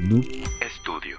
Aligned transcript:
Noob 0.00 0.24
Studio. 0.80 1.18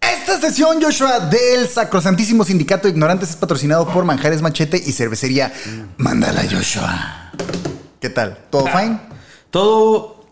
Esta 0.00 0.40
sesión, 0.40 0.80
Joshua, 0.82 1.20
del 1.20 1.68
Sacrosantísimo 1.68 2.44
Sindicato 2.44 2.86
de 2.88 2.92
Ignorantes 2.92 3.30
es 3.30 3.36
patrocinado 3.36 3.88
por 3.92 4.04
Manjares 4.04 4.42
Machete 4.42 4.76
y 4.84 4.92
Cervecería 4.92 5.52
Mándala, 5.96 6.42
Joshua. 6.50 7.32
¿Qué 8.00 8.10
tal? 8.10 8.38
¿Todo 8.50 8.66
fine? 8.66 8.98
Todo. 9.50 10.26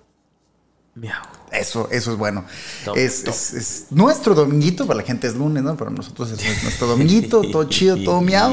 Miau. 0.95 1.23
Eso, 1.53 1.89
eso 1.91 2.13
es 2.13 2.19
bueno. 2.19 2.45
Tom, 2.85 2.97
es, 2.97 3.25
tom. 3.25 3.35
es- 3.35 3.53
es 3.55 3.85
nuestro 3.91 4.35
dominguito, 4.37 4.87
para 4.87 4.99
la 5.01 5.07
gente 5.07 5.27
es 5.27 5.35
lunes, 5.35 5.63
¿no? 5.65 5.77
Para 5.77 5.91
nosotros 5.91 6.31
es 6.31 6.63
nuestro 6.63 6.87
dominguito, 6.87 7.43
todo 7.51 7.65
chido, 7.65 7.97
todo 8.05 8.21
miau. 8.21 8.53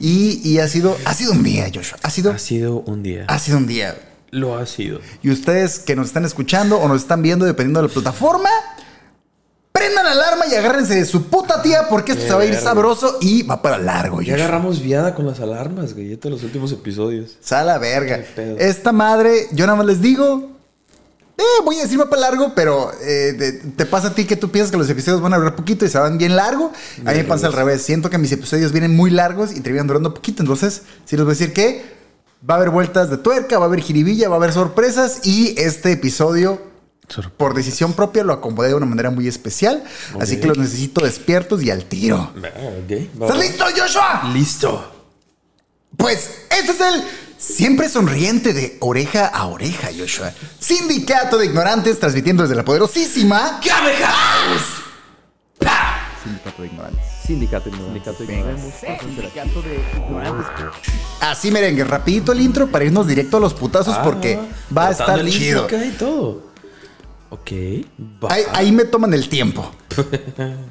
Y, 0.00 0.40
y 0.42 0.58
ha 0.58 0.68
sido, 0.68 0.96
ha 1.04 1.12
sido 1.12 1.32
un 1.32 1.42
día, 1.42 1.70
Joshua. 1.74 1.98
Ha 2.02 2.08
sido, 2.10 2.30
Ha 2.32 2.38
sido 2.38 2.80
un 2.80 3.02
día. 3.02 3.24
ha 3.28 3.38
sido 3.38 3.58
un 3.58 3.66
día. 3.66 3.96
Lo 4.30 4.56
ha 4.58 4.66
sido. 4.66 5.00
Y 5.22 5.30
ustedes 5.30 5.78
que 5.78 5.96
nos 5.96 6.08
están 6.08 6.24
escuchando 6.24 6.78
o 6.78 6.86
nos 6.88 7.02
están 7.02 7.22
viendo, 7.22 7.46
dependiendo 7.46 7.80
de 7.82 7.88
la 7.88 7.94
plataforma, 7.94 8.50
prendan 9.72 10.04
la 10.04 10.12
alarma 10.12 10.44
y 10.50 10.54
agárrense 10.54 10.96
de 10.96 11.04
su 11.04 11.24
puta 11.28 11.62
tía 11.62 11.88
porque 11.88 12.12
esto 12.12 12.24
Qué 12.24 12.28
se 12.28 12.34
va 12.34 12.40
a 12.42 12.44
ir 12.44 12.50
verga. 12.52 12.64
sabroso 12.64 13.18
y 13.20 13.42
va 13.44 13.62
para 13.62 13.78
largo, 13.78 14.20
Ya 14.20 14.32
Joshua. 14.32 14.44
agarramos 14.46 14.82
viada 14.82 15.14
con 15.14 15.26
las 15.26 15.40
alarmas, 15.40 15.94
güey. 15.94 16.16
Todos 16.16 16.32
los 16.34 16.42
últimos 16.44 16.72
episodios. 16.72 17.36
Sala 17.40 17.78
verga. 17.78 18.18
Qué 18.18 18.22
pedo. 18.34 18.58
Esta 18.58 18.92
madre, 18.92 19.46
yo 19.52 19.66
nada 19.66 19.76
más 19.78 19.86
les 19.86 20.00
digo. 20.00 20.52
Eh, 21.38 21.42
voy 21.64 21.78
a 21.78 21.82
decir 21.82 22.00
va 22.00 22.10
para 22.10 22.22
largo, 22.22 22.52
pero 22.56 22.90
eh, 23.00 23.32
de- 23.38 23.52
te 23.52 23.86
pasa 23.86 24.08
a 24.08 24.14
ti 24.14 24.24
que 24.24 24.34
tú 24.34 24.50
piensas 24.50 24.72
que 24.72 24.76
los 24.76 24.90
episodios 24.90 25.20
van 25.22 25.32
a 25.34 25.38
durar 25.38 25.54
poquito 25.54 25.84
y 25.84 25.88
se 25.88 25.96
van 25.96 26.18
bien 26.18 26.34
largo. 26.34 26.72
A 27.06 27.12
mí 27.12 27.18
me 27.18 27.24
pasa 27.24 27.46
al 27.46 27.52
revés. 27.52 27.82
Siento 27.82 28.10
que 28.10 28.18
mis 28.18 28.32
episodios 28.32 28.72
vienen 28.72 28.96
muy 28.96 29.10
largos 29.12 29.52
y 29.54 29.60
terminan 29.60 29.86
durando 29.86 30.12
poquito. 30.12 30.42
Entonces, 30.42 30.82
sí 31.04 31.14
les 31.16 31.24
voy 31.24 31.30
a 31.30 31.34
decir 31.38 31.52
que 31.52 31.97
va 32.48 32.54
a 32.54 32.56
haber 32.56 32.70
vueltas 32.70 33.10
de 33.10 33.18
tuerca, 33.18 33.58
va 33.58 33.64
a 33.64 33.68
haber 33.68 33.80
jiribilla, 33.80 34.28
va 34.28 34.36
a 34.36 34.38
haber 34.38 34.52
sorpresas. 34.52 35.20
Y 35.26 35.54
este 35.58 35.92
episodio, 35.92 36.62
por 37.36 37.54
decisión 37.54 37.92
propia, 37.94 38.24
lo 38.24 38.32
acomodé 38.32 38.68
de 38.68 38.74
una 38.74 38.86
manera 38.86 39.10
muy 39.10 39.28
especial. 39.28 39.84
Así 40.20 40.38
que 40.40 40.46
los 40.46 40.58
necesito 40.58 41.02
despiertos 41.02 41.62
y 41.62 41.70
al 41.70 41.84
tiro. 41.84 42.32
¿Estás 42.88 43.38
listo, 43.38 43.64
Joshua? 43.76 44.30
Listo. 44.32 44.92
Pues 45.96 46.42
este 46.50 46.72
es 46.72 46.80
el 46.80 47.04
siempre 47.38 47.88
sonriente 47.88 48.52
de 48.52 48.76
oreja 48.80 49.26
a 49.26 49.46
oreja, 49.46 49.88
Joshua. 49.96 50.32
Sindicato 50.58 51.38
de 51.38 51.46
ignorantes 51.46 51.98
transmitiendo 51.98 52.42
desde 52.42 52.54
la 52.54 52.64
poderosísima 52.64 53.60
¡Game 53.64 53.94
House! 53.94 54.84
Sindicato 56.22 56.62
de 56.62 56.68
ignorantes. 56.68 57.17
Sindicato, 57.28 57.70
sindicato. 57.70 58.24
Sindicato 58.24 59.62
de 59.62 59.80
ignorantes. 59.98 60.46
Así 61.20 61.50
merengue, 61.50 61.84
rapidito 61.84 62.32
el 62.32 62.40
intro 62.40 62.68
para 62.68 62.86
irnos 62.86 63.06
directo 63.06 63.36
a 63.36 63.40
los 63.40 63.52
putazos 63.52 63.94
Ah, 63.98 64.02
porque 64.02 64.38
va 64.74 64.88
a 64.88 64.90
estar 64.92 65.18
el 65.18 65.30
chido. 65.30 65.64
acá 65.64 65.84
y 65.84 65.90
todo. 65.90 66.42
Ok. 67.28 67.50
va. 68.24 68.32
Ahí, 68.32 68.42
ahí 68.54 68.72
me 68.72 68.84
toman 68.86 69.12
el 69.12 69.28
tiempo. 69.28 69.70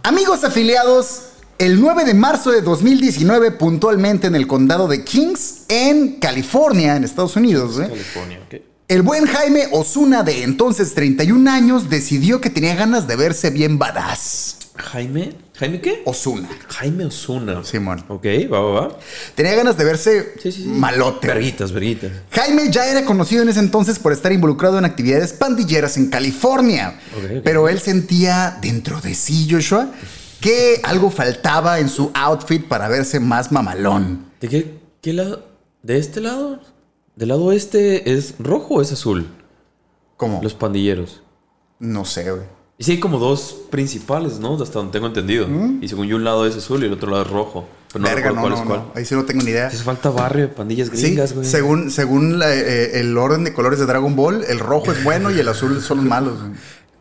Amigos 0.02 0.44
afiliados, 0.44 1.22
el 1.60 1.80
9 1.80 2.06
de 2.06 2.16
marzo 2.16 2.50
de 2.50 2.62
2019, 2.64 3.52
puntualmente 3.52 4.26
en 4.26 4.34
el 4.36 4.48
condado 4.48 4.88
de 4.88 5.04
Kings, 5.04 5.66
en 5.70 6.14
California, 6.20 6.96
en 6.96 7.04
Estados 7.04 7.36
Unidos, 7.36 7.80
¿eh? 7.80 7.88
California, 7.88 8.40
ok. 8.48 8.62
El 8.88 9.04
buen 9.04 9.28
Jaime 9.28 9.68
Osuna, 9.74 10.24
de 10.24 10.42
entonces 10.42 10.96
31 10.96 11.52
años, 11.52 11.88
decidió 11.90 12.42
que 12.42 12.50
tenía 12.50 12.74
ganas 12.74 13.06
de 13.08 13.16
verse 13.16 13.52
bien 13.52 13.78
badass. 13.78 14.58
Jaime. 14.76 15.34
¿Jaime 15.58 15.82
qué? 15.82 16.04
Osuna. 16.06 16.48
Jaime 16.68 17.06
Osuna. 17.06 17.64
Simón. 17.64 18.04
Ok, 18.10 18.26
va, 18.52 18.60
va, 18.62 18.72
va. 18.88 18.98
Tenía 19.34 19.56
ganas 19.56 19.76
de 19.78 19.84
verse 19.86 20.34
Sí, 20.42 20.52
sí, 20.52 20.64
sí. 20.64 20.68
malote. 20.70 21.28
Verguitas, 21.28 21.72
verguitas. 21.72 22.12
Jaime 22.32 22.70
ya 22.70 22.86
era 22.88 23.04
conocido 23.06 23.42
en 23.42 23.50
ese 23.50 23.60
entonces 23.60 23.98
por 23.98 24.14
estar 24.14 24.32
involucrado 24.32 24.78
en 24.78 24.86
actividades 24.86 25.34
pandilleras 25.34 25.98
en 25.98 26.10
California. 26.12 27.00
Pero 27.44 27.70
él 27.70 27.80
sentía 27.80 28.58
dentro 28.62 29.02
de 29.02 29.16
sí, 29.16 29.48
Joshua, 29.50 29.90
que 30.40 30.80
algo 30.84 31.10
faltaba 31.10 31.80
en 31.80 31.90
su 31.90 32.12
outfit 32.14 32.64
para 32.68 32.88
verse 32.88 33.20
más 33.20 33.52
mamalón. 33.52 34.26
¿De 34.40 34.50
qué, 34.50 34.76
qué 35.02 35.14
lado? 35.14 35.48
¿De 35.82 35.98
este 35.98 36.22
lado? 36.22 36.60
¿Del 37.16 37.30
lado 37.30 37.52
este 37.52 38.14
es 38.14 38.36
rojo 38.38 38.76
o 38.76 38.82
es 38.84 38.92
azul? 38.92 39.28
¿Cómo? 40.18 40.40
Los 40.44 40.54
pandilleros. 40.54 41.24
No 41.80 42.06
sé, 42.06 42.30
güey. 42.32 42.44
Y 42.80 42.84
sí 42.84 42.92
hay 42.92 43.00
como 43.00 43.18
dos 43.18 43.56
principales, 43.72 44.40
¿no? 44.40 44.62
Hasta 44.62 44.74
donde 44.80 44.92
tengo 44.92 45.08
entendido. 45.08 45.48
Y 45.82 45.88
según 45.88 46.08
yo 46.08 46.16
un 46.18 46.24
lado 46.24 46.46
es 46.46 46.56
azul 46.56 46.84
y 46.84 46.86
el 46.86 46.94
otro 46.94 47.10
lado 47.10 47.24
es 47.24 47.30
rojo. 47.30 47.68
Pero 47.92 48.04
no 48.04 48.10
¿Mm? 48.12 48.14
Verga, 48.14 48.32
no, 48.32 48.42
cuál 48.42 48.54
no, 48.54 48.60
es 48.62 48.66
no. 48.68 48.92
Ahí 48.94 49.06
sí 49.06 49.16
no 49.16 49.26
tengo 49.26 49.44
ni 49.44 49.50
idea. 49.50 49.68
Hace 49.68 49.78
falta 49.78 50.10
barrio 50.12 50.54
pandillas 50.54 50.90
Sí, 50.94 51.02
gringas, 51.02 51.34
güey. 51.34 51.48
según, 51.48 51.90
según 51.90 52.38
la- 52.38 52.54
eh, 52.54 53.00
el 53.00 53.18
orden 53.18 53.44
de 53.46 53.54
colores 53.54 53.80
de 53.80 53.86
Dragon 53.88 54.16
Ball, 54.16 54.44
el 54.48 54.60
rojo 54.60 54.92
es 54.92 55.04
bueno 55.04 55.32
y 55.32 55.40
el 55.40 55.48
azul 55.48 55.82
son 55.82 55.98
los 55.98 56.06
malos. 56.10 56.40
güey. 56.40 56.52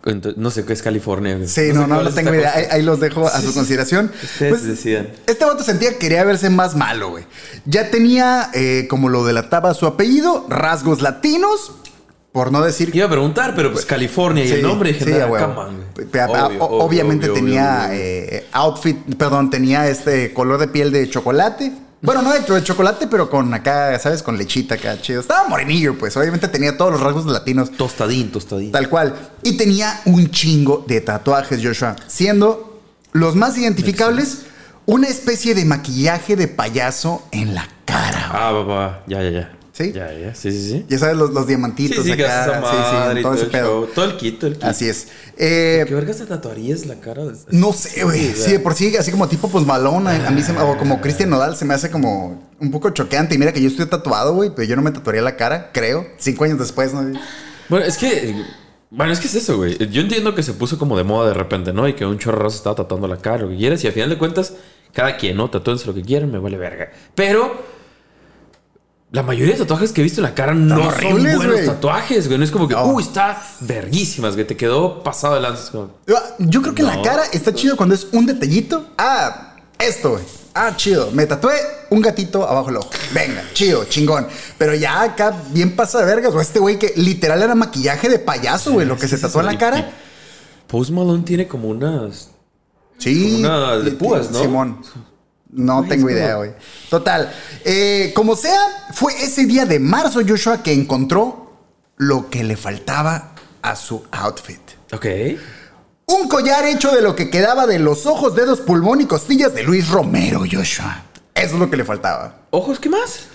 Entonces, 0.06 0.40
no 0.40 0.50
sé 0.50 0.64
qué 0.64 0.72
es 0.72 0.82
California. 0.82 1.34
güey. 1.36 1.48
Sí, 1.48 1.72
no, 1.74 1.86
no, 1.88 2.00
no 2.00 2.08
es 2.08 2.14
tengo 2.14 2.32
idea. 2.32 2.54
Ahí, 2.70 2.80
los 2.82 3.00
dejo 3.00 3.26
a 3.26 3.40
su 3.40 3.52
consideración. 3.52 4.12
Ustedes 4.22 4.62
decidan. 4.64 5.08
Este 5.26 5.44
vato 5.44 5.64
sentía 5.64 5.90
que 5.90 5.98
quería 5.98 6.22
verse 6.24 6.48
más 6.48 6.76
malo, 6.76 7.10
güey. 7.10 7.24
Ya 7.64 7.90
tenía, 7.90 8.48
eh, 8.54 8.86
como 8.88 9.08
lo 9.08 9.24
delataba 9.26 9.74
su 9.74 9.84
apellido, 9.84 10.46
rasgos 10.48 11.02
latinos, 11.02 11.72
por 12.36 12.52
no 12.52 12.60
decir 12.62 12.94
Iba 12.94 13.06
a 13.06 13.08
preguntar, 13.08 13.54
pero 13.56 13.72
pues 13.72 13.86
California 13.86 14.44
y 14.44 14.48
Sí, 14.48 14.54
el 14.56 14.62
nombre 14.62 14.92
sí, 14.92 15.06
"Nah, 15.10 15.22
a 15.24 15.26
huevo. 15.26 15.46
come 15.54 15.58
on, 15.58 15.76
güey". 15.94 16.06
Pe- 16.06 16.20
a- 16.20 16.26
Obvio, 16.26 16.58
o- 16.62 16.66
obvio, 16.66 16.84
obviamente 16.84 17.30
obvio, 17.30 17.42
tenía 17.42 17.88
eh, 17.92 18.46
outfit, 18.52 18.98
perdón, 19.16 19.48
tenía 19.48 19.88
este 19.88 20.34
color 20.34 20.58
de 20.60 20.68
piel 20.68 20.92
de 20.92 21.08
chocolate. 21.08 21.72
Bueno, 22.02 22.20
no 22.20 22.34
de, 22.34 22.40
de 22.40 22.62
chocolate, 22.62 23.06
pero 23.06 23.30
con 23.30 23.54
acá, 23.54 23.98
¿sabes? 23.98 24.22
Con 24.22 24.36
lechita 24.36 24.74
acá, 24.74 25.00
chido. 25.00 25.22
Estaba 25.22 25.48
morenillo, 25.48 25.96
pues. 25.96 26.14
Obviamente 26.18 26.46
tenía 26.48 26.76
todos 26.76 26.92
los 26.92 27.00
rasgos 27.00 27.24
latinos. 27.24 27.70
Tostadín, 27.70 28.30
tostadín. 28.30 28.70
Tal 28.70 28.90
cual. 28.90 29.14
Y 29.42 29.56
tenía 29.56 30.02
un 30.04 30.30
chingo 30.30 30.84
de 30.86 31.00
tatuajes, 31.00 31.60
Joshua. 31.64 31.96
Siendo 32.06 32.82
los 33.12 33.34
más 33.34 33.56
identificables 33.56 34.42
una 34.84 35.08
especie 35.08 35.54
de 35.54 35.64
maquillaje 35.64 36.36
de 36.36 36.48
payaso 36.48 37.22
en 37.32 37.54
la 37.54 37.66
cara. 37.86 38.28
Ah, 38.30 38.52
va. 38.52 39.02
Ya, 39.06 39.22
ya, 39.22 39.30
ya. 39.30 39.55
¿Sí? 39.76 39.92
Ya, 39.92 40.10
ya. 40.10 40.34
Sí, 40.34 40.50
sí, 40.52 40.70
sí. 40.70 40.86
Ya 40.88 40.98
sabes, 40.98 41.16
los, 41.18 41.30
los 41.32 41.42
Sí, 41.42 41.48
diamantitos 41.48 42.02
sí, 42.04 42.16
que 42.16 42.24
acá. 42.24 42.44
sí, 42.46 43.16
sí, 43.16 43.22
todo 43.22 43.22
todo 43.22 43.34
ese 43.34 43.44
el 43.44 43.50
pedo. 43.50 43.64
show. 43.66 43.88
Todo 43.94 44.04
el 44.06 44.16
kit, 44.16 44.38
todo 44.38 44.48
el 44.48 44.54
kit. 44.54 44.64
Así 44.64 44.88
es. 44.88 45.08
Eh, 45.36 45.84
¿Qué 45.86 45.94
vergas 45.94 46.16
te 46.16 46.24
tatuarías 46.24 46.86
la 46.86 46.94
cara? 46.94 47.24
No 47.50 47.72
sé, 47.74 48.02
güey. 48.04 48.32
Sí, 48.32 48.52
de 48.52 48.58
por 48.60 48.72
sí, 48.74 48.96
así 48.96 49.10
como 49.10 49.28
tipo 49.28 49.48
pues 49.50 49.66
malón, 49.66 50.06
a 50.08 50.28
a 50.28 50.30
mí 50.30 50.42
se 50.42 50.54
me, 50.54 50.60
o 50.60 50.78
como 50.78 51.02
Cristian 51.02 51.28
Nodal 51.28 51.56
se 51.58 51.66
me 51.66 51.74
hace 51.74 51.90
como 51.90 52.42
un 52.58 52.70
poco 52.70 52.88
choqueante. 52.88 53.34
Y 53.34 53.38
mira 53.38 53.52
que 53.52 53.60
yo 53.60 53.68
estoy 53.68 53.84
tatuado, 53.84 54.34
güey, 54.34 54.50
pero 54.56 54.66
yo 54.66 54.76
no 54.76 54.82
me 54.82 54.92
tatuaría 54.92 55.20
la 55.20 55.36
cara, 55.36 55.70
creo. 55.74 56.06
Cinco 56.16 56.44
años 56.44 56.58
después, 56.58 56.94
¿no? 56.94 57.12
Bueno, 57.68 57.84
es 57.84 57.98
que. 57.98 58.34
Bueno, 58.88 59.12
es 59.12 59.20
que 59.20 59.26
es 59.26 59.34
eso, 59.34 59.58
güey. 59.58 59.76
Yo 59.90 60.00
entiendo 60.00 60.34
que 60.34 60.42
se 60.42 60.54
puso 60.54 60.78
como 60.78 60.96
de 60.96 61.04
moda 61.04 61.28
de 61.28 61.34
repente, 61.34 61.74
¿no? 61.74 61.86
Y 61.86 61.92
que 61.92 62.06
un 62.06 62.18
chorro 62.18 62.48
se 62.48 62.56
estaba 62.56 62.76
tatuando 62.76 63.06
la 63.08 63.18
cara, 63.18 63.42
lo 63.42 63.50
que 63.50 63.56
quieras. 63.56 63.84
Y 63.84 63.88
al 63.88 63.92
final 63.92 64.08
de 64.08 64.16
cuentas, 64.16 64.54
cada 64.94 65.18
quien, 65.18 65.36
¿no? 65.36 65.50
Tatúense 65.50 65.86
lo 65.86 65.92
que 65.92 66.00
quieran, 66.02 66.32
me 66.32 66.38
vale 66.38 66.56
verga. 66.56 66.90
Pero. 67.14 67.75
La 69.12 69.22
mayoría 69.22 69.54
de 69.54 69.60
tatuajes 69.60 69.92
que 69.92 70.00
he 70.00 70.04
visto 70.04 70.20
en 70.20 70.24
la 70.24 70.34
cara 70.34 70.52
no 70.52 70.76
son 70.76 70.86
horribles, 70.88 71.36
buenos 71.36 71.54
güey. 71.54 71.66
tatuajes, 71.66 72.26
güey. 72.26 72.38
No 72.38 72.44
es 72.44 72.50
como 72.50 72.66
que, 72.68 72.74
No. 72.74 72.86
uy, 72.86 73.02
está 73.02 73.40
verguísimas, 73.60 74.34
güey. 74.34 74.46
Te 74.46 74.56
quedó 74.56 75.02
pasado 75.02 75.36
de 75.36 75.40
lanza. 75.40 75.62
Es 75.64 75.70
como, 75.70 75.90
Yo 76.38 76.60
creo 76.60 76.74
que 76.74 76.82
en 76.82 76.88
la 76.88 77.00
cara 77.02 77.22
está 77.32 77.54
chido 77.54 77.76
cuando 77.76 77.94
es 77.94 78.08
un 78.12 78.26
detallito. 78.26 78.88
Ah, 78.98 79.54
esto, 79.78 80.10
güey. 80.12 80.24
Ah, 80.54 80.72
chido. 80.76 81.10
Me 81.12 81.24
tatué 81.26 81.54
un 81.90 82.00
gatito 82.00 82.46
abajo 82.48 82.70
el 82.70 82.76
ojo. 82.78 82.90
Venga, 83.14 83.44
chido, 83.52 83.84
chingón. 83.84 84.26
Pero 84.58 84.74
ya 84.74 85.02
acá 85.02 85.34
bien 85.52 85.76
pasa 85.76 86.00
de 86.00 86.06
vergas. 86.06 86.34
O 86.34 86.40
este 86.40 86.58
güey 86.58 86.78
que 86.78 86.92
literal 86.96 87.42
era 87.42 87.54
maquillaje 87.54 88.08
de 88.08 88.18
payaso, 88.18 88.72
güey. 88.72 88.86
Lo 88.86 88.96
que 88.96 89.06
se 89.06 89.16
sí, 89.16 89.22
tatuó 89.22 89.40
en 89.40 89.46
la 89.46 89.58
cara. 89.58 89.92
Post 90.66 90.90
Malone 90.90 91.22
tiene 91.22 91.46
como 91.46 91.68
unas. 91.68 92.30
Sí. 92.98 93.34
Como 93.34 93.38
una 93.38 93.76
de 93.78 93.90
púas, 93.92 94.30
¿no? 94.30 94.40
Simón. 94.42 94.78
No 95.50 95.84
tengo 95.84 96.10
idea, 96.10 96.36
güey. 96.36 96.50
Total. 96.90 97.32
eh, 97.64 98.12
como 98.14 98.36
sea, 98.36 98.60
fue 98.92 99.12
ese 99.22 99.46
día 99.46 99.64
de 99.64 99.78
marzo, 99.78 100.20
Joshua, 100.26 100.62
que 100.62 100.72
encontró 100.72 101.52
lo 101.96 102.28
que 102.28 102.44
le 102.44 102.56
faltaba 102.56 103.32
a 103.62 103.76
su 103.76 104.04
outfit. 104.10 104.60
Ok. 104.92 105.06
Un 106.06 106.28
collar 106.28 106.64
hecho 106.66 106.92
de 106.94 107.02
lo 107.02 107.16
que 107.16 107.30
quedaba 107.30 107.66
de 107.66 107.78
los 107.78 108.06
ojos, 108.06 108.34
dedos, 108.36 108.60
pulmón 108.60 109.00
y 109.00 109.06
costillas 109.06 109.54
de 109.54 109.62
Luis 109.62 109.88
Romero, 109.88 110.40
Joshua. 110.50 111.04
Eso 111.34 111.54
es 111.54 111.60
lo 111.60 111.68
que 111.70 111.76
le 111.76 111.84
faltaba. 111.84 112.42
¿Ojos 112.50 112.78
qué 112.78 112.88
más? 112.88 113.26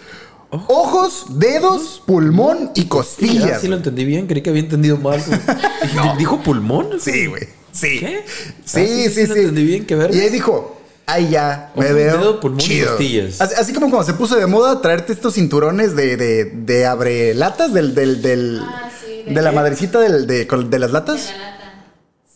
Ojos, 0.49 1.25
dedos, 1.39 2.01
pulmón 2.05 2.71
y 2.75 2.81
Ah, 2.83 2.89
costillas. 2.89 3.61
sí 3.61 3.67
lo 3.67 3.77
entendí 3.77 4.03
bien, 4.05 4.27
creí 4.27 4.41
que 4.41 4.49
había 4.49 4.61
entendido 4.63 4.97
mal. 4.97 5.23
¿Dijo 6.17 6.41
pulmón? 6.43 6.99
Sí, 6.99 7.27
güey. 7.27 7.47
Sí. 7.71 7.99
¿Qué? 7.99 8.25
Sí, 8.65 8.79
Ah, 8.79 8.85
sí, 8.85 9.09
sí, 9.09 9.21
sí. 9.21 9.27
lo 9.27 9.35
entendí 9.35 9.63
bien, 9.63 9.85
qué 9.85 9.95
verga. 9.95 10.15
Y 10.15 10.19
ahí 10.19 10.29
dijo, 10.29 10.80
ahí 11.13 11.29
ya, 11.29 11.71
me 11.75 11.85
Ojo, 11.85 11.95
veo 11.95 12.17
dedo, 12.17 12.39
pulmón 12.39 12.59
y 12.61 12.63
chido. 12.63 12.89
costillas. 12.89 13.41
Así, 13.41 13.55
así 13.57 13.73
como 13.73 13.89
cuando 13.89 14.05
se 14.05 14.13
puso 14.13 14.35
de 14.35 14.45
moda 14.47 14.81
traerte 14.81 15.13
estos 15.13 15.33
cinturones 15.35 15.95
de, 15.95 16.17
de, 16.17 16.45
de 16.45 16.85
abre 16.85 17.33
latas 17.33 17.73
del, 17.73 17.93
del, 17.95 18.21
del 18.21 18.61
Ah, 18.63 18.89
sí, 19.03 19.23
de, 19.27 19.33
de 19.33 19.41
la 19.41 19.51
madrecita 19.51 19.99
del, 19.99 20.27
de, 20.27 20.45
de 20.45 20.79
las 20.79 20.91
latas. 20.91 21.27
De 21.27 21.31
la 21.33 21.37
lata. 21.51 21.57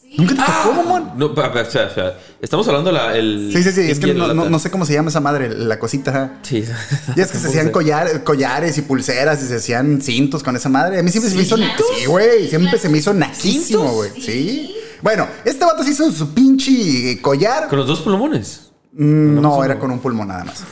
Sí, 0.01 0.15
¿Nunca 0.17 0.35
te 0.35 0.41
tocó, 0.63 0.73
mamón? 0.73 1.11
No, 1.17 1.35
pa- 1.35 1.51
pa- 1.51 1.63
o 1.63 1.69
sea, 1.69 1.87
o 1.87 1.93
sea, 1.93 2.17
estamos 2.41 2.65
hablando 2.69 2.89
la, 2.91 3.17
el. 3.17 3.49
Sí, 3.51 3.61
sí, 3.63 3.71
sí. 3.73 3.91
Es 3.91 3.99
que 3.99 4.05
¿quién 4.05 4.17
no, 4.17 4.33
no- 4.33 4.49
no 4.49 4.59
sé 4.59 4.71
cómo 4.71 4.85
se 4.85 4.93
llama 4.93 5.09
esa 5.09 5.19
madre, 5.19 5.49
la 5.49 5.77
cosita. 5.77 6.35
Sí. 6.43 6.63
Ya 7.17 7.23
es 7.23 7.31
que 7.31 7.37
se 7.37 7.47
hacían 7.49 7.69
collar- 7.71 8.23
collares 8.23 8.77
y 8.77 8.81
pulseras 8.83 9.43
y 9.43 9.47
se 9.47 9.55
hacían 9.57 10.01
cintos 10.01 10.41
con 10.41 10.55
esa 10.55 10.69
madre. 10.69 10.99
A 10.99 11.03
mí 11.03 11.11
siempre 11.11 11.29
se 11.31 11.35
me 11.35 11.43
hizo. 11.43 11.57
Sí, 11.57 12.05
güey. 12.07 12.47
Siempre 12.47 12.79
se 12.79 12.87
me 12.87 12.97
hizo 12.99 13.13
naquísimo, 13.13 13.61
¿Cintos? 13.81 13.91
güey. 13.93 14.11
Sí. 14.21 14.75
Bueno, 15.01 15.27
este 15.43 15.63
vato 15.65 15.83
se 15.83 15.91
hizo 15.91 16.11
su 16.11 16.33
pinche 16.33 17.19
collar. 17.21 17.67
Con 17.67 17.79
los 17.79 17.87
dos 17.87 18.01
plumones. 18.01 18.71
Mm, 18.93 19.41
No, 19.41 19.63
era 19.63 19.77
con 19.77 19.91
un 19.91 19.99
pulmón 19.99 20.29
nada 20.29 20.45
más. 20.45 20.63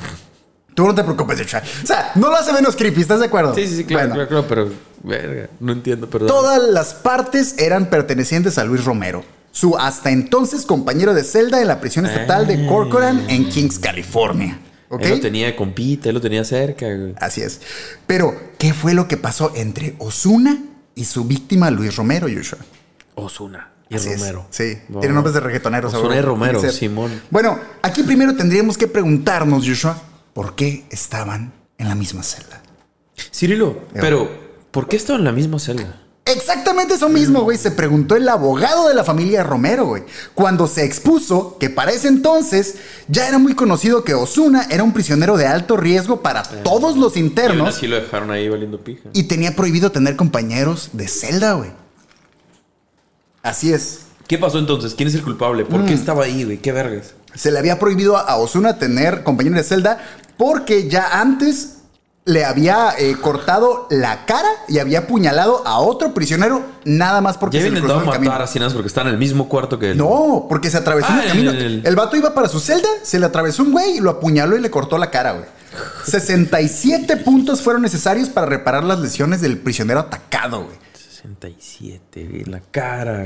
Tú 0.74 0.88
no 0.88 0.96
te 0.96 1.04
preocupes, 1.04 1.38
de 1.38 1.44
O 1.44 1.86
sea, 1.86 2.12
no 2.16 2.30
lo 2.30 2.36
hace 2.36 2.52
menos 2.52 2.76
creepy, 2.76 3.02
¿estás 3.02 3.20
de 3.20 3.28
acuerdo? 3.28 3.54
Sí, 3.54 3.68
sí, 3.68 3.78
sí, 3.78 3.84
claro, 3.84 4.10
Bueno, 4.10 4.28
claro, 4.28 4.48
claro, 4.48 4.70
pero. 4.70 4.94
Verga, 5.04 5.50
no 5.60 5.74
entiendo, 5.74 6.10
perdón. 6.10 6.30
Todas 6.30 6.64
las 6.64 6.94
partes 6.94 7.56
eran 7.60 7.90
pertenecientes 7.90 8.58
a 8.58 8.64
Luis 8.64 8.86
Romero, 8.86 9.24
su 9.52 9.78
hasta 9.78 10.10
entonces 10.12 10.66
compañero 10.66 11.14
de 11.14 11.24
celda 11.24 11.62
en 11.62 11.68
la 11.68 11.82
prisión 11.82 12.06
estatal 12.06 12.48
de 12.48 12.66
Corcoran 12.66 13.26
en 13.30 13.50
Kings, 13.50 13.78
California. 13.78 14.58
¿Ok? 14.90 15.02
Él 15.04 15.10
lo 15.12 15.20
tenía 15.20 15.56
compita, 15.56 16.10
él 16.10 16.16
lo 16.16 16.22
tenía 16.22 16.44
cerca, 16.46 16.86
güey. 16.86 17.14
Así 17.20 17.42
es. 17.42 17.60
Pero, 18.08 18.34
¿qué 18.58 18.74
fue 18.74 18.94
lo 18.94 19.08
que 19.08 19.18
pasó 19.18 19.52
entre 19.56 19.96
Osuna 20.00 20.58
y 20.96 21.06
su 21.06 21.26
víctima 21.26 21.70
Luis 21.70 21.96
Romero, 21.96 22.28
Joshua? 22.34 22.60
Osuna 23.16 23.73
y 23.90 23.96
Así 23.96 24.10
es. 24.10 24.20
Romero. 24.20 24.46
Sí, 24.50 24.78
tiene 25.00 25.14
nombres 25.14 25.34
de 25.34 25.40
reggaetoneros. 25.40 25.94
Ozuna 25.94 26.16
y 26.16 26.18
seguro. 26.20 26.34
Romero. 26.34 26.72
Simón. 26.72 27.22
Bueno, 27.30 27.60
aquí 27.82 28.04
primero 28.04 28.36
tendríamos 28.36 28.78
que 28.78 28.88
preguntarnos, 28.88 29.68
Joshua, 29.68 30.02
¿por 30.34 30.56
qué 30.56 30.86
estaban 30.90 31.54
en 31.78 31.90
la 31.90 31.96
misma 31.96 32.24
celda? 32.24 32.62
Cirilo, 33.34 33.80
pero 33.94 34.30
¿por 34.72 34.88
qué 34.88 34.96
estaba 34.96 35.20
en 35.20 35.26
la 35.26 35.32
misma 35.32 35.60
celda? 35.60 36.00
Exactamente 36.26 36.94
eso 36.94 37.10
mismo, 37.10 37.42
güey, 37.42 37.58
se 37.58 37.70
preguntó 37.70 38.16
el 38.16 38.28
abogado 38.30 38.88
de 38.88 38.94
la 38.94 39.04
familia 39.04 39.44
Romero, 39.44 39.86
güey, 39.88 40.04
cuando 40.34 40.68
se 40.68 40.86
expuso 40.86 41.58
que 41.60 41.70
para 41.70 41.92
ese 41.92 42.08
entonces 42.08 42.76
ya 43.10 43.28
era 43.28 43.40
muy 43.40 43.56
conocido 43.56 44.06
que 44.06 44.14
Osuna 44.14 44.66
era 44.72 44.84
un 44.84 44.94
prisionero 44.94 45.36
de 45.36 45.48
alto 45.48 45.76
riesgo 45.76 46.22
para 46.22 46.44
todos 46.64 46.96
los 46.96 47.18
Y 47.18 47.20
aún 47.20 47.28
internos 47.28 47.76
así 47.76 47.88
lo 47.88 47.98
dejaron 47.98 48.32
ahí 48.32 48.48
valiendo 48.48 48.80
pija. 48.82 49.10
y 49.12 49.24
tenía 49.24 49.54
prohibido 49.54 49.92
tener 49.92 50.16
compañeros 50.16 50.92
de 50.94 51.10
celda, 51.10 51.54
güey. 51.54 51.72
Así 53.44 53.72
es. 53.74 54.00
¿Qué 54.28 54.38
pasó 54.38 54.58
entonces? 54.58 54.96
¿Quién 54.96 55.10
es 55.10 55.16
el 55.16 55.22
culpable? 55.24 55.66
¿Por 55.66 55.82
Mm. 55.82 55.86
qué 55.86 55.94
estaba 55.94 56.24
ahí, 56.24 56.44
güey? 56.46 56.58
¿Qué 56.58 56.72
vergas? 56.72 57.14
Se 57.36 57.52
le 57.52 57.60
había 57.60 57.78
prohibido 57.78 58.18
a 58.18 58.36
Osuna 58.38 58.78
tener 58.80 59.24
compañeros 59.24 59.58
de 59.58 59.64
celda 59.64 60.00
porque 60.38 60.88
ya 60.90 61.20
antes 61.20 61.78
le 62.26 62.46
había 62.46 62.92
eh, 62.98 63.18
cortado 63.20 63.86
la 63.90 64.26
cara 64.26 64.48
y 64.70 64.80
había 64.80 65.00
apuñalado 65.00 65.62
a 65.68 65.80
otro 65.80 66.14
prisionero 66.14 66.62
nada 66.86 67.20
más 67.20 67.38
porque 67.38 67.58
Ya 67.58 67.64
se 67.66 67.70
le 67.72 67.80
cruzó 67.82 67.96
el 67.96 68.06
matar 68.06 68.14
camino. 68.14 68.34
a 68.34 68.48
Sinas 68.48 68.72
porque 68.74 68.88
están 68.88 69.08
en 69.08 69.14
el 69.14 69.20
mismo 69.20 69.50
cuarto 69.50 69.78
que 69.78 69.92
él. 69.92 69.98
No, 69.98 70.46
porque 70.48 70.70
se 70.70 70.78
atravesó 70.78 71.10
en 71.10 71.16
Ah, 71.20 71.24
el 71.24 71.28
camino. 71.30 71.52
en 71.52 71.58
El... 71.58 71.82
el- 71.86 71.96
vato 71.98 72.16
iba 72.16 72.34
para 72.34 72.48
su 72.48 72.62
celda, 72.62 72.88
se 73.04 73.20
le 73.20 73.26
atravesó 73.26 73.64
un 73.64 73.74
güey 73.74 73.98
y 73.98 74.00
lo 74.00 74.10
apuñaló 74.12 74.56
y 74.56 74.62
le 74.62 74.70
cortó 74.72 74.98
la 74.98 75.12
cara, 75.12 75.34
güey. 75.34 75.46
67 76.06 77.18
puntos 77.18 77.62
fueron 77.62 77.82
necesarios 77.82 78.30
para 78.30 78.48
reparar 78.48 78.86
las 78.86 79.00
lesiones 79.00 79.42
del 79.42 79.58
prisionero 79.58 80.00
atacado, 80.00 80.64
güey. 80.64 80.78
67, 81.24 82.28
güey. 82.30 82.44
La 82.46 82.60
cara. 82.60 83.26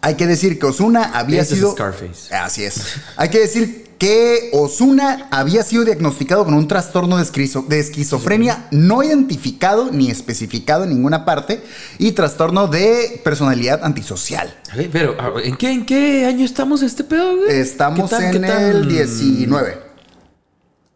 Hay 0.00 0.14
que 0.14 0.26
decir 0.26 0.58
que 0.58 0.66
Osuna 0.66 1.10
había 1.14 1.44
sido. 1.44 1.72
Scarface. 1.72 2.34
Así 2.34 2.64
es. 2.64 2.96
Hay 3.16 3.28
que 3.28 3.40
decir 3.40 3.82
que 3.98 4.50
Osuna 4.52 5.28
había 5.30 5.62
sido 5.62 5.84
diagnosticado 5.84 6.44
con 6.44 6.54
un 6.54 6.66
trastorno 6.66 7.18
de, 7.18 7.22
esquizo- 7.22 7.66
de 7.68 7.78
esquizofrenia 7.78 8.66
no 8.72 9.04
identificado 9.04 9.90
ni 9.92 10.10
especificado 10.10 10.82
en 10.84 10.90
ninguna 10.90 11.24
parte 11.24 11.62
y 11.98 12.10
trastorno 12.12 12.66
de 12.66 13.20
personalidad 13.22 13.84
antisocial. 13.84 14.52
Pero, 14.90 15.14
¿en 15.38 15.56
qué, 15.56 15.70
¿en 15.70 15.86
qué 15.86 16.26
año 16.26 16.44
estamos 16.44 16.82
este 16.82 17.04
pedo, 17.04 17.36
güey? 17.36 17.52
Estamos 17.60 18.10
¿Qué 18.10 18.16
tan- 18.16 18.34
en 18.34 18.44
el 18.44 18.88
19. 18.88 19.72
En 19.72 19.78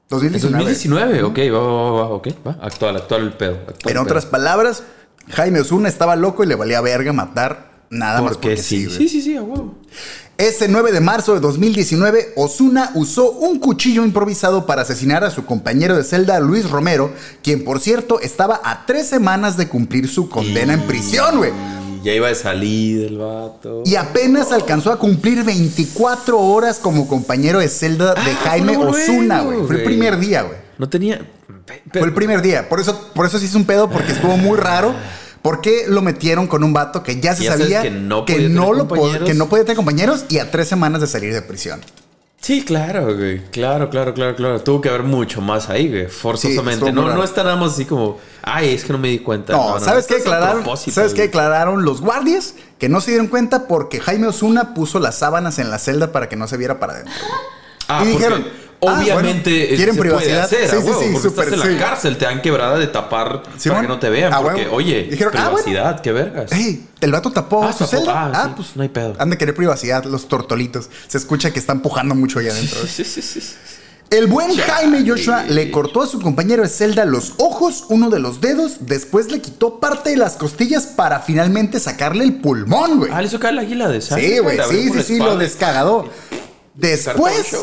2019. 0.08 0.64
2019, 0.64 1.22
ok, 1.22 1.38
va, 1.54 1.60
va, 1.60 1.72
va, 1.72 1.90
va, 1.93 2.08
ok, 2.10 2.28
va. 2.46 2.58
Actual, 2.60 2.96
actual 2.96 3.22
el 3.22 3.32
pedo. 3.34 3.54
actual 3.69 3.93
En 3.93 3.98
otras 3.98 4.25
pedo. 4.25 4.31
palabras, 4.32 4.82
Jaime 5.31 5.61
Osuna 5.61 5.88
estaba 5.88 6.17
loco 6.17 6.44
y 6.44 6.46
le 6.46 6.55
valía 6.55 6.81
verga 6.81 7.12
matar 7.12 7.70
nada 7.90 8.20
más 8.20 8.32
Porque 8.32 8.56
sí, 8.56 8.88
sí, 8.90 9.08
sí, 9.08 9.20
sí, 9.23 9.37
a 9.37 9.43
huevo. 9.43 9.75
Ese 10.38 10.69
9 10.69 10.93
de 10.93 11.00
marzo 11.00 11.32
de 11.32 11.40
2019, 11.40 12.34
Osuna 12.37 12.90
usó 12.94 13.31
un 13.32 13.58
cuchillo 13.58 14.05
improvisado 14.05 14.67
para 14.67 14.82
asesinar 14.82 15.25
a 15.25 15.31
su 15.31 15.46
compañero 15.46 15.96
de 15.96 16.05
celda, 16.05 16.38
Luis 16.40 16.69
Romero, 16.69 17.11
quien 17.43 17.64
por 17.64 17.81
cierto 17.81 18.20
estaba 18.20 18.61
a 18.62 18.84
tres 18.84 19.06
semanas 19.06 19.56
de 19.56 19.67
cumplir 19.69 20.08
su 20.08 20.28
condena 20.28 20.75
en 20.75 20.82
prisión, 20.82 21.38
güey. 21.38 21.52
Y 22.02 22.05
ya 22.05 22.12
iba 22.12 22.29
de 22.29 22.34
salir 22.34 23.06
el 23.06 23.17
vato. 23.17 23.82
Y 23.87 23.96
apenas 23.96 24.52
alcanzó 24.52 24.93
a 24.93 24.99
cumplir 24.99 25.43
24 25.43 26.38
horas 26.38 26.81
como 26.81 27.08
compañero 27.08 27.61
de 27.61 27.69
celda 27.69 28.12
de 28.12 28.31
Ah, 28.31 28.40
Jaime 28.44 28.76
Osuna, 28.76 29.40
güey. 29.40 29.67
Fue 29.67 29.76
el 29.76 29.84
primer 29.84 30.19
día, 30.19 30.43
güey. 30.43 30.58
No 30.76 30.87
tenía. 30.90 31.26
Fue 31.92 32.02
el 32.02 32.14
primer 32.14 32.42
día. 32.42 32.68
Por 32.68 32.80
eso, 32.80 33.10
por 33.14 33.26
eso 33.26 33.38
sí 33.38 33.46
hizo 33.46 33.58
un 33.58 33.64
pedo, 33.64 33.90
porque 33.90 34.12
estuvo 34.12 34.36
muy 34.36 34.56
raro. 34.58 34.94
¿Por 35.42 35.60
qué 35.60 35.84
lo 35.86 36.02
metieron 36.02 36.48
con 36.48 36.64
un 36.64 36.72
vato 36.72 37.02
que 37.02 37.20
ya 37.20 37.36
se 37.36 37.44
Ya 37.44 37.52
sabes 37.52 37.66
sabía 37.66 37.82
que 37.82 37.90
no 37.90 38.24
podía 38.24 38.36
tener 38.36 38.50
no 38.50 38.72
lo 38.72 38.88
que 39.24 39.34
no 39.34 39.48
podía 39.48 39.64
tener 39.64 39.76
compañeros 39.76 40.24
y 40.28 40.38
a 40.38 40.50
tres 40.50 40.66
semanas 40.68 41.00
de 41.00 41.06
salir 41.06 41.32
de 41.32 41.42
prisión? 41.42 41.80
Sí, 42.40 42.64
claro, 42.64 43.16
güey. 43.16 43.42
Claro, 43.50 43.90
claro, 43.90 44.14
claro, 44.14 44.36
claro. 44.36 44.60
Tuvo 44.62 44.80
que 44.80 44.88
haber 44.88 45.02
mucho 45.02 45.40
más 45.40 45.68
ahí, 45.68 45.88
güey. 45.88 46.06
Forzosamente. 46.06 46.92
no, 46.92 47.12
no 47.12 47.24
está 47.24 47.42
nada 47.42 47.56
más 47.56 47.72
así 47.72 47.84
como. 47.84 48.19
Ay, 48.42 48.74
es 48.74 48.84
que 48.84 48.92
no 48.92 48.98
me 48.98 49.08
di 49.08 49.19
cuenta. 49.19 49.52
No, 49.52 49.80
¿sabes 49.80 50.06
qué 50.06 50.16
esto 50.16 50.28
es 50.28 50.32
a 50.32 50.36
declararon? 50.36 50.76
¿Sabes 50.76 51.14
qué 51.14 51.22
declararon 51.22 51.84
los 51.84 52.00
guardias? 52.00 52.54
Que 52.78 52.88
no 52.88 53.00
se 53.00 53.10
dieron 53.12 53.28
cuenta 53.28 53.66
porque 53.66 54.00
Jaime 54.00 54.28
Osuna 54.28 54.74
puso 54.74 55.00
las 55.00 55.19
sábanas 55.19 55.58
en 55.58 55.70
la 55.70 55.78
celda 55.78 56.12
para 56.12 56.28
que 56.28 56.36
no 56.36 56.46
se 56.46 56.56
viera 56.56 56.78
para 56.78 56.92
adentro. 56.94 57.14
Ah, 57.88 58.04
Y 58.04 58.12
porque 58.12 58.44
ah, 58.88 58.98
Obviamente 59.00 59.50
bueno, 59.50 59.64
eh, 59.72 59.76
¿quieren 59.76 59.94
se 59.94 60.00
privacidad? 60.00 60.48
puede 60.48 60.64
hacer, 60.64 60.80
Sí, 60.80 60.86
sí, 60.86 60.92
sí, 61.00 61.08
porque 61.12 61.28
súper, 61.28 61.44
estás 61.48 61.60
en 61.64 61.66
sí. 61.72 61.78
la 61.78 61.86
cárcel, 61.88 62.16
te 62.18 62.24
dan 62.24 62.42
quebrada 62.42 62.78
de 62.78 62.86
tapar 62.86 63.42
Simón, 63.56 63.76
para 63.76 63.80
que 63.82 63.88
no 63.88 63.98
te 63.98 64.10
vean. 64.10 64.32
a 64.32 64.40
porque, 64.42 64.62
huevo. 64.62 64.76
oye, 64.76 65.04
Dijeron, 65.10 65.32
ah, 65.36 65.48
bueno. 65.50 65.64
privacidad, 65.64 66.00
qué 66.00 66.12
vergas. 66.12 66.52
Ey, 66.52 66.86
el 67.00 67.12
vato 67.12 67.30
tapó 67.32 67.64
Ah, 67.64 67.72
su 67.72 67.86
celda. 67.86 68.12
Ah, 68.14 68.32
Ah, 68.34 68.44
sí, 68.48 68.52
pues 68.56 68.68
no 68.76 68.82
hay 68.82 68.88
pedo. 68.88 69.14
Han 69.18 69.30
de 69.30 69.38
querer 69.38 69.54
privacidad 69.54 70.04
los 70.04 70.28
tortolitos. 70.28 70.88
Se 71.08 71.18
escucha 71.18 71.50
que 71.52 71.58
están 71.58 71.80
pujando 71.82 72.14
mucho 72.14 72.38
allá 72.38 72.50
adentro. 72.52 72.80
Sí, 72.86 73.04
sí, 73.04 73.22
sí, 73.22 73.40
sí. 73.40 73.54
El 74.08 74.28
buen 74.28 74.56
Jaime 74.56 75.02
Joshua 75.04 75.42
le 75.48 75.68
cortó 75.72 76.00
a 76.02 76.06
su 76.06 76.20
compañero 76.20 76.62
de 76.62 76.68
celda 76.68 77.04
los 77.04 77.32
ojos, 77.38 77.86
uno 77.88 78.08
de 78.08 78.20
los 78.20 78.40
dedos, 78.40 78.76
después 78.82 79.32
le 79.32 79.40
quitó 79.40 79.80
parte 79.80 80.10
de 80.10 80.16
las 80.16 80.34
costillas 80.34 80.86
para 80.86 81.18
finalmente 81.18 81.80
sacarle 81.80 82.22
el 82.22 82.34
pulmón, 82.40 82.98
güey. 82.98 83.10
Ah, 83.12 83.20
le 83.20 83.26
hizo 83.26 83.40
caer 83.40 83.54
la 83.54 83.62
águila 83.62 83.88
de 83.88 84.00
sangre. 84.00 84.28
Sí, 84.28 84.38
güey, 84.38 84.58
sí, 84.70 84.90
sí, 84.92 85.02
sí, 85.02 85.18
lo 85.18 85.36
descagadó. 85.36 86.08
Después. 86.74 87.56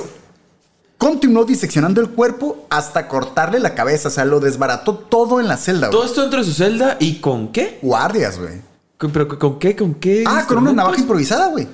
Continuó 0.98 1.44
diseccionando 1.46 2.00
el 2.02 2.10
cuerpo 2.10 2.66
hasta 2.70 3.08
cortarle 3.08 3.60
la 3.60 3.76
cabeza, 3.76 4.08
o 4.08 4.12
sea, 4.12 4.26
lo 4.26 4.40
desbarató 4.40 4.96
todo 4.96 5.40
en 5.40 5.48
la 5.48 5.58
celda, 5.58 5.90
Todo 5.90 6.02
güey. 6.02 6.10
esto 6.10 6.22
dentro 6.22 6.40
de 6.40 6.46
su 6.46 6.54
celda 6.54 6.98
y 7.00 7.16
con 7.20 7.52
qué? 7.52 7.80
Guardias, 7.82 8.40
güey. 8.40 8.62
¿Con- 8.98 9.12
¿Pero 9.12 9.28
con 9.40 9.60
qué? 9.60 9.76
¿Con 9.76 9.96
qué? 9.96 10.24
Ah, 10.26 10.46
con 10.48 10.60
una 10.60 10.72
navaja 10.72 11.00
improvisada, 11.00 11.48
güey. 11.48 11.68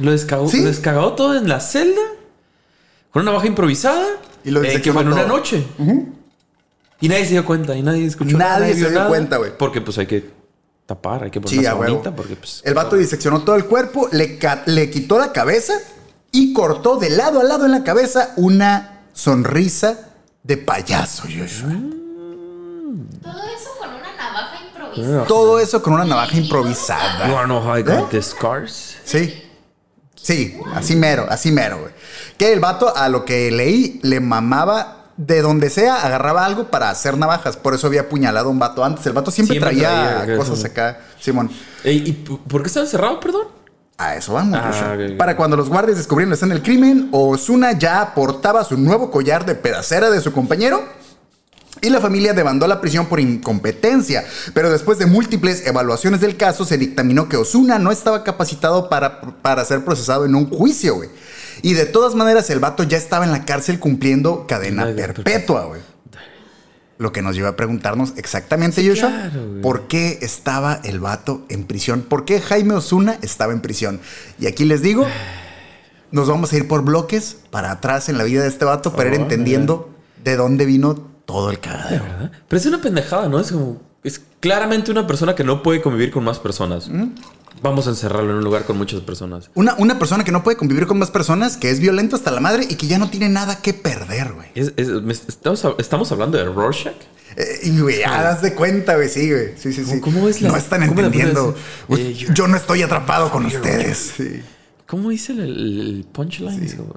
Lo 0.00 0.12
descagó, 0.12 0.48
Sí. 0.48 0.60
lo 0.60 0.68
descagó 0.68 1.14
todo 1.14 1.36
en 1.36 1.48
la 1.48 1.60
celda. 1.60 2.00
Con 3.10 3.22
una 3.22 3.32
navaja 3.32 3.48
improvisada. 3.48 4.04
Y 4.44 4.50
lo 4.50 4.60
eh, 4.60 4.62
que 4.62 4.68
diseccionó 4.68 4.94
fue 5.00 5.02
en 5.02 5.12
una 5.12 5.22
todo. 5.26 5.36
noche. 5.36 5.66
Y 7.00 7.08
nadie 7.08 7.24
se 7.24 7.30
dio 7.32 7.44
cuenta. 7.44 7.74
Y 7.74 7.82
nadie 7.82 8.04
escuchó 8.06 8.38
nada. 8.38 8.60
Nadie 8.60 8.74
se 8.74 8.80
vio 8.80 8.88
dio 8.90 8.98
nada, 8.98 9.08
cuenta, 9.08 9.36
güey. 9.38 9.56
Porque 9.58 9.80
pues 9.80 9.98
hay 9.98 10.06
que 10.06 10.30
tapar, 10.86 11.24
hay 11.24 11.30
que 11.32 11.40
poner 11.40 11.58
Sí, 11.60 11.66
a 11.66 11.74
huevo. 11.74 12.02
porque 12.14 12.36
pues... 12.36 12.62
El 12.64 12.74
vato 12.74 12.94
diseccionó 12.94 13.42
todo 13.42 13.56
el 13.56 13.64
cuerpo, 13.64 14.08
le, 14.12 14.38
ca- 14.38 14.62
le 14.66 14.88
quitó 14.90 15.18
la 15.18 15.32
cabeza 15.32 15.74
y 16.36 16.52
cortó 16.52 16.96
de 16.96 17.10
lado 17.10 17.40
a 17.40 17.44
lado 17.44 17.64
en 17.64 17.72
la 17.72 17.82
cabeza 17.82 18.32
una 18.36 19.02
sonrisa 19.14 19.98
de 20.42 20.56
payaso, 20.58 21.22
Joshua. 21.22 21.72
Todo 23.22 23.42
eso 23.48 23.70
con 23.78 23.88
una 23.94 24.16
navaja 24.16 24.58
improvisada. 24.66 25.24
Todo 25.26 25.58
eso 25.60 25.82
con 25.82 25.92
una 25.94 26.04
navaja 26.04 26.32
You 26.34 26.42
improvisada. 26.42 27.32
wanna 27.32 27.44
know 27.46 27.58
how 27.60 27.76
I 27.76 27.80
¿Eh? 27.80 27.82
got 27.82 28.10
the 28.10 28.22
scars? 28.22 28.96
Sí. 29.04 29.42
Sí, 30.14 30.58
así 30.74 30.96
mero, 30.96 31.26
así 31.28 31.52
mero, 31.52 31.78
güey. 31.80 31.92
Que 32.36 32.52
el 32.52 32.60
vato, 32.60 32.94
a 32.96 33.08
lo 33.08 33.24
que 33.24 33.50
leí, 33.50 34.00
le 34.02 34.20
mamaba 34.20 35.04
de 35.16 35.40
donde 35.40 35.70
sea, 35.70 36.02
agarraba 36.04 36.44
algo 36.44 36.70
para 36.70 36.90
hacer 36.90 37.16
navajas. 37.16 37.56
Por 37.56 37.74
eso 37.74 37.86
había 37.86 38.02
apuñalado 38.02 38.48
a 38.48 38.50
un 38.50 38.58
vato 38.58 38.84
antes. 38.84 39.06
El 39.06 39.12
vato 39.12 39.30
siempre, 39.30 39.58
Siempre 39.58 39.76
traía, 39.80 40.36
cosas 40.36 40.64
acá, 40.64 41.00
Simón. 41.20 41.50
¿Y 41.84 42.12
por 42.12 42.62
qué 42.62 42.68
está 42.68 42.80
encerrado, 42.80 43.20
perdón? 43.20 43.55
A 43.98 44.16
eso 44.16 44.34
vamos. 44.34 44.58
Ah. 44.62 44.96
Para 45.16 45.36
cuando 45.36 45.56
los 45.56 45.68
guardias 45.68 45.96
descubrieron 45.96 46.30
la 46.30 46.36
escena 46.36 46.54
del 46.54 46.62
crimen, 46.62 47.08
Osuna 47.12 47.72
ya 47.72 48.14
portaba 48.14 48.62
su 48.64 48.76
nuevo 48.76 49.10
collar 49.10 49.46
de 49.46 49.54
pedacera 49.54 50.10
de 50.10 50.20
su 50.20 50.32
compañero. 50.32 50.84
Y 51.82 51.90
la 51.90 52.00
familia 52.00 52.32
demandó 52.32 52.66
la 52.66 52.80
prisión 52.80 53.06
por 53.06 53.20
incompetencia, 53.20 54.24
pero 54.54 54.70
después 54.70 54.98
de 54.98 55.04
múltiples 55.04 55.66
evaluaciones 55.66 56.22
del 56.22 56.36
caso 56.38 56.64
se 56.64 56.78
dictaminó 56.78 57.28
que 57.28 57.36
Osuna 57.36 57.78
no 57.78 57.90
estaba 57.90 58.24
capacitado 58.24 58.88
para, 58.88 59.20
para 59.20 59.62
ser 59.64 59.84
procesado 59.84 60.24
en 60.24 60.34
un 60.34 60.48
juicio, 60.48 60.96
güey. 60.96 61.10
Y 61.62 61.74
de 61.74 61.84
todas 61.84 62.14
maneras 62.14 62.48
el 62.48 62.60
vato 62.60 62.82
ya 62.82 62.96
estaba 62.96 63.24
en 63.26 63.32
la 63.32 63.44
cárcel 63.44 63.78
cumpliendo 63.78 64.46
cadena 64.46 64.84
Cadena 64.84 65.12
perpetua, 65.12 65.64
güey. 65.66 65.80
Lo 66.98 67.12
que 67.12 67.20
nos 67.20 67.36
lleva 67.36 67.50
a 67.50 67.56
preguntarnos 67.56 68.14
exactamente, 68.16 68.80
Sí, 68.80 68.88
Joshua, 68.88 69.10
claro, 69.10 69.46
güey. 69.48 69.60
¿por 69.60 69.86
qué 69.86 70.18
estaba 70.22 70.80
el 70.84 70.98
vato 70.98 71.44
en 71.50 71.64
prisión? 71.64 72.02
¿Por 72.02 72.24
qué 72.24 72.40
Jaime 72.40 72.74
Osuna 72.74 73.18
estaba 73.22 73.52
en 73.52 73.60
prisión? 73.60 74.00
Y 74.38 74.46
aquí 74.46 74.64
les 74.64 74.80
digo, 74.80 75.06
nos 76.10 76.28
vamos 76.28 76.52
a 76.52 76.56
ir 76.56 76.66
por 76.68 76.82
bloques 76.82 77.38
para 77.50 77.70
atrás 77.70 78.08
en 78.08 78.16
la 78.16 78.24
vida 78.24 78.42
de 78.42 78.48
este 78.48 78.64
vato 78.64 78.92
para 78.92 79.10
ir 79.10 79.14
entendiendo 79.16 79.90
de 80.24 80.36
dónde 80.36 80.64
vino 80.64 80.94
todo 81.26 81.50
el 81.50 81.60
cagadero. 81.60 82.04
Pero 82.48 82.58
es 82.58 82.66
una 82.66 82.80
pendejada, 82.80 83.28
¿no? 83.28 83.40
Es 83.40 83.52
como. 83.52 83.80
Es 84.02 84.20
claramente 84.40 84.90
una 84.92 85.06
persona 85.06 85.34
que 85.34 85.42
no 85.42 85.62
puede 85.62 85.82
convivir 85.82 86.12
con 86.12 86.22
más 86.24 86.38
personas. 86.38 86.88
Vamos 87.62 87.86
a 87.86 87.90
encerrarlo 87.90 88.30
en 88.30 88.36
un 88.38 88.44
lugar 88.44 88.64
con 88.64 88.76
muchas 88.76 89.00
personas. 89.00 89.50
Una, 89.54 89.74
una 89.78 89.98
persona 89.98 90.24
que 90.24 90.32
no 90.32 90.42
puede 90.44 90.56
convivir 90.56 90.86
con 90.86 90.98
más 90.98 91.10
personas, 91.10 91.56
que 91.56 91.70
es 91.70 91.80
violento 91.80 92.14
hasta 92.16 92.30
la 92.30 92.40
madre 92.40 92.66
y 92.68 92.74
que 92.76 92.86
ya 92.86 92.98
no 92.98 93.08
tiene 93.10 93.28
nada 93.28 93.60
que 93.62 93.72
perder, 93.74 94.32
güey. 94.34 94.48
Es- 94.54 94.72
es- 94.76 95.22
estamos, 95.28 95.64
estamos 95.78 96.12
hablando 96.12 96.36
de 96.38 96.44
Rorschach. 96.44 96.94
Eh, 97.36 97.60
y 97.64 97.80
güey, 97.80 97.98
ya 98.00 98.22
das 98.22 98.40
de 98.42 98.54
cuenta, 98.54 98.94
güey, 98.96 99.08
sí, 99.08 99.30
güey. 99.30 99.48
Sí, 99.58 99.72
sí, 99.72 99.84
sí. 99.84 100.00
¿Cómo- 100.00 100.28
es 100.28 100.40
la- 100.42 100.50
no 100.50 100.56
están 100.56 100.82
entendiendo. 100.82 101.54
pones? 101.86 102.06
Eh, 102.06 102.26
yo 102.34 102.46
no 102.46 102.56
estoy 102.56 102.82
atrapado 102.82 103.30
con 103.30 103.44
ustedes. 103.46 104.12
Sí. 104.16 104.42
¿Cómo 104.86 105.10
dice 105.10 105.32
el, 105.32 105.40
el 105.80 106.06
punchline? 106.12 106.62
Es 106.62 106.74
como- 106.74 106.94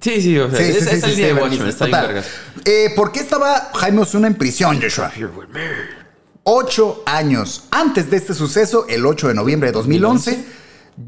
Sí, 0.00 0.20
sí, 0.20 0.36
o 0.38 0.50
sea, 0.50 0.58
Sí, 0.58 0.64
sí, 0.64 0.78
es, 0.78 0.84
sí, 0.88 0.96
esa 0.96 1.08
sí, 1.08 1.14
línea 1.14 1.28
sí, 1.28 1.34
de. 1.36 1.40
Watchmen 1.42 1.68
está 1.68 1.86
bien 1.86 2.00
vergas. 2.00 2.26
Eh, 2.64 2.92
¿Por 2.96 3.12
qué 3.12 3.20
estaba 3.20 3.70
Jaime 3.74 4.00
Osuna 4.00 4.26
en 4.26 4.34
prisión, 4.34 4.80
Joshua? 4.82 5.12
Ocho 6.44 7.02
años 7.06 7.64
antes 7.70 8.10
de 8.10 8.16
este 8.16 8.34
suceso, 8.34 8.86
el 8.88 9.06
8 9.06 9.28
de 9.28 9.34
noviembre 9.34 9.68
de 9.68 9.72
2011, 9.74 10.44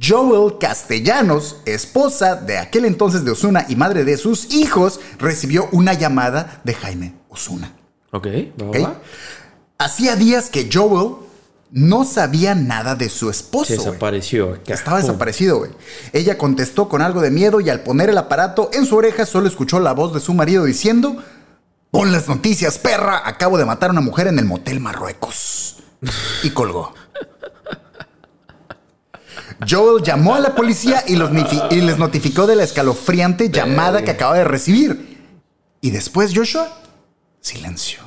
Joel 0.00 0.58
Castellanos, 0.58 1.56
esposa 1.66 2.36
de 2.36 2.58
aquel 2.58 2.84
entonces 2.84 3.24
de 3.24 3.32
Osuna 3.32 3.66
y 3.68 3.74
madre 3.74 4.04
de 4.04 4.16
sus 4.16 4.54
hijos, 4.54 5.00
recibió 5.18 5.68
una 5.72 5.92
llamada 5.92 6.60
de 6.62 6.74
Jaime 6.74 7.14
Osuna. 7.28 7.74
Ok, 8.12 8.26
va, 8.62 8.68
¿ok? 8.68 8.76
va. 8.84 9.00
Hacía 9.78 10.14
días 10.14 10.50
que 10.50 10.70
Joel 10.72 11.16
no 11.72 12.04
sabía 12.04 12.54
nada 12.54 12.94
de 12.94 13.08
su 13.08 13.28
esposo. 13.28 13.64
Se 13.64 13.76
desapareció. 13.76 14.60
Estaba 14.68 15.00
desaparecido, 15.00 15.58
güey. 15.58 15.72
Ella 16.12 16.38
contestó 16.38 16.88
con 16.88 17.02
algo 17.02 17.20
de 17.20 17.32
miedo 17.32 17.60
y 17.60 17.68
al 17.68 17.80
poner 17.80 18.10
el 18.10 18.18
aparato 18.18 18.70
en 18.72 18.86
su 18.86 18.94
oreja 18.94 19.26
solo 19.26 19.48
escuchó 19.48 19.80
la 19.80 19.92
voz 19.92 20.14
de 20.14 20.20
su 20.20 20.32
marido 20.32 20.64
diciendo, 20.64 21.16
pon 21.94 22.10
las 22.10 22.26
noticias, 22.26 22.76
perra, 22.76 23.22
acabo 23.24 23.56
de 23.56 23.64
matar 23.64 23.90
a 23.90 23.92
una 23.92 24.00
mujer 24.00 24.26
en 24.26 24.36
el 24.40 24.46
motel 24.46 24.80
Marruecos. 24.80 25.76
Y 26.42 26.50
colgó. 26.50 26.92
Joel 29.70 30.02
llamó 30.02 30.34
a 30.34 30.40
la 30.40 30.56
policía 30.56 31.04
y, 31.06 31.14
los 31.14 31.30
y 31.70 31.80
les 31.82 31.96
notificó 31.96 32.48
de 32.48 32.56
la 32.56 32.64
escalofriante 32.64 33.48
llamada 33.48 34.02
que 34.02 34.10
acaba 34.10 34.34
de 34.34 34.42
recibir. 34.42 35.24
Y 35.80 35.92
después 35.92 36.32
Joshua, 36.34 36.66
silencio. 37.40 38.00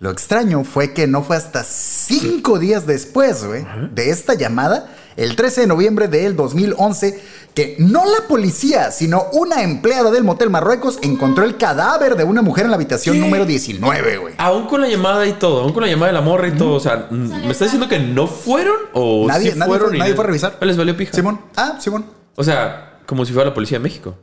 Lo 0.00 0.10
extraño 0.10 0.64
fue 0.64 0.92
que 0.92 1.06
no 1.06 1.22
fue 1.22 1.36
hasta 1.36 1.62
cinco 1.64 2.58
días 2.58 2.86
después, 2.86 3.44
güey, 3.44 3.64
de 3.92 4.10
esta 4.10 4.34
llamada, 4.34 4.90
el 5.16 5.36
13 5.36 5.62
de 5.62 5.66
noviembre 5.68 6.08
del 6.08 6.34
2011, 6.36 7.22
que 7.54 7.76
no 7.78 8.04
la 8.04 8.26
policía, 8.26 8.90
sino 8.90 9.26
una 9.32 9.62
empleada 9.62 10.10
del 10.10 10.24
Motel 10.24 10.50
Marruecos 10.50 10.98
encontró 11.02 11.44
el 11.44 11.56
cadáver 11.56 12.16
de 12.16 12.24
una 12.24 12.42
mujer 12.42 12.64
en 12.64 12.70
la 12.72 12.76
habitación 12.76 13.14
¿Qué? 13.14 13.20
número 13.20 13.46
19, 13.46 14.16
güey. 14.18 14.34
Aún 14.38 14.66
con 14.66 14.80
la 14.80 14.88
llamada 14.88 15.24
y 15.26 15.34
todo, 15.34 15.62
aún 15.62 15.72
con 15.72 15.82
la 15.84 15.88
llamada 15.88 16.08
de 16.08 16.14
la 16.14 16.20
morra 16.20 16.48
y 16.48 16.52
todo. 16.52 16.74
O 16.74 16.80
sea, 16.80 17.06
¿me 17.10 17.50
estás 17.52 17.66
diciendo 17.70 17.88
que 17.88 18.00
no 18.00 18.26
fueron? 18.26 18.74
¿O 18.92 19.28
Nadie- 19.28 19.52
sí 19.52 19.58
nadie 19.58 19.70
fueron? 19.70 19.88
fue- 19.90 19.96
y 19.96 20.00
nadie 20.00 20.14
fue 20.14 20.24
a 20.24 20.26
revisar. 20.26 20.58
¿Les 20.60 20.76
valió 20.76 20.96
pija? 20.96 21.14
Simón. 21.14 21.40
Ah, 21.56 21.76
Simón. 21.80 22.06
O 22.34 22.42
sea, 22.42 22.98
como 23.06 23.24
si 23.24 23.32
fuera 23.32 23.48
la 23.50 23.54
policía 23.54 23.78
de 23.78 23.84
México. 23.84 24.16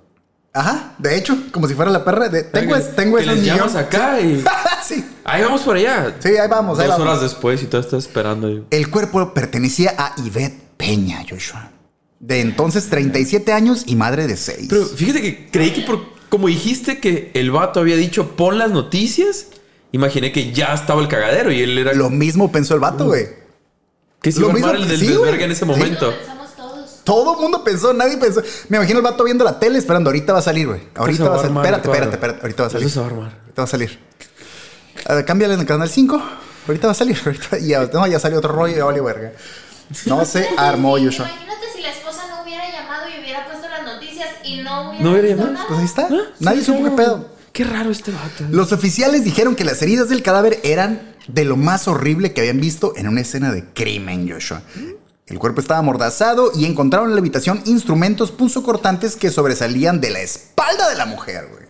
Ajá, 0.53 0.95
de 0.97 1.17
hecho, 1.17 1.37
como 1.53 1.65
si 1.69 1.73
fuera 1.75 1.89
la 1.89 2.03
perra 2.03 2.27
de... 2.27 2.43
Tengo, 2.43 2.73
Que- 2.75 2.81
es- 2.81 2.93
tengo 2.93 3.15
que 3.15 3.23
esos 3.23 3.35
les 3.37 3.45
llamas 3.45 3.71
millones. 3.71 3.87
acá 3.87 4.19
y... 4.19 4.43
sí. 4.83 5.05
Ahí 5.23 5.43
vamos 5.43 5.61
por 5.61 5.75
allá. 5.75 6.15
Sí, 6.19 6.29
ahí 6.29 6.47
vamos, 6.49 6.79
ahí 6.79 6.87
Dos 6.87 6.97
vamos. 6.97 7.07
horas 7.07 7.21
después 7.21 7.61
y 7.63 7.65
todo 7.65 7.81
estás 7.81 8.05
esperando. 8.05 8.65
El 8.69 8.89
cuerpo 8.89 9.33
pertenecía 9.33 9.93
a 9.97 10.15
Yvette 10.21 10.59
Peña, 10.77 11.23
Joshua. 11.29 11.71
De 12.19 12.39
entonces 12.41 12.87
37 12.89 13.51
años 13.53 13.83
y 13.87 13.95
madre 13.95 14.27
de 14.27 14.37
6. 14.37 14.67
Pero 14.69 14.85
fíjate 14.85 15.21
que 15.21 15.49
creí 15.49 15.71
que 15.71 15.81
por... 15.81 15.99
Como 16.29 16.47
dijiste 16.47 16.99
que 16.99 17.31
el 17.33 17.51
vato 17.51 17.79
había 17.81 17.95
dicho 17.97 18.35
pon 18.37 18.57
las 18.57 18.71
noticias, 18.71 19.47
imaginé 19.91 20.31
que 20.31 20.51
ya 20.53 20.73
estaba 20.73 21.01
el 21.01 21.07
cagadero 21.07 21.51
y 21.51 21.61
él 21.61 21.77
era... 21.77 21.93
Lo 21.93 22.09
mismo 22.09 22.51
pensó 22.51 22.73
el 22.75 22.79
vato, 22.79 23.05
güey. 23.07 23.27
que 24.21 24.31
se 24.31 24.39
lo 24.39 24.49
iba 24.49 24.53
a 24.53 24.71
armar 24.71 24.79
mismo- 24.79 24.83
el 24.83 24.89
del 24.89 24.99
sí, 24.99 25.07
desvergue 25.13 25.43
en 25.45 25.51
ese 25.51 25.65
momento. 25.65 26.13
Todo 27.03 27.33
el 27.35 27.41
mundo 27.41 27.63
pensó, 27.63 27.91
nadie 27.93 28.15
pensó. 28.17 28.41
Me 28.69 28.77
imagino 28.77 28.99
el 28.99 29.03
vato 29.03 29.23
viendo 29.23 29.43
la 29.43 29.59
tele 29.59 29.79
esperando, 29.79 30.09
ahorita 30.11 30.33
va 30.33 30.39
a 30.39 30.43
salir, 30.43 30.67
güey. 30.67 30.81
Ahorita 30.95 31.27
va 31.29 31.35
a 31.35 31.41
salir. 31.41 31.57
Espérate, 31.57 31.87
espérate, 31.89 32.13
espérate. 32.13 32.41
Ahorita 32.41 32.63
va 32.63 32.67
a 32.67 32.71
salir. 32.71 32.85
Eso 32.87 32.93
se 32.93 32.99
va 32.99 33.05
a 33.05 33.09
armar. 33.09 33.39
Ahorita 33.41 33.61
va 33.61 33.63
a 33.63 33.67
salir. 33.67 33.99
A 35.05 35.15
ver, 35.15 35.25
cámbiale 35.25 35.53
en 35.55 35.59
el 35.61 35.65
canal 35.65 35.89
5. 35.89 36.21
Ahorita 36.67 36.87
va 36.87 36.91
a 36.91 36.95
salir. 36.95 37.17
Ahorita 37.25 37.57
ya, 37.59 37.89
no, 37.93 38.07
ya 38.07 38.19
salió 38.19 38.37
otro 38.37 38.53
rollo 38.53 38.75
ya 38.75 38.85
vale 38.85 39.01
verga. 39.01 39.31
No 40.05 40.23
se 40.25 40.47
armó, 40.57 40.91
Joshua. 40.91 41.27
Imagínate 41.29 41.65
si 41.75 41.81
la 41.81 41.89
esposa 41.91 42.21
no 42.29 42.43
hubiera 42.43 42.63
llamado 42.71 43.03
y 43.09 43.21
hubiera 43.21 43.45
puesto 43.45 43.67
las 43.67 43.83
noticias 43.83 44.29
y 44.43 44.61
no 44.61 44.89
hubiera, 44.89 45.03
¿No 45.03 45.11
hubiera 45.11 45.27
llamado? 45.29 45.51
nada. 45.53 45.65
Pues 45.67 45.79
ahí 45.79 45.85
está. 45.85 46.07
Ah, 46.11 46.17
Nadie 46.39 46.59
sí, 46.59 46.65
supo 46.65 46.83
qué 46.83 46.91
pedo. 46.91 47.29
Qué 47.51 47.63
raro 47.65 47.91
este 47.91 48.11
vato. 48.11 48.45
Los 48.49 48.71
oficiales 48.71 49.23
dijeron 49.25 49.55
que 49.55 49.65
las 49.65 49.81
heridas 49.81 50.07
del 50.07 50.23
cadáver 50.23 50.59
eran 50.63 51.01
de 51.27 51.43
lo 51.43 51.57
más 51.57 51.87
horrible 51.89 52.31
que 52.33 52.39
habían 52.41 52.61
visto 52.61 52.93
en 52.95 53.07
una 53.09 53.21
escena 53.21 53.51
de 53.51 53.65
crimen, 53.73 54.29
Joshua. 54.31 54.61
El 55.27 55.37
cuerpo 55.39 55.59
estaba 55.61 55.79
amordazado 55.79 56.51
y 56.55 56.65
encontraron 56.65 57.09
en 57.09 57.15
la 57.15 57.19
habitación 57.19 57.61
instrumentos 57.65 58.31
punzocortantes 58.31 59.15
que 59.17 59.29
sobresalían 59.31 59.99
de 59.99 60.09
la 60.11 60.19
espalda 60.21 60.89
de 60.89 60.95
la 60.95 61.05
mujer, 61.05 61.47
güey. 61.51 61.60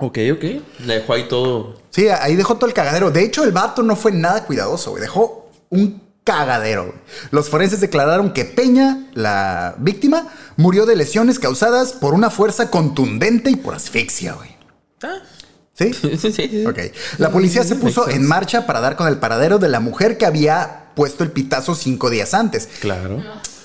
Ok, 0.00 0.18
ok. 0.32 0.44
Le 0.86 0.94
dejó 0.94 1.12
ahí 1.14 1.28
todo. 1.28 1.76
Sí, 1.90 2.08
ahí 2.08 2.36
dejó 2.36 2.56
todo 2.56 2.66
el 2.66 2.72
cagadero. 2.74 3.10
De 3.10 3.22
hecho, 3.22 3.44
el 3.44 3.52
vato 3.52 3.82
no 3.82 3.96
fue 3.96 4.12
nada 4.12 4.44
cuidadoso, 4.44 4.90
güey. 4.90 5.02
Dejó 5.02 5.50
un 5.70 6.02
cagadero. 6.24 6.86
güey. 6.86 6.98
Los 7.30 7.48
forenses 7.48 7.80
declararon 7.80 8.32
que 8.32 8.44
Peña, 8.44 9.06
la 9.14 9.74
víctima, 9.78 10.28
murió 10.56 10.86
de 10.86 10.96
lesiones 10.96 11.38
causadas 11.38 11.92
por 11.92 12.14
una 12.14 12.30
fuerza 12.30 12.70
contundente 12.70 13.50
y 13.50 13.56
por 13.56 13.74
asfixia, 13.74 14.34
güey. 14.34 14.50
Ah. 15.02 15.18
¿Sí? 15.74 15.92
Sí, 15.94 16.16
sí, 16.18 16.32
sí. 16.32 16.66
Ok. 16.66 16.78
La 17.18 17.30
policía 17.30 17.64
se 17.64 17.74
puso 17.76 18.08
en 18.08 18.26
marcha 18.26 18.66
para 18.66 18.80
dar 18.80 18.96
con 18.96 19.08
el 19.08 19.18
paradero 19.18 19.58
de 19.58 19.68
la 19.68 19.80
mujer 19.80 20.18
que 20.18 20.26
había 20.26 20.90
puesto 20.94 21.24
el 21.24 21.30
pitazo 21.30 21.74
cinco 21.74 22.10
días 22.10 22.34
antes. 22.34 22.68
Claro. 22.80 23.22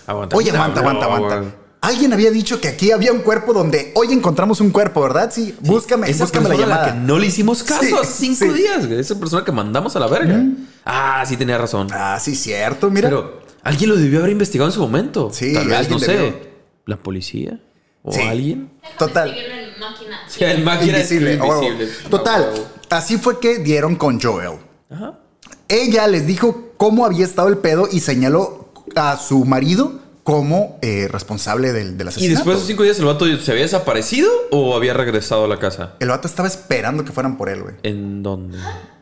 Aguanta. 0.07 0.35
Oye, 0.35 0.51
aguanta, 0.51 0.79
aguanta, 0.79 1.05
aguanta. 1.05 1.55
Alguien 1.85 2.13
había 2.13 2.31
dicho 2.31 2.59
que 2.59 2.67
aquí 2.67 2.91
había 2.91 3.11
un 3.11 3.19
cuerpo 3.19 3.53
donde 3.53 3.91
hoy 3.95 4.11
encontramos 4.11 4.59
un 4.61 4.71
cuerpo, 4.71 5.01
¿verdad? 5.01 5.31
Sí, 5.33 5.55
búscame, 5.61 6.09
Esa 6.09 6.23
búscame 6.25 6.49
la 6.49 6.55
a 6.55 6.57
llamada. 6.57 6.85
que 6.93 6.99
no 6.99 7.19
le 7.19 7.27
hicimos 7.27 7.63
caso 7.63 7.83
Sí, 7.83 7.93
a 7.93 8.03
cinco 8.05 8.45
sí. 8.45 8.49
días, 8.61 8.87
güey. 8.87 8.99
Esa 8.99 9.19
persona 9.19 9.43
que 9.45 9.51
mandamos 9.51 9.95
a 9.95 9.99
la 9.99 10.07
verga. 10.07 10.43
Ah, 10.83 11.23
sí 11.27 11.37
tenía 11.37 11.57
razón. 11.57 11.87
Ah, 11.91 12.17
sí, 12.19 12.35
cierto, 12.35 12.89
mira. 12.89 13.09
Pero 13.09 13.41
alguien 13.63 13.89
lo 13.91 13.95
debió 13.97 14.19
haber 14.19 14.31
investigado 14.31 14.69
en 14.69 14.73
su 14.73 14.79
momento. 14.81 15.29
Sí, 15.31 15.53
Tal 15.53 15.67
vez, 15.67 15.89
no 15.89 15.99
debió. 15.99 16.17
sé. 16.17 16.49
¿La 16.85 16.97
policía? 16.97 17.59
¿O 18.03 18.11
Sí. 18.11 18.21
alguien? 18.21 18.71
Total. 18.97 19.29
en 19.29 19.79
máquina. 19.79 20.19
Sí, 20.27 20.43
el 20.43 20.63
máquina 20.63 20.97
invisible. 20.97 21.33
invisible. 21.35 21.87
Total, 22.09 22.49
así 22.89 23.17
fue 23.17 23.39
que 23.39 23.59
dieron 23.59 23.95
con 23.95 24.19
Joel. 24.19 24.57
Ajá. 24.89 25.19
Ella 25.67 26.07
les 26.07 26.25
dijo 26.27 26.71
cómo 26.77 27.05
había 27.05 27.25
estado 27.25 27.47
el 27.47 27.57
pedo 27.57 27.87
y 27.91 27.99
señaló 27.99 28.71
a 28.95 29.17
su 29.17 29.45
marido 29.45 29.99
como 30.25 30.79
eh, 30.81 31.07
responsable 31.09 31.71
del, 31.71 31.99
del 31.99 32.07
¿Y 32.07 32.09
asesinato. 32.09 32.35
después 32.39 32.55
de 32.55 32.57
esos 32.57 32.67
cinco 32.67 32.81
días 32.81 32.97
el 32.97 33.05
vato 33.05 33.25
se 33.37 33.51
había 33.51 33.61
desaparecido 33.63 34.27
o 34.49 34.75
había 34.75 34.95
regresado 34.95 35.45
a 35.45 35.47
la 35.47 35.59
casa? 35.59 35.93
El 35.99 36.09
vato 36.09 36.27
estaba 36.27 36.47
esperando 36.47 37.05
que 37.05 37.11
fueran 37.11 37.37
por 37.37 37.47
él, 37.47 37.61
güey. 37.61 37.75
¿En 37.83 38.23
dónde? 38.23 38.57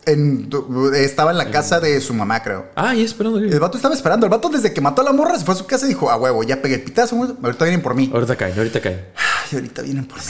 En- 0.06 0.50
estaba 0.96 1.32
en 1.32 1.38
la 1.38 1.50
casa 1.50 1.80
de 1.80 2.02
su 2.02 2.14
mamá, 2.14 2.44
creo. 2.44 2.66
Ah, 2.76 2.94
y 2.94 3.04
esperando. 3.04 3.40
El 3.40 3.58
vato 3.58 3.78
estaba 3.78 3.96
esperando. 3.96 4.26
El 4.26 4.32
vato 4.32 4.50
desde 4.50 4.74
que 4.74 4.82
mató 4.82 5.02
a 5.02 5.06
la 5.06 5.14
morra 5.14 5.40
se 5.40 5.46
fue 5.46 5.54
a 5.54 5.58
su 5.58 5.66
casa 5.66 5.86
y 5.86 5.90
dijo, 5.90 6.12
a 6.12 6.18
huevo, 6.18 6.44
ya 6.44 6.62
pegué 6.62 6.76
el 6.76 6.82
pitazo, 6.84 7.16
güey. 7.16 7.32
ahorita 7.42 7.64
vienen 7.64 7.82
por 7.82 7.96
mí. 7.96 8.12
Ahorita 8.14 8.36
cae, 8.36 8.54
ahorita 8.54 8.82
cae. 8.82 9.06
Ay, 9.16 9.56
ahorita 9.56 9.82
vienen 9.82 10.06
por 10.06 10.18
mí. 10.20 10.26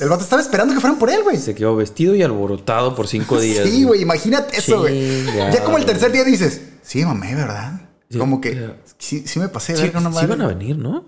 El 0.00 0.08
vato 0.08 0.22
estaba 0.24 0.40
esperando 0.40 0.72
que 0.72 0.80
fueran 0.80 0.98
por 0.98 1.10
él, 1.10 1.22
güey. 1.24 1.36
Se 1.36 1.54
quedó 1.54 1.76
vestido 1.76 2.14
y 2.14 2.22
alborotado 2.22 2.94
por 2.94 3.06
cinco 3.06 3.38
días. 3.40 3.68
Sí, 3.68 3.84
güey, 3.84 4.00
imagínate 4.00 4.56
eso, 4.56 4.80
güey. 4.80 5.26
Ya 5.52 5.62
como 5.62 5.76
el 5.76 5.84
tercer 5.84 6.10
día 6.10 6.24
dices, 6.24 6.62
sí, 6.82 7.04
mamé, 7.04 7.34
¿verdad? 7.34 7.82
Sí, 8.10 8.18
como 8.18 8.40
que 8.40 8.70
sí, 8.98 9.24
sí 9.26 9.38
me 9.38 9.48
pasé 9.48 9.72
de 9.72 9.78
Sí, 9.78 9.84
verga, 9.90 10.10
sí 10.12 10.24
iban 10.24 10.40
a 10.42 10.46
venir, 10.48 10.76
¿no? 10.78 11.04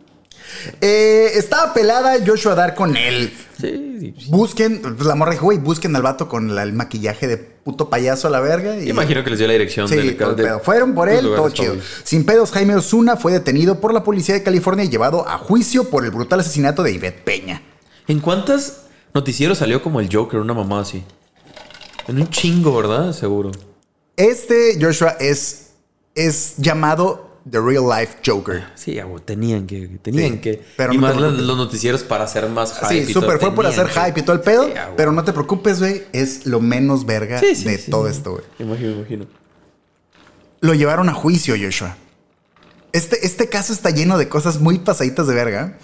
Eh, 0.81 1.31
estaba 1.35 1.73
pelada 1.73 2.15
Joshua 2.27 2.55
Dar 2.55 2.75
con 2.75 2.97
él. 2.97 3.33
Sí, 3.61 4.15
sí. 4.19 4.27
Busquen, 4.29 4.81
pues 4.83 5.07
la 5.07 5.15
morra 5.15 5.33
dijo, 5.33 5.45
güey, 5.45 5.59
busquen 5.59 5.95
al 5.97 6.03
vato 6.03 6.29
con 6.29 6.55
la- 6.55 6.63
el 6.63 6.73
maquillaje 6.73 7.27
de 7.29 7.37
puto 7.37 7.89
payaso 7.91 8.27
a 8.27 8.31
la 8.31 8.41
verga. 8.41 8.77
Y, 8.79 8.89
Imagino 8.91 9.23
que 9.23 9.31
les 9.31 9.39
dio 9.39 9.47
la 9.49 9.53
dirección 9.53 9.89
Sí, 9.89 9.97
del 9.97 10.17
todo 10.17 10.35
de- 10.35 10.45
pedo. 10.45 10.61
Fueron 10.61 10.95
por 10.95 11.09
él, 11.09 11.23
todo 11.25 11.51
chido. 11.51 11.77
Sin 12.05 12.25
pedos, 12.25 12.51
Jaime 12.53 12.75
Osuna 12.75 13.17
fue 13.17 13.33
detenido 13.33 13.81
por 13.81 13.93
la 13.95 14.03
policía 14.03 14.35
de 14.35 14.43
California 14.43 14.85
y 14.85 14.89
llevado 14.89 15.29
a 15.29 15.39
juicio 15.39 15.89
por 15.91 16.05
el 16.05 16.11
brutal 16.11 16.41
asesinato 16.41 16.83
de 16.83 16.93
Ivette 16.93 17.23
Peña. 17.23 17.63
¿En 18.09 18.21
cuántas 18.21 18.83
noticieros 19.15 19.59
salió 19.59 19.83
como 19.83 20.01
el 20.01 20.09
Joker, 20.15 20.41
una 20.41 20.55
mamá 20.55 20.81
así? 20.81 21.05
En 22.09 22.19
un 22.21 22.29
chingo, 22.31 22.75
¿verdad? 22.77 23.13
Seguro. 23.13 23.53
Este 24.17 24.79
Joshua 24.81 25.17
es, 25.21 25.70
es 26.15 26.55
llamado 26.59 27.31
The 27.51 27.59
Real 27.61 27.85
Life 27.89 28.19
Joker. 28.25 28.65
Sí, 28.75 28.99
tenían 29.25 29.67
que, 29.67 29.87
tenían 30.03 30.33
Sí, 30.35 30.39
que. 30.41 30.63
pero 30.77 30.93
y 30.93 30.97
no 30.97 31.03
más 31.03 31.17
los, 31.17 31.57
noticieros 31.57 32.03
para 32.03 32.25
hacer 32.25 32.49
más 32.49 32.79
hype. 32.81 33.07
Sí, 33.07 33.13
súper 33.13 33.39
fue 33.39 33.55
por 33.55 33.67
hacer 33.67 33.87
que- 33.87 34.01
hype 34.01 34.21
y 34.21 34.23
todo 34.23 34.37
el 34.37 34.43
pedo. 34.43 34.67
Sí, 34.67 34.73
pero 34.97 35.13
no 35.13 35.25
te 35.25 35.33
preocupes, 35.33 35.79
güey. 35.81 36.03
Es 36.13 36.47
lo 36.47 36.61
menos 36.61 37.07
verga 37.07 37.41
Sí, 37.41 37.55
de 37.65 37.79
todo 37.79 38.09
esto, 38.09 38.33
güey. 38.33 38.45
Imagino, 38.59 38.91
imagino. 38.93 39.27
Lo 40.61 40.75
llevaron 40.75 41.09
a 41.09 41.15
juicio, 41.15 41.55
Joshua. 41.61 41.97
Este, 42.93 43.25
este 43.25 43.49
caso 43.49 43.73
está 43.73 43.91
lleno 43.91 44.19
de 44.19 44.29
cosas 44.29 44.61
muy 44.61 44.79
pasaditas 44.81 45.27
de 45.27 45.35
verga. 45.35 45.79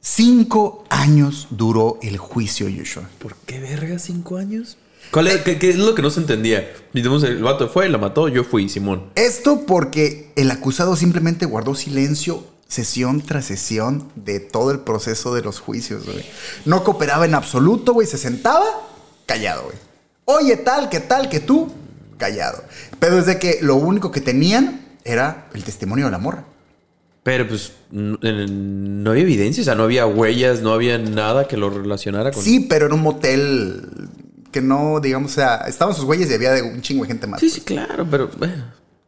Cinco 0.00 0.84
años 0.88 1.48
duró 1.50 1.98
el 2.02 2.16
juicio, 2.16 2.68
Joshua. 2.74 3.08
¿Por 3.18 3.34
qué 3.34 3.58
verga 3.60 3.98
cinco 3.98 4.36
años? 4.36 4.78
¿Cuál 5.10 5.28
es, 5.28 5.38
qué, 5.42 5.58
qué 5.58 5.70
es 5.70 5.76
lo 5.76 5.94
que 5.94 6.02
no 6.02 6.10
se 6.10 6.20
entendía? 6.20 6.70
Digamos, 6.92 7.22
el 7.24 7.42
vato 7.42 7.68
fue, 7.68 7.88
la 7.88 7.98
mató, 7.98 8.28
yo 8.28 8.44
fui, 8.44 8.68
Simón. 8.68 9.04
Esto 9.14 9.64
porque 9.66 10.32
el 10.36 10.50
acusado 10.50 10.96
simplemente 10.96 11.46
guardó 11.46 11.74
silencio 11.74 12.44
sesión 12.66 13.22
tras 13.22 13.46
sesión 13.46 14.10
de 14.14 14.40
todo 14.40 14.70
el 14.70 14.80
proceso 14.80 15.34
de 15.34 15.40
los 15.42 15.58
juicios, 15.60 16.04
güey. 16.04 16.22
No 16.66 16.84
cooperaba 16.84 17.24
en 17.24 17.34
absoluto, 17.34 17.94
güey. 17.94 18.06
Se 18.06 18.18
sentaba 18.18 18.64
callado, 19.24 19.64
güey. 19.64 19.76
Oye, 20.26 20.56
tal, 20.58 20.90
que 20.90 21.00
tal, 21.00 21.30
que 21.30 21.40
tú, 21.40 21.72
callado. 22.18 22.62
Pero 22.98 23.18
es 23.18 23.24
de 23.24 23.38
que 23.38 23.58
lo 23.62 23.76
único 23.76 24.10
que 24.12 24.20
tenían 24.20 24.82
era 25.04 25.48
el 25.54 25.64
testimonio 25.64 26.04
de 26.04 26.10
la 26.10 26.18
morra. 26.18 26.44
Pero 27.22 27.48
pues 27.48 27.72
n- 27.92 28.18
en- 28.22 29.02
no 29.02 29.10
había 29.12 29.22
evidencia, 29.22 29.62
o 29.62 29.64
sea, 29.64 29.74
no 29.74 29.84
había 29.84 30.06
huellas, 30.06 30.60
no 30.60 30.72
había 30.72 30.98
nada 30.98 31.48
que 31.48 31.56
lo 31.56 31.70
relacionara 31.70 32.30
con. 32.32 32.42
Sí, 32.42 32.60
pero 32.60 32.86
era 32.86 32.94
un 32.94 33.02
motel 33.02 33.88
que 34.60 34.66
no, 34.66 35.00
digamos, 35.00 35.32
o 35.32 35.34
sea, 35.34 35.56
estaban 35.66 35.94
sus 35.94 36.04
güeyes 36.04 36.30
y 36.30 36.34
había 36.34 36.52
de 36.52 36.62
un 36.62 36.82
chingo 36.82 37.02
de 37.02 37.08
gente 37.08 37.26
más. 37.26 37.40
sí, 37.40 37.50
sí, 37.50 37.60
claro, 37.60 38.06
pero 38.10 38.30
bueno, 38.36 38.64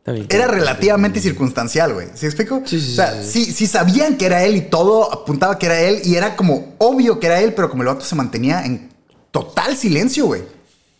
bien. 0.06 0.26
Era 0.28 0.46
relativamente 0.46 1.20
circunstancial, 1.20 1.94
güey. 1.94 2.08
¿Sí 2.14 2.26
explico? 2.26 2.62
Sí, 2.64 2.80
sí, 2.80 2.92
o 2.92 2.94
sea, 2.96 3.22
sí, 3.22 3.44
sí, 3.44 3.66
sabían 3.66 4.16
que 4.16 4.26
era 4.26 4.44
él 4.44 4.56
y 4.56 4.62
todo 4.62 5.12
apuntaba 5.12 5.58
que 5.58 5.66
era 5.66 5.80
él 5.80 6.00
y 6.04 6.16
era 6.16 6.36
como 6.36 6.74
obvio 6.78 7.20
que 7.20 7.26
era 7.26 7.40
él, 7.40 7.54
pero 7.54 7.70
como 7.70 7.82
el 7.82 7.88
vato 7.88 8.04
se 8.04 8.14
mantenía 8.14 8.64
en 8.64 8.90
total 9.30 9.76
silencio, 9.76 10.26
güey. 10.26 10.42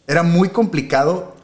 Era 0.06 0.22
muy 0.22 0.48
complicado 0.48 1.36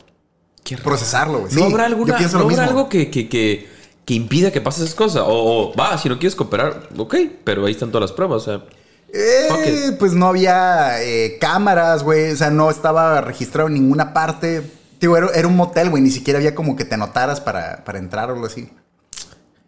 Qué 0.67 0.77
procesarlo, 0.77 1.41
güey. 1.41 1.55
¿No 1.55 1.65
habrá, 1.65 1.85
yo 1.85 1.95
alguna, 1.95 2.17
pienso 2.17 2.39
¿no 2.39 2.45
habrá 2.45 2.65
algo 2.65 2.89
que, 2.89 3.09
que, 3.09 3.29
que, 3.29 3.69
que 4.05 4.15
impida 4.15 4.51
que 4.51 4.61
pase 4.61 4.83
esas 4.83 4.97
cosas? 4.97 5.23
O, 5.23 5.29
o, 5.71 5.77
va, 5.77 5.97
si 5.97 6.09
no 6.09 6.19
quieres 6.19 6.35
cooperar, 6.35 6.89
ok, 6.97 7.15
pero 7.45 7.65
ahí 7.67 7.73
están 7.73 7.91
todas 7.91 8.11
las 8.11 8.13
pruebas, 8.13 8.43
o 8.43 8.45
sea. 8.45 8.65
Eh. 9.13 9.97
Pues 9.99 10.13
no 10.13 10.27
había 10.27 11.03
eh, 11.03 11.39
cámaras, 11.41 12.03
güey. 12.03 12.33
O 12.33 12.37
sea, 12.37 12.51
no 12.51 12.71
estaba 12.71 13.21
registrado 13.21 13.69
en 13.69 13.75
ninguna 13.75 14.13
parte. 14.13 14.63
Digo, 15.01 15.17
era, 15.17 15.29
era 15.35 15.49
un 15.49 15.57
motel, 15.57 15.91
güey. 15.91 16.03
Ni 16.03 16.11
siquiera 16.11 16.39
había 16.39 16.55
como 16.55 16.77
que 16.77 16.85
te 16.85 16.95
anotaras 16.95 17.41
para, 17.41 17.85
para 17.85 17.99
entrar 17.99 18.31
o 18.31 18.35
algo 18.35 18.47
así. 18.47 18.69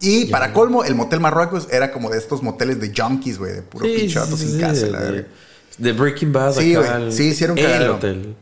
Y 0.01 0.27
para 0.27 0.53
colmo, 0.53 0.85
el 0.85 0.95
motel 0.95 1.21
Marruecos 1.21 1.67
era 1.71 1.91
como 1.91 2.11
de 2.11 2.19
estos 2.19 2.43
moteles 2.43 2.81
de 2.81 2.93
junkies, 2.97 3.39
güey. 3.39 3.53
De 3.53 3.63
puro 3.63 3.85
Sí, 3.85 4.09
sin 4.09 4.37
sí, 4.37 4.59
casa. 4.61 4.87
de, 4.87 4.91
la 4.91 5.01
verga. 5.01 5.29
de 5.79 5.93
Breaking 5.93 6.33
Bad 6.33 6.53
Sí, 6.55 6.75
güey. 6.75 7.13
Sí, 7.13 7.45
un 7.45 7.59
El 7.59 7.91
hotel. 7.91 8.37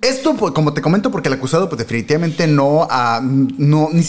Esto, 0.00 0.34
pues, 0.36 0.52
como 0.52 0.72
te 0.72 0.80
comento, 0.80 1.10
porque 1.10 1.28
el 1.28 1.34
acusado, 1.34 1.68
pues 1.68 1.78
definitivamente 1.80 2.46
no, 2.46 2.86
ah, 2.88 3.20
no, 3.22 3.88
ni 3.92 4.04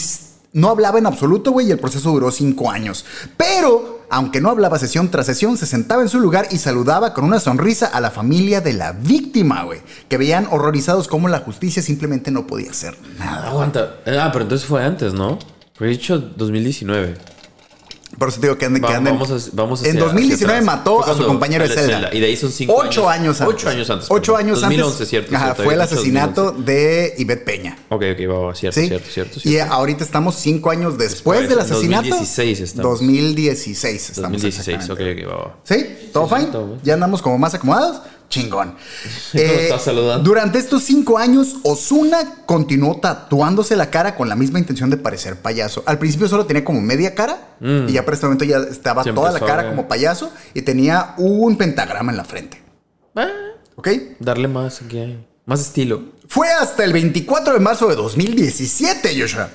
no 0.52 0.68
hablaba 0.68 0.98
en 0.98 1.06
absoluto, 1.06 1.52
güey, 1.52 1.68
y 1.68 1.70
el 1.70 1.78
proceso 1.78 2.10
duró 2.10 2.30
cinco 2.30 2.70
años. 2.70 3.04
Pero, 3.36 4.00
aunque 4.10 4.40
no 4.40 4.50
hablaba 4.50 4.78
sesión 4.78 5.10
tras 5.10 5.26
sesión, 5.26 5.56
se 5.56 5.66
sentaba 5.66 6.02
en 6.02 6.08
su 6.08 6.20
lugar 6.20 6.48
y 6.50 6.58
saludaba 6.58 7.14
con 7.14 7.24
una 7.24 7.40
sonrisa 7.40 7.86
a 7.86 8.00
la 8.00 8.10
familia 8.10 8.60
de 8.60 8.72
la 8.72 8.92
víctima, 8.92 9.64
güey, 9.64 9.80
que 10.08 10.18
veían 10.18 10.48
horrorizados 10.50 11.08
cómo 11.08 11.28
la 11.28 11.40
justicia 11.40 11.82
simplemente 11.82 12.30
no 12.30 12.46
podía 12.46 12.70
hacer 12.70 12.96
nada. 13.18 13.48
Aguanta. 13.48 13.96
Ah, 14.06 14.30
pero 14.32 14.44
entonces 14.44 14.66
fue 14.66 14.84
antes, 14.84 15.14
¿no? 15.14 15.38
Fue 15.74 15.88
dicho 15.88 16.18
2019. 16.18 17.14
Por 18.18 18.28
eso 18.28 18.40
te 18.40 18.48
digo 18.48 18.58
que 18.58 18.66
anden, 18.66 18.82
que 18.82 18.88
Va- 18.88 18.96
anden- 18.98 19.14
vamos 19.18 19.30
a- 19.30 19.50
vamos 19.52 19.82
En 19.84 19.90
hacia- 19.90 20.00
2019 20.04 20.58
hacia 20.58 20.72
atrás. 20.72 20.78
mató 20.78 21.04
a 21.06 21.16
su 21.16 21.24
compañero 21.26 21.66
de 21.66 21.74
celda. 21.74 22.10
Y 22.12 22.20
de 22.20 22.26
ahí 22.26 22.36
son 22.36 22.50
cinco 22.50 22.74
Ocho 22.76 23.08
años. 23.08 23.40
antes. 23.40 23.54
Ocho 23.54 23.68
años 23.68 23.88
antes, 23.88 24.06
Ocho 24.10 24.36
años 24.36 24.60
2011, 24.60 24.92
antes. 24.94 25.08
cierto, 25.08 25.36
Ajá, 25.36 25.54
fue 25.54 25.74
el 25.74 25.80
asesinato 25.80 26.42
2011. 26.52 26.72
de 26.72 27.14
Ivette 27.18 27.44
Peña. 27.44 27.78
Ok, 27.88 28.02
ok, 28.12 28.30
va, 28.30 28.38
va, 28.46 28.54
cierto, 28.54 28.80
cierto, 28.80 29.10
cierto, 29.10 29.40
Y 29.44 29.58
ahorita 29.58 30.04
estamos 30.04 30.34
cinco 30.36 30.70
años 30.70 30.98
después, 30.98 31.48
del 31.48 31.60
asesinato. 31.60 32.08
2016 32.08 32.60
estamos. 32.60 32.90
2016 33.00 34.10
estamos 34.10 34.42
2016, 34.42 34.90
ok, 34.90 35.00
ok, 35.00 35.30
va, 35.32 35.36
va. 35.44 35.56
¿Sí? 35.64 35.86
¿Todo 36.12 36.26
fine? 36.28 36.48
¿Ya 36.82 36.94
andamos 36.94 37.22
como 37.22 37.38
más 37.38 37.54
acomodados? 37.54 38.00
Chingón. 38.30 38.76
¿Cómo 39.32 39.42
estás 39.44 39.82
saludando? 39.82 40.22
Durante 40.22 40.58
estos 40.58 40.84
cinco 40.84 41.18
años, 41.18 41.56
Osuna 41.64 42.44
continuó 42.46 42.96
tatuándose 43.00 43.74
la 43.76 43.90
cara 43.90 44.14
con 44.14 44.28
la 44.28 44.36
misma 44.36 44.58
intención 44.60 44.88
de 44.88 44.96
parecer 44.96 45.36
payaso. 45.36 45.82
Al 45.84 45.98
principio 45.98 46.28
solo 46.28 46.46
tenía 46.46 46.64
como 46.64 46.80
media 46.80 47.14
cara 47.14 47.56
y 47.60 47.92
ya 47.92 48.04
para 48.04 48.14
este 48.14 48.26
momento 48.26 48.44
ya 48.44 48.58
estaba 48.58 49.02
Mm. 49.02 49.14
Toda 49.14 49.32
la 49.32 49.40
cara 49.40 49.68
como 49.68 49.88
payaso 49.88 50.30
y 50.54 50.62
tenía 50.62 51.14
un 51.18 51.56
pentagrama 51.56 52.12
en 52.12 52.16
la 52.16 52.24
frente. 52.24 52.62
Ah, 53.16 53.28
¿Ok? 53.74 53.88
darle 54.20 54.46
más 54.46 54.80
aquí. 54.80 55.18
Más 55.44 55.60
estilo. 55.60 56.04
Fue 56.28 56.48
hasta 56.52 56.84
el 56.84 56.92
24 56.92 57.54
de 57.54 57.58
marzo 57.60 57.88
de 57.88 57.96
2017, 57.96 59.20
Joshua, 59.20 59.48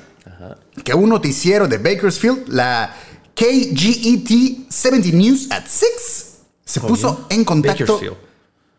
que 0.83 0.93
un 0.93 1.09
noticiero 1.09 1.67
de 1.69 1.77
Bakersfield, 1.77 2.49
la 2.49 2.93
KGET 3.35 4.69
70 4.69 5.07
News 5.15 5.47
at 5.51 5.63
6, 5.65 5.89
se 6.65 6.81
puso 6.81 7.25
en 7.29 7.45
contacto 7.45 7.93
Bakersfield. 7.93 8.24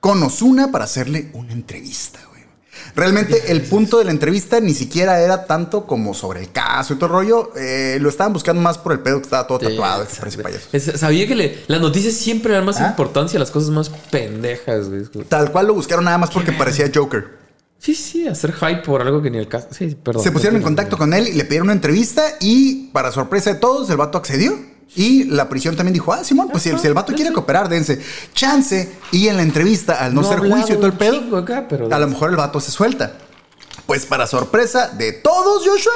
Con 0.06 0.22
Osuna 0.22 0.70
para 0.70 0.84
hacerle 0.84 1.30
una 1.34 1.52
entrevista, 1.52 2.20
güey. 2.30 2.42
Realmente 2.94 3.50
el 3.50 3.62
punto 3.62 3.98
de 3.98 4.04
la 4.04 4.10
entrevista 4.12 4.60
ni 4.60 4.72
siquiera 4.72 5.20
era 5.20 5.46
tanto 5.46 5.84
como 5.86 6.14
sobre 6.14 6.40
el 6.40 6.52
caso 6.52 6.94
y 6.94 6.96
todo 6.96 7.06
el 7.06 7.12
rollo. 7.12 7.50
eh, 7.56 7.98
lo 8.00 8.08
estaban 8.08 8.32
buscando 8.32 8.62
más 8.62 8.78
por 8.78 8.92
el 8.92 9.00
pedo 9.00 9.18
que 9.18 9.24
estaba 9.24 9.46
todo 9.46 9.58
tatuado, 9.58 10.06
que 10.06 10.14
parece 10.18 10.42
payaso. 10.42 10.68
Es- 10.72 11.00
sabía 11.00 11.26
que 11.26 11.34
le- 11.34 11.58
las 11.66 11.80
noticias 11.80 12.14
siempre 12.14 12.52
dan 12.54 12.64
más 12.64 12.80
¿Ah? 12.80 12.86
importancia 12.88 13.36
a 13.38 13.40
las 13.40 13.50
cosas 13.50 13.70
más 13.70 13.88
pendejas, 14.10 14.88
güey. 14.88 15.02
Tal 15.28 15.50
cual 15.50 15.66
lo 15.66 15.74
buscaron 15.74 16.04
nada 16.04 16.18
más 16.18 16.30
porque 16.30 16.52
parecía 16.52 16.90
Joker. 16.94 17.36
Sí, 17.78 17.94
sí, 17.94 18.26
hacer 18.26 18.52
hype 18.52 18.82
por 18.82 19.02
algo 19.02 19.20
que 19.20 19.30
ni 19.30 19.38
el 19.38 19.48
caso. 19.48 19.68
Sí, 19.70 19.96
perdón. 20.02 20.22
Se 20.22 20.30
pusieron 20.30 20.56
en 20.56 20.62
contacto 20.62 20.96
con 20.96 21.12
él 21.12 21.28
y 21.28 21.32
le 21.32 21.44
pidieron 21.44 21.66
una 21.66 21.74
entrevista 21.74 22.22
y 22.40 22.88
para 22.92 23.12
sorpresa 23.12 23.52
de 23.52 23.58
todos 23.60 23.90
el 23.90 23.96
vato 23.96 24.16
accedió. 24.18 24.56
Y 24.94 25.24
la 25.24 25.48
prisión 25.48 25.76
también 25.76 25.92
dijo, 25.94 26.12
ah, 26.12 26.24
Simón, 26.24 26.48
pues 26.50 26.62
si 26.62 26.70
el, 26.70 26.78
si 26.78 26.86
el 26.86 26.94
vato 26.94 27.12
quiere 27.12 27.32
cooperar, 27.32 27.68
dense 27.68 28.00
chance. 28.32 28.96
Y 29.12 29.28
en 29.28 29.36
la 29.36 29.42
entrevista, 29.42 29.94
al 30.04 30.14
no, 30.14 30.22
No 30.22 30.28
ser 30.28 30.38
juicio 30.38 30.74
y 30.74 30.78
todo 30.78 30.86
el 30.86 30.92
pedo, 30.94 31.20
chingo 31.20 31.36
acá, 31.36 31.66
pero- 31.68 31.92
a 31.94 31.98
lo 31.98 32.06
mejor 32.06 32.30
el 32.30 32.36
vato 32.36 32.60
se 32.60 32.70
suelta. 32.70 33.12
Pues 33.86 34.06
para 34.06 34.26
sorpresa 34.26 34.88
de 34.88 35.12
todos, 35.12 35.64
Joshua, 35.66 35.92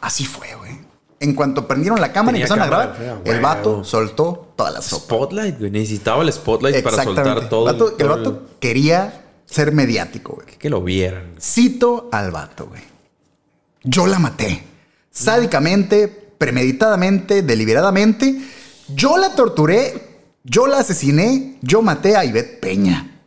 así 0.00 0.24
fue, 0.24 0.54
güey. 0.54 0.78
En 1.20 1.34
cuanto 1.34 1.66
prendieron 1.66 2.00
la 2.00 2.12
cámara 2.12 2.38
y 2.38 2.42
empezaron 2.42 2.62
a 2.62 2.66
grabar, 2.68 2.96
fea, 2.96 3.18
el 3.24 3.40
vato 3.40 3.82
soltó 3.84 4.52
toda 4.56 4.70
la 4.70 4.80
sopa. 4.80 5.04
Spotlight, 5.04 5.58
güey. 5.58 5.70
Necesitaba 5.70 6.22
el 6.22 6.32
spotlight 6.32 6.82
para 6.82 7.02
soltar 7.02 7.48
todo. 7.48 7.68
El 7.68 7.72
vato, 7.74 7.90
el 7.90 7.96
todo 7.96 8.08
vato 8.08 8.46
quería 8.60 9.24
ser 9.44 9.72
mediático, 9.72 10.34
güey. 10.36 10.56
Que 10.58 10.70
lo 10.70 10.80
vieran. 10.82 11.34
Cito 11.40 12.08
al 12.12 12.30
vato, 12.30 12.66
güey. 12.68 12.82
Yo 13.82 14.06
la 14.06 14.18
maté. 14.20 14.62
Sádicamente, 15.10 16.27
premeditadamente, 16.38 17.42
deliberadamente. 17.42 18.40
Yo 18.94 19.16
la 19.18 19.34
torturé, 19.34 19.94
yo 20.44 20.66
la 20.66 20.78
asesiné, 20.78 21.58
yo 21.62 21.82
maté 21.82 22.16
a 22.16 22.24
Ivette 22.24 22.60
Peña. 22.60 23.20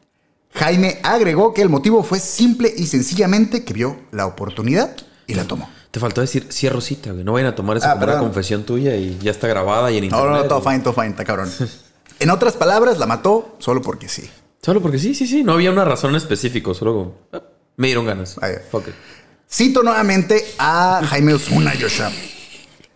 Jaime 0.54 1.00
agregó 1.04 1.54
que 1.54 1.62
el 1.62 1.70
motivo 1.70 2.04
fue 2.04 2.20
simple 2.20 2.74
y 2.76 2.88
sencillamente 2.88 3.64
que 3.64 3.74
vio 3.74 3.98
la 4.12 4.26
oportunidad 4.26 4.96
y 5.28 5.34
la 5.36 5.46
tomó. 5.46 5.70
Te 5.92 6.00
faltó 6.00 6.22
decir 6.22 6.48
cierro 6.52 6.82
cita, 6.82 7.12
güey. 7.12 7.24
No 7.24 7.34
vayan 7.34 7.50
a 7.50 7.56
tomar 7.56 7.78
eso 7.78 7.86
Ah, 7.88 7.94
como 7.94 8.06
una 8.06 8.18
confesión 8.20 8.64
tuya 8.64 8.96
y 8.96 9.18
ya 9.22 9.32
está 9.32 9.48
grabada 9.48 9.92
y 9.92 9.98
en 9.98 10.10
No, 10.10 10.18
internet. 10.18 10.30
no, 10.32 10.38
no, 10.44 10.48
todo 10.48 10.62
güey. 10.62 10.74
fine, 10.76 10.84
todo 10.84 10.94
fine, 10.94 11.08
está 11.10 11.24
cabrón. 11.26 11.50
En 12.20 12.30
otras 12.30 12.54
palabras, 12.56 13.00
la 13.00 13.08
mató 13.08 13.56
solo 13.58 13.82
porque 13.82 14.08
sí. 14.08 14.30
Solo 14.62 14.80
porque 14.80 15.00
sí, 15.00 15.16
sí, 15.16 15.26
sí. 15.26 15.44
No 15.44 15.54
había 15.54 15.72
una 15.72 15.84
razón 15.86 16.16
específica. 16.16 16.72
Solo 16.76 17.16
ah, 17.34 17.42
me 17.78 17.88
dieron 17.88 18.06
ganas. 18.06 18.36
Fuck 18.70 18.90
it. 18.90 18.94
Cito 19.52 19.82
nuevamente 19.82 20.46
a 20.60 21.02
Jaime 21.04 21.34
Osuna, 21.34 21.74
Joshua. 21.82 22.12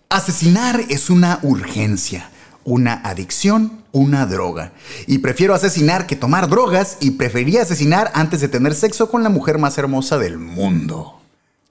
Asesinar 0.09 0.81
es 0.89 1.09
una 1.09 1.39
urgencia, 1.41 2.29
una 2.63 2.93
adicción, 2.93 3.83
una 3.91 4.25
droga. 4.25 4.71
Y 5.07 5.17
prefiero 5.17 5.53
asesinar 5.55 6.05
que 6.05 6.15
tomar 6.15 6.47
drogas 6.47 6.97
y 6.99 7.11
prefería 7.11 7.63
asesinar 7.63 8.11
antes 8.13 8.39
de 8.41 8.47
tener 8.47 8.75
sexo 8.75 9.09
con 9.09 9.23
la 9.23 9.29
mujer 9.29 9.57
más 9.57 9.77
hermosa 9.77 10.17
del 10.17 10.37
mundo. 10.37 11.19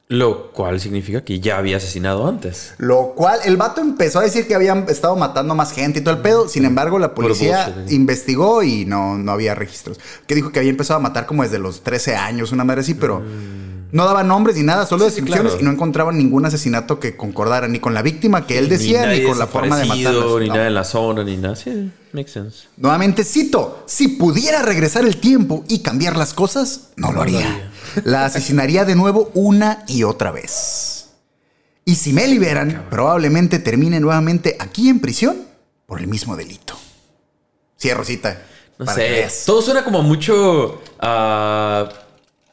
Lo 0.09 0.53
cual 0.53 0.81
significa 0.81 1.25
que 1.25 1.41
ya 1.41 1.57
había 1.59 1.79
asesinado 1.79 2.27
antes. 2.29 2.75
Lo 2.77 3.15
cual, 3.15 3.39
el 3.45 3.57
vato 3.57 3.81
empezó 3.81 4.19
a 4.19 4.23
decir 4.23 4.47
que 4.47 4.55
habían 4.55 4.87
estado 4.89 5.17
matando 5.17 5.55
más 5.55 5.73
gente 5.73 6.01
y 6.01 6.03
todo 6.03 6.15
el 6.15 6.21
pedo. 6.21 6.49
Sin 6.49 6.65
embargo, 6.65 6.99
la 6.99 7.15
policía 7.15 7.69
eh. 7.69 7.87
investigó 7.91 8.63
y 8.63 8.85
no, 8.85 9.17
no 9.17 9.33
había 9.33 9.55
registros. 9.55 9.99
Que 10.27 10.35
dijo 10.35 10.53
que 10.53 10.59
había 10.59 10.71
empezado 10.71 11.01
a 11.01 11.03
matar 11.03 11.25
como 11.25 11.43
desde 11.43 11.59
los 11.59 11.83
13 11.83 12.17
años, 12.17 12.53
una 12.53 12.65
madre 12.65 12.83
así, 12.83 12.95
pero 12.95 13.23
no 13.95 14.05
daban 14.05 14.27
nombres 14.27 14.57
ni 14.57 14.63
nada, 14.65 14.87
solo 14.87 15.05
sí, 15.05 15.07
descripciones 15.07 15.53
claro. 15.53 15.61
y 15.63 15.65
no 15.65 15.71
encontraban 15.71 16.19
ningún 16.19 16.45
asesinato 16.45 16.99
que 16.99 17.17
concordara 17.17 17.69
ni 17.69 17.79
con 17.79 17.95
la 17.95 18.03
víctima 18.03 18.45
que 18.47 18.59
él 18.59 18.69
decía 18.69 19.07
ni, 19.07 19.23
con 19.23 19.39
la 19.39 19.47
forma 19.47 19.79
de 19.79 19.85
matarla. 19.87 20.11
Ni 20.41 20.49
No. 20.49 20.55
nada 20.55 20.67
en 20.67 20.75
la 20.75 20.83
zona, 20.85 21.23
ni 21.23 21.37
nada. 21.37 21.55
Sí, 21.55 21.91
makes 22.13 22.33
sense. 22.33 22.65
Nuevamente 22.77 23.23
cito, 23.23 23.85
si 23.87 24.09
pudiera 24.09 24.63
regresar 24.63 25.05
el 25.05 25.19
tiempo 25.19 25.65
y 25.69 25.79
cambiar 25.79 26.17
las 26.17 26.35
cosas, 26.35 26.89
no 26.97 27.07
lo 27.07 27.13
No 27.13 27.17
lo 27.19 27.23
haría. 27.23 27.39
haría. 27.49 27.71
La 28.05 28.25
asesinaría 28.25 28.85
de 28.85 28.97
nuevo 28.97 29.31
una 29.35 29.85
y 29.87 30.03
otra 30.03 30.33
vez. 30.33 31.11
Y 31.85 31.95
si 31.95 32.13
me 32.13 32.27
liberan, 32.27 32.87
probablemente 32.91 33.61
termine 33.61 34.01
nuevamente 34.01 34.57
aquí 34.59 34.89
en 34.89 34.99
prisión 35.01 35.37
por 35.87 36.01
el 36.01 36.09
mismo 36.09 36.35
delito. 36.37 36.75
Sí, 37.77 37.93
Rosita. 37.93 38.43
No 38.79 38.87
sé. 38.93 39.29
Todo 39.47 39.63
suena 39.63 39.85
como 39.85 40.03
mucho. 40.03 40.83
ah, 40.99 41.89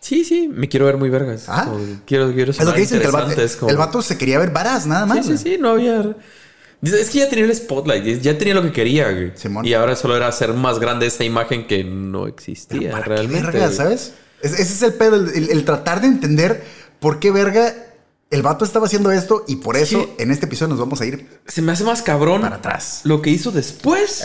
sí, 0.01 0.25
sí, 0.25 0.49
me 0.53 0.67
quiero 0.67 0.85
ver 0.87 0.97
muy 0.97 1.09
vergas. 1.09 1.45
Ah. 1.47 1.71
Quiero, 2.05 2.33
quiero 2.33 2.51
Es 2.51 2.59
lo 2.63 2.73
que 2.73 2.81
dicen, 2.81 2.99
que 2.99 3.05
el 3.05 3.11
vato, 3.11 3.35
como- 3.59 3.71
el 3.71 3.77
vato 3.77 4.01
se 4.01 4.17
quería 4.17 4.37
ver 4.39 4.49
varaz, 4.51 4.85
nada 4.85 5.05
más. 5.05 5.25
Sí, 5.25 5.37
sí, 5.37 5.43
sí, 5.51 5.57
no 5.59 5.69
había. 5.69 6.15
Es 6.81 7.09
que 7.11 7.19
ya 7.19 7.29
tenía 7.29 7.45
el 7.45 7.55
spotlight, 7.55 8.21
ya 8.21 8.37
tenía 8.37 8.55
lo 8.55 8.63
que 8.63 8.71
quería, 8.71 9.11
güey. 9.11 9.31
Simón. 9.35 9.63
Y 9.65 9.73
ahora 9.73 9.95
solo 9.95 10.17
era 10.17 10.27
hacer 10.27 10.51
más 10.53 10.79
grande 10.79 11.05
esa 11.05 11.23
imagen 11.23 11.67
que 11.67 11.83
no 11.83 12.25
existía 12.27 12.91
¿Para 12.91 13.03
qué 13.03 13.09
realmente. 13.09 13.45
verga, 13.51 13.65
güey. 13.67 13.77
¿sabes? 13.77 14.13
Es- 14.41 14.53
ese 14.53 14.61
es 14.73 14.81
el 14.81 14.93
pedo, 14.95 15.15
el, 15.17 15.29
el- 15.29 15.49
el 15.51 15.63
tratar 15.65 16.01
de 16.01 16.07
entender 16.07 16.63
por 16.99 17.19
qué 17.19 17.29
verga 17.31 17.73
el 18.31 18.41
vato 18.41 18.65
estaba 18.65 18.87
haciendo 18.87 19.11
esto 19.11 19.43
y 19.47 19.57
por 19.57 19.77
eso 19.77 20.01
Sí. 20.01 20.09
en 20.17 20.31
este 20.31 20.45
episodio 20.47 20.69
nos 20.69 20.79
vamos 20.79 21.01
a 21.01 21.05
ir 21.05 21.27
Se 21.45 21.61
me 21.61 21.73
hace 21.73 21.83
más 21.83 22.01
cabrón 22.01 22.41
para 22.41 22.55
atrás. 22.55 23.01
lo 23.03 23.21
que 23.21 23.29
hizo 23.29 23.51
después 23.51 24.23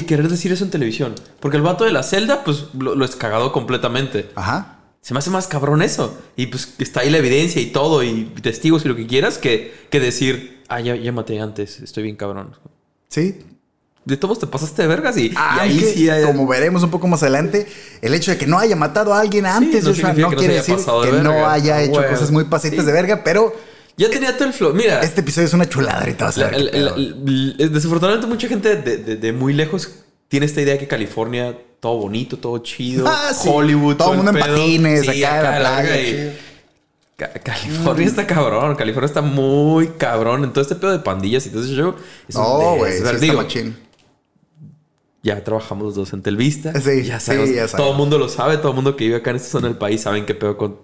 que 0.00 0.06
querer 0.06 0.28
decir 0.28 0.52
eso 0.52 0.64
en 0.64 0.70
televisión. 0.70 1.14
Porque 1.40 1.56
el 1.56 1.62
vato 1.62 1.84
de 1.84 1.92
la 1.92 2.02
celda, 2.02 2.44
pues 2.44 2.64
lo, 2.78 2.94
lo 2.94 3.04
es 3.04 3.16
cagado 3.16 3.52
completamente. 3.52 4.30
Ajá. 4.34 4.78
Se 5.00 5.12
me 5.12 5.18
hace 5.18 5.30
más 5.30 5.46
cabrón 5.46 5.82
eso. 5.82 6.16
Y 6.36 6.46
pues 6.46 6.74
está 6.78 7.00
ahí 7.00 7.10
la 7.10 7.18
evidencia 7.18 7.60
y 7.60 7.66
todo, 7.66 8.02
y 8.02 8.24
testigos 8.42 8.84
y 8.84 8.88
lo 8.88 8.96
que 8.96 9.06
quieras, 9.06 9.36
que, 9.38 9.72
que 9.90 10.00
decir, 10.00 10.62
ah, 10.68 10.80
ya, 10.80 10.96
ya 10.96 11.12
maté 11.12 11.40
antes, 11.40 11.80
estoy 11.80 12.02
bien 12.04 12.16
cabrón. 12.16 12.56
Sí. 13.08 13.38
De 14.06 14.16
todos 14.18 14.38
te 14.38 14.46
pasaste 14.46 14.82
de 14.82 14.88
vergas 14.88 15.16
y, 15.16 15.28
y 15.28 15.34
ahí 15.36 15.80
sí 15.80 16.10
hay- 16.10 16.24
como 16.24 16.46
veremos 16.46 16.82
un 16.82 16.90
poco 16.90 17.06
más 17.06 17.22
adelante, 17.22 17.66
el 18.02 18.12
hecho 18.12 18.30
de 18.32 18.36
que 18.36 18.46
no 18.46 18.58
haya 18.58 18.76
matado 18.76 19.14
a 19.14 19.20
alguien 19.20 19.46
antes, 19.46 19.82
no 19.84 19.94
significa 19.94 20.22
no 20.22 20.28
que 20.30 20.34
no 20.36 20.38
quiere 20.40 20.54
decir 20.56 20.76
que 20.76 21.12
no 21.22 21.46
haya 21.48 21.76
Ah, 21.76 21.82
hecho 21.82 21.92
bueno. 21.94 22.10
cosas 22.10 22.30
muy 22.30 22.44
pasitas 22.44 22.80
Sí. 22.80 22.86
de 22.86 22.92
verga, 22.92 23.22
pero 23.24 23.54
Ya 23.96 24.10
tenía 24.10 24.36
todo 24.36 24.48
el 24.48 24.52
flow. 24.54 24.74
Mira, 24.74 25.00
este 25.00 25.20
episodio 25.20 25.46
es 25.46 25.54
una 25.54 25.68
chulada 25.68 26.00
ahorita 26.00 26.24
vas 26.26 26.38
a 26.38 26.50
la- 26.50 26.94
desafortunadamente 27.68 28.26
mucha 28.26 28.48
gente 28.48 28.74
de, 28.76 28.96
de- 28.98 29.16
de 29.16 29.32
muy 29.32 29.52
lejos 29.52 29.88
tiene 30.28 30.46
esta 30.46 30.60
idea 30.60 30.76
que 30.78 30.88
California, 30.88 31.56
todo 31.78 31.98
bonito, 31.98 32.36
todo 32.38 32.58
chido, 32.58 33.06
Ah, 33.06 33.32
sí. 33.32 33.48
Hollywood, 33.52 33.96
Todo 33.96 34.12
el 34.12 34.16
mundo 34.16 34.32
en 34.32 34.38
patines, 34.40 35.02
Sí, 35.02 35.22
acá 35.22 35.36
en 35.36 35.42
la 35.44 35.58
la 35.60 35.80
playa, 35.80 36.00
y- 36.00 36.38
California 37.44 38.06
está 38.06 38.26
cabrón, 38.26 38.74
California 38.74 39.06
está 39.06 39.22
muy 39.22 39.86
cabrón. 39.90 40.42
En 40.42 40.52
todo 40.52 40.62
este 40.62 40.74
pedo 40.74 40.90
de 40.90 40.98
pandillas 40.98 41.46
y 41.46 41.50
todo 41.50 41.62
ese 41.62 41.74
show. 41.74 41.94
es 42.28 42.34
No, 42.34 42.74
güey, 42.76 42.92
sí 42.92 43.04
está 43.04 43.32
machín. 43.34 43.76
ya 45.22 45.42
trabajamos 45.44 45.84
los 45.84 45.94
dos 45.94 46.12
en 46.12 46.22
Telvista. 46.22 46.72
Sí, 46.80 47.04
ya 47.04 47.20
sí, 47.20 47.26
sabemos. 47.26 47.50
ya 47.50 47.68
sabemos. 47.68 47.72
todo 47.76 47.90
el 47.92 47.96
mundo 47.96 48.18
lo 48.18 48.28
sabe, 48.28 48.56
todo 48.56 48.70
el 48.70 48.74
mundo 48.74 48.96
que 48.96 49.04
vive 49.04 49.16
acá 49.18 49.30
en 49.30 49.36
esta 49.36 49.48
zona 49.48 49.68
del 49.68 49.76
país 49.78 50.00
saben 50.00 50.26
qué 50.26 50.34
pedo 50.34 50.56
con, 50.56 50.78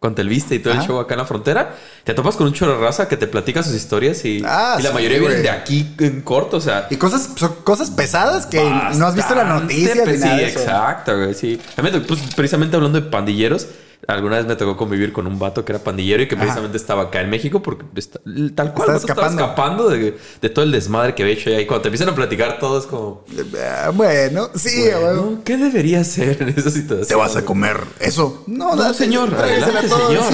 con 0.00 0.14
Telvista 0.14 0.54
y 0.54 0.58
todo 0.60 0.72
Ajá. 0.72 0.82
el 0.82 0.88
show 0.88 0.98
acá 0.98 1.12
en 1.14 1.18
la 1.18 1.26
frontera. 1.26 1.76
Te 2.04 2.14
topas 2.14 2.34
con 2.36 2.46
un 2.46 2.54
chorro 2.54 2.76
de 2.76 2.80
raza 2.80 3.06
que 3.06 3.18
te 3.18 3.26
platica 3.26 3.62
sus 3.62 3.74
historias 3.74 4.24
y, 4.24 4.42
Ah, 4.46 4.76
y 4.78 4.82
la 4.82 4.88
sí, 4.88 4.94
mayoría 4.94 5.18
vienen 5.18 5.42
de 5.42 5.50
aquí 5.50 5.94
en 5.98 6.22
corto, 6.22 6.56
o 6.56 6.60
sea. 6.60 6.86
Y 6.90 6.96
cosas, 6.96 7.28
son 7.36 7.54
cosas 7.62 7.90
pesadas 7.90 8.46
que 8.46 8.62
no 8.96 9.06
has 9.06 9.14
visto 9.14 9.34
en 9.38 9.66
pues, 9.66 10.20
nada 10.20 10.38
Sí, 10.38 10.44
exacto, 10.44 11.16
güey, 11.16 11.34
sí. 11.34 11.60
Pues, 12.08 12.20
precisamente 12.34 12.76
hablando 12.76 12.98
de 12.98 13.08
pandilleros, 13.10 13.66
alguna 14.08 14.38
vez 14.38 14.46
me 14.46 14.56
tocó 14.56 14.76
convivir 14.76 15.12
con 15.12 15.26
un 15.26 15.38
vato 15.38 15.64
que 15.64 15.72
era 15.72 15.82
pandillero 15.84 16.22
y 16.22 16.28
que 16.28 16.36
precisamente 16.36 16.76
estaba 16.76 17.02
acá 17.04 17.20
en 17.20 17.30
México 17.30 17.62
porque 17.62 17.84
está- 17.96 18.20
tal 18.54 18.72
cual 18.74 18.96
Estaba 18.96 19.28
escapando. 19.28 19.88
de, 19.88 20.16
de 20.40 20.48
todo 20.48 20.64
el 20.64 20.72
desmadre 20.72 21.14
que 21.14 21.22
había 21.22 21.34
hecho 21.34 21.50
ahí. 21.50 21.66
Cuando 21.66 21.82
te 21.82 21.88
empiezan 21.88 22.08
a 22.08 22.14
platicar 22.14 22.58
todo 22.58 22.78
es 22.78 22.86
como... 22.86 23.24
Ah, 23.62 23.90
Bueno, 23.94 24.50
sí, 24.54 24.80
güey. 24.82 24.94
Bueno, 25.02 25.40
¿Qué 25.44 25.56
debería 25.56 26.00
hacer 26.00 26.42
en 26.42 26.48
esa 26.48 26.70
situación? 26.70 27.06
Te 27.06 27.14
vas 27.14 27.36
a 27.36 27.44
comer 27.44 27.78
eso. 28.00 28.42
No, 28.46 28.74
No, 28.74 28.92
señor, 28.94 29.34
adelante, 29.34 29.88
señor. 29.88 30.24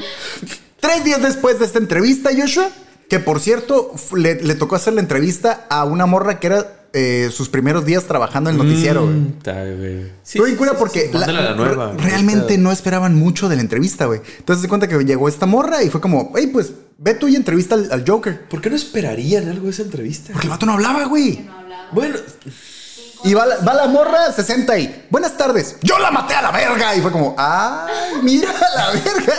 sí. 0.00 0.46
Tres 0.80 1.04
días 1.04 1.22
después 1.22 1.58
de 1.58 1.64
esta 1.64 1.78
entrevista, 1.78 2.30
Joshua, 2.36 2.68
que 3.08 3.18
por 3.18 3.40
cierto, 3.40 3.92
le 4.14 4.54
tocó 4.54 4.76
hacer 4.76 4.92
la 4.92 5.00
entrevista 5.00 5.66
a 5.70 5.84
una 5.84 6.06
morra 6.06 6.38
que 6.38 6.48
era 6.48 6.75
eh, 6.98 7.30
sus 7.30 7.48
primeros 7.50 7.84
días 7.84 8.04
trabajando 8.04 8.48
en 8.50 8.56
el 8.58 8.66
noticiero, 8.66 9.04
güey. 9.04 9.14
Mm, 9.16 9.32
güey. 9.78 10.12
Sí, 10.22 10.38
cura 10.56 10.70
sí, 10.70 10.76
porque 10.78 11.00
sí, 11.02 11.08
mándala 11.12 11.42
la- 11.42 11.50
la 11.50 11.56
nueva. 11.56 11.92
re- 11.92 11.98
realmente 12.10 12.54
Esta- 12.54 12.62
no 12.62 12.72
esperaban 12.72 13.14
mucho 13.14 13.48
de 13.50 13.56
la 13.56 13.62
entrevista, 13.62 14.06
güey. 14.06 14.20
Entonces 14.38 14.62
se 14.62 14.68
cuenta 14.68 14.88
que 14.88 14.96
llegó 15.04 15.28
esta 15.28 15.44
morra 15.46 15.82
y 15.82 15.90
fue 15.90 16.00
como, 16.00 16.32
hey, 16.36 16.48
pues 16.52 16.72
ve 16.98 17.14
tú 17.14 17.28
y 17.28 17.36
entrevista 17.36 17.74
al, 17.74 17.92
al 17.92 18.04
Joker. 18.08 18.48
¿Por 18.48 18.60
qué 18.62 18.70
no 18.70 18.76
esperarían 18.76 19.48
algo 19.48 19.64
de 19.66 19.70
esa 19.72 19.82
entrevista? 19.82 20.32
Porque 20.32 20.46
el 20.46 20.50
vato 20.50 20.64
no 20.66 20.72
hablaba, 20.72 21.04
güey. 21.04 21.40
No 21.46 21.52
hablaba. 21.58 21.88
Bueno, 21.92 22.16
Y 23.24 23.34
va 23.34 23.44
la, 23.46 23.56
va 23.56 23.74
la 23.74 23.86
morra 23.88 24.32
60 24.32 24.78
y 24.78 25.06
buenas 25.10 25.36
tardes. 25.36 25.76
Yo 25.82 25.98
la 25.98 26.10
maté 26.10 26.34
a 26.34 26.42
la 26.42 26.50
verga. 26.52 26.94
Y 26.94 27.00
fue 27.00 27.10
como, 27.10 27.34
ay, 27.36 28.14
mira 28.22 28.50
la 28.76 28.90
verga. 28.92 29.34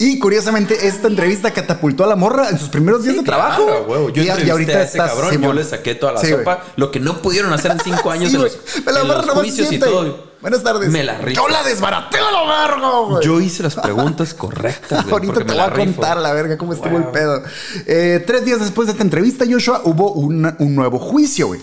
Y 0.00 0.18
curiosamente, 0.20 0.86
esta 0.86 1.08
entrevista 1.08 1.50
catapultó 1.52 2.04
a 2.04 2.06
la 2.06 2.14
morra 2.16 2.48
en 2.50 2.58
sus 2.58 2.68
primeros 2.68 3.02
días 3.02 3.14
sí, 3.14 3.20
de 3.20 3.26
trabajo. 3.26 3.64
claro, 3.66 3.84
huevo. 3.88 4.10
Yo 4.10 4.22
y, 4.22 4.28
ahorita 4.28 4.72
a 4.72 4.82
ese 4.82 4.96
estás, 4.98 5.10
cabrón, 5.10 5.32
yo 5.32 5.38
Simón. 5.40 5.56
le 5.56 5.64
saqué 5.64 5.94
toda 5.96 6.12
la 6.12 6.20
Sí, 6.20 6.30
sopa. 6.30 6.62
Lo 6.76 6.90
que 6.92 7.00
no 7.00 7.20
pudieron 7.20 7.52
hacer 7.52 7.72
en 7.72 7.80
cinco 7.80 8.10
años 8.12 8.30
Sí, 8.30 8.36
en 8.36 8.42
los, 8.42 8.58
Me 8.86 8.92
la 8.92 9.00
en 9.00 9.08
los 9.08 9.30
juicios 9.30 9.72
y 9.72 9.78
todo. 9.78 10.28
Buenas 10.40 10.62
tardes. 10.62 10.88
Me 10.90 11.02
la 11.02 11.18
rifo. 11.18 11.42
Yo 11.42 11.48
la 11.48 11.64
desbaraté 11.64 12.18
a 12.18 12.30
la 12.30 12.42
verga, 12.68 12.90
güey. 13.08 13.24
Yo 13.24 13.40
hice 13.40 13.64
las 13.64 13.74
preguntas 13.74 14.34
correctas. 14.34 15.02
güey, 15.02 15.12
Ahorita 15.12 15.44
te 15.44 15.52
voy 15.52 15.58
a 15.62 15.70
contar 15.72 16.16
la 16.18 16.32
verga 16.32 16.56
cómo 16.56 16.72
estuvo 16.74 16.96
el 16.96 17.08
pedo. 17.08 17.42
Eh, 17.86 18.22
tres 18.24 18.44
días 18.44 18.60
después 18.60 18.86
de 18.86 18.92
esta 18.92 19.02
entrevista, 19.02 19.44
Joshua, 19.50 19.80
hubo 19.84 20.12
un, 20.12 20.54
un 20.60 20.74
nuevo 20.76 21.00
juicio, 21.00 21.48
güey. 21.48 21.60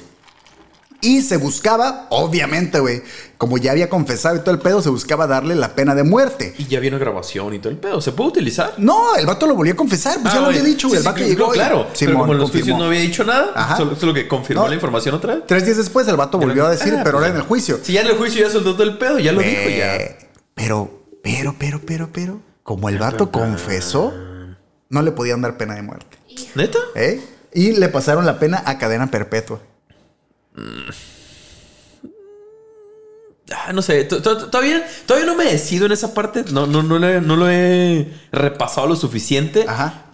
Y 1.05 1.21
se 1.21 1.37
buscaba, 1.37 2.07
obviamente, 2.09 2.79
güey, 2.79 3.01
como 3.37 3.57
ya 3.57 3.71
había 3.71 3.89
confesado 3.89 4.35
y 4.35 4.39
todo 4.39 4.51
el 4.51 4.59
pedo, 4.59 4.81
se 4.81 4.89
buscaba 4.89 5.27
darle 5.27 5.55
la 5.55 5.75
pena 5.75 5.93
de 5.93 6.03
muerte. 6.03 6.55
Y 6.57 6.65
ya 6.65 6.79
vino 6.79 6.97
grabación 6.97 7.53
y 7.53 7.59
todo 7.59 7.69
el 7.71 7.77
pedo. 7.77 8.01
¿Se 8.01 8.11
puede 8.11 8.29
utilizar? 8.29 8.73
No, 8.77 9.15
el 9.15 9.25
vato 9.25 9.45
lo 9.45 9.55
volvió 9.55 9.73
a 9.73 9.75
confesar, 9.75 10.19
pues 10.21 10.33
ya 10.33 10.39
lo 10.39 10.45
Ah, 10.45 10.49
había 10.49 10.61
güey. 10.61 10.71
dicho, 10.73 10.87
Sí, 10.87 10.95
güey. 10.95 10.99
el 10.99 11.03
vato 11.05 11.19
llegó. 11.23 11.49
claro. 11.51 11.83
pero 11.87 11.95
Simón, 11.95 12.17
como 12.21 12.33
en 12.33 12.39
los 12.39 12.51
juicios 12.51 12.77
no 12.79 12.85
había 12.85 12.99
dicho 13.01 13.23
nada, 13.23 13.51
Ajá. 13.55 13.77
solo, 13.77 13.95
solo 13.95 14.13
que 14.13 14.27
confirmó 14.27 14.63
No. 14.63 14.69
la 14.69 14.75
información 14.75 15.15
otra 15.15 15.35
vez. 15.35 15.43
Tres 15.47 15.65
días 15.65 15.77
después, 15.77 16.07
el 16.07 16.15
vato 16.15 16.37
volvió 16.39 16.65
a 16.65 16.71
decir, 16.71 16.93
Ah, 16.97 17.01
pero 17.03 17.17
ahora 17.17 17.29
en 17.29 17.35
el 17.35 17.43
juicio. 17.43 17.79
Si 17.83 17.93
ya 17.93 18.01
en 18.01 18.07
el 18.07 18.17
juicio 18.17 18.41
ya 18.45 18.49
soltó 18.51 18.73
todo 18.73 18.83
el 18.83 18.97
pedo, 18.97 19.19
ya 19.19 19.31
lo 19.31 19.41
dijo 19.41 19.69
ya. 19.69 20.17
Pero, 20.55 21.03
pero, 21.21 21.55
pero, 21.59 21.81
pero, 21.85 22.09
pero, 22.11 22.39
como 22.63 22.89
el 22.89 22.97
vato 22.97 23.31
confesó, 23.31 24.13
no 24.89 25.01
le 25.01 25.11
podían 25.11 25.41
dar 25.41 25.57
pena 25.57 25.75
de 25.75 25.81
muerte. 25.81 26.17
¿Neta? 26.55 26.79
¿eh? 26.95 27.21
Y 27.53 27.73
le 27.73 27.89
pasaron 27.89 28.25
la 28.25 28.39
pena 28.39 28.63
a 28.65 28.77
cadena 28.77 29.11
perpetua. 29.11 29.59
Ah, 33.55 33.73
no 33.73 33.81
sé, 33.83 34.03
to- 34.05 34.21
to- 34.23 34.47
todavía, 34.47 34.85
todavía 35.05 35.27
no 35.27 35.35
me 35.35 35.45
decido 35.45 35.85
en 35.85 35.91
esa 35.91 36.13
parte. 36.15 36.43
No, 36.51 36.65
no, 36.65 36.81
no, 36.81 36.97
le- 36.97 37.21
no 37.21 37.35
lo 37.35 37.47
he 37.49 38.11
repasado 38.31 38.87
lo 38.87 38.95
suficiente 38.95 39.65
Ajá. 39.67 40.05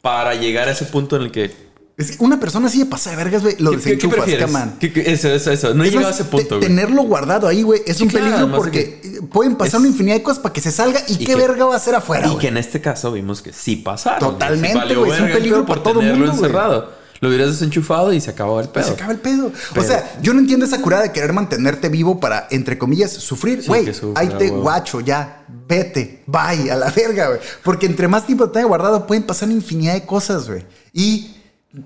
para 0.00 0.34
llegar 0.34 0.66
a 0.68 0.72
ese 0.72 0.86
punto 0.86 1.16
en 1.16 1.22
el 1.22 1.30
que. 1.30 1.68
Es 1.98 2.12
que 2.16 2.24
una 2.24 2.38
persona 2.40 2.68
así 2.68 2.78
de 2.78 2.86
pasa 2.86 3.10
de 3.10 3.16
vergas, 3.16 3.42
güey, 3.42 3.56
lo 3.58 3.72
¿Qué, 3.72 3.76
qué- 3.76 3.82
qué 3.98 4.06
desenchufas, 4.06 4.34
caman. 4.38 4.76
¿Qué- 4.78 4.92
qué- 4.92 5.12
eso, 5.12 5.28
eso, 5.28 5.50
eso. 5.50 5.74
No 5.74 5.84
he 5.84 5.90
llegado 5.90 6.08
a 6.08 6.12
ese 6.12 6.24
punto, 6.24 6.56
güey. 6.56 6.68
Tenerlo 6.68 7.02
guardado 7.02 7.48
ahí, 7.48 7.62
güey, 7.62 7.82
es 7.84 7.98
Sí, 7.98 8.04
un 8.04 8.08
claro, 8.08 8.26
peligro 8.30 8.56
porque 8.56 9.00
que 9.02 9.22
pueden 9.30 9.56
pasar 9.56 9.80
una 9.80 9.88
infinidad 9.90 10.14
de 10.16 10.22
cosas 10.22 10.38
para 10.38 10.52
que 10.52 10.60
se 10.62 10.70
salga 10.70 11.02
y, 11.08 11.22
Y 11.22 11.26
qué 11.26 11.34
verga 11.36 11.66
va 11.66 11.74
a 11.74 11.76
hacer 11.76 11.94
afuera, 11.96 12.28
Y 12.32 12.38
que 12.38 12.48
en 12.48 12.56
este 12.56 12.80
caso 12.80 13.12
vimos 13.12 13.42
que 13.42 13.52
sí 13.52 13.76
pasaron. 13.76 14.20
Totalmente, 14.32 14.94
güey, 14.94 15.10
es 15.12 15.20
un 15.20 15.26
el 15.26 15.32
peligro 15.34 15.66
para 15.66 15.82
todo 15.82 15.98
tenerlo 15.98 16.26
mundo, 16.28 16.32
encerrado. 16.32 16.97
Lo 17.20 17.28
hubieras 17.28 17.48
desenchufado 17.50 18.12
y 18.12 18.20
se 18.20 18.30
acabó 18.30 18.60
el 18.60 18.68
Pues 18.68 18.84
pedo. 18.86 18.94
se 18.96 19.00
acaba 19.00 19.12
el 19.12 19.18
pedo. 19.20 19.50
Pero- 19.74 19.84
o 19.84 19.88
sea, 19.88 20.18
yo 20.22 20.32
no 20.34 20.40
entiendo 20.40 20.64
esa 20.66 20.80
curada 20.80 21.02
de 21.02 21.12
querer 21.12 21.32
mantenerte 21.32 21.88
vivo 21.88 22.20
para, 22.20 22.46
entre 22.50 22.78
comillas, 22.78 23.10
sufrir. 23.12 23.64
Güey, 23.66 23.90
ahí 24.14 24.28
te 24.38 24.50
guacho, 24.50 25.00
ya, 25.00 25.44
vete, 25.68 26.22
bye, 26.26 26.70
a 26.70 26.76
la 26.76 26.90
verga, 26.90 27.28
güey. 27.28 27.40
Porque 27.64 27.86
entre 27.86 28.06
más 28.08 28.24
tiempo 28.26 28.46
te 28.46 28.54
tenga 28.54 28.66
guardado, 28.68 29.06
pueden 29.06 29.24
pasar 29.24 29.48
una 29.48 29.56
infinidad 29.56 29.94
de 29.94 30.04
cosas, 30.06 30.48
güey. 30.48 30.64
Y 30.92 31.34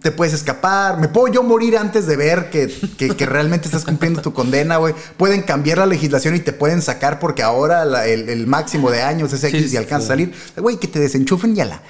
te 0.01 0.12
puedes 0.12 0.33
escapar. 0.33 0.99
Me 1.01 1.09
puedo 1.09 1.27
yo 1.33 1.42
morir 1.42 1.77
antes 1.77 2.07
de 2.07 2.16
ver 2.16 2.51
que, 2.51 2.68
que- 2.97 3.16
que 3.16 3.27
realmente 3.27 3.66
estás 3.66 3.85
cumpliendo 3.85 4.23
tu 4.23 4.33
condena, 4.33 4.77
güey. 4.77 4.95
Pueden 5.16 5.42
cambiar 5.42 5.79
la 5.79 5.87
legislación 5.87 6.37
y 6.37 6.40
te 6.40 6.53
pueden 6.53 6.83
sacar 6.83 7.18
porque 7.18 7.42
ahora 7.42 7.85
la- 7.85 8.07
el, 8.07 8.29
el 8.29 8.47
máximo 8.47 8.90
de 8.90 9.03
años 9.03 9.33
es 9.33 9.42
X 9.42 9.71
Sí, 9.71 9.75
y 9.75 9.77
alcanza 9.77 10.01
sí. 10.01 10.05
a 10.05 10.09
salir. 10.09 10.35
Güey, 10.57 10.77
que 10.77 10.87
te 10.88 11.01
desenchufen 11.01 11.57
y 11.57 11.61
a 11.61 11.64
la 11.64 11.83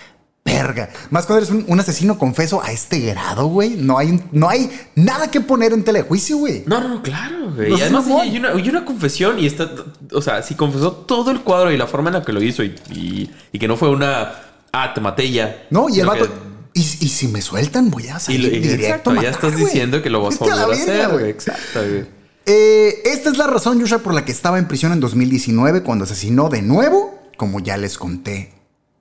verga. 0.44 0.90
Más 1.10 1.26
cuando 1.26 1.44
eres 1.44 1.50
un, 1.50 1.64
un 1.68 1.80
asesino 1.80 2.18
confeso 2.18 2.62
a 2.62 2.72
este 2.72 3.00
grado, 3.00 3.46
güey. 3.46 3.70
No 3.76 3.98
hay, 3.98 4.20
no 4.32 4.48
hay 4.48 4.70
nada 4.94 5.30
que 5.30 5.40
poner 5.40 5.72
en 5.72 5.84
telejuicio, 5.84 6.36
güey. 6.38 6.64
No, 6.66 6.86
no, 6.86 7.02
claro, 7.02 7.52
güey. 7.54 7.70
No 7.70 7.76
además 7.76 8.04
mamón. 8.06 8.20
hay 8.22 8.36
una, 8.38 8.48
hay 8.50 8.68
una 8.68 8.84
confesión 8.84 9.38
y 9.38 9.46
está. 9.46 9.70
O 10.12 10.20
sea, 10.22 10.42
si 10.42 10.54
confesó 10.54 10.92
todo 10.92 11.30
el 11.30 11.40
cuadro 11.42 11.70
y 11.72 11.76
la 11.76 11.86
forma 11.86 12.10
en 12.10 12.14
la 12.14 12.22
que 12.24 12.32
lo 12.32 12.42
hizo 12.42 12.62
y, 12.64 12.74
y- 12.90 13.30
y 13.52 13.58
que 13.58 13.68
no 13.68 13.76
fue 13.76 13.90
una. 13.90 14.32
Ah, 14.72 14.92
te 14.94 15.00
maté 15.00 15.30
ya. 15.30 15.66
No, 15.70 15.88
y 15.88 16.00
el 16.00 16.06
vato. 16.06 16.24
que- 16.26 16.52
Y, 16.74 16.80
y 16.80 17.08
si 17.10 17.28
me 17.28 17.42
sueltan, 17.42 17.90
voy 17.90 18.08
a 18.08 18.18
salir 18.18 18.40
y- 18.54 18.58
directo. 18.60 18.82
exacto, 18.86 19.10
a 19.10 19.22
ya 19.22 19.28
estás 19.30 19.52
güey. 19.52 19.64
diciendo 19.66 20.00
que 20.02 20.08
lo 20.10 20.22
vas 20.22 20.36
a 20.36 20.38
volver 20.44 20.58
a 20.58 20.66
hacer, 20.72 21.08
güey. 21.10 21.30
Exacto, 21.30 21.80
güey. 21.80 22.04
Eh, 22.46 23.02
esta 23.04 23.30
es 23.30 23.36
la 23.36 23.46
razón, 23.46 23.78
Joshua, 23.80 23.98
por 23.98 24.14
la 24.14 24.24
que 24.24 24.32
estaba 24.32 24.58
en 24.58 24.66
prisión 24.66 24.92
en 24.92 24.98
2019 25.00 25.82
cuando 25.82 26.04
asesinó 26.04 26.48
de 26.48 26.62
nuevo, 26.62 27.16
como 27.36 27.60
ya 27.60 27.76
les 27.76 27.98
conté, 27.98 28.52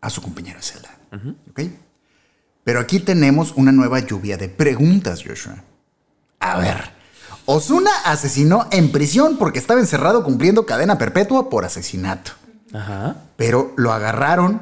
a 0.01 0.09
su 0.09 0.21
compañero 0.21 0.57
de 0.59 0.63
celda. 0.63 0.90
¿Ok? 1.49 1.61
Pero 2.63 2.79
aquí 2.79 2.99
tenemos 2.99 3.53
una 3.55 3.71
nueva 3.71 3.99
lluvia 3.99 4.37
de 4.37 4.47
preguntas, 4.49 5.23
Joshua. 5.25 5.63
A 6.39 6.57
ver. 6.59 6.77
Osuna 7.45 7.89
asesinó 8.05 8.67
en 8.71 8.91
prisión 8.91 9.37
porque 9.37 9.59
estaba 9.59 9.79
encerrado 9.79 10.23
cumpliendo 10.23 10.65
cadena 10.65 10.97
perpetua 10.97 11.49
por 11.49 11.65
asesinato. 11.65 12.31
Ajá. 12.73 13.15
Pero 13.35 13.73
lo 13.77 13.91
agarraron 13.91 14.61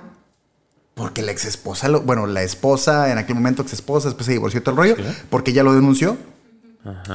Porque 0.96 1.22
la 1.22 1.32
ex 1.32 1.46
esposa, 1.46 1.88
lo- 1.88 2.02
bueno, 2.02 2.26
la 2.28 2.44
esposa, 2.44 3.10
en 3.12 3.18
aquel 3.18 3.36
momento 3.36 3.62
ex 3.62 3.72
esposa, 3.72 4.10
después 4.10 4.26
se 4.26 4.34
divorció 4.34 4.62
todo 4.62 4.72
el 4.72 4.78
rollo, 4.96 4.96
porque 5.30 5.52
ella 5.52 5.64
lo 5.64 5.74
denunció. 5.74 6.18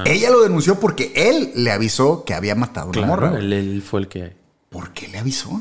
Ella 0.07 0.31
lo 0.31 0.43
denunció 0.43 0.79
porque 0.81 1.13
él 1.15 1.53
le 1.57 1.71
avisó 1.71 2.25
que 2.25 2.33
había 2.35 2.55
matado 2.55 2.89
a 2.91 2.93
Claro, 2.93 3.09
morra. 3.09 3.31
güey. 3.31 3.43
él, 3.45 3.53
él 3.53 3.83
fue 3.83 4.01
el 4.01 4.09
que 4.09 4.37
¿Por 4.71 4.91
qué 4.93 5.09
le 5.09 5.19
avisó? 5.19 5.61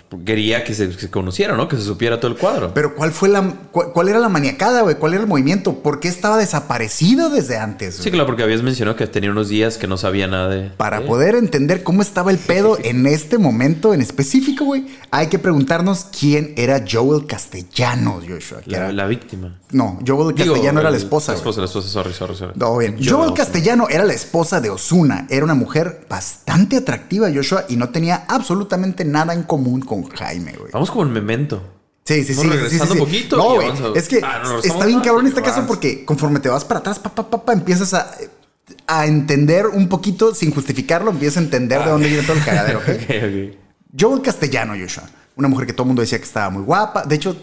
Pues, 0.00 0.22
quería 0.24 0.64
que 0.64 0.72
se, 0.74 0.92
se 0.92 1.10
conociera, 1.10 1.56
¿no? 1.56 1.68
Que 1.68 1.76
se 1.76 1.82
supiera 1.82 2.18
todo 2.20 2.30
el 2.30 2.38
cuadro. 2.38 2.72
Pero 2.72 2.94
¿cuál 2.94 3.12
fue 3.12 3.28
la 3.28 3.42
cuál, 3.70 3.92
cuál 3.92 4.08
era 4.08 4.18
la 4.18 4.28
maniacada, 4.30 4.80
güey? 4.82 4.96
¿Cuál 4.96 5.12
era 5.14 5.22
el 5.22 5.28
movimiento? 5.28 5.74
¿Por 5.82 6.00
qué 6.00 6.08
estaba 6.08 6.38
desaparecido 6.38 7.28
desde 7.30 7.58
antes? 7.58 7.96
Sí, 7.96 8.10
claro, 8.10 8.26
porque 8.26 8.42
habías 8.42 8.62
mencionado 8.62 8.96
que 8.96 9.06
tenía 9.06 9.30
unos 9.30 9.48
días 9.48 9.76
que 9.76 9.86
no 9.86 9.96
sabía 9.96 10.26
nada 10.26 10.48
de. 10.48 10.70
Para 10.70 11.00
de- 11.00 11.06
poder 11.06 11.34
entender 11.34 11.82
cómo 11.82 12.00
estaba 12.02 12.30
el 12.30 12.38
pedo 12.38 12.78
en 12.82 13.06
este 13.06 13.38
momento 13.38 13.92
en 13.92 14.00
específico, 14.00 14.64
güey, 14.64 14.86
hay 15.10 15.26
que 15.26 15.38
preguntarnos 15.38 16.06
quién 16.18 16.54
era 16.56 16.84
Joel 16.90 17.26
Castellanos, 17.26 18.24
Joshua. 18.28 18.60
que 18.62 18.70
La, 18.70 18.76
era- 18.78 18.92
la 18.92 19.06
víctima. 19.06 19.58
No, 19.70 19.98
Joel 20.06 20.34
Digo, 20.34 20.52
Castellano 20.54 20.80
era 20.80 20.90
la 20.90 20.96
esposa. 20.96 21.32
La 21.32 21.38
esposa, 21.38 21.60
la 21.60 21.66
esposa, 21.66 21.88
sorry, 21.88 22.12
sorry, 22.12 22.34
sorry. 22.36 22.52
No, 22.56 22.76
bien. 22.78 22.96
Joel 23.02 23.28
no, 23.30 23.34
Castellano 23.34 23.86
era 23.90 24.04
la 24.04 24.12
esposa 24.12 24.60
de 24.60 24.70
Osuna. 24.70 25.26
Era 25.30 25.44
una 25.44 25.54
mujer 25.54 26.06
bastante 26.08 26.76
atractiva, 26.76 27.28
Joshua, 27.34 27.64
y 27.68 27.76
no 27.76 27.88
tenía 27.90 28.24
absolutamente 28.28 29.04
nada 29.04 29.32
en 29.34 29.42
común 29.44 29.80
con 29.84 30.04
Jaime, 30.08 30.52
güey. 30.52 30.70
Vamos 30.72 30.90
como 30.90 31.04
en 31.04 31.12
memento. 31.12 31.62
Sí, 32.04 32.24
sí, 32.24 32.34
sí. 32.34 32.38
Vamos 32.40 32.54
sí, 32.54 32.58
sí, 32.58 32.64
regresando 32.64 32.94
sí. 32.94 33.00
un 33.00 33.06
poquito 33.06 33.36
No, 33.36 33.54
güey. 33.54 33.68
a- 33.70 33.92
Es 33.98 34.08
que 34.08 34.20
Ah, 34.22 34.40
no, 34.42 34.58
está 34.58 34.86
bien 34.86 35.00
cabrón 35.00 35.26
en 35.26 35.28
este 35.32 35.42
caso 35.42 35.64
porque 35.66 36.04
conforme 36.04 36.40
te 36.40 36.48
vas 36.48 36.64
para 36.64 36.80
atrás, 36.80 36.98
pa, 36.98 37.14
pa, 37.14 37.28
pa, 37.30 37.44
pa, 37.44 37.52
empiezas 37.52 37.94
a, 37.94 38.10
a 38.86 39.06
entender 39.06 39.66
un 39.68 39.88
poquito, 39.88 40.34
sin 40.34 40.52
justificarlo, 40.52 41.10
empiezas 41.10 41.36
a 41.38 41.40
entender 41.40 41.82
de 41.84 41.90
dónde 41.90 42.08
viene 42.08 42.22
todo 42.24 42.36
el 42.36 42.44
cagadero, 42.44 42.78
ok. 42.80 43.56
Joel 43.98 44.22
Castellano, 44.22 44.74
Joshua. 44.80 45.04
Una 45.36 45.48
mujer 45.48 45.66
que 45.66 45.72
todo 45.72 45.84
el 45.84 45.88
mundo 45.88 46.02
decía 46.02 46.18
que 46.18 46.24
estaba 46.24 46.50
muy 46.50 46.62
guapa. 46.64 47.04
De 47.04 47.14
hecho, 47.14 47.36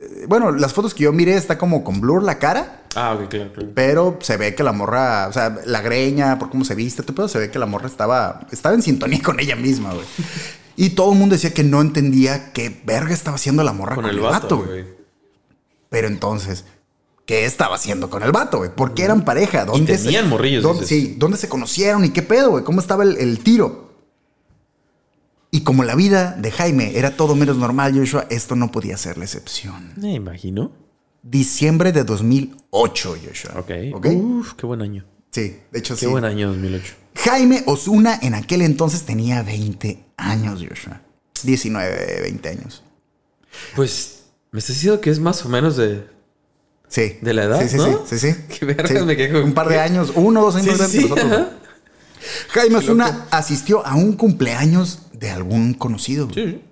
eh, 0.00 0.26
bueno, 0.28 0.52
las 0.52 0.72
fotos 0.72 0.94
que 0.94 1.04
yo 1.04 1.12
miré 1.12 1.34
está 1.36 1.58
como 1.58 1.82
con 1.84 2.00
blur 2.00 2.22
la 2.22 2.38
cara, 2.38 2.82
Ah, 2.94 3.14
ok, 3.14 3.28
claro, 3.28 3.52
claro. 3.52 3.68
pero 3.74 4.18
se 4.22 4.36
ve 4.38 4.54
que 4.54 4.62
la 4.62 4.72
morra, 4.72 5.28
o 5.28 5.32
sea, 5.32 5.56
la 5.66 5.80
greña, 5.82 6.38
por 6.38 6.50
cómo 6.50 6.64
se 6.64 6.74
viste, 6.74 7.02
todo, 7.02 7.14
pero 7.16 7.28
se 7.28 7.38
ve 7.38 7.50
que 7.50 7.58
la 7.58 7.66
morra 7.66 7.86
estaba, 7.86 8.46
estaba 8.50 8.74
en 8.74 8.82
sintonía 8.82 9.20
con 9.22 9.38
ella 9.40 9.56
misma, 9.56 9.92
güey. 9.92 10.06
Y 10.80 10.90
todo 10.90 11.12
el 11.12 11.18
mundo 11.18 11.34
decía 11.34 11.52
que 11.52 11.64
no 11.64 11.80
entendía 11.80 12.52
qué 12.52 12.80
verga 12.86 13.12
estaba 13.12 13.34
haciendo 13.34 13.64
la 13.64 13.72
morra 13.72 13.96
Con 13.96 14.06
el 14.06 14.20
vato, 14.20 14.58
güey. 14.64 14.84
Pero 15.88 16.06
entonces, 16.06 16.64
¿qué 17.26 17.46
estaba 17.46 17.74
haciendo 17.74 18.08
con 18.08 18.22
el 18.22 18.30
vato, 18.30 18.58
güey? 18.58 18.70
¿Por 18.72 18.94
qué 18.94 19.02
eran 19.02 19.24
pareja? 19.24 19.64
¿Dónde 19.64 19.98
tenían 19.98 20.28
morrillos, 20.28 20.62
dónde- 20.62 20.82
dices. 20.82 20.96
sí, 21.08 21.14
¿dónde 21.18 21.36
se 21.36 21.48
conocieron 21.48 22.04
y 22.04 22.10
qué 22.10 22.22
pedo, 22.22 22.50
güey? 22.50 22.62
¿Cómo 22.62 22.80
estaba 22.80 23.02
el, 23.02 23.16
el 23.16 23.40
tiro? 23.40 23.88
Y 25.50 25.62
como 25.62 25.82
la 25.82 25.96
vida 25.96 26.36
de 26.38 26.50
Jaime 26.52 26.96
era 26.96 27.16
todo 27.16 27.34
menos 27.34 27.56
normal, 27.56 27.98
Joshua, 27.98 28.26
esto 28.30 28.54
no 28.54 28.70
podía 28.70 28.96
ser 28.98 29.18
la 29.18 29.24
excepción. 29.24 29.94
Me 29.96 30.12
imagino. 30.14 30.70
Diciembre 31.22 31.90
de 31.90 32.04
2008, 32.04 33.16
Joshua. 33.26 33.54
Ok. 33.58 33.70
¿Ok? 33.94 34.06
Uf, 34.14 34.52
qué 34.54 34.64
buen 34.66 34.82
año. 34.82 35.04
Sí, 35.32 35.56
de 35.72 35.78
hecho 35.80 35.94
Qué 35.94 36.00
sí. 36.00 36.06
buen 36.06 36.24
año 36.24 36.48
2008. 36.48 36.94
Jaime 37.24 37.62
Osuna 37.66 38.18
en 38.22 38.34
aquel 38.34 38.62
entonces 38.62 39.02
tenía 39.04 39.42
20 39.42 40.04
años, 40.16 40.62
Joshua. 40.66 41.00
19, 41.42 42.20
20 42.22 42.48
años. 42.48 42.82
Pues, 43.74 44.24
me 44.50 44.58
estás 44.60 44.76
diciendo 44.76 45.00
que 45.00 45.10
es 45.10 45.18
más 45.20 45.44
o 45.44 45.48
menos 45.48 45.76
de. 45.76 46.06
Sí. 46.88 47.18
¿De 47.20 47.34
la 47.34 47.44
edad, 47.44 47.60
Sí, 47.62 47.68
sí, 47.68 47.76
no? 47.76 48.06
sí. 48.06 48.18
sí, 48.18 48.32
sí. 48.32 48.38
Qué 48.58 48.64
vergas, 48.66 48.88
Sí. 48.90 49.04
me 49.04 49.16
quedo- 49.16 49.44
Un 49.44 49.52
par 49.52 49.68
de 49.68 49.78
años, 49.80 50.12
uno 50.14 50.40
o 50.40 50.44
dos 50.46 50.56
años 50.56 50.78
más 50.78 50.90
sí, 50.90 51.00
nosotros. 51.02 51.26
ajá. 51.32 51.50
Jaime 52.50 52.76
Osuna 52.76 53.26
asistió 53.30 53.86
a 53.86 53.94
un 53.94 54.14
cumpleaños 54.14 55.02
de 55.12 55.30
algún 55.30 55.74
conocido. 55.74 56.28
Sí. 56.34 56.62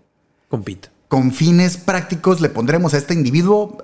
Compita. 0.49 0.91
Con 1.09 1.33
fines 1.33 1.77
prácticos 1.77 2.41
le 2.41 2.49
pondremos 2.49 2.95
a 2.95 2.99
este 2.99 3.15
individuo 3.15 3.79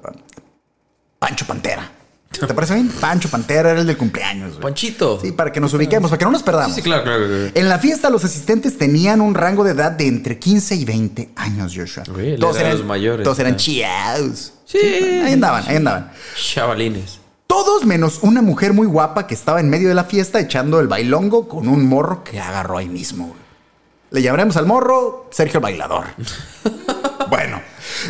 Pancho 1.19 1.47
Pantera. 1.47 1.93
¿Te 2.33 2.55
parece 2.55 2.75
bien? 2.75 2.89
Pancho 2.89 3.29
Pantera 3.29 3.71
era 3.71 3.81
el 3.81 3.87
del 3.87 3.97
cumpleaños. 3.97 4.51
güey. 4.53 4.63
Panchito. 4.63 5.21
Sí, 5.21 5.33
para 5.33 5.53
que 5.53 5.61
nos 5.61 5.73
ubiquemos, 5.75 6.11
para 6.11 6.19
que 6.19 6.25
no 6.25 6.31
nos 6.33 6.43
perdamos. 6.43 6.71
Sí, 6.75 6.77
sí, 6.81 6.83
claro, 6.83 7.05
claro. 7.05 7.27
claro. 7.27 7.51
En 7.55 7.69
la 7.69 7.79
fiesta 7.79 8.11
los 8.11 8.25
asistentes 8.25 8.77
tenían 8.79 9.21
un 9.21 9.35
rango 9.35 9.63
de 9.65 9.73
edad 9.73 9.93
de 9.93 10.07
entre 10.09 10.39
15 10.39 10.75
y 10.75 10.85
20 10.85 11.31
años, 11.37 11.73
Joshua. 11.77 12.05
Güey, 12.13 12.35
edad 12.35 12.53
de 12.55 12.73
los 12.73 12.85
mayores, 12.85 13.23
Todos 13.25 13.39
eran 13.39 13.53
ya. 13.53 13.57
chiaos. 13.59 14.53
Sí. 14.65 14.79
Ahí 14.79 15.35
andaban, 15.35 15.65
ahí 15.69 15.77
andaban. 15.77 16.11
Chavalines. 16.37 17.21
Todos 17.47 17.85
menos 17.85 18.21
una 18.23 18.41
mujer 18.41 18.73
muy 18.73 18.87
guapa 18.87 19.27
que 19.27 19.35
estaba 19.35 19.61
en 19.61 19.69
medio 19.69 19.89
de 19.89 19.95
la 19.95 20.05
fiesta 20.05 20.41
echando 20.41 20.81
el 20.81 20.89
bailongo 20.89 21.49
con 21.49 21.69
un 21.69 21.87
morro 21.87 22.25
que 22.25 22.41
agarró 22.41 22.79
ahí 22.79 22.89
mismo. 22.89 23.27
güey. 23.29 23.39
Le 24.11 24.23
llamaremos 24.23 24.57
al 24.57 24.67
morro 24.67 25.29
Sergio 25.31 25.59
el 25.59 25.63
Bailador. 25.63 26.05
bueno, 27.31 27.61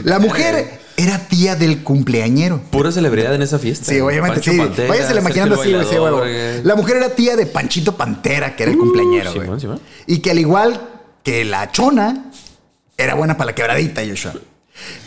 la 0.05 0.19
mujer 0.19 0.81
era 1.03 1.19
tía 1.29 1.57
del 1.57 1.83
cumpleañero. 1.83 2.61
Pura 2.71 2.93
celebridad 2.93 3.35
en 3.35 3.43
esa 3.43 3.59
fiesta. 3.59 3.87
Sí, 3.93 4.01
obviamente 4.01 4.37
Pancho 4.37 4.53
sí. 4.53 4.59
Pantera, 4.59 4.88
Váyasele 4.88 5.21
imaginando 5.21 5.61
así, 5.61 5.73
güey. 5.73 5.87
sí, 5.87 5.95
huevo. 5.97 6.23
La 6.65 6.75
mujer 6.77 6.97
era 6.99 7.09
tía 7.11 7.37
de 7.37 7.47
Panchito 7.47 7.97
Pantera, 7.97 8.55
que 8.55 8.62
era 8.65 8.73
el 8.73 8.79
cumpleañero, 8.79 9.31
güey. 9.33 9.43
Simón, 9.45 9.61
Simón. 9.61 9.81
Y 10.07 10.19
que 10.19 10.31
al 10.31 10.38
igual 10.38 10.88
que 11.23 11.45
la 11.45 11.71
chona, 11.73 12.31
era 12.97 13.15
buena 13.15 13.37
para 13.37 13.51
la 13.51 13.55
quebradita, 13.55 14.03
Joshua. 14.09 14.35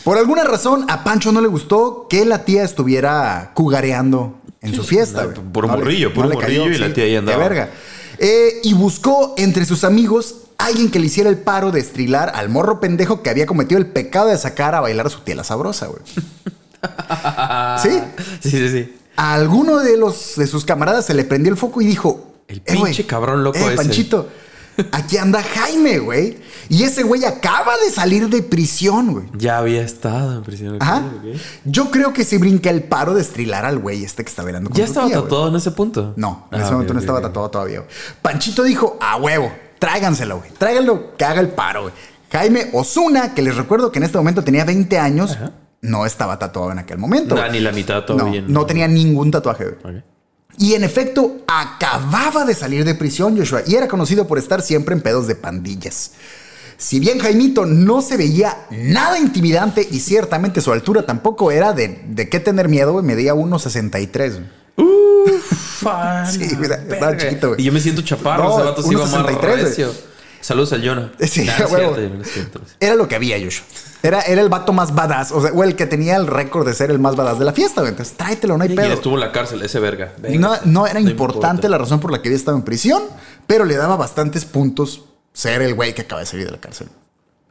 Por 0.03 0.17
alguna 0.17 0.43
razón, 0.43 0.86
a 0.89 1.03
Pancho 1.03 1.31
no 1.31 1.41
le 1.41 1.47
gustó 1.47 2.08
que 2.10 2.25
la 2.25 2.45
tía 2.45 2.63
estuviera 2.63 3.51
cugareando 3.53 4.39
en 4.62 4.73
su 4.73 4.84
fiesta. 4.84 5.25
no, 5.25 5.51
puro 5.51 5.67
No 5.67 5.77
morrillo, 5.77 6.13
puro 6.13 6.29
le 6.29 6.36
morrillo 6.36 6.67
y 6.67 6.77
la 6.77 6.93
tía 6.93 7.03
ahí 7.05 7.15
andaba. 7.15 7.38
verga. 7.39 7.69
Eh, 8.17 8.62
y 8.63 8.73
buscó 8.73 9.34
entre 9.38 9.65
sus 9.65 9.84
amigos 9.84 10.44
alguien 10.57 10.89
que 10.91 10.99
le 10.99 11.07
hiciera 11.07 11.29
el 11.29 11.37
paro 11.37 11.71
de 11.71 11.79
estrilar 11.79 12.31
al 12.35 12.49
morro 12.49 12.79
pendejo 12.79 13.21
que 13.21 13.29
había 13.29 13.45
cometido 13.45 13.79
el 13.79 13.87
pecado 13.87 14.27
de 14.29 14.37
sacar 14.37 14.75
a 14.75 14.81
bailar 14.81 15.07
a 15.07 15.09
su 15.09 15.19
tía 15.21 15.35
la 15.35 15.43
sabrosa, 15.43 15.87
güey. 15.87 16.01
¿Sí? 17.81 17.99
Sí, 18.41 18.49
sí, 18.51 18.69
sí. 18.69 18.95
A 19.17 19.33
alguno 19.33 19.79
de 19.79 19.97
los 19.97 20.33
de 20.35 20.45
sus 20.47 20.65
camaradas 20.65 21.05
se 21.05 21.13
le 21.13 21.23
prendió 21.23 21.51
el 21.51 21.57
foco 21.57 21.81
y 21.81 21.85
dijo: 21.85 22.33
El 22.47 22.57
"Eh, 22.65 22.73
pinche 22.73 23.05
cabrón 23.05 23.43
loco 23.43 23.57
eh, 23.59 23.67
ese". 23.67 23.75
Panchito, 23.75 24.27
aquí 24.91 25.17
anda 25.17 25.41
Jaime, 25.41 25.99
güey. 25.99 26.37
Y 26.67 26.83
ese 26.83 27.03
güey 27.03 27.23
acaba 27.25 27.73
de 27.77 27.91
salir 27.91 28.27
de 28.27 28.41
prisión, 28.41 29.13
güey. 29.13 29.25
Ya 29.37 29.59
había 29.59 29.83
estado 29.83 30.33
en 30.37 30.43
prisión. 30.43 30.75
Ok. 30.75 31.39
Yo 31.63 31.91
creo 31.91 32.11
que 32.11 32.23
se 32.25 32.37
brinca 32.39 32.69
el 32.71 32.83
paro 32.83 33.13
de 33.13 33.21
estrilar 33.21 33.65
al 33.65 33.77
güey 33.79 34.03
este 34.03 34.23
que 34.23 34.29
está 34.29 34.43
velando 34.43 34.69
con 34.71 34.77
¿Ya 34.77 34.85
estaba 34.85 35.07
tía, 35.07 35.21
tatuado 35.21 35.47
en 35.49 35.55
ese 35.55 35.71
punto? 35.71 36.13
No, 36.17 36.47
en 36.51 36.57
Ah, 36.57 36.61
ese 36.61 36.67
ok, 36.67 36.73
momento 36.73 36.93
no 36.95 36.99
estaba 36.99 37.21
tatuado 37.21 37.49
todavía. 37.51 37.83
Panchito 38.21 38.63
dijo, 38.63 38.97
a 38.99 39.15
huevo, 39.17 39.51
tráiganselo, 39.79 40.39
güey. 40.39 40.51
Tráiganlo, 40.57 41.15
que 41.17 41.25
haga 41.25 41.41
el 41.41 41.49
paro, 41.49 41.83
güey. 41.83 41.93
Jaime 42.31 42.69
Osuna, 42.73 43.33
que 43.33 43.41
les 43.41 43.55
recuerdo 43.55 43.91
que 43.91 43.99
en 43.99 44.03
este 44.03 44.17
momento 44.17 44.43
tenía 44.43 44.65
20 44.65 44.97
años, 44.97 45.38
no 45.81 46.05
estaba 46.05 46.38
tatuado 46.39 46.71
en 46.71 46.79
aquel 46.79 46.97
momento. 46.97 47.35
Ni 47.51 47.59
la 47.59 47.71
mitad 47.71 48.07
no, 48.09 48.31
no 48.47 48.65
tenía 48.65 48.88
ningún 48.88 49.31
tatuaje, 49.31 49.65
güey. 49.65 49.97
Ok. 49.97 50.03
Y 50.57 50.73
en 50.73 50.83
efecto, 50.83 51.38
acababa 51.47 52.45
de 52.45 52.53
salir 52.53 52.85
de 52.85 52.95
prisión, 52.95 53.38
Joshua, 53.38 53.61
y 53.65 53.75
era 53.75 53.88
conocido 53.88 54.25
por 54.25 54.38
estar 54.38 54.61
siempre 54.61 54.95
en 54.95 55.01
pedos 55.01 55.27
de 55.27 55.35
pandillas. 55.35 56.13
Si 56.77 56.99
bien 56.99 57.19
Jaimito 57.19 57.65
no 57.65 58.01
se 58.01 58.17
veía 58.17 58.65
nada 58.69 59.17
intimidante 59.17 59.88
y 59.89 59.99
ciertamente 59.99 60.61
su 60.61 60.71
altura 60.71 61.05
tampoco 61.05 61.51
era 61.51 61.73
de, 61.73 62.03
de 62.07 62.29
qué 62.29 62.39
tener 62.39 62.67
miedo, 62.67 62.93
güey, 62.93 63.05
medía 63.05 63.33
1.63. 63.33 64.45
güey. 64.77 64.88
Sí, 66.31 66.55
mira, 66.57 66.75
estaba 66.75 67.15
chiquito, 67.17 67.49
güey. 67.49 67.61
Y 67.61 67.65
yo 67.65 67.71
me 67.71 67.79
siento 67.79 68.01
chaparro. 68.01 68.43
No, 68.45 68.55
ese 68.57 68.63
vato 68.69 68.81
sí 68.81 68.89
iba 68.91 69.05
más 69.05 69.13
1.63, 69.13 69.38
güey. 69.39 69.63
recio. 69.63 69.91
Saludos 70.41 70.73
al 70.73 70.88
Jonah. 70.88 71.11
Sí, 71.27 71.43
Nah, 71.45 71.53
a 71.55 71.59
no 71.59 71.65
es 71.65 71.71
huevo. 71.71 71.95
cierto, 71.95 72.15
no 72.15 72.21
es 72.23 72.31
cierto, 72.31 72.59
no 72.59 72.65
es 72.65 72.69
cierto. 72.71 72.85
Era 72.85 72.95
lo 72.95 73.07
que 73.07 73.15
había, 73.15 73.38
Joshua. 73.43 73.65
Era, 74.01 74.21
era 74.21 74.41
el 74.41 74.49
vato 74.49 74.73
más 74.73 74.93
badass, 74.95 75.31
o 75.31 75.41
sea, 75.41 75.51
o 75.51 75.63
el 75.63 75.75
que 75.75 75.85
tenía 75.85 76.15
el 76.15 76.27
récord 76.27 76.65
de 76.67 76.73
ser 76.73 76.89
el 76.91 76.99
más 76.99 77.15
badass 77.15 77.39
de 77.39 77.45
la 77.45 77.53
fiesta, 77.53 77.81
güey. 77.81 77.91
Entonces 77.91 78.15
tráetelo, 78.17 78.57
no 78.57 78.63
hay 78.63 78.71
Y 78.71 78.75
pedo. 78.75 78.93
estuvo 78.93 79.13
en 79.15 79.19
la 79.21 79.31
cárcel, 79.31 79.61
ese 79.63 79.79
verga. 79.79 80.13
Venga. 80.19 80.39
No, 80.39 80.55
no 80.65 80.88
era 80.88 80.99
No 80.99 81.09
importante 81.09 81.67
importa. 81.67 81.69
la 81.69 81.77
razón 81.77 81.99
por 81.99 82.11
la 82.11 82.21
que 82.21 82.29
había 82.29 82.38
estado 82.38 82.57
en 82.57 82.63
prisión, 82.63 83.03
pero 83.47 83.65
le 83.65 83.75
daba 83.75 83.95
bastantes 83.97 84.45
puntos 84.45 85.05
ser 85.33 85.61
el 85.61 85.73
güey 85.75 85.93
que 85.93 86.01
acaba 86.03 86.21
de 86.21 86.27
salir 86.27 86.45
de 86.45 86.51
la 86.51 86.59
cárcel. 86.59 86.88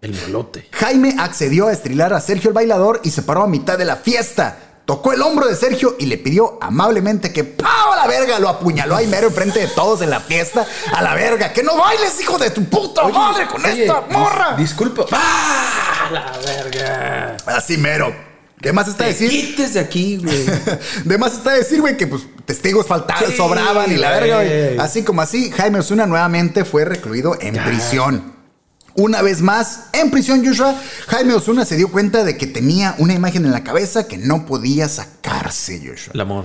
El 0.01 0.13
malote. 0.23 0.69
Jaime 0.73 1.17
accedió 1.19 1.67
a 1.69 1.73
estrilar 1.73 2.13
a 2.13 2.21
Sergio 2.21 2.49
el 2.51 2.55
bailador 2.55 3.01
y 3.05 3.11
se 3.11 3.23
paró 3.23 3.43
a 3.43 3.49
mitad 3.49 3.79
de 3.79 3.85
la 3.85 3.97
fiesta. 3.97 4.59
Tocó 4.85 5.15
el 5.15 5.23
hombro 5.23 5.47
de 5.47 5.57
Sergio 5.57 5.97
y 5.99 6.05
le 6.07 6.19
pidió 6.19 6.59
amablemente 6.61 7.33
que 7.33 7.43
¡pau! 7.45 7.93
a 7.93 7.97
la 7.97 8.07
verga! 8.07 8.39
Lo 8.39 8.51
apuñaló 8.51 8.95
ahí 8.97 9.07
mero 9.07 9.29
enfrente 9.29 9.61
de 9.61 9.69
todos 9.69 10.03
en 10.03 10.11
la 10.11 10.21
fiesta. 10.21 10.67
¡A 10.95 11.01
la 11.01 11.15
verga! 11.15 11.55
¡Que 11.55 11.63
no 11.63 11.75
bailes, 11.77 12.21
hijo 12.21 12.37
de 12.37 12.51
tu 12.51 12.65
puta 12.67 13.03
madre, 13.09 13.47
con 13.47 13.65
Oye, 13.65 13.85
esta 13.87 14.07
dis- 14.07 14.13
morra! 14.13 14.55
Disculpa. 14.59 15.07
¡Ah! 15.13 16.09
La 16.13 16.33
verga. 16.45 17.37
Así 17.47 17.79
mero. 17.79 18.15
¿Qué 18.61 18.73
más 18.75 18.87
está 18.89 19.05
Te 19.05 19.11
decir? 19.11 19.31
quites 19.31 19.73
de 19.75 19.81
aquí, 19.81 20.19
güey. 20.19 20.45
De 21.05 21.17
más 21.19 21.33
está 21.33 21.53
decir, 21.53 21.81
güey, 21.81 21.97
que 21.97 22.07
pues 22.07 22.23
testigos 22.45 22.87
faltaban, 22.87 23.25
Sí, 23.31 23.37
sobraban 23.37 23.91
y 23.91 23.97
la 23.97 24.11
verga, 24.11 24.37
güey. 24.37 24.49
güey. 24.49 24.79
Así 24.81 25.03
como 25.03 25.23
así, 25.23 25.51
Jaime 25.51 25.79
Osuna 25.79 26.07
nuevamente 26.07 26.65
fue 26.67 26.85
recluido 26.85 27.37
en 27.41 27.57
prisión. 27.63 28.34
Una 28.97 29.23
vez 29.23 29.41
más, 29.43 29.87
en 29.93 30.11
prisión, 30.11 30.45
Joshua, 30.47 30.75
Jaime 31.09 31.35
Osuna 31.35 31.65
se 31.65 31.77
dio 31.77 31.91
cuenta 31.91 32.23
de 32.23 32.37
que 32.37 32.47
tenía 32.47 32.95
una 32.99 33.13
imagen 33.15 33.45
en 33.45 33.51
la 33.53 33.65
cabeza 33.65 34.07
que 34.07 34.19
no 34.19 34.47
podía 34.47 34.89
sacarse, 34.89 35.79
Joshua. 35.85 36.13
El 36.15 36.21
amor. 36.21 36.45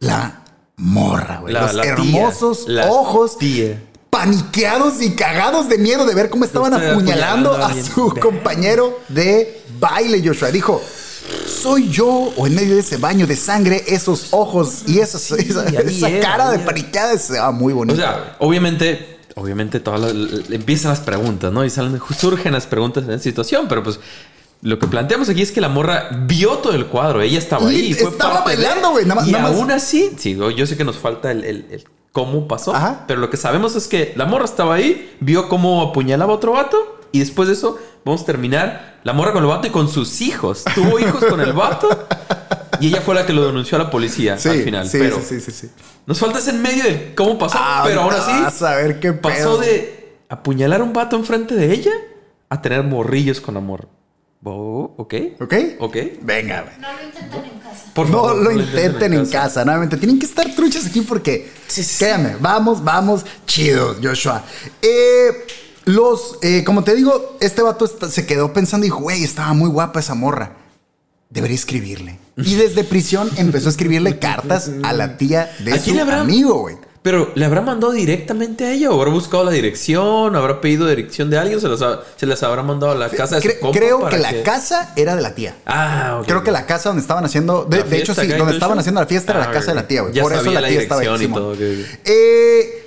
La 0.00 0.42
morra, 0.76 1.38
güey. 1.40 1.52
La- 1.54 1.62
Los 1.62 1.74
la 1.74 1.84
hermosos 1.84 2.64
la 2.68 2.86
ojos 2.90 3.38
tía. 3.38 3.82
paniqueados 4.10 5.02
y 5.02 5.10
cagados 5.16 5.68
de 5.68 5.78
miedo 5.78 6.06
de 6.06 6.14
ver 6.14 6.30
cómo 6.30 6.44
estaban 6.44 6.72
apuñalando 6.72 7.52
apuñalando 7.52 7.56
a 7.56 7.74
su 7.82 8.14
compañero 8.20 9.00
de 9.08 9.60
baile, 9.80 10.22
Joshua. 10.24 10.50
Dijo, 10.52 10.80
soy 11.48 11.88
yo, 11.90 12.08
o 12.36 12.46
en 12.46 12.54
medio 12.54 12.74
de 12.74 12.80
ese 12.80 12.96
baño 12.98 13.26
de 13.26 13.34
sangre, 13.34 13.82
esos 13.88 14.28
ojos 14.32 14.82
y 14.86 15.00
esa, 15.00 15.18
cara 16.22 16.50
de 16.50 16.58
paniqueada, 16.60 17.12
estaba 17.12 17.50
muy 17.50 17.72
bonito. 17.72 17.94
O 17.94 18.02
sea, 18.02 18.36
obviamente, 18.38 19.13
obviamente 19.34 19.80
todas 19.80 20.00
las- 20.14 20.50
empiezan 20.50 20.90
las 20.90 21.00
preguntas, 21.00 21.52
¿no? 21.52 21.64
Y 21.64 21.70
salen, 21.70 22.00
surgen 22.18 22.52
las 22.52 22.66
preguntas 22.66 23.04
en 23.04 23.10
esa 23.10 23.22
situación, 23.22 23.66
pero 23.68 23.82
pues 23.82 24.00
lo 24.62 24.78
que 24.78 24.86
planteamos 24.86 25.28
aquí 25.28 25.42
es 25.42 25.52
que 25.52 25.60
la 25.60 25.68
morra 25.68 26.08
vio 26.26 26.52
todo 26.58 26.72
el 26.74 26.86
cuadro, 26.86 27.20
ella 27.20 27.38
estaba 27.38 27.68
ahí, 27.68 27.88
Lit, 27.88 27.98
fue 28.00 28.10
estaba 28.10 28.44
parte 28.44 28.56
bailando, 28.56 28.90
güey, 28.90 29.04
nada 29.04 29.20
más- 29.20 29.28
Y 29.28 29.32
nada 29.32 29.48
más- 29.48 29.56
aún 29.56 29.70
así, 29.70 30.12
sí, 30.16 30.34
yo 30.36 30.50
yo 30.50 30.66
sé 30.66 30.76
que 30.76 30.84
nos 30.84 30.96
falta 30.96 31.30
el, 31.30 31.44
el- 31.44 31.66
el 31.70 31.84
cómo 32.12 32.46
pasó, 32.46 32.74
Ajá. 32.74 33.04
pero 33.08 33.20
lo 33.20 33.28
que 33.28 33.36
sabemos 33.36 33.74
es 33.76 33.88
que 33.88 34.12
la 34.16 34.24
morra 34.24 34.44
estaba 34.44 34.74
ahí, 34.76 35.14
vio 35.20 35.48
cómo 35.48 35.82
apuñalaba 35.82 36.32
a 36.32 36.36
otro 36.36 36.52
vato 36.52 37.00
y 37.12 37.18
después 37.18 37.48
de 37.48 37.54
eso 37.54 37.76
vamos 38.04 38.22
a 38.22 38.24
terminar 38.24 39.00
la 39.02 39.12
morra 39.12 39.32
con 39.32 39.42
el 39.42 39.48
vato 39.48 39.66
y 39.66 39.70
con 39.70 39.88
sus 39.88 40.20
hijos. 40.20 40.62
Tuvo 40.74 40.98
hijos 41.00 41.24
con 41.24 41.40
el 41.40 41.52
vato 41.52 41.88
y 42.80 42.88
ella 42.88 43.00
fue 43.00 43.14
la 43.14 43.24
que 43.26 43.32
lo 43.32 43.46
denunció 43.46 43.76
a 43.76 43.84
la 43.84 43.90
policía 43.90 44.38
sí, 44.38 44.48
al 44.48 44.62
final, 44.62 44.88
sí, 44.88 44.98
pero 44.98 45.20
sí, 45.20 45.40
sí, 45.40 45.50
sí, 45.50 45.52
sí. 45.52 45.70
nos 46.06 46.18
falta 46.18 46.38
ese 46.38 46.50
en 46.50 46.62
medio 46.62 46.84
de 46.84 47.14
cómo 47.14 47.38
pasó, 47.38 47.56
Ah, 47.60 47.82
pero 47.84 48.02
aún 48.02 48.12
así 48.14 48.30
Vas 48.42 48.62
a 48.62 48.76
ver 48.76 49.00
qué 49.00 49.12
pasó 49.12 49.36
pedo. 49.36 49.58
de 49.58 50.16
apuñalar 50.28 50.80
a 50.80 50.84
un 50.84 50.92
vato 50.92 51.16
enfrente 51.16 51.54
de 51.54 51.72
ella 51.72 51.92
a 52.48 52.60
tener 52.62 52.82
morrillos 52.84 53.40
con 53.40 53.56
amor. 53.56 53.88
Oh, 54.46 54.92
ok. 54.98 55.14
¿Ok? 55.40 55.54
Ok. 55.78 55.96
Venga, 56.20 56.62
güey. 56.62 56.74
No 56.78 56.92
lo 56.92 57.02
intenten 57.02 57.44
en 57.44 57.58
casa. 57.60 57.84
Por 57.94 58.10
no 58.10 58.12
favor, 58.24 58.36
lo 58.42 58.50
intenten 58.52 59.12
en 59.14 59.26
casa. 59.26 59.64
nuevamente. 59.64 59.96
Tienen 59.96 60.18
que 60.18 60.26
estar 60.26 60.54
truchas 60.54 60.84
aquí 60.86 61.00
porque, 61.00 61.50
Sí, 61.66 61.82
sí, 61.82 61.96
créanme, 62.04 62.36
vamos, 62.40 62.84
vamos, 62.84 63.24
chido, 63.46 63.96
Joshua. 64.02 64.42
Eh, 64.82 65.46
los, 65.86 66.38
eh, 66.42 66.62
como 66.64 66.84
te 66.84 66.94
digo, 66.94 67.38
este 67.40 67.62
vato 67.62 67.86
está- 67.86 68.10
se 68.10 68.26
quedó 68.26 68.52
pensando 68.52 68.84
y 68.84 68.88
dijo, 68.88 69.00
güey, 69.00 69.24
estaba 69.24 69.54
muy 69.54 69.70
guapa 69.70 70.00
esa 70.00 70.14
morra. 70.14 70.52
Debería 71.30 71.54
escribirle. 71.56 72.18
Y 72.36 72.54
desde 72.54 72.84
prisión 72.84 73.30
empezó 73.36 73.68
a 73.68 73.70
escribirle 73.70 74.18
cartas 74.18 74.70
a 74.82 74.92
la 74.92 75.16
tía 75.16 75.52
de 75.60 75.72
¿A 75.72 75.78
su 75.78 75.90
habrá- 75.98 76.20
amigo, 76.20 76.54
güey. 76.60 76.76
Pero 77.02 77.30
¿le 77.34 77.44
habrá 77.44 77.60
mandado 77.60 77.92
directamente 77.92 78.64
a 78.64 78.72
ella? 78.72 78.90
¿O 78.90 78.98
habrá 78.98 79.12
buscado 79.12 79.44
la 79.44 79.50
dirección? 79.50 80.34
¿Habrá 80.34 80.62
pedido 80.62 80.88
dirección 80.88 81.28
de 81.28 81.36
alguien? 81.36 81.58
¿O 81.58 81.60
se 81.60 81.68
las, 81.68 81.82
ha- 81.82 82.00
se 82.16 82.24
las 82.24 82.42
habrá 82.42 82.62
mandado 82.62 82.92
a 82.92 82.94
la 82.94 83.10
casa 83.10 83.36
de 83.36 83.42
su 83.42 83.48
Cre- 83.48 83.58
compa 83.60 83.78
creo 83.78 84.00
para 84.00 84.16
que 84.16 84.22
la 84.22 84.42
casa 84.42 84.92
era 84.96 85.14
de 85.14 85.20
la 85.20 85.34
tía. 85.34 85.54
Ah, 85.66 86.16
ok. 86.20 86.26
Creo 86.26 86.42
que 86.42 86.50
la 86.50 86.64
casa 86.64 86.88
donde 86.88 87.02
estaban 87.02 87.22
haciendo. 87.26 87.66
De, 87.66 87.80
¿La 87.80 87.84
de 87.84 87.98
hecho, 87.98 88.14
sí, 88.14 88.26
donde 88.26 88.54
estaban 88.54 88.78
haciendo 88.78 89.02
la 89.02 89.06
fiesta 89.06 89.32
era 89.32 89.44
Ah, 89.44 89.46
la 89.48 89.52
casa 89.52 89.72
de 89.72 89.74
la 89.74 89.86
tía, 89.86 90.00
güey. 90.00 90.18
Por 90.18 90.32
eso 90.32 90.50
la 90.50 90.62
la 90.62 90.68
tía 90.68 90.80
estaba 90.80 91.02
ahí. 91.02 91.24
y 91.24 91.28
todo. 91.28 91.54
Eh, 92.06 92.80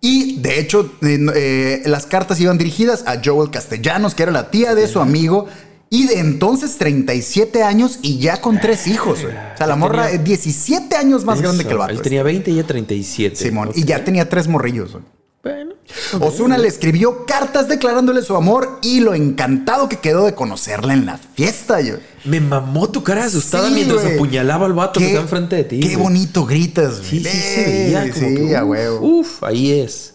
y 0.00 0.40
de 0.40 0.58
hecho, 0.58 0.94
eh, 1.02 1.18
eh, 1.36 1.82
las 1.86 2.06
cartas 2.06 2.40
iban 2.40 2.58
dirigidas 2.58 3.04
a 3.06 3.20
Joel 3.24 3.50
Castellanos, 3.52 4.16
que 4.16 4.24
era 4.24 4.32
la 4.32 4.50
tía 4.50 4.74
de 4.74 4.88
su 4.88 4.98
amigo. 4.98 5.46
Y 5.94 6.06
de 6.06 6.20
entonces 6.20 6.78
37 6.78 7.62
años 7.62 7.98
y 8.00 8.16
ya 8.18 8.40
con 8.40 8.58
tres 8.58 8.86
hijos, 8.86 9.20
güey. 9.20 9.34
O 9.34 9.56
sea, 9.58 9.66
la 9.66 9.76
morra 9.76 10.04
tenía- 10.06 10.18
es 10.20 10.24
17 10.24 10.96
años 10.96 11.26
más 11.26 11.38
grande 11.42 11.64
que 11.64 11.72
el 11.72 11.76
vato. 11.76 11.92
Él 11.92 12.00
tenía 12.00 12.22
20 12.22 12.50
y 12.50 12.54
ella 12.54 12.66
37. 12.66 13.36
Simón. 13.36 13.72
Y 13.74 13.84
ya 13.84 14.02
tenía 14.02 14.26
tres 14.26 14.48
morrillos, 14.48 14.92
güey. 14.92 15.04
Bueno. 15.42 15.74
Osuna 16.20 16.56
le 16.56 16.68
escribió 16.68 17.26
cartas 17.26 17.68
declarándole 17.68 18.22
su 18.22 18.34
amor 18.36 18.78
y 18.80 19.00
lo 19.00 19.12
encantado 19.12 19.90
que 19.90 19.98
quedó 19.98 20.24
de 20.24 20.34
conocerla 20.34 20.94
en 20.94 21.04
la 21.04 21.18
fiesta, 21.18 21.82
yo. 21.82 21.96
Me 22.24 22.40
mamó 22.40 22.88
tu 22.88 23.02
cara 23.02 23.24
asustada 23.24 23.68
Sí, 23.68 23.74
mientras 23.74 24.02
apuñalaba 24.06 24.64
al 24.64 24.72
vato 24.72 24.98
que 24.98 25.08
está 25.08 25.20
enfrente 25.20 25.56
de 25.56 25.64
ti. 25.64 25.80
Qué 25.80 25.96
bonito 25.98 26.46
gritas, 26.46 27.00
güey. 27.00 27.10
Sí, 27.10 27.24
sí, 27.24 27.38
se 27.38 27.64
veía 27.66 28.10
como 28.12 28.28
Sí, 28.28 28.34
que, 28.36 28.56
a 28.56 28.64
uf, 28.64 28.70
huevo. 28.70 29.00
Uf, 29.18 29.42
ahí 29.44 29.72
es. 29.72 30.11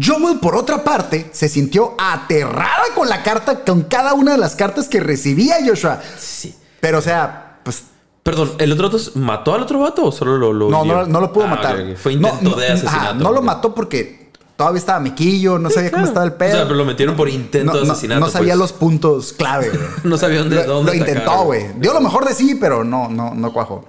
Joel, 0.00 0.38
por 0.40 0.56
otra 0.56 0.82
parte, 0.84 1.28
se 1.32 1.48
sintió 1.48 1.94
aterrada 1.98 2.84
con 2.94 3.08
la 3.08 3.22
carta, 3.22 3.64
con 3.64 3.82
cada 3.82 4.14
una 4.14 4.32
de 4.32 4.38
las 4.38 4.56
cartas 4.56 4.88
que 4.88 5.00
recibía 5.00 5.56
Joshua. 5.66 6.00
Sí. 6.18 6.54
Pero, 6.80 6.98
o 6.98 7.02
sea, 7.02 7.58
pues. 7.62 7.84
Perdón, 8.22 8.52
¿el 8.58 8.70
otro 8.72 8.88
vato 8.88 9.02
mató 9.16 9.54
al 9.54 9.62
otro 9.62 9.80
vato 9.80 10.04
o 10.04 10.12
solo 10.12 10.38
lo, 10.38 10.52
lo 10.52 10.70
No, 10.70 10.84
no, 10.84 11.06
no 11.06 11.20
lo 11.20 11.32
pudo 11.32 11.44
Ah, 11.44 11.48
matar. 11.48 11.76
Fue 11.96 12.14
No, 12.14 12.28
intento 12.28 12.50
no, 12.50 12.56
de 12.56 12.66
ajá, 12.66 12.74
asesinato. 12.74 13.14
no 13.16 13.32
lo 13.32 13.42
mató 13.42 13.74
porque 13.74 14.30
todavía 14.56 14.78
estaba 14.78 15.00
miquillo, 15.00 15.58
no 15.58 15.68
sabía 15.70 15.90
cómo 15.90 16.02
Claro. 16.04 16.08
estaba 16.08 16.26
el 16.26 16.32
pedo. 16.34 16.50
O 16.50 16.56
sea, 16.56 16.62
pero 16.64 16.76
lo 16.76 16.84
metieron 16.84 17.16
por 17.16 17.28
intento 17.28 17.72
no, 17.74 17.80
de 17.80 17.90
asesinato. 17.90 18.20
No 18.20 18.28
sabía 18.30 18.52
pues. 18.54 18.58
los 18.60 18.72
puntos 18.72 19.32
clave, 19.32 19.70
güey. 19.70 19.82
No 20.04 20.16
sabía 20.16 20.38
dónde, 20.38 20.54
lo, 20.54 20.64
dónde 20.66 20.92
lo 20.96 21.02
atacar, 21.02 21.16
intentó, 21.16 21.44
güey. 21.44 21.66
Dio 21.78 21.92
lo 21.92 22.00
mejor 22.00 22.24
de 22.26 22.34
sí, 22.34 22.54
pero 22.54 22.84
no, 22.84 23.08
no, 23.08 23.34
no 23.34 23.52
cuajó. 23.52 23.84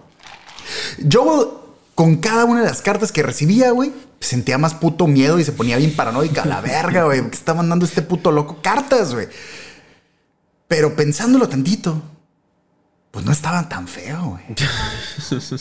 Joel, 1.11 1.47
con 1.95 2.17
cada 2.17 2.45
una 2.45 2.61
de 2.61 2.67
las 2.67 2.81
cartas 2.81 3.11
que 3.11 3.21
recibía, 3.21 3.69
güey, 3.71 3.91
sentía 4.25 4.57
más 4.57 4.73
puto 4.73 5.07
miedo 5.07 5.39
y 5.39 5.43
se 5.43 5.51
ponía 5.51 5.77
bien 5.77 5.95
paranoica. 5.95 6.43
A 6.43 6.45
la 6.45 6.61
verga, 6.61 7.03
güey. 7.05 7.21
¿Qué 7.29 7.35
está 7.35 7.53
mandando 7.53 7.85
este 7.85 8.01
puto 8.01 8.31
loco 8.31 8.59
cartas, 8.61 9.13
güey? 9.13 9.27
Pero 10.67 10.95
pensándolo 10.95 11.47
tantito, 11.49 12.01
pues 13.11 13.25
no 13.25 13.31
estaban 13.31 13.69
tan 13.69 13.87
feo, 13.87 14.31
güey. 14.31 14.43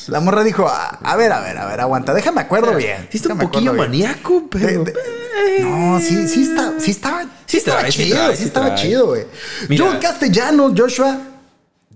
La 0.09 0.21
morra 0.21 0.43
dijo, 0.43 0.67
a, 0.69 0.87
a 0.89 1.17
ver, 1.17 1.33
a 1.33 1.41
ver, 1.41 1.59
a 1.59 1.67
ver, 1.67 1.81
aguanta, 1.81 2.15
déjame 2.15 2.41
acuerdo 2.41 2.75
bien. 2.75 3.09
Sí, 3.11 3.19
está 3.19 3.33
un 3.35 3.39
poquillo 3.41 3.73
acuerdo 3.73 3.91
bien". 3.93 4.07
maníaco, 4.09 4.45
pero. 4.51 4.85
De- 4.85 4.93
de- 4.93 5.61
no, 5.61 5.99
sí, 6.01 6.29
sí, 6.29 6.43
está, 6.43 6.75
sí 6.79 6.93
estaba, 6.93 7.25
sí 7.47 7.57
estaba 7.59 7.81
trae, 7.81 7.91
chido, 7.91 8.17
trae, 8.17 8.37
sí 8.37 8.43
sí 8.43 8.49
estaba 8.49 8.75
chido, 8.75 9.07
güey. 9.09 9.27
Mira. 9.69 9.85
Joel 9.87 9.99
Castellanos, 9.99 10.73
Joshua, 10.77 11.19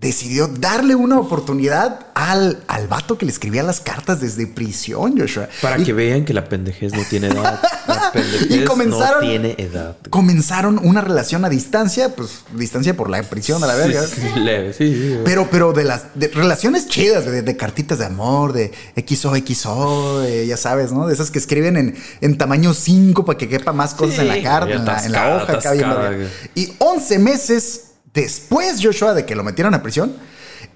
decidió 0.01 0.47
darle 0.47 0.95
una 0.95 1.19
oportunidad 1.19 2.07
al, 2.15 2.63
al 2.69 2.87
vato 2.87 3.17
que 3.19 3.25
le 3.27 3.33
escribía 3.33 3.63
las 3.63 3.81
cartas 3.81 4.21
desde 4.21 4.47
prisión, 4.47 5.19
Joshua. 5.19 5.49
Para 5.63 5.79
Y 5.79 5.85
que 5.85 5.93
vean 5.93 6.25
que 6.25 6.33
la 6.35 6.45
pendejez 6.49 6.93
no 6.93 7.03
tiene 7.09 7.29
edad. 7.29 7.61
La 7.87 8.11
pendejez 8.13 8.51
Y 8.51 8.65
comenzaron- 8.65 9.23
no 9.23 9.29
tiene 9.29 9.55
edad. 9.59 9.97
comenzaron 10.11 10.81
una 10.83 11.01
relación 11.01 11.45
a 11.45 11.49
distancia, 11.49 12.15
pues 12.17 12.41
distancia 12.55 12.97
por 12.97 13.09
la 13.09 13.23
prisión 13.23 13.63
a 13.63 13.67
la 13.69 13.75
verga. 13.77 14.03
Sí, 14.07 14.21
sí, 14.35 14.41
leve, 14.41 14.73
sí. 14.73 15.19
Pero, 15.25 15.49
pero 15.51 15.73
de 15.73 15.85
las 15.85 16.07
de 16.15 16.29
relaciones 16.29 16.89
chidas, 16.89 17.25
de, 17.25 17.43
de 17.43 17.57
cartitas 17.57 17.99
de 17.99 18.07
amor, 18.07 18.53
de 18.53 18.73
XOXO, 18.97 20.21
de, 20.21 20.47
ya 20.47 20.57
sabes, 20.57 20.93
¿no? 20.93 21.07
De 21.07 21.15
esas 21.15 21.31
que 21.31 21.39
escriben 21.39 21.77
en, 21.77 21.97
en 22.21 22.39
tamaño 22.39 22.75
5 22.75 23.25
para 23.25 23.39
que 23.39 23.49
quepa 23.49 23.73
más 23.73 23.95
cosas 23.95 24.19
en 24.21 24.29
la 24.29 24.43
carta, 24.43 24.73
en 24.75 24.85
la, 24.85 25.05
en 25.05 25.13
la 25.13 25.37
atascada, 25.37 25.37
hoja, 25.37 25.53
acá 25.53 25.71
atascada, 25.71 26.11
güey. 26.13 26.27
Y 26.55 26.73
11 26.79 27.19
meses 27.19 27.81
después, 28.17 28.81
Joshua, 28.83 29.15
de 29.15 29.25
que 29.25 29.37
lo 29.37 29.45
metieron 29.45 29.75
a 29.75 29.83
prisión, 29.83 30.17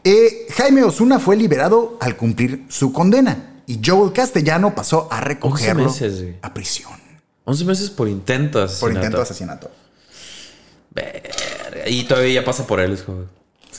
eh, 0.05 0.47
Jaime 0.51 0.85
Osuna 0.85 1.19
fue 1.19 1.37
liberado 1.37 1.97
al 2.01 2.17
cumplir 2.17 2.65
su 2.69 2.93
condena. 2.93 3.63
Y 3.67 3.81
Joel 3.85 4.13
Castellano 4.13 4.75
pasó 4.75 5.09
a 5.11 5.21
recogerlo 5.21 5.85
meses, 5.85 6.35
a 6.43 6.53
prisión 6.53 6.93
11 7.45 7.65
meses 7.65 7.91
por 7.91 8.09
intento 8.09 8.59
de 8.59 8.65
por 8.65 8.71
asesinato. 8.71 8.95
intento 8.95 9.17
de 9.17 9.23
asesinato. 9.23 9.71
Verga, 10.91 11.89
Y 11.89 12.05
todavía 12.05 12.45
pasa 12.45 12.67
por 12.67 12.81
él. 12.81 12.93
Es 12.93 13.03
como. 13.03 13.25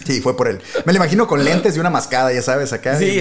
Sí, 0.05 0.21
fue 0.21 0.35
por 0.35 0.47
él. 0.47 0.59
Me 0.85 0.93
lo 0.93 0.97
imagino 0.97 1.27
con 1.27 1.43
lentes 1.43 1.75
y 1.75 1.79
una 1.79 1.89
mascada, 1.89 2.33
ya 2.33 2.41
sabes, 2.41 2.73
acá. 2.73 2.97
Sí, 2.97 3.19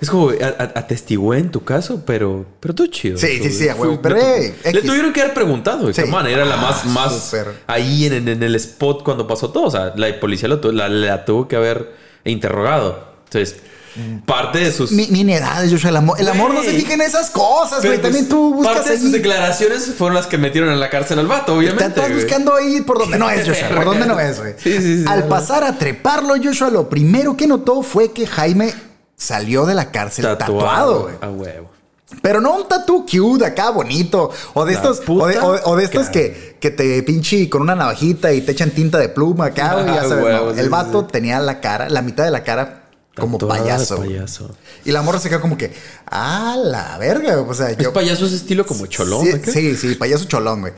es 0.00 0.10
como 0.10 0.30
atestigué 0.30 1.38
en 1.38 1.50
tu 1.50 1.64
caso, 1.64 2.02
pero 2.06 2.44
pero 2.60 2.74
tú 2.74 2.86
chido. 2.86 3.18
Sí, 3.18 3.38
sí, 3.42 3.50
sí, 3.50 3.68
a 3.68 3.74
huevo. 3.74 4.00
Pero, 4.02 4.16
le, 4.16 4.36
hey, 4.46 4.54
le 4.64 4.70
X. 4.70 4.82
tuvieron 4.84 5.12
que 5.12 5.20
haber 5.20 5.34
preguntado. 5.34 5.92
Sí. 5.92 6.02
On, 6.02 6.26
era 6.26 6.44
la 6.44 6.56
más, 6.56 6.82
Ah, 6.84 6.88
más 6.88 7.36
ahí 7.66 8.06
en, 8.06 8.28
el 8.28 8.54
spot 8.56 9.02
cuando 9.02 9.26
pasó 9.26 9.50
todo. 9.50 9.64
O 9.64 9.70
sea, 9.70 9.92
la 9.96 10.18
policía 10.20 10.48
lo 10.48 10.60
la, 10.72 10.88
la 10.88 11.24
tuvo 11.24 11.48
que 11.48 11.56
haber 11.56 11.92
interrogado. 12.24 13.12
Entonces, 13.24 13.56
parte 14.26 14.58
de 14.58 14.72
sus. 14.72 14.92
Edad, 14.92 15.64
Joshua, 15.70 15.90
el 15.90 15.96
amor, 15.96 16.20
el 16.20 16.28
amor 16.28 16.52
no 16.54 16.62
se 16.62 16.70
fija 16.72 16.94
en 16.94 17.00
esas 17.00 17.30
cosas, 17.30 17.84
güey. 17.84 18.00
También 18.00 18.24
pues, 18.24 18.28
tú 18.28 18.54
buscas 18.54 18.74
Parte 18.76 18.90
de 18.90 18.98
sus 18.98 19.12
declaraciones 19.12 19.94
fueron 19.96 20.14
las 20.14 20.26
que 20.26 20.38
metieron 20.38 20.70
en 20.70 20.80
la 20.80 20.90
cárcel 20.90 21.18
al 21.18 21.26
vato, 21.26 21.54
obviamente. 21.56 21.84
Estás 21.86 22.08
güey. 22.08 22.22
buscando 22.24 22.54
ahí 22.54 22.80
por 22.82 22.98
donde 22.98 23.18
no 23.18 23.30
es, 23.30 23.46
Joshua. 23.48 23.68
Por 23.68 23.84
donde 23.84 24.06
no 24.06 24.18
es, 24.20 24.38
güey. 24.40 24.54
Sí, 24.58 24.76
sí, 24.78 24.98
sí, 24.98 25.04
Al 25.06 25.24
pasar 25.28 25.64
a 25.64 25.78
treparlo, 25.78 26.34
Joshua, 26.42 26.70
lo 26.70 26.88
primero 26.88 27.36
que 27.36 27.46
notó 27.46 27.82
fue 27.82 28.12
que 28.12 28.26
Jaime 28.26 28.74
salió 29.16 29.66
de 29.66 29.74
la 29.74 29.90
cárcel 29.90 30.24
tatuado, 30.36 31.02
güey. 31.02 31.14
A 31.20 31.28
huevo. 31.30 31.70
Pero 32.20 32.40
no 32.42 32.54
un 32.56 32.68
tatu 32.68 33.06
cute 33.06 33.46
acá 33.46 33.70
bonito. 33.70 34.30
O 34.52 34.64
de 34.66 34.72
La 34.74 34.78
estos, 34.78 35.02
o 35.08 35.26
de, 35.26 35.38
o 35.38 35.52
de- 35.54 35.60
o 35.64 35.76
de 35.76 35.84
estos 35.84 36.08
que, 36.10 36.56
que 36.60 36.70
te 36.70 37.02
pinche 37.02 37.48
con 37.48 37.62
una 37.62 37.74
navajita 37.74 38.32
y 38.32 38.42
te 38.42 38.52
echan 38.52 38.70
tinta 38.70 38.98
de 38.98 39.08
pluma 39.08 39.46
acá. 39.46 39.82
Ya 39.86 40.02
sabes, 40.02 40.24
huevo, 40.24 40.46
no. 40.48 40.54
sí, 40.54 40.60
El 40.60 40.68
vato 40.68 41.00
sí. 41.02 41.06
tenía 41.10 41.40
la 41.40 41.60
cara, 41.60 41.88
la 41.88 42.02
mitad 42.02 42.24
de 42.24 42.30
la 42.30 42.42
cara 42.44 42.81
como 43.16 43.38
payaso. 43.38 44.02
Y 44.84 44.92
la 44.92 45.02
morra 45.02 45.18
se 45.18 45.28
quedó 45.28 45.40
como 45.40 45.56
que, 45.58 45.72
ah, 46.06 46.56
la 46.62 46.96
verga. 46.98 47.40
O 47.40 47.54
sea, 47.54 47.70
Es 47.70 47.78
yo. 47.78 47.92
payaso 47.92 48.26
ese 48.26 48.36
estilo 48.36 48.64
como 48.66 48.86
cholón. 48.86 49.26
Sí, 49.44 49.52
sí, 49.52 49.76
sí, 49.76 49.94
payaso 49.96 50.24
cholón, 50.24 50.60
güey. 50.62 50.72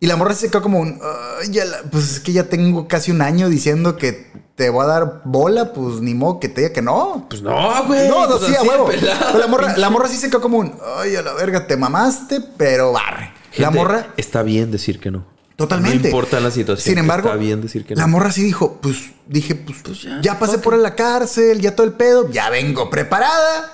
Y 0.00 0.06
la 0.06 0.16
morra 0.16 0.34
se 0.34 0.48
quedó 0.50 0.60
como 0.62 0.80
un, 0.80 1.00
"Ay, 1.40 1.48
ya 1.50 1.64
la- 1.64 1.82
pues 1.90 2.10
es 2.12 2.20
que 2.20 2.32
ya 2.32 2.44
tengo 2.44 2.86
casi 2.88 3.10
un 3.10 3.22
año 3.22 3.48
diciendo 3.48 3.96
que 3.96 4.30
te 4.54 4.68
voy 4.68 4.84
a 4.84 4.88
dar 4.88 5.22
bola, 5.24 5.72
pues 5.72 6.00
ni 6.00 6.14
modo 6.14 6.38
que 6.40 6.48
te 6.48 6.60
diga 6.60 6.72
que 6.72 6.82
no. 6.82 7.26
Pues 7.28 7.40
no, 7.42 7.84
güey. 7.86 8.08
no, 8.08 8.26
no, 8.26 8.38
pues 8.38 8.50
sí, 8.50 8.54
a 8.56 8.62
huevo. 8.62 8.86
Pero 8.88 9.38
la 9.38 9.46
morra, 9.46 9.76
la 9.76 9.90
morra 9.90 10.08
sí 10.08 10.16
se 10.16 10.28
quedó 10.28 10.40
como 10.42 10.58
un, 10.58 10.74
ay, 10.98 11.16
a 11.16 11.22
la 11.22 11.32
verga, 11.32 11.66
te 11.66 11.76
mamaste, 11.76 12.40
pero 12.56 12.92
barre. 12.92 13.32
la 13.56 13.70
morra, 13.70 14.08
Está 14.16 14.42
bien 14.42 14.70
decir 14.70 15.00
que 15.00 15.10
no. 15.10 15.24
Totalmente. 15.56 15.98
No 15.98 16.04
importa 16.06 16.40
la 16.40 16.50
situación. 16.50 16.84
Sin 16.92 16.98
embargo, 16.98 17.28
Está 17.28 17.38
bien 17.38 17.60
decir 17.60 17.84
que 17.84 17.94
no. 17.94 18.00
la 18.00 18.06
morra 18.06 18.32
sí 18.32 18.42
dijo, 18.42 18.78
pues, 18.80 18.96
dije, 19.26 19.54
pues, 19.54 19.78
Pues 19.82 20.02
ya, 20.02 20.20
ya, 20.22 20.38
pasé 20.38 20.58
por 20.58 20.76
la 20.76 20.94
cárcel, 20.94 21.60
ya 21.60 21.74
todo 21.74 21.86
el 21.86 21.92
pedo, 21.92 22.30
ya 22.30 22.50
vengo 22.50 22.90
preparada. 22.90 23.70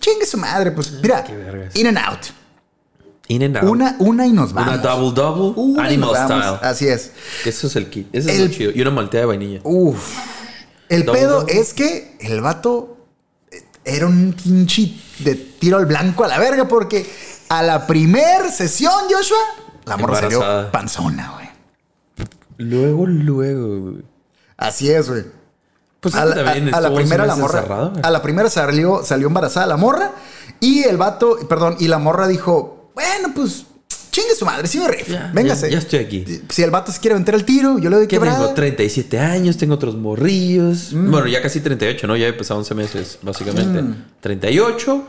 Chingue 0.00 0.24
su 0.26 0.38
madre, 0.38 0.70
pues, 0.72 0.92
mira, 0.92 1.22
qué 1.24 1.36
vergas. 1.36 1.76
in 1.76 1.86
and 1.86 1.98
out. 1.98 2.20
In 3.28 3.42
and 3.44 3.56
out. 3.58 3.64
Una, 3.64 3.94
una 4.00 4.26
y 4.26 4.32
nos 4.32 4.52
vamos. 4.52 4.74
Una 4.74 4.82
double 4.82 5.12
double. 5.14 5.52
Una 5.62 5.84
animal 5.84 6.16
style. 6.16 6.58
Así 6.68 6.88
es. 6.88 7.12
Eso 7.44 7.66
es 7.68 7.76
el 7.76 7.88
kit. 7.88 8.08
Ese 8.12 8.30
es 8.32 8.38
El- 8.38 8.46
lo 8.48 8.50
chido. 8.52 8.72
Y 8.74 8.80
una 8.80 8.90
malteada 8.90 9.22
de 9.22 9.26
vainilla. 9.26 9.60
Uf. 9.62 10.16
El 10.88 11.04
Double 11.04 11.20
pedo 11.20 11.40
double. 11.42 11.60
es 11.60 11.72
que 11.72 12.16
el 12.18 12.40
vato 12.40 12.96
eh, 13.52 13.62
era 13.84 14.06
un 14.06 14.32
pinche 14.32 14.92
de 15.20 15.36
tiro 15.36 15.76
al 15.76 15.86
blanco 15.86 16.24
a 16.24 16.28
la 16.28 16.38
verga 16.40 16.66
porque 16.66 17.08
a 17.48 17.62
la 17.62 17.86
primer 17.86 18.50
sesión, 18.50 18.92
Joshua, 19.08 19.38
la 19.90 19.96
morra 19.98 20.20
salió 20.20 20.70
panzona, 20.72 21.32
güey. 21.34 21.48
Luego, 22.58 23.06
luego. 23.06 23.78
güey. 23.80 24.02
Así 24.56 24.90
es, 24.90 25.08
güey. 25.08 25.24
Pues 26.00 26.14
A 26.14 26.24
la, 26.24 26.34
también 26.34 26.74
a- 26.74 26.78
a 26.78 26.80
la 26.80 26.94
primera 26.94 27.26
la 27.26 27.36
morra. 27.36 27.92
a 28.02 28.10
la 28.10 28.22
primera 28.22 28.48
salió, 28.48 29.02
salió 29.04 29.26
embarazada 29.26 29.66
la 29.66 29.76
morra. 29.76 30.12
Y 30.60 30.82
el 30.84 30.96
vato, 30.96 31.38
perdón, 31.48 31.76
y 31.78 31.88
la 31.88 31.98
morra 31.98 32.26
dijo: 32.26 32.90
Bueno, 32.94 33.32
pues 33.34 33.66
chingue 34.10 34.34
su 34.34 34.44
madre, 34.44 34.66
sí 34.66 34.78
me 34.78 34.88
rifo. 34.88 35.12
Ya, 35.12 35.30
Véngase. 35.34 35.66
ya- 35.68 35.72
ya 35.74 35.78
estoy 35.78 35.98
aquí. 36.00 36.42
Si 36.48 36.62
el 36.62 36.70
vato 36.70 36.90
se 36.92 37.00
quiere 37.00 37.16
meter 37.18 37.34
el 37.34 37.44
tiro, 37.44 37.78
yo 37.78 37.88
le 37.90 37.96
doy 37.96 38.06
Que 38.06 38.16
quebrada. 38.16 38.38
tengo 38.40 38.54
37 38.54 39.18
años, 39.18 39.56
tengo 39.58 39.74
otros 39.74 39.94
morrillos. 39.96 40.92
Mm. 40.92 41.10
Bueno, 41.10 41.26
ya 41.28 41.40
casi 41.42 41.60
38, 41.60 42.06
¿no? 42.06 42.16
Ya 42.16 42.28
he 42.28 42.32
pasado 42.32 42.60
11 42.60 42.74
meses, 42.74 43.18
básicamente. 43.22 43.82
Mm. 43.82 44.04
38. 44.20 45.04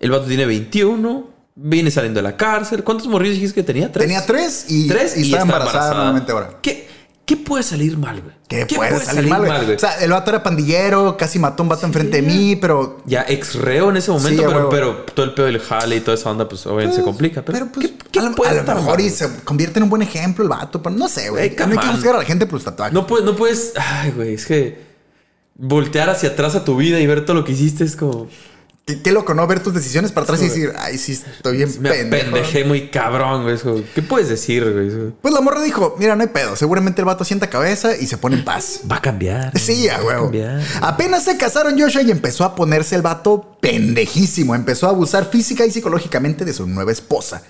El 0.00 0.10
vato 0.10 0.24
tiene 0.26 0.44
21. 0.46 1.31
Viene 1.54 1.90
saliendo 1.90 2.18
de 2.18 2.22
la 2.22 2.36
cárcel. 2.36 2.82
¿Cuántos 2.82 3.06
morrillos 3.08 3.34
dijiste 3.36 3.60
que 3.60 3.62
tenía? 3.62 3.92
¿Tres? 3.92 4.06
Tenía 4.06 4.24
tres 4.24 4.66
y, 4.68 4.88
Tres 4.88 5.16
y, 5.16 5.22
estaba 5.22 5.42
está 5.42 5.56
embarazada, 5.56 5.94
nuevamente 5.94 6.32
ahora. 6.32 6.58
¿Qué, 6.62 6.88
¿Qué 7.26 7.36
puede 7.36 7.62
salir 7.62 7.96
mal, 7.98 8.20
güey? 8.20 8.34
¿Qué, 8.48 8.66
puede, 8.74 8.98
salir, 9.00 9.30
mal, 9.30 9.46
güey? 9.46 9.74
O 9.74 9.78
sea, 9.78 9.94
el 10.02 10.10
vato 10.10 10.30
era 10.30 10.42
pandillero, 10.42 11.16
casi 11.16 11.38
mató 11.38 11.62
a 11.62 11.64
un 11.64 11.68
vato 11.68 11.86
enfrente 11.86 12.20
de 12.20 12.22
mí, 12.22 12.56
pero. 12.56 13.02
ya 13.06 13.24
ex 13.28 13.54
reo 13.54 13.90
en 13.90 13.96
ese 13.96 14.10
momento, 14.10 14.42
Sí, 14.42 14.56
pero, 14.70 14.96
todo 15.14 15.24
el 15.26 15.32
pedo 15.34 15.46
del 15.46 15.60
jale 15.60 15.96
y 15.96 16.00
toda 16.00 16.16
esa 16.16 16.30
onda, 16.30 16.48
pues 16.48 16.66
obviamente 16.66 16.96
se 16.96 17.02
complica. 17.02 17.42
Pero, 17.44 17.58
Pero 17.58 17.72
pues, 17.72 17.86
¿qué, 17.88 17.94
qué 18.10 18.18
a, 18.18 18.22
lo- 18.22 18.34
puede 18.34 18.50
a 18.50 18.54
lo 18.54 18.60
estar 18.60 18.76
mejor 18.76 18.98
mal? 18.98 19.06
y 19.06 19.10
se 19.10 19.28
convierte 19.44 19.78
en 19.78 19.84
un 19.84 19.90
buen 19.90 20.02
ejemplo 20.02 20.42
el 20.42 20.50
vato, 20.50 20.82
pero 20.82 20.94
no 20.96 21.08
sé, 21.08 21.30
güey. 21.30 21.50
Güey, 21.50 21.68
no 21.68 21.80
hay 21.80 21.86
que 21.86 21.94
juzgar 21.94 22.16
a 22.16 22.18
la 22.18 22.24
gente 22.24 22.46
por 22.46 22.54
los 22.54 22.64
tatuajes. 22.64 22.92
No 22.92 23.06
puedes, 23.06 23.24
no 23.24 23.36
puedes. 23.36 23.72
Ay, 23.76 24.10
güey, 24.10 24.34
es 24.34 24.44
que 24.44 24.80
voltear 25.54 26.10
hacia 26.10 26.30
atrás 26.30 26.54
a 26.54 26.64
tu 26.64 26.76
vida 26.76 26.98
y 26.98 27.06
ver 27.06 27.24
todo 27.24 27.34
lo 27.36 27.44
que 27.44 27.52
hiciste 27.52 27.84
es 27.84 27.94
como. 27.94 28.28
Qué, 28.96 29.02
qué 29.02 29.12
loco, 29.12 29.34
¿no? 29.34 29.46
Ver 29.46 29.60
tus 29.60 29.74
decisiones 29.74 30.12
para 30.12 30.24
atrás 30.24 30.40
y 30.42 30.48
decir, 30.48 30.72
ay, 30.78 30.98
sí, 30.98 31.12
estoy 31.12 31.56
bien 31.58 31.70
Me 31.80 31.90
pendejo. 31.90 32.28
apendejé 32.28 32.64
muy 32.64 32.88
cabrón, 32.90 33.42
güey. 33.44 33.54
es 33.54 33.62
como, 33.62 33.82
¿Qué 33.94 34.02
puedes 34.02 34.28
decir, 34.28 34.70
güey? 34.72 34.88
Es- 34.88 34.94
Pues 35.20 35.32
la 35.34 35.40
morra 35.40 35.62
dijo, 35.62 35.96
mira, 35.98 36.14
no 36.16 36.22
hay 36.22 36.28
pedo. 36.28 36.56
Seguramente 36.56 37.00
el 37.00 37.06
vato 37.06 37.24
sienta 37.24 37.48
cabeza 37.48 37.96
y 37.96 38.06
se 38.06 38.16
pone 38.18 38.36
en 38.36 38.44
paz. 38.44 38.80
Va 38.90 38.96
a 38.96 39.02
cambiar. 39.02 39.58
Sí, 39.58 39.88
a 39.88 39.96
va 39.98 40.02
a 40.02 40.04
huevo. 40.06 40.22
cambiar. 40.24 40.60
Apenas 40.80 41.24
se 41.24 41.36
casaron 41.36 41.78
Joshua 41.80 42.02
y 42.02 42.10
empezó 42.10 42.44
a 42.44 42.54
ponerse 42.54 42.94
el 42.96 43.02
vato 43.02 43.56
pendejísimo. 43.60 44.54
Empezó 44.54 44.86
a 44.86 44.90
abusar 44.90 45.28
física 45.30 45.64
y 45.66 45.70
psicológicamente 45.70 46.44
de 46.44 46.52
su 46.52 46.66
nueva 46.66 46.92
esposa. 46.92 47.42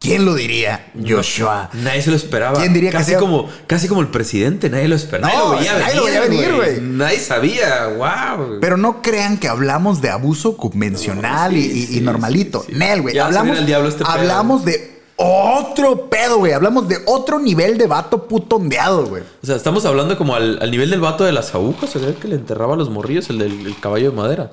¿Quién 0.00 0.24
lo 0.24 0.34
diría? 0.34 0.86
Joshua. 1.06 1.68
Nadie 1.74 2.00
se 2.00 2.08
lo 2.10 2.16
esperaba. 2.16 2.58
¿Quién 2.58 2.72
diría 2.72 2.90
que 2.90 3.04
sea- 3.04 3.18
como 3.18 3.48
Casi 3.66 3.86
como 3.86 4.00
el 4.00 4.08
presidente. 4.08 4.70
Nadie 4.70 4.88
lo 4.88 4.96
esperaba. 4.96 5.30
No, 5.32 5.54
nadie 5.54 5.68
lo 5.68 5.74
veía 5.74 5.78
nadie 5.78 5.94
lo 5.96 6.04
veía 6.04 6.20
venir, 6.22 6.54
güey. 6.56 6.80
Nadie 6.80 7.18
sabía. 7.18 7.86
Wow. 7.98 8.58
Pero 8.62 8.78
no 8.78 9.02
crean 9.02 9.36
que 9.36 9.46
hablamos 9.46 10.00
de 10.00 10.08
abuso 10.08 10.56
convencional 10.56 11.52
No, 11.52 11.58
y, 11.58 11.62
sí, 11.86 11.98
y- 11.98 12.00
normalito. 12.00 12.64
sí. 12.66 12.72
Nel, 12.74 13.02
güey. 13.02 13.18
Hablamos, 13.18 13.58
este 13.58 14.04
hablamos 14.06 14.64
de 14.64 15.02
otro 15.16 16.08
pedo, 16.08 16.38
güey. 16.38 16.54
Hablamos 16.54 16.88
de 16.88 16.96
otro 17.04 17.38
nivel 17.38 17.76
de 17.76 17.86
vato 17.86 18.26
puto 18.26 18.56
ondeado, 18.56 19.04
güey. 19.06 19.22
O 19.42 19.46
sea, 19.46 19.54
estamos 19.56 19.84
hablando 19.84 20.16
como 20.16 20.34
al, 20.34 20.58
al 20.62 20.70
nivel 20.70 20.88
del 20.88 21.00
vato 21.00 21.24
de 21.24 21.32
las 21.32 21.54
agujas. 21.54 21.94
O 21.94 22.00
sea, 22.00 22.14
que 22.14 22.26
le 22.26 22.36
enterraba 22.36 22.72
a 22.72 22.76
los 22.78 22.88
morrillos, 22.88 23.28
el 23.28 23.38
del 23.38 23.66
el 23.66 23.78
caballo 23.78 24.10
de 24.12 24.16
madera. 24.16 24.50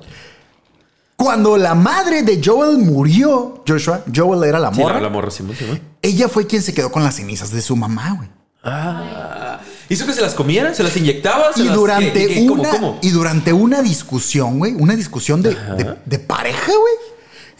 Cuando 1.18 1.56
la 1.56 1.74
madre 1.74 2.22
de 2.22 2.40
Joel 2.42 2.78
murió, 2.78 3.64
Joshua, 3.66 4.04
Joel 4.14 4.44
era 4.48 4.60
la 4.60 4.72
Sí, 4.72 4.78
morra. 4.80 4.94
la, 4.94 5.00
la 5.00 5.08
morra, 5.08 5.32
Simón, 5.32 5.56
Simón. 5.56 5.80
Ella 6.00 6.28
fue 6.28 6.46
quien 6.46 6.62
se 6.62 6.72
quedó 6.72 6.92
con 6.92 7.02
las 7.02 7.16
cenizas 7.16 7.50
de 7.50 7.60
su 7.60 7.74
mamá, 7.74 8.14
güey. 8.16 8.28
Ah. 8.62 9.58
¿Hizo 9.88 10.06
que 10.06 10.12
se 10.12 10.20
las 10.20 10.34
comiera? 10.34 10.72
¿Se 10.74 10.84
las 10.84 10.96
inyectaba? 10.96 11.52
¿Se 11.52 11.62
Y 11.62 11.64
las- 11.64 11.74
durante, 11.74 12.12
qué- 12.12 12.28
qué- 12.28 12.34
qué- 12.34 12.46
cómo- 12.46 12.62
una, 12.62 12.70
cómo? 12.70 12.98
y 13.02 13.10
durante 13.10 13.52
una 13.52 13.82
discusión, 13.82 14.58
güey, 14.60 14.74
una 14.74 14.94
discusión 14.94 15.42
de, 15.42 15.50
de- 15.56 15.96
de 16.04 16.18
pareja, 16.20 16.66
güey. 16.66 16.94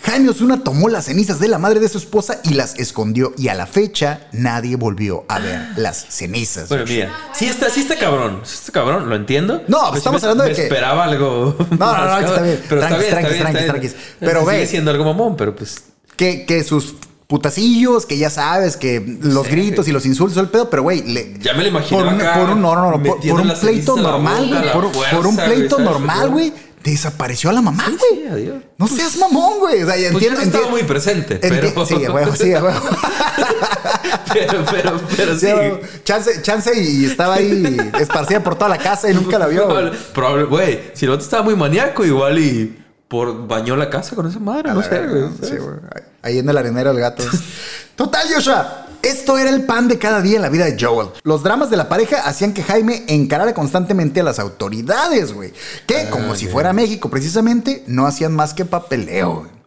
Jaime 0.02 0.30
Osuna 0.30 0.62
tomó 0.62 0.88
las 0.88 1.06
cenizas 1.06 1.40
de 1.40 1.48
la 1.48 1.58
madre 1.58 1.80
de 1.80 1.88
su 1.88 1.98
esposa 1.98 2.40
y 2.44 2.54
las 2.54 2.78
escondió. 2.78 3.32
Y 3.36 3.48
a 3.48 3.54
la 3.54 3.66
fecha 3.66 4.20
nadie 4.32 4.76
volvió 4.76 5.24
a 5.28 5.38
ver 5.40 5.60
las 5.76 6.06
cenizas. 6.08 6.68
Bueno, 6.68 6.84
mira, 6.86 7.12
sí 7.34 7.46
está, 7.46 7.68
sí 7.68 7.80
está 7.80 7.96
cabrón. 7.98 8.40
Sí 8.44 8.54
está 8.54 8.72
cabrón, 8.72 9.08
lo 9.08 9.16
entiendo. 9.16 9.62
No, 9.66 9.78
pues 9.80 9.92
Me- 9.92 9.98
estamos 9.98 10.22
me- 10.22 10.28
hablando 10.28 10.44
de 10.44 10.50
me 10.50 10.56
que- 10.56 10.62
esperaba 10.62 11.04
algo. 11.04 11.56
No, 11.78 11.96
no, 11.96 12.04
no, 12.06 12.18
está 12.26 12.42
bien. 12.42 12.60
Pero 12.68 12.80
está 12.82 12.96
Tranquis, 12.96 12.98
bien, 12.98 13.18
está 13.18 13.28
bien, 13.28 13.40
tranquis, 13.42 13.60
está 13.60 13.72
tranquis. 13.72 13.92
bien. 13.92 14.04
Pero 14.20 14.40
Sigue 14.40 14.52
ve. 14.58 14.66
siendo 14.66 14.90
algo 14.92 15.04
mamón, 15.04 15.36
pero 15.36 15.54
pues. 15.56 15.82
que, 16.16 16.46
que 16.46 16.62
sus 16.64 16.94
putacillos, 17.26 18.06
que 18.06 18.16
ya 18.16 18.30
sabes, 18.30 18.76
que 18.78 19.18
los 19.20 19.46
Sí. 19.46 19.52
gritos 19.52 19.86
y 19.88 19.92
los 19.92 20.06
insultos, 20.06 20.38
el 20.38 20.48
pedo, 20.48 20.70
pero 20.70 20.82
güey, 20.84 21.02
le- 21.02 21.38
Ya 21.40 21.52
me 21.52 21.62
lo 21.62 21.68
imaginé 21.68 22.00
por 22.02 22.12
un, 22.14 22.20
acá, 22.20 22.34
por 22.40 22.50
un- 22.50 22.62
no, 22.62 22.74
no, 22.74 22.82
no, 22.86 22.90
por, 22.92 23.00
metiendo 23.00 23.34
por 23.34 23.40
un 23.42 23.48
las 23.48 23.58
pleito 23.58 23.96
normal, 23.96 24.48
güey, 24.48 24.72
por, 25.12 25.26
un 25.26 25.36
pleito 25.36 25.78
normal, 25.78 26.30
güey, 26.30 26.52
desapareció 26.90 27.50
a 27.50 27.52
la 27.52 27.62
mamá, 27.62 27.84
güey. 27.86 28.22
Sí, 28.22 28.28
adiós. 28.30 28.62
No 28.76 28.86
seas 28.86 29.16
mamón, 29.16 29.58
güey. 29.58 29.82
O 29.82 29.86
sea, 29.86 29.94
Pues 29.94 30.02
yo 30.02 30.08
entiendo, 30.08 30.38
no 30.40 30.46
estaba 30.46 30.68
muy 30.68 30.82
presente, 30.84 31.36
pero. 31.36 31.68
Sí, 31.86 31.94
güey, 32.06 32.26
sí, 32.36 32.52
güey. 32.54 32.74
pero, 34.32 34.64
pero, 34.70 35.00
pero 35.16 35.38
sí. 35.38 35.48
Chance, 36.04 36.42
chance 36.42 36.78
y 36.78 37.04
estaba 37.04 37.34
ahí 37.36 37.76
esparcida 37.98 38.42
por 38.42 38.56
toda 38.56 38.68
la 38.68 38.78
casa 38.78 39.10
y 39.10 39.14
nunca 39.14 39.38
la 39.38 39.46
vio. 39.46 39.68
Probable, 40.14 40.44
güey. 40.44 40.80
Si 40.94 41.04
el 41.06 41.12
otro 41.12 41.24
estaba 41.24 41.42
muy 41.42 41.56
maníaco, 41.56 42.04
igual 42.04 42.38
y 42.38 42.78
por 43.08 43.46
bañó 43.46 43.76
la 43.76 43.88
casa 43.88 44.14
con 44.14 44.26
esa 44.26 44.38
madre, 44.38 44.72
no 44.72 44.82
sé, 44.82 45.06
güey. 45.06 45.24
Sí, 45.42 45.56
güey. 45.56 45.76
Ahí 46.22 46.38
en 46.38 46.48
el 46.48 46.56
arenero 46.56 46.90
el 46.90 46.98
gato. 47.00 47.24
Total, 47.96 48.26
Joshua. 48.34 48.87
Esto 49.02 49.38
era 49.38 49.50
el 49.50 49.62
pan 49.62 49.88
de 49.88 49.98
cada 49.98 50.20
día 50.20 50.36
en 50.36 50.42
la 50.42 50.48
vida 50.48 50.64
de 50.64 50.76
Joel. 50.78 51.08
Los 51.22 51.42
dramas 51.42 51.70
de 51.70 51.76
la 51.76 51.88
pareja 51.88 52.22
hacían 52.26 52.52
que 52.52 52.62
Jaime 52.62 53.04
encarara 53.08 53.54
constantemente 53.54 54.20
a 54.20 54.24
las 54.24 54.38
autoridades, 54.38 55.32
güey. 55.32 55.52
Que, 55.86 56.08
como 56.10 56.34
si 56.34 56.46
fuera 56.46 56.72
México 56.72 57.08
precisamente, 57.08 57.84
no 57.86 58.06
hacían 58.06 58.34
más 58.34 58.54
que 58.54 58.64
papeleo, 58.64 59.36
güey. 59.40 59.58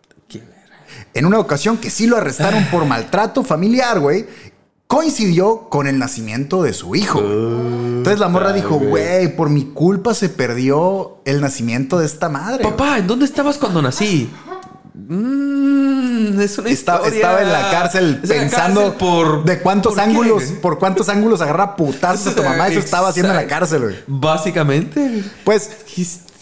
En 1.13 1.25
una 1.25 1.39
ocasión 1.39 1.77
que 1.77 1.89
sí 1.89 2.07
lo 2.07 2.17
arrestaron 2.17 2.65
por 2.71 2.85
maltrato 2.85 3.43
familiar, 3.43 3.99
güey, 3.99 4.25
coincidió 4.87 5.69
con 5.69 5.87
el 5.87 5.99
nacimiento 5.99 6.63
de 6.63 6.73
su 6.73 6.95
hijo. 6.95 7.19
Entonces 7.19 8.19
la 8.19 8.29
morra 8.29 8.53
dijo, 8.53 8.75
güey, 8.77 9.35
por 9.35 9.49
mi 9.49 9.65
culpa 9.65 10.13
se 10.13 10.29
perdió 10.29 11.21
el 11.25 11.41
nacimiento 11.41 11.99
de 11.99 12.05
esta 12.05 12.29
madre. 12.29 12.63
güey". 12.63 12.75
Papá, 12.75 12.97
¿en 12.97 13.07
dónde 13.07 13.25
estabas 13.25 13.57
cuando 13.57 13.81
nací? 13.81 14.29
Mm, 14.93 16.39
es 16.41 16.57
una 16.57 16.69
Estaba, 16.69 16.99
historia. 17.07 17.17
estaba 17.19 17.41
en 17.41 17.51
la 17.51 17.71
cárcel 17.71 18.19
Es 18.23 18.29
en 18.29 18.35
la 18.37 18.41
pensando 18.43 18.81
cárcel 18.81 18.97
por 18.99 19.45
de 19.45 19.59
cuántos 19.59 19.93
¿por 19.93 20.03
qué? 20.03 20.09
ángulos, 20.09 20.43
por 20.61 20.79
cuántos 20.79 21.09
ángulos 21.09 21.41
agarra 21.41 21.75
putazos 21.75 22.27
a 22.27 22.35
tu 22.35 22.43
mamá. 22.43 22.67
Eso 22.67 22.79
estaba 22.79 23.09
haciendo 23.09 23.31
en 23.31 23.37
la 23.37 23.47
cárcel, 23.47 23.81
güey. 23.83 23.95
Básicamente. 24.07 25.23
Pues 25.43 25.69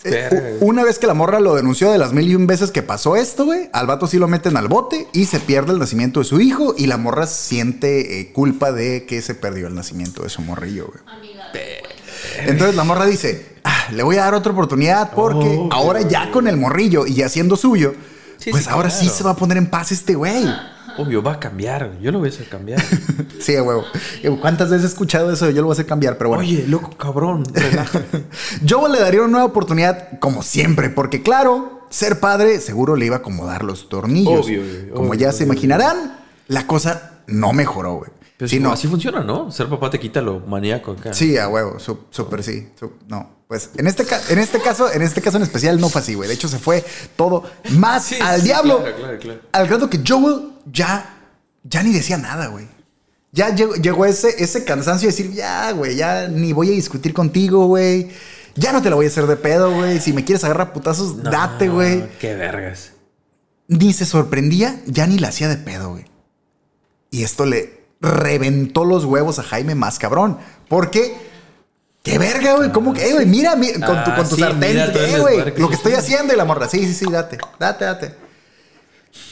eh, 0.05 0.57
una 0.61 0.83
vez 0.83 0.97
que 0.97 1.07
la 1.07 1.13
morra 1.13 1.39
lo 1.39 1.55
denunció 1.55 1.91
de 1.91 1.97
las 1.97 2.13
mil 2.13 2.27
y 2.29 2.35
un 2.35 2.47
veces 2.47 2.71
que 2.71 2.81
pasó 2.81 3.15
esto, 3.17 3.45
güey, 3.45 3.69
al 3.73 3.85
vato 3.85 4.07
sí 4.07 4.17
lo 4.17 4.27
meten 4.27 4.55
al 4.57 4.67
bote 4.67 5.07
y 5.13 5.25
se 5.25 5.39
pierde 5.39 5.73
el 5.73 5.79
nacimiento 5.79 6.21
de 6.21 6.25
su 6.25 6.39
hijo 6.39 6.73
y 6.77 6.87
la 6.87 6.97
morra 6.97 7.27
siente 7.27 8.19
eh, 8.21 8.31
culpa 8.31 8.71
de 8.71 9.05
que 9.05 9.21
se 9.21 9.35
perdió 9.35 9.67
el 9.67 9.75
nacimiento 9.75 10.23
de 10.23 10.29
su 10.29 10.41
morrillo, 10.41 10.87
güey. 10.87 11.17
Amiga. 11.17 11.43
Entonces 12.45 12.75
la 12.75 12.83
morra 12.83 13.05
dice, 13.05 13.45
"Ah, 13.63 13.87
le 13.91 14.03
voy 14.03 14.15
a 14.17 14.21
dar 14.21 14.33
otra 14.33 14.51
oportunidad 14.53 15.11
porque 15.11 15.47
Oh, 15.59 15.69
ahora 15.71 16.01
ya 16.01 16.31
con 16.31 16.47
el 16.47 16.57
morrillo 16.57 17.05
y 17.05 17.13
ya 17.15 17.27
siendo 17.29 17.55
suyo, 17.57 17.93
Sí, 18.39 18.51
pues 18.51 18.63
sí, 18.63 18.69
ahora 18.71 18.89
sí 18.89 19.07
se 19.09 19.23
va 19.23 19.31
a 19.31 19.35
poner 19.35 19.57
en 19.57 19.67
paz 19.69 19.91
este 19.91 20.15
güey. 20.15 20.45
Obvio, 20.97 21.21
va 21.23 21.33
a 21.33 21.39
cambiar. 21.39 21.97
Yo 22.01 22.11
lo 22.11 22.19
voy 22.19 22.29
a 22.29 22.31
hacer 22.31 22.47
cambiar. 22.49 22.81
Sí, 23.39 23.55
a 23.55 23.63
huevo. 23.63 23.85
¿Cuántas 24.41 24.69
veces 24.69 24.83
he 24.83 24.87
escuchado 24.87 25.31
eso? 25.31 25.49
Yo 25.49 25.61
lo 25.61 25.67
voy 25.67 25.71
a 25.71 25.73
hacer 25.73 25.85
cambiar, 25.85 26.17
pero 26.17 26.29
bueno. 26.31 26.43
Oye, 26.43 26.65
loco, 26.67 26.89
cabrón. 26.97 27.43
Yo 28.63 28.85
le 28.89 28.99
daría 28.99 29.21
una 29.21 29.29
nueva 29.29 29.45
oportunidad 29.45 30.19
como 30.19 30.43
siempre, 30.43 30.89
porque 30.89 31.21
claro, 31.23 31.87
ser 31.89 32.19
padre 32.19 32.59
seguro 32.59 32.95
le 32.97 33.05
iba 33.05 33.15
a 33.17 33.19
acomodar 33.19 33.63
los 33.63 33.87
tornillos. 33.87 34.45
Obvio, 34.45 34.61
como 34.93 35.09
obvio, 35.11 35.19
ya 35.19 35.31
se 35.31 35.43
obvio. 35.43 35.53
imaginarán, 35.53 36.17
la 36.47 36.67
cosa 36.67 37.21
no 37.27 37.53
mejoró, 37.53 37.95
güey. 37.95 38.11
Pero 38.37 38.49
Sí, 38.49 38.57
sí, 38.57 38.61
no. 38.61 38.71
así 38.73 38.87
funciona, 38.87 39.21
¿no? 39.21 39.51
Ser 39.51 39.67
papá 39.69 39.89
te 39.89 39.99
quita 39.99 40.21
lo 40.21 40.41
maníaco 40.41 40.91
acá. 40.91 41.13
Sí, 41.13 41.37
a 41.37 41.47
huevo, 41.47 41.77
súper 41.79 42.43
sí. 42.43 42.67
no, 43.07 43.29
pues 43.49 43.71
en 43.77 43.87
este, 43.87 44.05
en 44.29 44.37
este 44.37 44.61
caso, 44.61 44.91
en 44.93 45.01
este 45.01 45.21
caso 45.21 45.37
en 45.37 45.43
especial 45.43 45.81
no 45.81 45.89
fue 45.89 46.01
así, 46.01 46.13
güey. 46.13 46.27
De 46.29 46.35
hecho, 46.35 46.47
se 46.47 46.59
fue 46.59 46.85
todo 47.15 47.43
más 47.71 48.05
Sí, 48.05 48.15
al 48.21 48.41
sí, 48.41 48.45
diablo. 48.45 48.77
claro, 48.77 48.95
claro, 48.95 49.17
claro. 49.19 49.41
Al 49.51 49.67
grado 49.67 49.89
que 49.89 49.99
Joel 50.07 50.51
ya, 50.71 51.17
ya 51.63 51.81
ni 51.81 51.91
decía 51.91 52.17
nada, 52.19 52.45
güey. 52.47 52.67
Ya 53.31 53.49
llegó, 53.55 53.73
llegó 53.73 54.05
ese, 54.05 54.35
ese 54.43 54.63
cansancio 54.63 55.07
de 55.09 55.15
decir, 55.15 55.33
ya, 55.33 55.71
güey, 55.71 55.95
ya 55.95 56.27
ni 56.27 56.53
voy 56.53 56.69
a 56.69 56.73
discutir 56.73 57.11
contigo, 57.11 57.65
güey. 57.65 58.11
Ya 58.53 58.71
no 58.71 58.83
te 58.83 58.89
la 58.91 58.95
voy 58.95 59.05
a 59.05 59.09
hacer 59.09 59.25
de 59.25 59.35
pedo, 59.35 59.73
güey. 59.73 59.99
Si 59.99 60.13
me 60.13 60.23
quieres 60.23 60.43
agarrar 60.43 60.71
putazos, 60.71 61.15
No, 61.15 61.31
date, 61.31 61.69
güey. 61.69 62.07
Qué 62.19 62.35
vergas. 62.35 62.91
Ni 63.67 63.93
se 63.93 64.05
sorprendía, 64.05 64.79
ya 64.85 65.07
ni 65.07 65.17
la 65.17 65.29
hacía 65.29 65.47
de 65.47 65.57
pedo, 65.57 65.89
güey. 65.89 66.05
Y 67.09 67.23
esto 67.23 67.45
le 67.47 67.79
reventó 67.99 68.85
los 68.85 69.05
huevos 69.05 69.39
a 69.39 69.43
Jaime 69.43 69.73
más 69.73 69.97
cabrón. 69.97 70.37
Porque, 70.67 71.15
qué 72.03 72.17
verga, 72.17 72.55
güey. 72.55 72.71
¿Cómo 72.71 72.93
que, 72.93 73.07
eh, 73.09 73.13
güey? 73.13 73.25
Mira, 73.25 73.55
mi- 73.55 73.71
con 73.73 73.81
tu, 73.81 74.11
Ah, 74.11 74.15
con 74.15 74.27
tu 74.29 74.35
sí, 74.35 74.41
sartén, 74.41 74.77
eh, 74.77 75.19
güey. 75.19 75.53
Lo 75.57 75.69
que 75.69 75.75
estoy 75.75 75.93
haciendo 75.93 76.33
y 76.33 76.37
la 76.37 76.45
morra. 76.45 76.67
Sí, 76.67 76.85
sí, 76.85 76.93
sí, 76.93 77.05
date, 77.11 77.37
date, 77.59 77.85
date. 77.85 78.15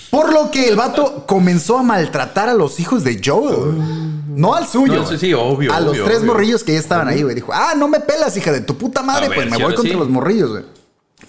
Por 0.09 0.31
lo 0.33 0.49
que 0.51 0.69
el 0.69 0.75
vato 0.75 1.25
comenzó 1.27 1.77
a 1.77 1.83
maltratar 1.83 2.49
a 2.49 2.53
los 2.53 2.79
hijos 2.79 3.03
de 3.03 3.21
Joel. 3.23 3.55
güey. 3.55 4.07
No 4.29 4.53
al 4.53 4.67
suyo. 4.67 4.95
No, 5.01 5.07
sí, 5.07 5.17
sí, 5.17 5.33
obvio, 5.33 5.73
A 5.73 5.79
los 5.79 5.93
tres 6.03 6.19
obvio. 6.19 6.27
morrillos 6.33 6.63
que 6.63 6.73
ya 6.73 6.79
estaban 6.79 7.07
ahí, 7.07 7.23
güey. 7.23 7.33
Dijo, 7.35 7.51
ah, 7.53 7.73
no 7.75 7.87
me 7.87 7.99
pelas, 7.99 8.37
hija 8.37 8.51
de 8.51 8.61
tu 8.61 8.77
puta 8.77 9.01
madre. 9.01 9.27
Ver, 9.29 9.35
pues 9.37 9.49
me 9.49 9.57
voy 9.57 9.73
contra 9.75 9.93
sí. 9.93 9.97
los 9.99 10.09
morrillos, 10.09 10.49
güey. 10.51 10.63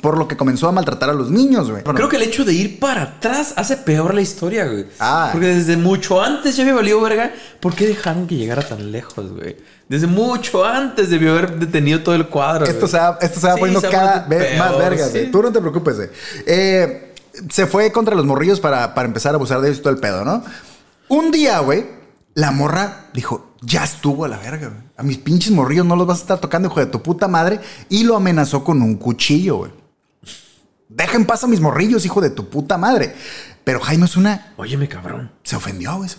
Por 0.02 0.18
lo 0.18 0.28
que 0.28 0.36
comenzó 0.36 0.68
a 0.68 0.72
maltratar 0.72 1.10
a 1.10 1.12
los 1.14 1.30
niños, 1.30 1.70
güey. 1.70 1.82
Creo 1.82 2.08
que 2.08 2.16
el 2.16 2.22
hecho 2.22 2.44
de 2.44 2.52
ir 2.52 2.78
para 2.78 3.02
atrás 3.02 3.54
hace 3.56 3.76
peor 3.78 4.14
la 4.14 4.20
historia, 4.20 4.66
güey. 4.66 4.86
Ah. 5.00 5.30
Porque 5.32 5.46
desde 5.48 5.76
mucho 5.76 6.22
antes 6.22 6.56
ya 6.56 6.62
había 6.62 6.74
valido 6.74 7.00
verga. 7.00 7.32
¿Por 7.58 7.74
qué 7.74 7.86
dejaron 7.86 8.26
que 8.26 8.36
llegara 8.36 8.62
tan 8.62 8.92
lejos, 8.92 9.32
güey? 9.32 9.56
Desde 9.88 10.06
mucho 10.06 10.64
antes 10.64 11.08
debió 11.08 11.32
haber 11.32 11.58
detenido 11.58 12.02
todo 12.02 12.14
el 12.14 12.28
cuadro. 12.28 12.66
Esto 12.66 12.80
güey. 12.80 12.90
se 12.92 12.98
va, 12.98 13.18
esto 13.20 13.40
se 13.40 13.46
va 13.46 13.54
Sí, 13.54 13.60
poniendo 13.60 13.80
se 13.80 13.86
va 13.86 13.92
cada 13.92 14.26
vez 14.28 14.58
más 14.58 14.72
sí. 15.06 15.10
güey. 15.10 15.30
Tú 15.30 15.42
no 15.42 15.50
te 15.52 15.60
preocupes, 15.60 15.96
güey. 15.96 16.08
Eh, 16.46 17.14
se 17.50 17.66
fue 17.66 17.90
contra 17.90 18.14
los 18.14 18.26
morrillos 18.26 18.60
para, 18.60 18.94
para 18.94 19.08
empezar 19.08 19.32
a 19.32 19.36
abusar 19.36 19.60
de 19.62 19.68
ellos 19.68 19.78
y 19.80 19.82
todo 19.82 19.94
el 19.94 20.00
pedo, 20.00 20.24
¿no? 20.24 20.44
Un 21.08 21.30
día, 21.30 21.58
güey, 21.60 21.86
la 22.38 22.52
morra 22.52 23.06
dijo, 23.12 23.56
ya 23.62 23.82
estuvo 23.82 24.24
a 24.24 24.28
la 24.28 24.38
verga, 24.38 24.68
güey. 24.68 24.80
A 24.96 25.02
mis 25.02 25.18
pinches 25.18 25.50
morrillos 25.50 25.84
no 25.84 25.96
los 25.96 26.06
vas 26.06 26.18
a 26.18 26.20
estar 26.20 26.38
tocando, 26.38 26.68
hijo 26.68 26.78
de 26.78 26.86
tu 26.86 27.02
puta 27.02 27.26
madre. 27.26 27.58
Y 27.88 28.04
lo 28.04 28.14
amenazó 28.14 28.62
con 28.62 28.80
un 28.80 28.94
cuchillo, 28.94 29.56
güey. 29.56 29.72
Deja 30.88 31.16
en 31.16 31.26
paz 31.26 31.42
a 31.42 31.48
mis 31.48 31.60
morrillos, 31.60 32.04
hijo 32.04 32.20
de 32.20 32.30
tu 32.30 32.48
puta 32.48 32.78
madre. 32.78 33.12
Pero 33.64 33.80
Jaime 33.80 34.04
es 34.04 34.16
una... 34.16 34.52
Óyeme, 34.56 34.86
cabrón. 34.86 35.32
Se 35.42 35.56
ofendió, 35.56 35.96
güey. 35.96 36.10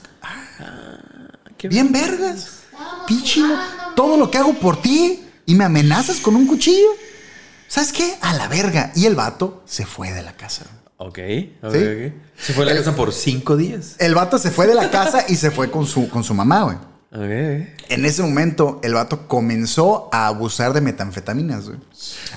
Qué 1.57 1.69
Bien 1.69 1.89
vergas. 1.89 2.63
Jugando, 3.07 3.57
todo 3.95 4.17
lo 4.17 4.29
que 4.29 4.39
hago 4.39 4.55
por 4.55 4.81
ti 4.81 5.23
y 5.45 5.55
me 5.55 5.63
amenazas 5.63 6.19
con 6.19 6.35
un 6.35 6.47
cuchillo. 6.47 6.89
¿Sabes 7.69 7.93
qué? 7.93 8.17
A 8.19 8.33
la 8.33 8.49
verga. 8.49 8.91
Y 8.93 9.05
el 9.05 9.15
vato 9.15 9.63
se 9.65 9.85
fue 9.85 10.11
de 10.11 10.21
la 10.21 10.33
casa. 10.33 10.65
Ok, 11.01 11.17
ok, 11.63 11.71
¿Sí? 11.73 11.77
ok. 11.77 12.13
Se 12.37 12.53
fue 12.53 12.63
a 12.63 12.67
la 12.67 12.75
casa 12.75 12.93
por 12.93 13.13
cinco 13.13 13.55
días. 13.55 13.95
El 13.99 14.15
vato 14.15 14.37
se 14.37 14.51
fue 14.51 14.67
de 14.67 14.75
la 14.75 14.91
casa 14.91 15.23
y 15.29 15.35
se 15.35 15.49
fue 15.49 15.71
con 15.71 15.85
su, 15.85 16.09
con 16.09 16.25
su 16.25 16.33
mamá, 16.33 16.63
güey. 16.63 16.77
En 17.11 18.05
ese 18.05 18.21
momento, 18.21 18.79
el 18.83 18.93
vato 18.93 19.27
comenzó 19.27 20.09
a 20.11 20.27
abusar 20.27 20.73
de 20.73 20.81
metanfetaminas, 20.81 21.65
güey. 21.65 21.79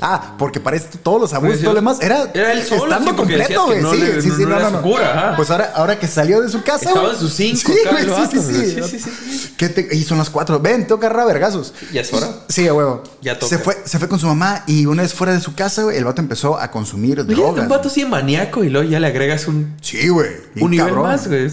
Ah, 0.01 0.35
porque 0.39 0.61
para 0.61 0.77
esto 0.77 0.99
todos 1.03 1.21
los 1.21 1.33
abusos 1.35 1.59
y 1.59 1.63
todo 1.63 1.73
lo 1.75 1.81
demás 1.81 1.99
era, 2.01 2.31
era 2.33 2.53
él 2.53 2.63
solo, 2.65 2.85
estando 2.85 3.11
sí, 3.11 3.17
completo, 3.19 3.67
güey. 3.67 3.83
no 3.83 3.93
Sí, 3.93 4.01
le- 4.01 4.23
sí, 4.23 4.29
no- 4.29 4.37
sí, 4.37 4.43
no 4.47 4.71
no, 4.71 4.83
cura. 4.83 5.35
Pues 5.37 5.51
ahora, 5.51 5.73
ahora 5.75 5.99
que 5.99 6.09
salió 6.09 6.41
de 6.41 6.49
su 6.49 6.63
casa. 6.63 6.89
Estaba 6.89 7.11
en 7.13 7.19
sus 7.19 7.35
cinco, 7.35 7.59
Sí, 7.71 7.79
güey, 7.91 8.05
el 8.05 8.15
sí, 8.31 8.39
sí, 8.41 8.83
sí. 8.89 8.99
Sí. 8.99 9.55
¿Qué 9.59 9.69
te- 9.69 9.95
y 9.95 10.03
son 10.05 10.17
las 10.17 10.31
cuatro. 10.31 10.59
Ven, 10.59 10.87
que 10.87 10.95
agarrar 10.95 11.27
vergazos. 11.27 11.75
¿Ya 11.93 12.01
es 12.01 12.13
hora? 12.13 12.29
Sí, 12.49 12.67
a 12.67 12.73
huevo. 12.73 13.03
Ya 13.21 13.39
toca. 13.39 13.49
Se 13.55 13.59
fue, 13.63 13.77
se 13.85 13.99
fue 13.99 14.09
con 14.09 14.19
su 14.19 14.27
mamá 14.27 14.65
y 14.67 14.87
una 14.87 15.03
vez 15.03 15.13
fuera 15.13 15.35
de 15.35 15.41
su 15.41 15.55
casa, 15.55 15.83
güey, 15.83 15.99
el 15.99 16.05
vato 16.05 16.23
empezó 16.23 16.59
a 16.59 16.71
consumir 16.71 17.21
Oye, 17.21 17.35
drogas. 17.35 17.63
un 17.65 17.69
vato 17.69 17.89
así 17.89 18.07
maníaco 18.07 18.65
y 18.65 18.71
luego 18.71 18.89
ya 18.89 18.99
le 19.01 19.07
agregas 19.09 19.47
un, 19.49 19.77
Sí, 19.83 20.09
güey. 20.09 20.31
bien 20.55 20.65
un 20.65 20.71
nivel 20.71 20.87
cabrón. 20.87 21.07
más, 21.09 21.29
güey. 21.29 21.51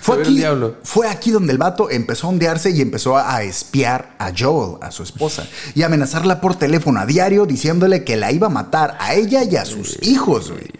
Fue 0.00 0.20
aquí, 0.20 0.36
diablo. 0.36 0.76
fue 0.82 1.08
aquí 1.08 1.30
donde 1.30 1.52
el 1.52 1.58
vato 1.58 1.90
empezó 1.90 2.26
a 2.26 2.30
ondearse 2.30 2.70
y 2.70 2.80
empezó 2.80 3.16
a, 3.16 3.42
espiar 3.42 4.14
a 4.18 4.32
Joel, 4.36 4.78
a 4.82 4.90
su 4.90 5.02
esposa, 5.02 5.46
y 5.74 5.82
amenazarla 5.82 6.40
por 6.40 6.54
teléfono 6.56 7.00
a 7.00 7.06
diario 7.06 7.46
diciéndole 7.46 8.04
que 8.04 8.16
la 8.16 8.32
iba 8.32 8.46
a 8.48 8.50
matar 8.50 8.96
a 9.00 9.14
ella 9.14 9.42
y 9.44 9.56
a 9.56 9.64
sus 9.64 9.98
hijos. 10.02 10.50
güey. 10.50 10.70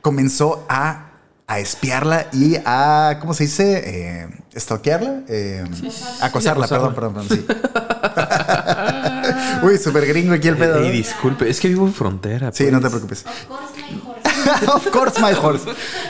Comenzó 0.00 0.64
a, 0.68 1.10
a 1.46 1.58
espiarla 1.58 2.28
y 2.32 2.56
a, 2.64 3.18
¿cómo 3.20 3.34
se 3.34 3.44
dice? 3.44 3.82
Eh, 3.84 4.28
¿Stalkearla? 4.56 5.22
Eh, 5.28 5.64
acosarla, 6.20 6.66
Sí, 6.66 6.68
acosarla. 6.68 6.68
perdón, 6.68 6.94
perdón, 6.94 7.14
perdón, 7.14 7.28
sí. 7.28 7.46
Uy, 9.66 9.78
súper 9.78 10.06
gringo 10.06 10.34
aquí 10.34 10.48
el 10.48 10.56
pedo. 10.56 10.80
¿no? 10.80 10.88
disculpe, 10.88 11.48
es 11.50 11.60
que 11.60 11.68
vivo 11.68 11.86
en 11.86 11.94
frontera. 11.94 12.50
Sí, 12.52 12.64
pues. 12.64 12.72
no 12.72 12.80
te 12.80 12.88
preocupes. 12.88 13.24
Of 13.26 13.46
course, 13.46 13.64
my 13.92 14.00
horse. 14.06 14.17
of 14.74 14.86
course, 14.90 15.20
my 15.20 15.32
horse. 15.32 15.64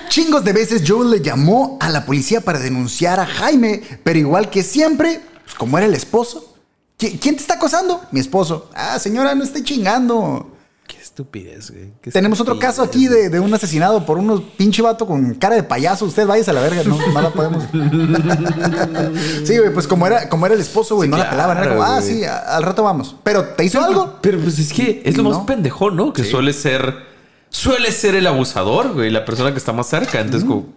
Chingos 0.08 0.44
de 0.44 0.52
veces 0.52 0.82
Joel 0.86 1.10
le 1.10 1.20
llamó 1.20 1.76
a 1.80 1.88
la 1.90 2.04
policía 2.06 2.40
para 2.40 2.58
denunciar 2.58 3.20
a 3.20 3.26
Jaime, 3.26 3.82
pero 4.04 4.18
igual 4.18 4.50
que 4.50 4.62
siempre, 4.62 5.20
pues 5.44 5.54
como 5.56 5.78
era 5.78 5.86
el 5.86 5.94
esposo. 5.94 6.54
¿qui- 6.98 7.18
¿Quién 7.20 7.36
te 7.36 7.42
está 7.42 7.54
acosando? 7.54 8.02
Mi 8.10 8.20
esposo. 8.20 8.70
Ah, 8.74 8.98
señora, 8.98 9.34
no 9.34 9.44
esté 9.44 9.62
chingando. 9.62 10.52
Qué 10.86 10.96
estupidez, 10.96 11.70
güey. 11.70 11.92
Qué 12.00 12.10
Tenemos 12.10 12.40
otro 12.40 12.58
caso 12.58 12.82
aquí 12.82 13.08
de, 13.08 13.28
de 13.28 13.40
un 13.40 13.52
asesinado 13.52 14.06
por 14.06 14.16
unos 14.16 14.40
pinche 14.56 14.80
vato 14.80 15.06
con 15.06 15.34
cara 15.34 15.54
de 15.54 15.62
payaso. 15.62 16.06
Usted 16.06 16.26
váyase 16.26 16.50
a 16.50 16.54
la 16.54 16.62
verga, 16.62 16.82
no, 16.84 16.96
no 17.12 17.20
la 17.20 17.30
podemos. 17.30 17.64
sí, 19.44 19.58
güey, 19.58 19.72
pues 19.72 19.86
como 19.86 20.06
era, 20.06 20.28
como 20.30 20.46
era 20.46 20.54
el 20.54 20.60
esposo, 20.60 20.96
güey, 20.96 21.08
Sí, 21.08 21.10
no 21.10 21.18
la 21.18 21.28
pelaban. 21.30 21.58
Era 21.58 21.68
como, 21.68 21.82
ah, 21.82 22.00
güey. 22.00 22.14
sí, 22.14 22.24
al 22.24 22.62
rato 22.62 22.82
vamos. 22.82 23.16
Pero, 23.22 23.44
¿te 23.48 23.64
hizo 23.64 23.82
algo? 23.84 24.18
Pero 24.22 24.38
pues 24.40 24.58
es 24.58 24.72
que 24.72 25.02
es 25.04 25.16
lo 25.16 25.24
No. 25.24 25.30
más 25.30 25.40
pendejo, 25.46 25.90
¿no? 25.90 26.12
Que 26.12 26.24
Sí. 26.24 26.30
suele 26.30 26.52
ser. 26.52 27.06
Suele 27.50 27.92
ser 27.92 28.14
el 28.14 28.26
abusador, 28.26 28.92
güey. 28.92 29.10
La 29.10 29.24
persona 29.24 29.52
que 29.52 29.58
está 29.58 29.72
más 29.72 29.88
cerca. 29.88 30.20
Entonces, 30.20 30.46
como. 30.48 30.76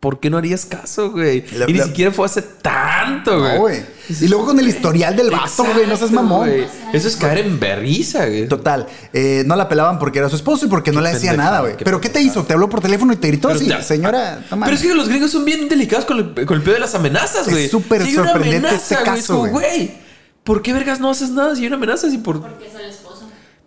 ¿Por 0.00 0.18
qué 0.18 0.30
no 0.30 0.36
harías 0.36 0.66
caso, 0.66 1.12
güey? 1.12 1.44
La- 1.52 1.66
y 1.70 1.74
ni 1.74 1.78
la- 1.78 1.84
siquiera 1.84 2.10
fue 2.10 2.26
hace 2.26 2.42
tanto, 2.42 3.38
güey. 3.38 3.54
No, 3.54 3.60
güey. 3.60 3.82
Y 4.20 4.26
luego 4.26 4.46
con 4.46 4.58
el 4.58 4.66
historial 4.66 5.14
del 5.14 5.30
vato, 5.30 5.62
güey, 5.72 5.86
no 5.86 5.96
seas 5.96 6.10
mamón. 6.10 6.48
güey. 6.48 6.66
Eso 6.92 7.06
es 7.06 7.14
caer 7.14 7.38
en 7.38 7.60
berriza, 7.60 8.26
güey. 8.26 8.48
Total, 8.48 8.88
eh, 9.12 9.44
no 9.46 9.54
la 9.54 9.68
pelaban 9.68 10.00
porque 10.00 10.18
era 10.18 10.28
su 10.28 10.34
esposo 10.34 10.66
y 10.66 10.68
porque 10.68 10.90
no 10.90 11.00
le 11.00 11.10
pendejada, 11.12 11.36
nada, 11.36 11.60
güey. 11.60 11.76
qué 11.76 11.84
¿Pero 11.84 12.00
qué 12.00 12.08
te 12.08 12.20
hizo? 12.20 12.42
¿Te 12.42 12.52
habló 12.52 12.68
por 12.68 12.80
teléfono 12.80 13.12
y 13.12 13.16
te 13.16 13.28
gritó 13.28 13.46
Pero 13.46 13.60
así? 13.60 13.68
ya- 13.68 13.80
Señora, 13.80 14.34
no 14.34 14.42
Pero 14.42 14.56
mames. 14.56 14.80
es 14.82 14.86
que 14.88 14.92
los 14.92 15.08
gringos 15.08 15.30
son 15.30 15.44
bien 15.44 15.68
delicados 15.68 16.04
con 16.04 16.18
el, 16.18 16.46
con 16.46 16.56
el 16.56 16.62
pedo 16.64 16.74
de 16.74 16.80
las 16.80 16.96
amenazas, 16.96 17.46
Es 17.46 17.52
güey. 17.52 17.68
súper 17.68 18.02
Si 18.02 18.08
hay 18.08 18.16
una 18.16 18.32
sorprendente 18.32 18.66
amenaza, 18.68 18.82
este 18.94 19.04
güey, 19.04 19.18
es 19.18 19.20
caso, 19.26 19.38
como, 19.38 19.52
güey. 19.52 20.02
¿Por 20.42 20.62
qué 20.62 20.72
vergas 20.72 20.98
no 20.98 21.10
haces 21.10 21.30
nada 21.30 21.54
si 21.54 21.60
hay 21.60 21.68
una 21.68 21.76
amenaza? 21.76 22.10
Si 22.10 22.18
por... 22.18 22.40
Porque 22.40 22.66
es 22.66 22.74
esposo. 22.74 23.01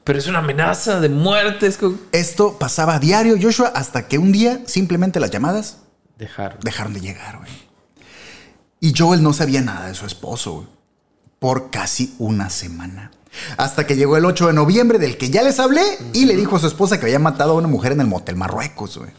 Pero 0.06 0.20
es 0.20 0.28
una 0.28 0.40
amenaza 0.40 1.00
de 1.00 1.10
muerte. 1.10 1.68
Esto 2.12 2.58
pasaba 2.60 2.96
a 2.96 3.00
diario, 3.00 3.36
Joshua, 3.42 3.72
hasta 3.76 4.08
que 4.08 4.20
un 4.20 4.32
día 4.32 4.62
simplemente 4.68 5.20
las 5.20 5.32
llamadas 5.32 5.80
Dejar. 6.18 6.60
dejaron 6.62 6.94
de 6.94 7.02
llegar, 7.02 7.40
güey. 7.40 7.52
Y 8.80 8.94
Joel 8.96 9.24
no 9.24 9.34
sabía 9.34 9.62
nada 9.62 9.88
de 9.88 9.96
su 9.96 10.06
esposo, 10.06 10.54
güey. 10.54 10.68
Por 11.40 11.72
casi 11.72 12.14
una 12.20 12.52
semana. 12.52 13.12
Hasta 13.58 13.88
que 13.88 13.96
llegó 13.96 14.16
el 14.16 14.26
8 14.26 14.48
de 14.48 14.54
noviembre, 14.54 15.00
del 15.00 15.18
que 15.18 15.32
ya 15.32 15.42
les 15.42 15.60
hablé, 15.60 15.84
y 16.14 16.26
le 16.26 16.36
dijo 16.36 16.56
a 16.56 16.60
su 16.60 16.68
esposa 16.68 17.00
que 17.00 17.08
había 17.08 17.20
matado 17.20 17.52
a 17.54 17.56
una 17.56 17.68
mujer 17.68 17.92
en 17.92 18.02
el 18.02 18.08
motel 18.08 18.36
Marruecos, 18.36 19.00
güey. 19.00 19.10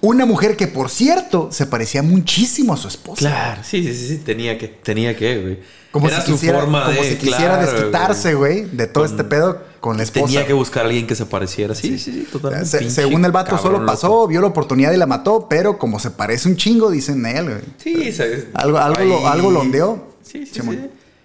Una 0.00 0.24
mujer 0.24 0.56
que, 0.56 0.68
por 0.68 0.88
cierto, 0.88 1.48
se 1.50 1.66
parecía 1.66 2.02
muchísimo 2.02 2.72
a 2.74 2.76
su 2.76 2.86
esposa. 2.88 3.18
Claro, 3.18 3.62
sí, 3.64 3.82
sí, 3.82 3.92
sí, 3.92 4.08
sí, 4.08 4.16
tenía 4.18 4.56
que, 4.56 4.68
tenía 4.68 5.16
que, 5.16 5.42
güey. 5.42 5.58
Como 5.90 6.06
Era 6.06 6.20
si 6.20 6.26
su 6.28 6.32
quisiera, 6.34 6.60
forma 6.60 6.84
como 6.86 7.02
de. 7.02 7.08
si 7.10 7.16
quisiera 7.16 7.58
claro, 7.58 7.72
desquitarse, 7.72 8.34
güey, 8.34 8.64
de 8.64 8.86
todo 8.86 9.04
este 9.04 9.24
pedo 9.24 9.69
con 9.80 9.96
la 9.96 10.02
esposa. 10.02 10.26
Tenía 10.26 10.46
que 10.46 10.52
buscar 10.52 10.84
a 10.84 10.86
alguien 10.88 11.06
que 11.06 11.14
se 11.14 11.26
pareciera. 11.26 11.74
Sí, 11.74 11.98
sí, 11.98 12.12
sí, 12.12 12.28
totalmente. 12.30 12.66
Se- 12.66 12.78
Pinche 12.78 12.94
según 12.94 13.24
el 13.24 13.32
vato 13.32 13.56
solo 13.58 13.84
pasó, 13.86 14.08
loco. 14.08 14.26
vio 14.28 14.40
la 14.40 14.48
oportunidad 14.48 14.92
y 14.92 14.96
la 14.96 15.06
mató, 15.06 15.46
pero 15.48 15.78
como 15.78 15.98
se 15.98 16.10
parece 16.10 16.48
un 16.48 16.56
chingo, 16.56 16.90
dicen 16.90 17.24
él, 17.26 17.44
güey. 17.44 17.60
Sí, 17.78 18.12
se- 18.12 18.48
Algo, 18.54 18.78
algo, 18.78 19.04
lo, 19.04 19.28
algo 19.28 19.50
lo 19.50 19.60
ondeó. 19.60 20.08
Sí, 20.22 20.46
sí, 20.46 20.60
sí. 20.60 20.80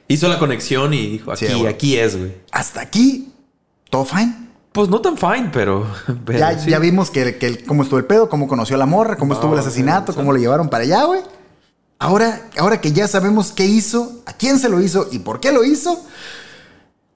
Hizo 0.08 0.28
la 0.30 0.40
conexión 0.40 0.94
y 0.94 1.08
dijo, 1.12 1.36
Sí, 1.36 1.46
aquí, 1.46 1.54
güey. 1.56 1.74
aquí 1.74 1.98
es, 1.98 2.18
güey. 2.18 2.34
Hasta 2.52 2.82
aquí, 2.82 3.32
todo 3.90 4.06
fine. 4.06 4.36
Pues 4.72 4.90
no 4.90 5.00
tan 5.02 5.18
fine, 5.18 5.50
pero. 5.54 5.88
pero 6.26 6.38
ya, 6.40 6.60
sí. 6.60 6.70
ya 6.70 6.80
vimos 6.80 7.10
que, 7.12 7.38
que 7.38 7.64
cómo 7.66 7.84
estuvo 7.84 7.98
el 8.00 8.06
pedo, 8.06 8.30
cómo 8.30 8.48
conoció 8.48 8.76
a 8.76 8.80
la 8.80 8.86
morra, 8.86 9.16
cómo 9.18 9.34
estuvo 9.34 9.54
el 9.54 9.60
asesinato, 9.60 10.12
sí. 10.12 10.16
cómo 10.18 10.32
lo 10.34 10.38
llevaron 10.40 10.70
para 10.70 10.84
allá, 10.84 11.04
güey. 11.06 11.22
Ahora, 11.98 12.42
ahora 12.58 12.82
que 12.82 12.92
ya 12.92 13.08
sabemos 13.08 13.52
qué 13.54 13.66
hizo, 13.66 14.22
a 14.26 14.34
quién 14.34 14.60
se 14.60 14.68
lo 14.70 14.82
hizo 14.82 15.08
y 15.12 15.20
por 15.20 15.40
qué 15.40 15.52
lo 15.54 15.64
hizo, 15.64 16.04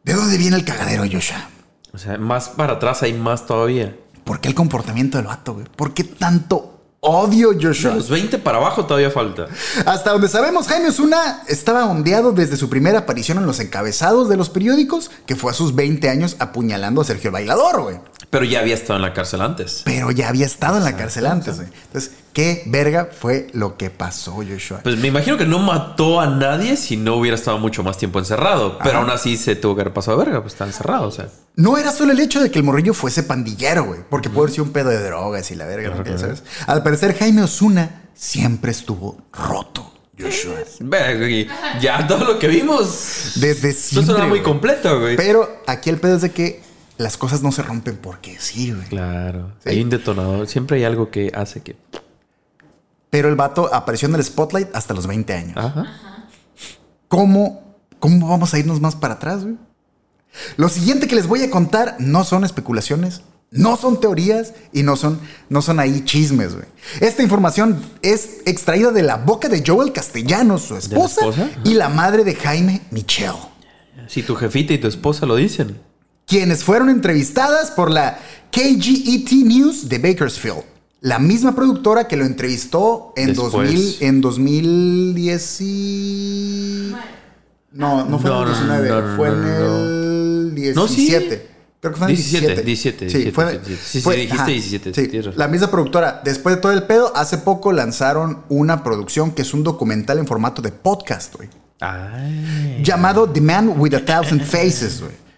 ¿de 0.10 0.16
dónde 0.16 0.38
viene 0.38 0.56
el 0.58 0.66
cagadero, 0.66 1.04
Joshua? 1.04 1.50
O 1.94 1.98
sea, 1.98 2.18
más 2.18 2.50
para 2.50 2.74
atrás 2.74 3.04
hay 3.04 3.14
más 3.14 3.46
todavía. 3.46 3.96
¿Por 4.24 4.42
qué 4.42 4.48
el 4.48 4.56
comportamiento 4.56 5.18
del 5.18 5.28
vato, 5.28 5.54
güey? 5.54 5.66
¿Por 5.76 5.94
qué 5.94 6.04
tanto 6.04 6.82
odio, 7.00 7.52
De 7.54 7.64
Joshua? 7.68 7.96
los 7.96 8.10
20 8.10 8.40
para 8.40 8.58
abajo 8.58 8.86
todavía 8.86 9.12
falta. 9.12 9.48
Hasta 9.86 10.12
donde 10.12 10.28
sabemos, 10.28 10.68
Jaime 10.68 10.90
Osuna 10.90 11.44
estaba 11.48 11.86
ondeado 11.86 12.32
desde 12.32 12.58
su 12.58 12.70
primera 12.70 13.00
aparición 13.00 13.38
en 13.38 13.46
los 13.46 13.60
encabezados 13.60 14.30
de 14.30 14.38
los 14.38 14.50
periódicos, 14.50 15.12
que 15.26 15.36
fue 15.36 15.52
a 15.52 15.54
sus 15.54 15.76
20 15.76 16.10
años 16.10 16.36
apuñalando 16.40 17.02
a 17.02 17.06
Sergio 17.06 17.30
el 17.30 17.34
Bailador, 17.34 17.82
güey. 17.84 18.00
Pero 18.30 18.46
ya 18.46 18.60
había 18.60 18.76
estado 18.76 18.98
en 18.98 19.02
la 19.02 19.14
cárcel 19.14 19.42
antes. 19.42 19.82
Pero 19.86 20.12
ya 20.12 20.30
había 20.30 20.46
estado 20.46 20.78
en 20.78 20.84
la 20.84 20.96
cárcel 20.96 21.26
antes, 21.26 21.56
güey. 21.58 21.68
Entonces, 21.88 22.12
¿qué 22.32 22.62
verga 22.68 23.10
fue 23.12 23.48
lo 23.54 23.76
que 23.76 23.90
pasó, 23.90 24.34
Joshua? 24.48 24.82
Pues 24.84 24.98
me 24.98 25.08
imagino 25.08 25.36
que 25.36 25.46
no 25.48 25.58
mató 25.58 26.22
a 26.22 26.28
nadie 26.28 26.78
si 26.78 26.96
no 26.96 27.16
hubiera 27.16 27.34
estado 27.36 27.58
mucho 27.58 27.82
más 27.82 27.98
tiempo 27.98 28.20
encerrado. 28.20 28.78
Pero 28.78 28.90
Ajá. 28.92 29.00
aún 29.00 29.10
así 29.10 29.36
se 29.36 29.56
tuvo 29.56 29.74
que 29.76 29.82
haber 29.82 29.94
pasado 29.96 30.20
de 30.20 30.26
verga, 30.26 30.42
pues 30.42 30.54
está 30.54 30.66
encerrado, 30.66 31.08
o 31.08 31.12
sea. 31.12 31.28
No 31.56 31.78
era 31.80 31.92
solo 31.92 32.12
el 32.12 32.20
hecho 32.20 32.40
de 32.40 32.52
que 32.52 32.60
el 32.60 32.66
morrillo 32.66 32.94
fuese 32.94 33.24
pandillero, 33.24 33.86
güey, 33.86 34.02
porque 34.08 34.30
puede 34.30 34.42
haber 34.46 34.52
sido 34.52 34.64
un 34.66 34.74
pedo 34.74 34.90
de 34.90 35.02
drogas 35.04 35.50
y 35.50 35.56
la 35.56 35.66
verga, 35.66 35.90
¿no? 35.90 36.02
Ajá. 36.02 36.18
¿sabes? 36.20 36.44
Al 36.68 36.84
parecer, 36.84 37.18
Jaime 37.18 37.42
Osuna 37.42 38.04
siempre 38.14 38.70
estuvo 38.70 39.18
roto, 39.34 39.92
Joshua. 40.20 40.54
Ya 41.82 42.06
todo 42.08 42.26
lo 42.26 42.38
que 42.40 42.48
vimos. 42.48 43.32
Desde 43.38 43.70
Eso 43.70 43.90
siempre. 43.90 44.06
suena 44.14 44.26
muy 44.28 44.40
güey. 44.40 44.44
completo, 44.44 45.00
güey. 45.00 45.16
Pero 45.16 45.64
aquí 45.66 45.90
el 45.90 45.98
pedo 45.98 46.18
es 46.18 46.22
de 46.22 46.30
que 46.32 46.62
las 47.00 47.18
cosas 47.18 47.42
no 47.42 47.52
se 47.52 47.64
rompen 47.64 47.98
porque 47.98 48.38
sí, 48.40 48.72
güey. 48.74 48.86
Claro. 48.90 49.54
Sí. 49.64 49.70
Hay 49.70 49.82
un 49.82 49.90
detonador. 49.90 50.48
Siempre 50.48 50.78
hay 50.78 50.84
algo 50.84 51.10
que 51.10 51.32
hace 51.34 51.62
que. 51.62 51.76
Pero 53.10 53.30
el 53.30 53.36
vato 53.36 53.74
apareció 53.74 54.08
en 54.10 54.16
el 54.16 54.24
spotlight 54.24 54.68
hasta 54.76 54.94
los 54.94 55.08
20 55.08 55.34
años. 55.34 55.58
Ajá. 55.58 56.28
¿Cómo, 57.08 57.76
¿Cómo 58.00 58.28
vamos 58.28 58.54
a 58.54 58.60
irnos 58.60 58.82
más 58.82 58.96
para 58.96 59.16
atrás, 59.16 59.44
güey? 59.44 59.56
Lo 60.58 60.70
siguiente 60.70 61.08
que 61.08 61.16
les 61.16 61.26
voy 61.26 61.42
a 61.42 61.50
contar 61.50 61.96
no 62.00 62.24
son 62.24 62.44
especulaciones, 62.44 63.22
No 63.50 63.78
son 63.78 64.00
teorías 64.00 64.54
y 64.74 64.84
no 64.84 64.96
son, 64.96 65.20
no 65.50 65.64
son 65.64 65.80
ahí 65.80 66.04
chismes, 66.06 66.54
güey. 66.54 66.68
Esta 67.00 67.24
información 67.24 67.82
es 68.04 68.42
extraída 68.46 68.92
de 68.92 69.02
la 69.02 69.16
boca 69.16 69.50
de 69.50 69.64
Joel 69.66 69.92
Castellanos, 69.92 70.62
su 70.64 70.76
esposa, 70.76 71.22
esposa? 71.22 71.50
y 71.64 71.74
la 71.74 71.90
madre 71.90 72.24
de 72.24 72.36
Jaime 72.36 72.82
Michelle, 72.92 73.40
Si 74.08 74.22
tu 74.22 74.36
jefita 74.36 74.74
y 74.74 74.78
tu 74.78 74.88
esposa 74.88 75.26
lo 75.26 75.36
dicen. 75.36 75.80
Quienes 76.30 76.64
fueron 76.64 76.90
entrevistadas 76.90 77.72
por 77.72 77.90
la 77.92 78.20
KGET 78.52 79.32
News 79.46 79.90
de 79.90 79.98
Bakersfield, 79.98 80.64
la 81.02 81.18
misma 81.20 81.56
productora 81.56 82.08
que 82.08 82.16
lo 82.18 82.26
entrevistó 82.26 83.14
en, 83.16 83.28
Después. 83.30 83.52
2000, 83.52 83.96
en 84.02 84.22
2010 84.22 85.62
y... 85.62 86.94
No, 87.72 88.06
no 88.06 88.20
fue 88.20 88.30
No, 88.30 88.44
en 88.44 88.50
el 88.50 88.68
no, 88.68 88.82
19, 88.82 88.90
no, 88.90 89.02
no, 89.02 89.16
fue 89.16 89.28
en 89.28 90.58
el 90.58 90.76
No, 90.76 90.88
sí. 90.88 90.96
17. 91.08 91.50
Creo 91.82 91.94
que 91.94 91.98
fue 92.00 92.08
en 92.08 92.12
el 92.12 92.18
17. 92.18 92.64
17, 92.64 93.06
17, 93.06 93.10
Sí, 93.10 93.32
fue, 93.32 93.46
17. 93.52 93.76
Sí, 93.82 93.90
sí, 94.00 94.02
fue- 94.02 94.16
dijiste 94.18 94.52
17, 94.52 94.94
sí. 94.94 95.32
La 95.38 95.48
misma 95.48 95.72
productora. 95.72 96.22
Después 96.26 96.56
de 96.56 96.62
todo 96.62 96.72
el 96.74 96.84
pedo, 96.84 97.16
hace 97.16 97.38
poco 97.38 97.72
lanzaron 97.72 98.44
una 98.50 98.84
producción 98.84 99.32
que 99.32 99.44
es 99.44 99.54
un 99.54 99.64
documental 99.64 100.18
en 100.20 100.28
formato 100.28 100.62
de 100.62 100.72
podcast, 100.72 101.36
güey. 101.36 101.48
Llamado 102.84 103.30
The 103.30 103.40
Man 103.42 103.76
with 103.78 103.94
a 103.94 104.04
Thousand 104.04 104.44
Faces, 104.44 105.00
güey. 105.02 105.29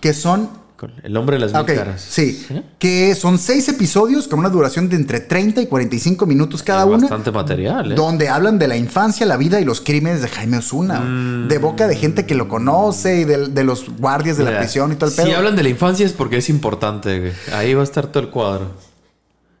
Que 0.00 0.14
son 0.14 0.58
el 1.02 1.14
hombre 1.18 1.36
de 1.36 1.40
las 1.46 1.52
mil 1.52 1.76
caras. 1.76 2.00
sí. 2.08 2.46
Que 2.78 3.14
son 3.14 3.36
seis 3.38 3.68
episodios 3.68 4.26
con 4.26 4.38
una 4.38 4.48
duración 4.48 4.88
de 4.88 4.96
entre 4.96 5.20
30 5.20 5.60
y 5.60 5.66
45 5.66 6.24
minutos 6.24 6.62
cada 6.62 6.86
uno. 6.86 7.00
Bastante 7.00 7.30
material, 7.30 7.92
¿eh? 7.92 7.94
Donde 7.94 8.30
hablan 8.30 8.58
de 8.58 8.66
la 8.66 8.78
infancia, 8.78 9.26
la 9.26 9.36
vida 9.36 9.60
y 9.60 9.66
los 9.66 9.82
crímenes 9.82 10.22
de 10.22 10.28
Jaime 10.28 10.56
Osuna. 10.56 11.00
güey. 11.00 11.48
De 11.48 11.58
boca 11.58 11.86
de 11.86 11.96
gente 11.96 12.24
que 12.24 12.34
lo 12.34 12.48
conoce 12.48 13.20
y 13.20 13.24
de, 13.24 13.48
de 13.48 13.62
los 13.64 13.90
guardias 13.98 14.38
de 14.38 14.44
la 14.44 14.58
prisión 14.58 14.90
y 14.92 14.94
todo 14.94 15.10
el 15.10 15.14
Si 15.16 15.22
pedo. 15.22 15.36
hablan 15.36 15.54
de 15.54 15.62
la 15.64 15.68
infancia 15.68 16.06
es 16.06 16.12
porque 16.14 16.38
es 16.38 16.48
importante, 16.48 17.20
güey. 17.20 17.32
Ahí 17.52 17.74
va 17.74 17.82
a 17.82 17.84
estar 17.84 18.06
todo 18.06 18.22
el 18.22 18.30
cuadro. 18.30 18.70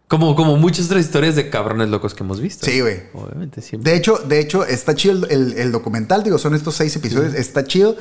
Como, 0.08 0.34
como 0.34 0.56
muchas 0.56 0.86
otras 0.86 1.04
historias 1.04 1.36
de 1.36 1.50
cabrones 1.50 1.88
locos 1.88 2.14
que 2.14 2.24
hemos 2.24 2.40
visto. 2.40 2.66
Sí, 2.66 2.80
güey. 2.80 3.02
Obviamente, 3.14 3.60
siempre. 3.62 3.92
De 3.92 3.96
hecho, 3.96 4.16
de 4.26 4.40
hecho, 4.40 4.64
está 4.64 4.94
chido 4.96 5.26
el, 5.26 5.30
el- 5.30 5.52
el 5.58 5.70
documental, 5.70 6.24
digo, 6.24 6.36
son 6.38 6.54
estos 6.56 6.74
seis 6.74 6.96
episodios, 6.96 7.34
está 7.34 7.62
chido. 7.62 7.96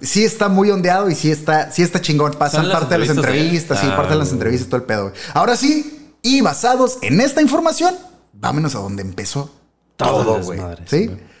Sí 0.00 0.24
está 0.24 0.48
muy 0.48 0.70
ondeado 0.70 1.08
y 1.10 1.14
sí 1.14 1.30
está, 1.30 1.70
sí 1.70 1.82
está 1.82 2.00
chingón. 2.00 2.32
Pasan 2.32 2.62
¿Son 2.62 2.68
las 2.68 2.78
parte 2.80 2.94
de 2.94 3.06
las 3.06 3.16
entrevistas 3.16 3.80
sí, 3.80 3.86
Ah, 3.90 3.96
parte 3.96 4.12
de 4.12 4.18
las 4.18 4.32
entrevistas, 4.32 4.68
todo 4.68 4.78
el 4.78 4.86
pedo. 4.86 5.02
güey. 5.10 5.14
Ahora 5.34 5.56
sí, 5.56 6.12
y 6.22 6.40
basados 6.40 6.98
en 7.02 7.20
esta 7.20 7.40
información, 7.42 7.94
vámonos 8.32 8.74
a 8.74 8.78
donde 8.78 9.02
empezó 9.02 9.50
Todo 9.96 10.42
güey. 10.42 10.58
¿Sí? 10.86 11.06
güey. 11.06 11.34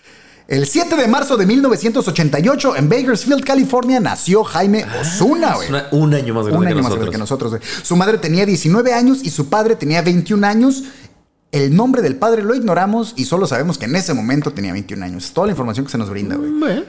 El 0.46 0.66
7 0.66 0.96
de 0.96 1.08
marzo 1.08 1.38
de 1.38 1.46
1988, 1.46 2.76
en 2.76 2.88
Bakersfield, 2.90 3.42
California, 3.44 3.98
nació 3.98 4.44
Jaime 4.44 4.84
Osuna, 5.00 5.54
güey. 5.54 5.68
Un 5.92 6.12
año 6.14 6.34
más 6.34 6.46
grande 6.46 6.58
Un 6.58 6.64
que 6.64 6.68
año 6.72 6.76
más 6.82 6.84
nosotros. 6.90 7.10
que 7.10 7.18
nosotros, 7.18 7.50
güey. 7.52 7.62
Su 7.82 7.96
madre 7.96 8.18
tenía 8.18 8.44
19 8.44 8.92
años 8.92 9.20
y 9.22 9.30
su 9.30 9.48
padre 9.48 9.74
tenía 9.74 10.02
21 10.02 10.46
años. 10.46 10.84
El 11.50 11.74
nombre 11.74 12.02
del 12.02 12.16
padre 12.16 12.42
lo 12.42 12.54
ignoramos 12.54 13.14
y 13.16 13.24
solo 13.24 13.46
sabemos 13.46 13.78
que 13.78 13.86
en 13.86 13.96
ese 13.96 14.12
momento 14.12 14.52
tenía 14.52 14.72
21 14.74 15.04
años. 15.06 15.24
Es 15.24 15.32
toda 15.32 15.46
la 15.46 15.52
información 15.52 15.86
que 15.86 15.92
se 15.92 15.98
nos 15.98 16.10
brinda, 16.10 16.36
güey. 16.36 16.84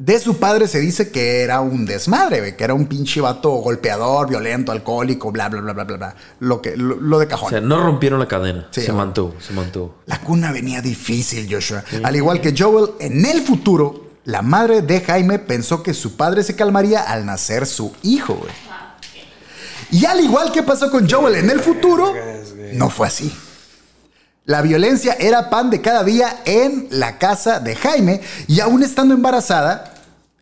De 0.00 0.18
su 0.18 0.38
padre 0.38 0.66
se 0.66 0.80
dice 0.80 1.10
que 1.10 1.42
era 1.42 1.60
un 1.60 1.84
desmadre, 1.84 2.38
güey. 2.38 2.56
Que 2.56 2.64
era 2.64 2.72
un 2.72 2.86
pinche 2.86 3.20
vato 3.20 3.50
golpeador, 3.50 4.30
violento, 4.30 4.72
alcohólico, 4.72 5.30
bla, 5.30 5.50
bla, 5.50 5.60
bla, 5.60 5.74
bla, 5.74 5.84
bla. 5.84 5.96
bla. 5.98 6.16
Lo, 6.38 6.62
que, 6.62 6.74
lo, 6.74 6.96
lo 6.96 7.18
de 7.18 7.26
cajón. 7.26 7.48
o 7.48 7.50
sea, 7.50 7.60
no 7.60 7.82
rompieron 7.82 8.18
la 8.18 8.26
cadena. 8.26 8.66
Sí, 8.70 8.80
se 8.80 8.92
güey. 8.92 8.96
mantuvo, 8.96 9.34
se 9.38 9.52
mantuvo. 9.52 9.96
La 10.06 10.18
cuna 10.22 10.52
venía 10.52 10.80
difícil, 10.80 11.46
Joshua. 11.52 11.84
Al 12.02 12.16
igual 12.16 12.40
que 12.40 12.54
Joel, 12.56 12.92
en 12.98 13.26
el 13.26 13.42
futuro, 13.42 14.06
la 14.24 14.40
madre 14.40 14.80
de 14.80 15.02
Jaime 15.02 15.38
pensó 15.38 15.82
que 15.82 15.92
su 15.92 16.16
padre 16.16 16.44
se 16.44 16.56
calmaría 16.56 17.02
al 17.02 17.26
nacer 17.26 17.66
su 17.66 17.92
hijo, 18.02 18.36
güey. 18.36 18.52
Y 19.90 20.06
al 20.06 20.18
igual 20.20 20.50
que 20.50 20.62
pasó 20.62 20.90
con 20.90 21.10
Joel 21.10 21.34
en 21.34 21.50
el 21.50 21.60
futuro, 21.60 22.14
no 22.72 22.88
fue 22.88 23.06
así. 23.06 23.30
La 24.50 24.62
violencia 24.62 25.12
era 25.20 25.48
pan 25.48 25.70
de 25.70 25.80
cada 25.80 26.02
día 26.02 26.40
en 26.44 26.88
la 26.90 27.18
casa 27.18 27.60
de 27.60 27.76
Jaime 27.76 28.20
y 28.48 28.58
aún 28.58 28.82
estando 28.82 29.14
embarazada, 29.14 29.94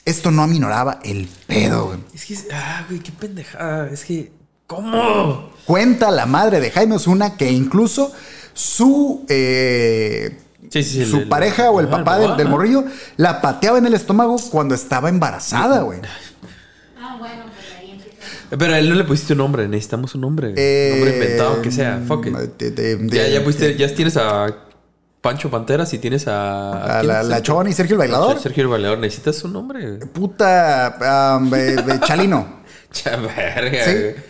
esto 0.07 0.31
no 0.31 0.43
aminoraba 0.43 0.99
el 1.05 1.29
pedo, 1.47 1.89
güey. 1.89 1.99
Es 2.15 2.25
que, 2.25 2.39
ah, 2.55 2.87
güey, 2.89 3.01
qué 3.01 3.13
pendejada. 3.13 3.91
Es 3.91 4.05
que, 4.07 4.33
¿cómo? 4.67 5.51
Cuenta 5.67 6.11
la 6.11 6.25
madre 6.25 6.59
de 6.59 6.71
Jaime 6.71 6.95
Osuna 6.95 7.37
que 7.37 7.53
incluso 7.53 8.11
su, 8.55 9.27
eh, 9.29 10.39
Sí, 10.73 10.83
sí, 10.83 11.05
sí, 11.05 11.11
su 11.11 11.17
el- 11.17 11.23
el- 11.25 11.29
pareja 11.29 11.71
o 11.71 11.79
el 11.81 11.89
papá 11.89 12.17
el 12.17 12.29
del, 12.29 12.37
del 12.39 12.49
morrillo 12.49 12.85
la 13.19 13.43
pateaba 13.43 13.77
en 13.77 13.85
el 13.85 13.93
estómago 13.95 14.37
cuando 14.51 14.75
estaba 14.75 15.11
embarazada, 15.11 15.83
güey. 15.83 16.01
Ah, 16.99 17.17
bueno. 17.19 17.43
Pero 18.57 18.73
a 18.75 18.79
él 18.79 18.89
no 18.89 18.95
le 18.95 19.05
pusiste 19.05 19.33
un 19.35 19.39
nombre. 19.39 19.69
Necesitamos 19.69 20.15
un 20.15 20.23
nombre. 20.23 20.55
Eh, 20.57 20.91
un 20.93 20.99
nombre 21.01 21.15
inventado, 21.17 21.63
que 21.63 21.71
sea. 21.71 22.03
Fuck 22.07 22.27
it. 22.27 22.35
de- 22.59 22.71
de- 22.71 22.97
de- 22.97 23.17
ya, 23.17 23.29
ya 23.29 23.45
pusiste, 23.45 23.77
ya 23.77 23.95
tienes 23.95 24.17
a 24.17 24.47
Pancho 25.21 25.51
Panteras 25.51 25.93
y 25.95 25.99
tienes 25.99 26.27
a. 26.29 26.99
a 27.01 27.03
la, 27.03 27.23
la 27.23 27.43
Chona 27.43 27.69
y 27.71 27.73
Sergio 27.73 27.95
el 27.95 27.99
Bailador. 27.99 28.39
Sergio 28.41 28.63
el 28.63 28.69
Bailador. 28.69 28.99
Necesitas 28.99 29.43
un 29.45 29.53
nombre. 29.53 29.97
Puta 30.13 31.39
um, 31.41 31.51
Chalino. 32.01 32.59
Cha 32.93 33.17
verga, 33.17 33.85
Sí. 33.85 34.23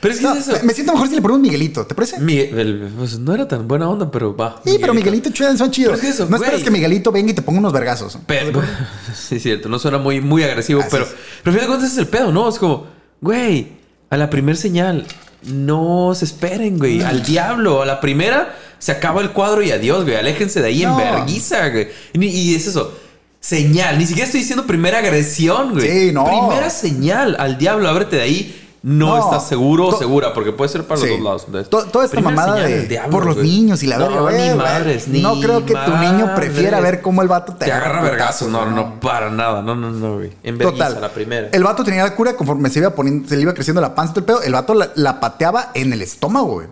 Pero 0.00 0.14
es 0.14 0.20
que 0.20 0.26
No, 0.26 0.34
es 0.34 0.46
eso. 0.46 0.64
me, 0.64 0.72
siento 0.72 0.92
mejor 0.92 1.08
si 1.08 1.16
le 1.16 1.20
ponemos 1.20 1.40
Miguelito, 1.42 1.84
¿te 1.84 1.92
parece? 1.92 2.20
Miguel, 2.20 2.88
pues 2.96 3.18
no 3.18 3.34
era 3.34 3.48
tan 3.48 3.66
buena 3.66 3.88
onda, 3.88 4.08
pero 4.08 4.36
va. 4.36 4.60
Sí, 4.64 4.76
pero 4.80 4.94
Miguelito 4.94 5.28
son 5.56 5.72
chidos. 5.72 5.98
Es 5.98 6.10
eso, 6.10 6.26
no 6.30 6.36
esperas 6.36 6.54
güey. 6.60 6.64
que 6.64 6.70
Miguelito 6.70 7.10
venga 7.10 7.32
y 7.32 7.34
te 7.34 7.42
ponga 7.42 7.58
unos 7.58 7.72
vergazos. 7.72 8.16
Pero, 8.24 8.62
sí, 9.12 9.34
es 9.36 9.42
cierto, 9.42 9.68
no 9.68 9.80
suena 9.80 9.98
muy, 9.98 10.20
muy 10.20 10.44
agresivo, 10.44 10.82
Así 10.82 10.90
pero, 10.92 11.04
pero 11.06 11.16
al 11.46 11.52
final 11.52 11.60
de 11.62 11.66
cuentas 11.66 11.90
es 11.92 11.98
el 11.98 12.06
pedo, 12.06 12.30
¿no? 12.30 12.48
Es 12.48 12.60
como, 12.60 12.86
güey, 13.20 13.68
a 14.10 14.16
la 14.16 14.30
primer 14.30 14.56
señal, 14.56 15.06
no 15.42 16.14
se 16.14 16.24
esperen, 16.24 16.78
güey, 16.78 17.02
al 17.02 17.22
diablo, 17.22 17.82
a 17.82 17.86
la 17.86 18.00
primera 18.00 18.54
se 18.78 18.92
acaba 18.92 19.20
el 19.22 19.30
cuadro 19.30 19.62
y 19.62 19.70
adiós, 19.70 20.04
güey, 20.04 20.16
aléjense 20.16 20.60
de 20.60 20.68
ahí 20.68 20.82
No. 20.82 21.00
en 21.00 21.14
verguiza, 21.14 21.68
güey. 21.68 21.88
Y, 22.12 22.24
y 22.26 22.54
es 22.54 22.66
eso, 22.66 22.96
señal, 23.40 23.98
ni 23.98 24.06
siquiera 24.06 24.26
estoy 24.26 24.40
diciendo 24.40 24.66
primera 24.66 24.98
agresión, 24.98 25.72
güey. 25.72 25.88
Sí, 26.06 26.12
no. 26.12 26.24
Primera 26.24 26.70
señal, 26.70 27.36
al 27.38 27.58
diablo, 27.58 27.88
ábrete 27.88 28.16
de 28.16 28.22
ahí. 28.22 28.67
No, 28.80 29.16
No. 29.16 29.24
estás 29.24 29.48
seguro 29.48 29.88
o 29.88 29.98
segura, 29.98 30.32
porque 30.32 30.52
puede 30.52 30.70
ser 30.70 30.84
para 30.84 31.00
Sí. 31.00 31.08
los 31.18 31.46
dos 31.46 31.48
lados. 31.52 31.68
Toda 31.90 32.04
esta 32.04 32.20
mamada 32.20 32.54
de 32.54 32.86
diablo, 32.86 33.10
por 33.10 33.26
los 33.26 33.34
güey. 33.36 33.46
niños 33.48 33.82
y 33.82 33.86
la 33.88 33.98
no, 33.98 34.24
verga, 34.24 34.38
ni 34.38 34.54
madres, 34.56 35.08
ni 35.08 35.20
No 35.20 35.40
creo 35.40 35.66
que 35.66 35.74
tu 35.74 35.96
niño 35.96 36.32
prefiera 36.36 36.78
ver 36.80 37.02
cómo 37.02 37.22
el 37.22 37.28
vato 37.28 37.54
te, 37.54 37.64
Te 37.66 37.72
agarra 37.72 38.02
vergazos. 38.02 38.48
No, 38.48 38.64
no, 38.66 38.70
no, 38.70 39.00
para 39.00 39.30
nada. 39.30 39.62
No, 39.62 39.74
no, 39.74 39.90
no, 39.90 40.16
güey. 40.18 40.32
En 40.44 40.58
Total. 40.58 41.00
la 41.00 41.08
primera. 41.08 41.48
El 41.52 41.64
vato 41.64 41.82
tenía 41.82 42.04
la 42.04 42.14
cura 42.14 42.34
conforme 42.36 42.70
se 42.70 42.78
iba 42.78 42.90
poniendo, 42.90 43.28
se 43.28 43.36
le 43.36 43.42
iba 43.42 43.52
creciendo 43.54 43.80
la 43.80 43.94
panza 43.94 44.12
y 44.12 44.14
todo 44.14 44.20
el 44.20 44.24
pedo. 44.26 44.42
El 44.42 44.52
vato 44.52 44.74
la, 44.74 44.90
la 44.94 45.18
pateaba 45.20 45.70
en 45.74 45.92
el 45.92 46.00
estómago, 46.02 46.52
güey. 46.54 46.66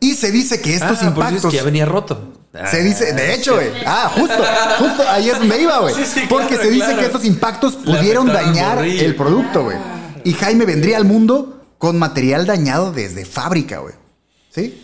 Y 0.00 0.14
se 0.14 0.30
dice 0.32 0.60
que 0.60 0.74
estos 0.74 0.98
ah, 1.02 1.14
por 1.14 1.24
eso 1.24 1.28
es 1.28 1.28
impactos. 1.44 1.50
que 1.50 1.56
ya 1.56 1.62
venía 1.62 1.84
roto. 1.86 2.20
Se 2.70 2.82
dice, 2.82 3.14
de 3.14 3.34
hecho, 3.34 3.54
güey. 3.54 3.68
Ah, 3.86 4.10
justo, 4.14 4.34
justo 4.78 5.02
ahí 5.08 5.30
es 5.30 5.38
donde 5.38 5.62
iba, 5.62 5.78
güey. 5.78 5.94
Sí, 5.98 6.04
sí, 6.04 6.20
Porque 6.28 6.48
claro, 6.48 6.62
se 6.64 6.70
dice 6.70 6.84
claro. 6.86 7.00
que 7.00 7.06
estos 7.06 7.24
impactos 7.24 7.74
pudieron 7.76 8.26
dañar 8.26 8.84
el 8.84 9.14
producto, 9.14 9.64
güey. 9.64 9.76
Y 10.24 10.32
Jaime 10.34 10.64
vendría 10.64 10.96
al 10.96 11.04
mundo 11.04 11.60
con 11.78 11.98
material 11.98 12.46
dañado 12.46 12.92
desde 12.92 13.24
fábrica, 13.24 13.78
güey. 13.78 13.94
¿Sí? 14.50 14.82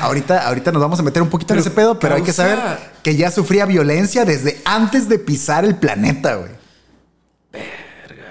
Ahorita, 0.00 0.46
ahorita 0.46 0.72
nos 0.72 0.80
vamos 0.82 0.98
a 1.00 1.02
meter 1.02 1.20
un 1.22 1.28
poquito 1.30 1.52
en 1.54 1.60
ese 1.60 1.70
pedo, 1.70 1.98
pero 1.98 2.14
hay 2.14 2.22
que 2.22 2.32
saber 2.32 2.58
que 3.02 3.16
ya 3.16 3.30
sufría 3.30 3.66
violencia 3.66 4.24
desde 4.24 4.60
antes 4.64 5.08
de 5.08 5.18
pisar 5.18 5.64
el 5.64 5.76
planeta, 5.76 6.36
güey. 6.36 6.50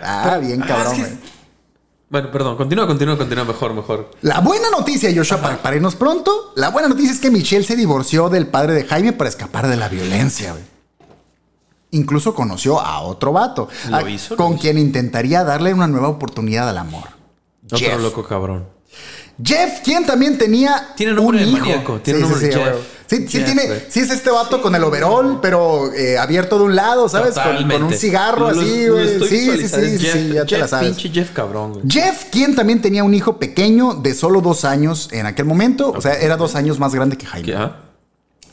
Ah, 0.02 0.38
bien 0.42 0.64
Ah, 0.64 0.68
cabrón, 0.68 0.94
es 0.94 1.00
güey. 1.00 1.12
que- 1.12 1.30
Bueno, 2.10 2.32
perdón. 2.32 2.58
Continúa, 2.58 2.88
continúa, 2.88 3.18
continúa. 3.18 3.44
Mejor, 3.46 3.74
mejor. 3.74 4.12
La 4.22 4.40
buena 4.40 4.70
noticia, 4.72 5.12
Joshua, 5.16 5.42
para, 5.42 5.62
para 5.62 5.76
irnos 5.76 5.96
pronto, 5.96 6.54
la 6.56 6.70
buena 6.70 6.88
noticia 6.88 7.12
es 7.12 7.20
que 7.20 7.30
Michelle 7.30 7.64
se 7.66 7.76
divorció 7.76 8.30
del 8.30 8.48
padre 8.48 8.74
de 8.74 8.86
Jaime 8.86 9.14
para 9.14 9.30
escapar 9.30 9.68
de 9.68 9.76
la 9.76 9.90
violencia, 9.90 10.54
güey. 10.54 10.64
Incluso 11.92 12.36
conoció 12.36 12.80
a 12.80 13.02
otro 13.02 13.32
vato, 13.34 13.68
¿Lo 13.90 13.98
a- 13.98 14.10
hizo? 14.10 14.36
con 14.36 14.50
¿Lo 14.50 14.54
hizo? 14.56 14.62
quien 14.62 14.78
intentaría 14.78 15.44
darle 15.44 15.74
una 15.74 15.88
nueva 15.88 16.08
oportunidad 16.10 16.70
al 16.70 16.78
amor. 16.78 17.06
Otro 17.66 17.78
Jeff. 17.78 18.00
loco 18.02 18.24
cabrón. 18.24 18.66
Jeff, 19.42 19.80
quien 19.84 20.06
también 20.06 20.38
tenía 20.38 20.90
Tiene 20.98 21.14
un 21.14 21.18
nombre 21.18 21.42
hijo. 21.44 21.58
maníaco, 21.60 22.00
tiene 22.02 22.20
Sí, 22.20 22.24
nombre 22.26 22.40
sí, 22.42 22.46
sí, 22.52 22.60
Jeff. 22.60 22.70
güey. 22.74 22.84
Sí, 23.08 23.16
sí 23.28 23.38
Jeff, 23.40 23.46
tiene, 23.46 23.84
sí 23.90 24.00
es 24.02 24.10
este 24.12 24.30
vato 24.30 24.62
con 24.62 24.76
el 24.76 24.84
overall, 24.84 25.40
pero 25.42 25.92
eh, 25.94 26.18
abierto 26.18 26.58
de 26.60 26.66
un 26.66 26.76
lado, 26.76 27.08
¿sabes? 27.10 27.36
Con, 27.36 27.70
con 27.70 27.84
un 27.84 27.94
cigarro 27.94 28.52
Lo- 28.52 28.62
así, 28.62 28.88
güey. 28.90 29.20
Sí, 29.28 29.28
sí, 29.28 29.68
sí, 29.68 29.98
sí, 29.98 29.98
Jeff- 30.00 30.34
ya 30.34 30.46
te 30.46 30.58
la 30.58 30.68
sabes. 30.68 30.90
Pinche 30.90 31.10
Jeff 31.10 31.32
cabrón, 31.32 31.74
güey. 31.74 31.86
Jeff, 31.90 32.26
quien 32.32 32.54
también 32.54 32.82
tenía 32.82 33.04
un 33.04 33.14
hijo 33.14 33.38
pequeño 33.40 33.94
de 33.96 34.14
solo 34.14 34.42
dos 34.42 34.66
años 34.66 35.08
en 35.12 35.26
aquel 35.26 35.46
momento, 35.46 35.92
o 35.96 36.02
sea, 36.02 36.14
era 36.20 36.36
dos 36.38 36.56
años 36.56 36.78
más 36.78 36.94
grande 36.94 37.18
que 37.18 37.26
Jaime. 37.26 37.46
¿Qué, 37.48 37.56
ah? 37.56 37.78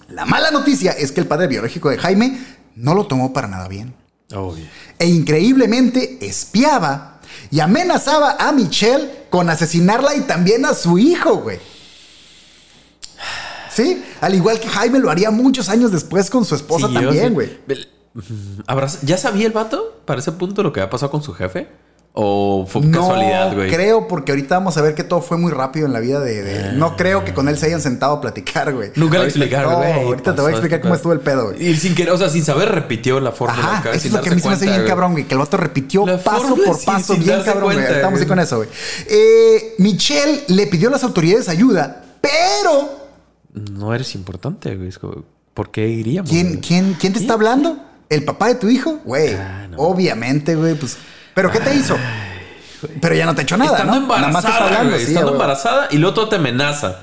La 0.09 0.25
mala 0.25 0.53
noticia 0.53 0.93
es 0.93 1.11
que 1.11 1.21
el 1.21 1.27
padre 1.27 1.49
biológico 1.49 1.91
de 1.91 1.99
Jaime 1.99 2.39
no 2.77 2.95
lo 2.95 3.07
tomó 3.07 3.33
para 3.33 3.49
nada 3.49 3.67
bien. 3.69 3.95
Obvio. 4.35 4.65
E 4.99 5.07
increíblemente 5.07 6.19
espiaba 6.21 7.21
y 7.51 7.61
amenazaba 7.61 8.37
a 8.39 8.53
Michelle 8.53 9.27
con 9.31 9.49
asesinarla 9.51 10.15
y 10.15 10.21
también 10.23 10.65
a 10.65 10.75
su 10.75 10.99
hijo, 10.99 11.37
güey. 11.39 11.59
Sí, 13.71 14.03
al 14.21 14.35
igual 14.35 14.59
que 14.59 14.69
Jaime 14.69 14.99
lo 14.99 15.11
haría 15.11 15.31
muchos 15.31 15.69
años 15.69 15.93
después 15.93 16.31
con 16.31 16.45
su 16.45 16.55
esposa 16.55 16.89
Sí, 16.89 16.95
también, 16.95 17.35
güey. 17.35 17.59
Vel- 17.69 17.89
¿Habrá- 18.67 18.89
¿Ya 19.03 19.19
sabía 19.19 19.47
el 19.47 19.53
vato 19.53 20.01
para 20.07 20.21
ese 20.21 20.33
punto 20.33 20.63
lo 20.63 20.73
que 20.73 20.81
había 20.81 20.89
pasado 20.91 21.11
con 21.13 21.23
su 21.23 21.35
jefe? 21.35 21.69
¿O 22.19 22.65
fue 22.67 22.81
No 22.81 22.99
casualidad, 23.01 23.55
güey? 23.55 23.71
creo, 23.71 24.09
porque 24.09 24.33
ahorita 24.33 24.55
vamos 24.55 24.75
a 24.79 24.81
ver 24.81 24.95
que 24.95 25.05
todo 25.05 25.21
fue 25.21 25.37
muy 25.37 25.53
rápido 25.53 25.85
en 25.85 25.93
la 25.93 26.01
vida 26.01 26.19
de... 26.19 26.43
de- 26.43 26.73
no 26.73 26.97
creo 26.97 27.27
que 27.27 27.35
con 27.35 27.47
él 27.47 27.59
se 27.59 27.67
hayan 27.67 27.83
sentado 27.83 28.15
a 28.15 28.21
platicar, 28.23 28.73
güey. 28.73 28.91
Nunca 28.95 29.19
le 29.19 29.25
explicaron, 29.27 29.73
No, 29.73 29.79
güey. 29.81 29.93
ahorita 29.93 30.35
te 30.35 30.41
voy 30.41 30.49
a 30.49 30.55
explicar 30.55 30.81
cómo 30.81 30.95
estuvo 30.95 31.13
el 31.13 31.21
pedo, 31.21 31.49
güey. 31.51 31.63
Y 31.69 31.77
sin 31.77 31.95
querer, 31.95 32.15
o 32.15 32.17
sea, 32.17 32.31
sin 32.31 32.43
saber, 32.43 32.71
repitió 32.71 33.21
la 33.21 33.33
fórmula. 33.33 33.63
Ajá, 33.63 33.79
acá, 33.81 33.91
eso 33.93 34.07
es 34.07 34.15
lo 34.15 34.23
que 34.23 34.31
a 34.31 34.33
mí 34.35 34.41
se 34.41 34.49
me 34.49 34.55
hace 34.55 34.61
cuenta, 34.65 34.65
bien 34.65 34.81
güey. 34.81 34.89
cabrón, 34.89 35.13
güey. 35.13 35.25
Que 35.25 35.35
el 35.35 35.39
vato 35.41 35.57
repitió 35.59 36.07
La 36.07 36.17
paso 36.17 36.41
fórmula 36.49 36.65
por 36.65 36.85
paso, 36.87 37.13
sin 37.15 37.23
bien 37.23 37.43
cabrón, 37.43 37.65
güey. 37.65 37.77
cuenta, 37.77 37.91
Ahorita 37.91 38.07
vamos 38.07 38.21
a 38.21 38.23
ir 38.23 38.29
güey. 38.29 38.37
con 38.39 38.39
eso, 38.45 38.57
güey. 38.57 38.69
Eh, 39.11 39.75
Michelle 39.77 40.45
le 40.49 40.67
pidió 40.69 40.89
a 40.89 40.93
las 40.93 41.05
autoridades 41.05 41.51
ayuda, 41.51 42.03
pero 42.23 43.09
No 43.53 43.95
eres 43.95 44.15
importante, 44.15 44.75
güey. 44.75 44.91
¿por 45.53 45.71
qué 45.71 45.87
iríamos? 45.87 46.31
¿quién, 46.31 46.49
güey? 46.49 46.61
quién, 46.63 46.97
quién 46.99 47.13
te 47.13 47.19
está 47.19 47.35
hablando? 47.35 47.77
¿El 48.09 48.25
papá 48.25 48.49
de 48.49 48.55
tu 48.55 48.71
hijo? 48.71 49.01
Güey, 49.05 49.35
Ah, 49.35 49.67
no. 49.71 49.77
obviamente, 49.77 50.55
güey, 50.55 50.75
pues... 50.77 50.97
¿Pero 51.37 51.51
qué 51.53 51.61
te 51.61 51.75
hizo? 51.75 51.95
Pero 53.01 53.15
ya 53.15 53.27
no 53.27 53.35
te 53.35 53.43
echó 53.43 53.57
nada, 53.59 53.73
Estando 53.73 54.01
¿no? 54.01 54.07
Nada 54.09 54.29
más 54.29 54.45
embarazada, 54.45 54.65
hablando, 54.67 54.91
güey. 54.93 55.01
sí, 55.03 55.09
Estando 55.09 55.31
güey. 55.33 55.35
embarazada 55.43 55.89
y 55.91 55.99
luego 55.99 56.29
te 56.29 56.37
amenaza. 56.37 56.97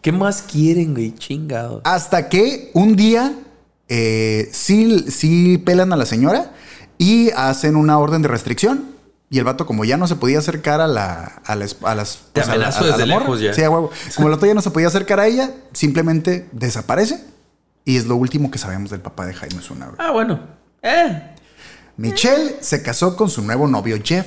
¿Qué 0.00 0.12
más 0.12 0.42
quieren, 0.42 0.94
güey? 0.94 1.12
Chingado. 1.16 1.80
Hasta 1.84 2.28
que 2.28 2.70
un 2.74 2.94
día 2.94 3.32
eh, 3.88 4.48
sí, 4.52 5.06
sí 5.10 5.58
pelan 5.58 5.92
a 5.92 5.96
la 5.96 6.06
señora 6.06 6.52
y 6.98 7.30
hacen 7.32 7.74
una 7.74 7.98
orden 7.98 8.22
de 8.22 8.28
restricción. 8.28 8.96
Y 9.30 9.38
el 9.38 9.44
vato, 9.44 9.66
como 9.66 9.84
ya 9.84 9.96
no 9.96 10.06
se 10.06 10.14
podía 10.16 10.38
acercar 10.38 10.80
a, 10.80 10.86
la, 10.86 11.42
a, 11.44 11.56
las- 11.56 11.76
a 11.82 11.94
las. 11.96 12.20
Te 12.32 12.40
a 12.40 12.44
amenazó 12.44 12.84
a 12.84 12.86
la 12.86 12.92
desde 12.96 13.06
lejos 13.06 13.40
ya. 13.40 13.52
Sí, 13.52 13.62
a 13.64 13.70
huevo. 13.70 13.90
Como 14.14 14.28
el 14.28 14.34
vato 14.34 14.46
ya 14.46 14.54
no 14.54 14.62
se 14.62 14.70
podía 14.70 14.86
acercar 14.86 15.18
a 15.20 15.26
ella, 15.26 15.50
simplemente 15.72 16.48
desaparece. 16.52 17.22
Y 17.84 17.96
es 17.96 18.06
lo 18.06 18.14
último 18.16 18.50
que 18.52 18.58
sabemos 18.58 18.90
del 18.90 19.00
papá 19.00 19.26
de 19.26 19.34
Jaime 19.34 19.60
Zuna. 19.62 19.90
Ah, 19.98 20.12
bueno. 20.12 20.38
Eh. 20.82 21.34
Michelle 21.98 22.56
se 22.60 22.82
casó 22.82 23.16
con 23.16 23.28
su 23.28 23.42
nuevo 23.42 23.66
novio 23.66 23.98
Jeff. 24.02 24.26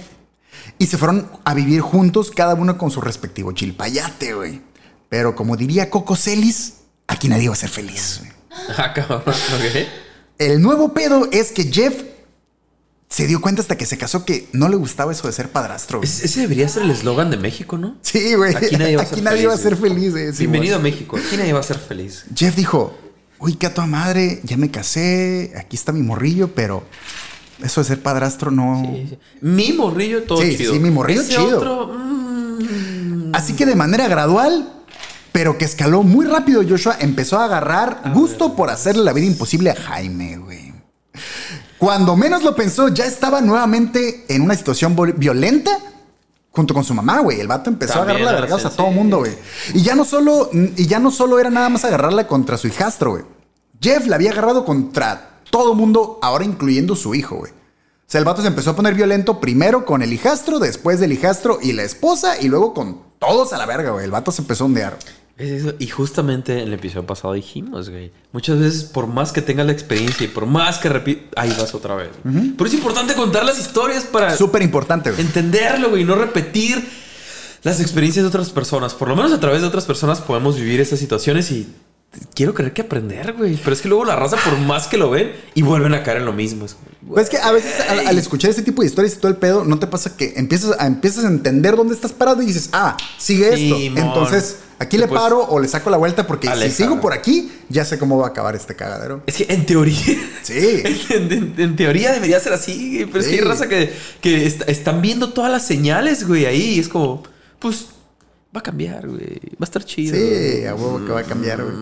Y 0.78 0.88
se 0.88 0.98
fueron 0.98 1.30
a 1.46 1.54
vivir 1.54 1.82
juntos, 1.82 2.30
cada 2.32 2.54
uno 2.54 2.78
con 2.78 2.92
su 2.92 3.02
respectivo 3.02 3.52
chilpayate, 3.54 4.34
güey. 4.34 4.62
Pero 5.10 5.36
como 5.36 5.58
diría 5.58 5.90
Coco 5.90 6.16
Celis, 6.16 6.74
aquí 7.08 7.28
nadie 7.28 7.48
va 7.48 7.54
a 7.56 7.58
ser 7.58 7.70
feliz. 7.70 8.22
Ah, 8.78 8.94
cabrón. 8.94 9.24
El 10.38 10.62
nuevo 10.62 10.94
pedo 10.94 11.28
es 11.32 11.52
que 11.52 11.64
Jeff 11.72 12.04
se 13.10 13.28
dio 13.28 13.42
cuenta 13.42 13.62
hasta 13.62 13.78
que 13.78 13.86
se 13.86 13.98
casó 13.98 14.26
que 14.26 14.50
no 14.54 14.68
le 14.70 14.76
gustaba 14.76 15.12
eso 15.12 15.28
de 15.28 15.34
ser 15.34 15.50
padrastro. 15.50 16.00
güey. 16.00 16.10
Ese 16.10 16.42
debería 16.42 16.68
ser 16.68 16.84
el 16.84 16.92
eslogan 16.92 17.30
de 17.32 17.38
México, 17.38 17.78
¿no? 17.78 17.98
Sí, 18.02 18.34
güey. 18.36 18.56
Aquí 18.56 18.76
nadie 18.78 18.98
va 18.98 19.04
a 19.04 19.06
ser 19.06 19.14
Aquí 19.16 19.22
nadie 19.22 19.38
feliz, 19.38 19.50
va 19.50 19.54
a 19.54 19.58
ser 19.58 19.76
güey. 19.78 19.92
feliz. 19.94 20.16
eh, 20.16 20.32
Bienvenido 20.38 20.76
a 20.76 20.80
México. 20.80 21.18
Aquí 21.18 21.38
nadie 21.38 21.54
va 21.54 21.60
a 21.62 21.64
ser 21.64 21.80
feliz. 21.80 22.26
Jeff 22.36 22.56
dijo, 22.56 22.98
uy, 23.40 23.56
qué 23.56 23.68
a 23.68 23.74
toda 23.74 23.88
madre, 23.88 24.42
ya 24.44 24.58
me 24.58 24.70
casé, 24.72 25.54
aquí 25.58 25.76
está 25.78 25.92
mi 25.92 26.02
morrillo, 26.04 26.54
pero 26.54 26.84
eso 27.64 27.82
de 27.82 27.88
ser 27.88 28.02
padrastro 28.02 28.52
no... 28.52 28.82
Sí, 28.86 29.08
sí. 29.10 29.20
Mi 29.42 29.74
morrillo 29.74 30.24
todo 30.24 30.42
Sí, 30.42 30.58
chido. 30.58 30.74
sí, 30.74 30.80
mi 30.80 30.92
morrillo 30.92 31.22
Ese 31.22 31.32
chido. 31.36 31.58
otro, 31.58 31.88
mm, 31.94 33.32
Así 33.34 33.54
que 33.54 33.66
de 33.66 33.76
manera 33.76 34.08
gradual, 34.08 34.74
pero 35.32 35.58
que 35.58 35.66
escaló 35.66 36.04
muy 36.04 36.26
rápido, 36.26 36.62
Joshua 36.68 36.98
empezó 37.00 37.40
a 37.40 37.46
agarrar 37.46 38.12
gusto 38.14 38.56
por 38.56 38.70
hacerle 38.70 39.04
la 39.04 39.14
vida 39.14 39.26
imposible 39.26 39.70
a 39.72 39.76
Jaime, 39.76 40.38
güey. 40.38 40.74
Cuando 41.78 42.16
menos 42.16 42.44
lo 42.44 42.56
pensó, 42.56 42.90
ya 42.90 43.06
estaba 43.06 43.42
nuevamente 43.42 44.26
en 44.28 44.42
una 44.42 44.56
situación 44.56 44.96
violenta 45.18 45.72
junto 46.52 46.74
con 46.74 46.84
su 46.84 46.94
mamá, 46.94 47.20
güey. 47.22 47.40
El 47.40 47.48
vato 47.48 47.70
empezó 47.70 47.94
También 47.94 48.10
a 48.10 48.20
agarrarla 48.20 48.32
de 48.32 48.38
era 48.38 48.42
vergados 48.42 48.66
a 48.66 48.76
todo 48.78 48.92
mundo, 48.92 49.20
güey. 49.20 49.32
Y 49.74 49.82
ya 49.82 49.96
no 49.96 50.04
solo, 50.06 50.50
y 50.54 50.86
ya 50.86 51.00
no 51.00 51.10
solo 51.10 51.40
era 51.40 51.50
nada 51.50 51.70
más 51.70 51.86
agarrarla 51.86 52.28
contra 52.28 52.58
su 52.58 52.68
hijastro, 52.68 53.12
güey. 53.12 53.24
Jeff 53.82 54.06
la 54.06 54.18
había 54.18 54.32
agarrado 54.32 54.64
contra 54.64 55.31
todo 55.52 55.76
mundo, 55.76 56.18
ahora 56.24 56.44
incluyendo 56.44 56.96
su 56.96 57.14
hijo, 57.14 57.36
güey. 57.36 57.52
O 57.52 58.12
sea, 58.12 58.20
el 58.20 58.26
vato 58.26 58.42
se 58.42 58.48
empezó 58.48 58.72
a 58.72 58.76
poner 58.76 58.94
violento 58.96 59.40
primero 59.40 59.86
con 59.86 60.02
el 60.02 60.12
hijastro, 60.12 60.60
después 60.60 61.00
del 61.00 61.14
hijastro 61.14 61.60
y 61.62 61.74
la 61.74 61.84
esposa, 61.84 62.42
y 62.42 62.48
luego 62.48 62.74
con 62.74 63.00
todos 63.20 63.54
a 63.54 63.58
la 63.58 63.66
verga, 63.66 63.92
güey. 63.92 64.04
El 64.06 64.12
vato 64.12 64.32
se 64.32 64.42
empezó 64.42 64.64
a 64.64 64.68
ondear. 64.68 64.98
Es 65.38 65.50
eso. 65.64 65.74
Y 65.80 65.88
justamente 65.88 66.54
en 66.62 66.68
el 66.68 66.74
episodio 66.74 67.06
pasado 67.08 67.34
dijimos, 67.34 67.90
güey. 67.90 68.12
Muchas 68.32 68.60
veces, 68.60 68.84
por 68.84 69.08
más 69.08 69.32
que 69.32 69.42
tengas 69.42 69.66
la 69.66 69.72
experiencia 69.72 70.26
y 70.26 70.28
por 70.28 70.46
más 70.46 70.78
que 70.80 70.90
repite, 70.90 71.30
ahí 71.36 71.56
vas 71.58 71.74
otra 71.74 71.96
vez. 71.96 72.10
Pero 72.24 72.66
es 72.66 72.74
importante 72.74 73.14
contar 73.14 73.46
las 73.46 73.60
historias 73.60 74.04
para 74.04 74.36
Súper 74.36 74.62
importante, 74.62 75.12
güey. 75.12 75.22
entenderlo, 75.22 75.90
güey, 75.92 76.02
y 76.02 76.06
no 76.06 76.16
repetir 76.16 76.86
las 77.64 77.80
experiencias 77.80 78.24
de 78.24 78.28
otras 78.28 78.50
personas. 78.50 78.94
Por 78.94 79.08
lo 79.08 79.16
menos 79.16 79.32
a 79.32 79.40
través 79.40 79.62
de 79.62 79.68
otras 79.68 79.86
personas 79.86 80.20
podemos 80.20 80.58
vivir 80.58 80.82
esas 80.82 81.00
situaciones 81.00 81.50
y 81.52 81.68
quiero 82.36 82.54
creer 82.54 82.74
que 82.74 82.82
aprender, 82.82 83.34
güey. 83.34 83.56
Pero 83.58 83.74
es 83.74 83.82
que 83.82 83.88
luego 83.88 84.06
la 84.06 84.16
raza, 84.16 84.38
por 84.38 84.58
más 84.60 84.88
que 84.88 84.98
lo 84.98 85.10
ven, 85.10 85.32
y 85.54 85.62
vuelven 85.62 85.94
a 85.94 86.04
caer 86.04 86.18
en 86.18 86.26
lo 86.26 86.34
mismo. 86.34 86.66
Es 86.66 86.76
Pues 87.08 87.24
es 87.26 87.30
que 87.30 87.38
a 87.38 87.52
veces 87.52 87.74
al, 87.90 88.08
al 88.08 88.18
escuchar 88.18 88.50
este 88.50 88.62
tipo 88.64 88.82
de 88.82 88.88
historias 88.90 89.14
y 89.14 89.18
todo 89.18 89.30
el 89.30 89.38
pedo, 89.38 89.64
no 89.64 89.80
te 89.80 89.88
pasa 89.88 90.16
que 90.18 90.34
empiezas 90.36 90.78
a, 90.80 90.88
empiezas 90.88 91.24
a 91.26 91.28
entender 91.28 91.76
dónde 91.76 91.94
estás 91.96 92.12
parado 92.12 92.42
y 92.42 92.46
dices, 92.46 92.70
ah, 92.74 92.98
sigue 93.18 93.48
esto. 93.54 93.78
Simón. 93.78 93.98
Entonces, 94.00 94.58
aquí 94.80 94.98
Sí, 94.98 95.02
le 95.02 95.08
paro 95.08 95.40
o 95.48 95.60
le 95.60 95.68
saco 95.68 95.90
la 95.90 95.98
vuelta 95.98 96.26
porque 96.28 96.50
si 96.64 96.72
sigo 96.72 97.00
por 97.00 97.14
aquí, 97.14 97.52
ya 97.70 97.86
sé 97.86 97.98
cómo 97.98 98.18
va 98.18 98.28
a 98.28 98.30
acabar 98.32 98.56
este 98.56 98.76
cagadero. 98.76 99.22
Es 99.28 99.36
que 99.38 99.46
en 99.54 99.66
teoría. 99.66 99.96
Sí. 100.42 100.84
En, 101.12 101.32
en- 101.32 101.54
en 101.58 101.76
teoría 101.76 102.12
debería 102.12 102.40
ser 102.40 102.54
así, 102.54 102.96
güey, 102.96 103.06
pero 103.06 103.20
es 103.20 103.28
que 103.28 103.34
Sí. 103.36 103.40
hay 103.40 103.46
raza 103.46 103.68
que, 103.70 103.94
que 104.22 104.46
est- 104.48 104.68
están 104.68 105.02
viendo 105.02 105.32
todas 105.34 105.52
las 105.52 105.66
señales, 105.66 106.28
güey, 106.28 106.46
ahí. 106.46 106.76
Y 106.76 106.80
es 106.80 106.90
como, 106.90 107.24
pues, 107.60 107.86
va 108.56 108.60
a 108.60 108.64
cambiar, 108.64 109.08
güey. 109.08 109.40
Va 109.54 109.62
a 109.62 109.64
estar 109.64 109.84
chido. 109.84 110.16
Sí, 110.16 110.66
a 110.66 110.76
huevo 110.76 111.06
que 111.06 111.12
va 111.12 111.20
a 111.22 111.24
cambiar, 111.24 111.62
güey. 111.64 111.76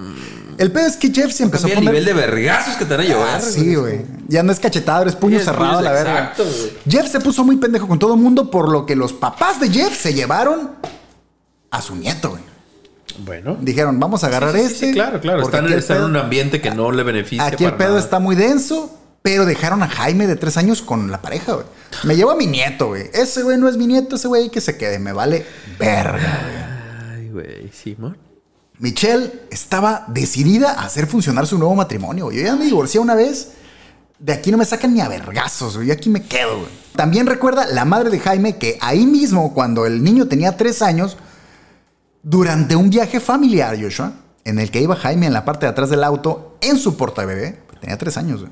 El 0.58 0.72
pedo 0.72 0.88
es 0.88 0.98
que 0.98 1.10
Jeff 1.12 1.32
se 1.32 1.44
empezó 1.44 1.68
a 1.68 1.70
Cambia 1.70 1.80
el 1.80 1.86
poner... 1.86 2.04
nivel 2.04 2.06
de 2.06 2.14
vergazos 2.28 2.76
que 2.76 2.86
te 2.86 2.92
van 2.96 3.06
a 3.06 3.08
llevar. 3.08 3.30
Ah, 3.36 3.40
sí, 3.42 3.76
güey. 3.76 4.02
Ya 4.28 4.44
no 4.44 4.52
es 4.52 4.60
cachetado, 4.60 5.06
es 5.06 5.16
puño 5.16 5.40
Sí, 5.40 5.46
cerrado 5.46 5.82
la 5.82 5.92
verga. 5.92 6.12
exacto, 6.20 6.44
güey. 6.44 6.72
Jeff 6.90 7.08
se 7.10 7.20
puso 7.22 7.44
muy 7.46 7.56
pendejo 7.58 7.88
con 7.88 7.98
todo 7.98 8.14
el 8.14 8.20
mundo, 8.20 8.52
por 8.52 8.70
lo 8.70 8.86
que 8.86 8.96
los 8.96 9.14
papás 9.14 9.60
de 9.62 9.70
Jeff 9.70 9.98
se 9.98 10.14
llevaron 10.14 10.72
a 11.72 11.82
su 11.82 11.96
nieto, 11.96 12.32
güey. 12.32 12.44
Bueno. 13.26 13.58
Dijeron, 13.60 14.00
vamos 14.00 14.24
a 14.24 14.28
agarrar 14.28 14.54
Sí, 14.54 14.60
sí, 14.60 14.66
este. 14.66 14.88
sí, 14.88 14.94
claro, 14.94 15.20
claro. 15.22 15.42
porque 15.42 15.56
Están, 15.58 15.66
aquí 15.66 15.74
el 15.74 15.80
están 15.80 15.98
en 15.98 16.04
pedo- 16.04 16.10
un 16.10 16.18
ambiente 16.18 16.62
que 16.62 16.72
no 16.72 16.92
le 16.92 17.04
beneficia. 17.04 17.46
Aquí 17.46 17.64
el 17.64 17.72
para 17.72 17.78
pedo 17.78 17.90
nada. 17.96 18.00
está 18.02 18.20
muy 18.20 18.36
denso, 18.36 18.99
pero 19.22 19.46
dejaron 19.46 19.84
a 19.84 19.88
Jaime 19.88 20.28
de 20.28 20.36
tres 20.36 20.58
años 20.58 20.82
con 20.82 21.12
la 21.12 21.22
pareja, 21.22 21.54
güey. 21.54 21.66
Me 22.04 22.16
llevo 22.16 22.32
a 22.32 22.36
mi 22.36 22.48
nieto, 22.48 22.88
güey. 22.88 23.10
Ese 23.14 23.44
güey 23.44 23.58
no 23.58 23.68
es 23.68 23.78
mi 23.78 23.88
nieto, 23.88 24.16
ese 24.16 24.28
güey 24.28 24.50
que 24.50 24.62
se 24.62 24.78
quede, 24.78 25.00
me 25.00 25.12
vale 25.12 25.46
verga, 25.78 26.42
güey. 26.44 27.20
Ay, 27.20 27.30
güey, 27.30 27.72
Simón. 27.72 28.18
Michelle 28.80 29.42
estaba 29.52 30.06
decidida 30.08 30.72
a 30.72 30.86
hacer 30.86 31.06
funcionar 31.06 31.46
su 31.46 31.58
nuevo 31.58 31.76
matrimonio. 31.76 32.32
Yo 32.32 32.42
ya 32.42 32.56
me 32.56 32.66
divorcié 32.66 33.00
una 33.00 33.16
vez. 33.16 33.52
De 34.20 34.34
aquí 34.34 34.52
no 34.52 34.58
me 34.58 34.66
sacan 34.66 34.94
ni 34.94 35.02
a 35.02 35.10
vergazos, 35.10 35.76
güey. 35.76 35.88
Yo 35.88 35.94
aquí 35.94 36.10
me 36.10 36.24
quedo, 36.24 36.60
güey. 36.60 36.70
También 36.96 37.28
recuerda 37.28 37.66
la 37.68 37.86
madre 37.86 38.10
de 38.10 38.20
Jaime 38.20 38.58
que 38.58 38.78
ahí 38.82 39.06
mismo, 39.06 39.54
cuando 39.54 39.86
el 39.86 40.04
niño 40.04 40.28
tenía 40.28 40.58
tres 40.58 40.82
años, 40.82 41.18
durante 42.24 42.76
un 42.76 42.90
viaje 42.90 43.20
familiar, 43.20 43.78
Joshua, 43.82 44.14
en 44.44 44.60
el 44.60 44.72
que 44.72 44.82
iba 44.82 44.96
Jaime 44.96 45.28
en 45.28 45.34
la 45.34 45.46
parte 45.46 45.66
de 45.66 45.72
atrás 45.72 45.90
del 45.90 46.04
auto, 46.04 46.58
en 46.62 46.78
su 46.78 46.98
porta 46.98 47.26
bebé, 47.26 47.62
tenía 47.80 47.98
tres 47.98 48.18
años, 48.18 48.42
güey. 48.42 48.52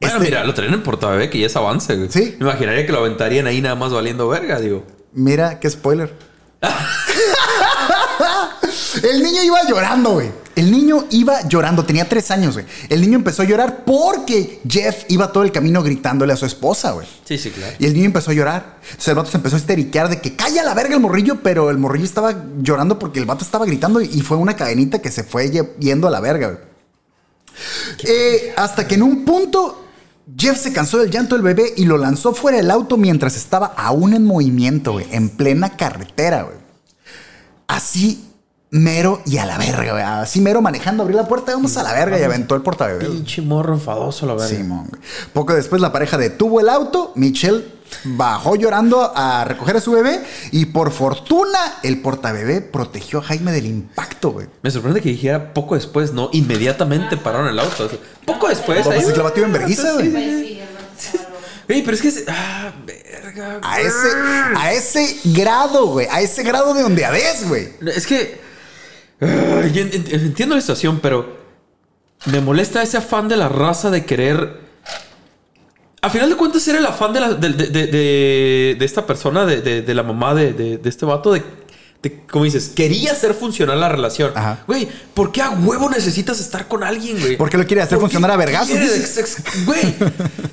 Bueno, 0.00 0.16
Este- 0.16 0.26
mira, 0.26 0.44
lo 0.44 0.52
traen 0.54 0.74
en 0.74 0.82
portabebé 0.82 1.30
que 1.30 1.38
ya 1.38 1.46
es 1.46 1.56
avance, 1.56 1.96
güey. 1.96 2.08
Sí. 2.10 2.36
Me 2.38 2.46
imaginaría 2.46 2.84
que 2.84 2.92
lo 2.92 2.98
aventarían 2.98 3.46
ahí 3.46 3.60
nada 3.62 3.74
más 3.76 3.92
valiendo 3.92 4.28
verga, 4.28 4.60
digo. 4.60 4.84
Mira, 5.12 5.58
qué 5.60 5.70
spoiler. 5.70 6.12
El 9.02 9.22
niño 9.22 9.42
iba 9.42 9.62
llorando, 9.68 10.12
güey. 10.12 10.30
El 10.54 10.70
niño 10.70 11.04
iba 11.10 11.46
llorando, 11.48 11.84
tenía 11.84 12.08
tres 12.08 12.30
años, 12.30 12.54
güey. 12.54 12.64
El 12.88 13.02
niño 13.02 13.16
empezó 13.16 13.42
a 13.42 13.44
llorar 13.44 13.84
porque 13.84 14.60
Jeff 14.66 15.04
iba 15.08 15.30
todo 15.30 15.42
el 15.44 15.52
camino 15.52 15.82
gritándole 15.82 16.32
a 16.32 16.36
su 16.36 16.46
esposa, 16.46 16.92
güey. 16.92 17.06
Sí, 17.24 17.36
sí, 17.36 17.50
claro. 17.50 17.74
Y 17.78 17.84
el 17.86 17.92
niño 17.92 18.06
empezó 18.06 18.30
a 18.30 18.34
llorar. 18.34 18.78
Entonces 18.82 19.08
el 19.08 19.14
vato 19.16 19.30
se 19.30 19.36
empezó 19.36 19.56
a 19.56 19.58
histeriquear 19.58 20.08
de 20.08 20.20
que 20.20 20.34
calla 20.34 20.62
la 20.62 20.72
verga 20.74 20.94
el 20.94 21.00
morrillo, 21.00 21.40
pero 21.42 21.68
el 21.70 21.76
morrillo 21.78 22.06
estaba 22.06 22.34
llorando 22.62 22.98
porque 22.98 23.18
el 23.20 23.26
vato 23.26 23.44
estaba 23.44 23.66
gritando 23.66 24.00
y 24.00 24.20
fue 24.22 24.38
una 24.38 24.56
cadenita 24.56 25.00
que 25.00 25.10
se 25.10 25.24
fue 25.24 25.50
ye- 25.50 25.74
yendo 25.78 26.08
a 26.08 26.10
la 26.10 26.20
verga, 26.20 26.48
güey. 26.48 26.60
Eh, 28.04 28.54
hasta 28.56 28.86
que 28.88 28.94
en 28.94 29.02
un 29.02 29.24
punto 29.26 29.85
Jeff 30.34 30.58
se 30.58 30.72
cansó 30.72 30.98
del 30.98 31.10
llanto 31.10 31.36
del 31.36 31.44
bebé 31.44 31.72
y 31.76 31.84
lo 31.84 31.98
lanzó 31.98 32.34
fuera 32.34 32.58
del 32.58 32.70
auto 32.70 32.96
mientras 32.96 33.36
estaba 33.36 33.66
aún 33.76 34.12
en 34.12 34.24
movimiento, 34.24 34.98
en 34.98 35.28
plena 35.28 35.76
carretera. 35.76 36.48
Así 37.68 38.25
mero 38.76 39.22
y 39.26 39.38
a 39.38 39.46
la 39.46 39.58
verga, 39.58 39.92
güey. 39.92 40.04
Así 40.04 40.40
mero 40.40 40.62
manejando, 40.62 41.02
abrió 41.02 41.16
la 41.16 41.28
puerta, 41.28 41.52
vamos 41.52 41.76
a 41.76 41.82
la 41.82 41.92
verga 41.92 42.18
y 42.18 42.22
aventó 42.22 42.54
el 42.54 42.62
portabebé. 42.62 43.06
Pinche 43.06 43.42
morro 43.42 43.74
enfadoso, 43.74 44.26
la 44.26 44.34
verdad. 44.34 44.48
Simón, 44.48 44.86
güey. 44.88 45.02
Poco 45.32 45.54
después 45.54 45.80
la 45.80 45.92
pareja 45.92 46.18
detuvo 46.18 46.60
el 46.60 46.68
auto, 46.68 47.12
Michelle 47.14 47.76
bajó 48.04 48.56
llorando 48.56 49.12
a 49.14 49.44
recoger 49.44 49.76
a 49.76 49.80
su 49.80 49.92
bebé 49.92 50.20
y 50.50 50.66
por 50.66 50.90
fortuna 50.90 51.58
el 51.82 52.00
portabebé 52.00 52.60
protegió 52.60 53.20
a 53.20 53.22
Jaime 53.22 53.52
del 53.52 53.66
impacto, 53.66 54.32
güey. 54.32 54.46
Me 54.62 54.70
sorprende 54.70 55.00
que 55.00 55.10
dijera 55.10 55.54
poco 55.54 55.74
después, 55.74 56.12
no, 56.12 56.30
inmediatamente 56.32 57.16
pararon 57.16 57.48
el 57.48 57.58
auto. 57.58 57.88
Poco 58.24 58.48
después. 58.48 58.86
Ahí, 58.86 59.00
es 59.00 59.06
que 59.06 59.16
la 59.16 59.22
batió 59.22 59.44
en 59.44 59.52
vergüenza, 59.52 59.92
güey. 59.92 60.62
Sí, 61.68 61.82
pero 61.84 61.96
es 61.96 62.02
que 62.02 62.08
es. 62.08 62.24
Ah, 62.28 62.72
verga. 62.84 63.60
A 63.62 63.80
ese, 63.80 64.08
a 64.56 64.72
ese 64.72 65.16
grado, 65.24 65.86
güey. 65.88 66.06
A 66.10 66.20
ese 66.20 66.42
grado 66.42 66.74
de 66.74 66.84
ondeadez, 66.84 67.48
güey. 67.48 67.70
Es 67.94 68.06
que. 68.06 68.45
Yo 69.20 69.82
entiendo 69.82 70.54
la 70.54 70.60
situación, 70.60 71.00
pero. 71.00 71.44
Me 72.24 72.40
molesta 72.40 72.82
ese 72.82 72.96
afán 72.96 73.28
de 73.28 73.36
la 73.36 73.48
raza 73.48 73.90
de 73.90 74.04
querer. 74.04 74.58
a 76.00 76.10
final 76.10 76.30
de 76.30 76.36
cuentas 76.36 76.66
era 76.66 76.78
el 76.78 76.86
afán 76.86 77.12
de, 77.12 77.20
la- 77.20 77.34
de, 77.34 78.76
esta 78.80 79.06
persona, 79.06 79.44
de, 79.44 79.94
la 79.94 80.02
mamá 80.02 80.34
de, 80.34 80.80
este 80.84 81.04
vato, 81.04 81.32
de, 81.32 81.42
como 82.30 82.44
dices, 82.44 82.72
quería 82.74 83.12
hacer 83.12 83.34
funcionar 83.34 83.76
la 83.76 83.88
relación. 83.88 84.32
Ajá. 84.34 84.64
Güey, 84.66 84.88
¿por 85.14 85.30
qué 85.30 85.42
a 85.42 85.50
huevo 85.50 85.88
necesitas 85.90 86.40
estar 86.40 86.66
con 86.68 86.82
alguien, 86.82 87.20
güey? 87.20 87.36
¿Por 87.36 87.50
qué 87.50 87.58
lo 87.58 87.66
quiere 87.66 87.82
hacer 87.82 87.98
¿Por 87.98 88.08
qué 88.08 88.14
funcionar 88.14 88.30
a 88.32 88.36
vergazos, 88.36 88.76
Güey, 89.66 89.94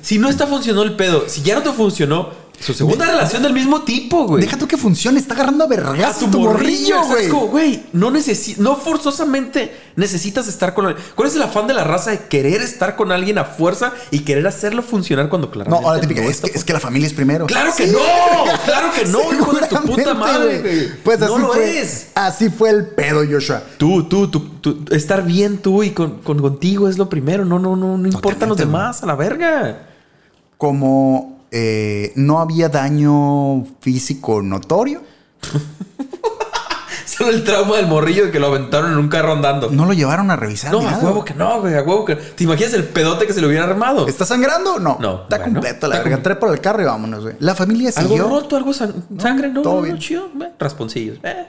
si 0.02 0.18
no 0.18 0.28
está 0.28 0.46
funcionando 0.46 0.82
el 0.84 0.96
pedo, 0.96 1.24
si 1.28 1.42
ya 1.42 1.54
no 1.56 1.62
te 1.62 1.72
funcionó, 1.72 2.43
su 2.60 2.72
segunda 2.72 3.04
relación 3.04 3.42
del 3.42 3.52
mismo 3.52 3.82
tipo, 3.82 4.26
güey. 4.26 4.42
Deja 4.42 4.56
tú 4.56 4.66
que 4.66 4.76
funcione, 4.76 5.18
está 5.18 5.34
agarrando 5.34 5.64
a 5.64 5.66
a 5.66 5.70
vergazos 5.70 6.30
tu 6.30 6.40
morrillo, 6.40 7.04
güey. 7.06 7.28
Güey, 7.28 7.82
no 7.92 8.10
necesi 8.10 8.56
no 8.58 8.76
forzosamente 8.76 9.76
necesitas 9.96 10.48
estar 10.48 10.72
con 10.74 10.86
alguien. 10.86 11.04
¿Cuál 11.14 11.28
es 11.28 11.36
el 11.36 11.42
afán 11.42 11.66
de 11.66 11.74
la 11.74 11.84
raza 11.84 12.10
de 12.12 12.20
querer 12.26 12.62
estar 12.62 12.96
con 12.96 13.12
alguien 13.12 13.38
a 13.38 13.44
fuerza 13.44 13.92
y 14.10 14.20
querer 14.20 14.46
hacerlo 14.46 14.82
funcionar 14.82 15.28
cuando 15.28 15.48
No, 15.48 15.52
claramente 15.52 15.86
ahora 15.88 16.00
típica, 16.00 16.22
es 16.22 16.30
está 16.30 16.48
que, 16.48 16.58
es 16.58 16.64
que 16.64 16.72
la 16.72 16.80
familia 16.80 17.06
es 17.06 17.12
primero. 17.12 17.46
Claro 17.46 17.72
que 17.76 17.86
no, 17.86 17.98
claro 18.64 18.88
que 18.94 19.04
no, 19.06 19.20
hijo 19.32 19.52
de 19.52 19.66
tu 19.66 19.76
puta 19.82 20.14
madre, 20.14 20.60
güey. 20.60 20.88
Pues 21.02 21.20
así 21.20 21.32
no 21.32 21.38
lo 21.38 21.52
fue. 21.52 21.80
es. 21.80 22.08
Así 22.14 22.48
fue 22.50 22.70
el 22.70 22.86
pedo, 22.86 23.22
Joshua. 23.30 23.62
Tú, 23.76 24.04
tú, 24.04 24.28
tú, 24.28 24.40
tú, 24.60 24.84
estar 24.90 25.22
bien 25.24 25.58
tú 25.58 25.82
y 25.82 25.90
con, 25.90 26.20
con- 26.22 26.40
contigo 26.40 26.88
es 26.88 26.98
lo 26.98 27.08
primero. 27.08 27.44
No, 27.44 27.58
no, 27.58 27.76
no, 27.76 27.98
no 27.98 28.08
importan 28.08 28.48
los 28.48 28.58
demás, 28.58 29.02
a 29.02 29.06
la 29.06 29.14
verga. 29.16 29.88
Como 30.56 31.33
eh, 31.56 32.12
no 32.16 32.40
había 32.40 32.68
daño 32.68 33.64
físico 33.80 34.42
notorio, 34.42 35.02
Solo 37.06 37.30
el 37.30 37.44
trauma 37.44 37.76
del 37.76 37.86
morrillo 37.86 38.24
de 38.26 38.30
que 38.32 38.40
lo 38.40 38.46
aventaron 38.48 38.90
en 38.90 38.98
un 38.98 39.08
carro 39.08 39.32
andando. 39.32 39.70
no 39.70 39.84
lo 39.84 39.92
llevaron 39.92 40.30
a 40.30 40.36
revisar. 40.36 40.72
No, 40.72 40.80
a 40.88 40.98
huevo 40.98 41.24
que 41.24 41.34
no, 41.34 41.60
güey, 41.60 41.74
a 41.74 41.82
huevo 41.82 42.04
que. 42.04 42.16
¿Te 42.16 42.44
imaginas 42.44 42.72
el 42.72 42.84
pedote 42.84 43.26
que 43.26 43.32
se 43.32 43.40
le 43.40 43.46
hubiera 43.46 43.64
armado? 43.64 44.08
¿Está 44.08 44.24
sangrando? 44.24 44.78
No. 44.80 44.96
No, 45.00 45.22
Está 45.24 45.36
bueno, 45.38 45.52
completo 45.60 45.86
la 45.86 45.98
verga. 45.98 46.16
Entré 46.16 46.34
por 46.36 46.50
el 46.52 46.60
carro 46.60 46.82
y 46.82 46.86
vámonos, 46.86 47.22
güey. 47.22 47.36
La 47.40 47.54
familia 47.54 47.90
¿Algo 47.94 48.08
siguió. 48.16 48.28
roto? 48.28 48.56
¿Algo 48.56 48.72
san- 48.72 49.04
sangre? 49.18 49.48
No, 49.48 49.62
todo 49.62 49.76
no, 49.76 49.82
bien. 49.82 49.98
chido. 49.98 50.26
eh, 50.40 50.50
rasponcillos. 50.58 51.18
eh. 51.22 51.46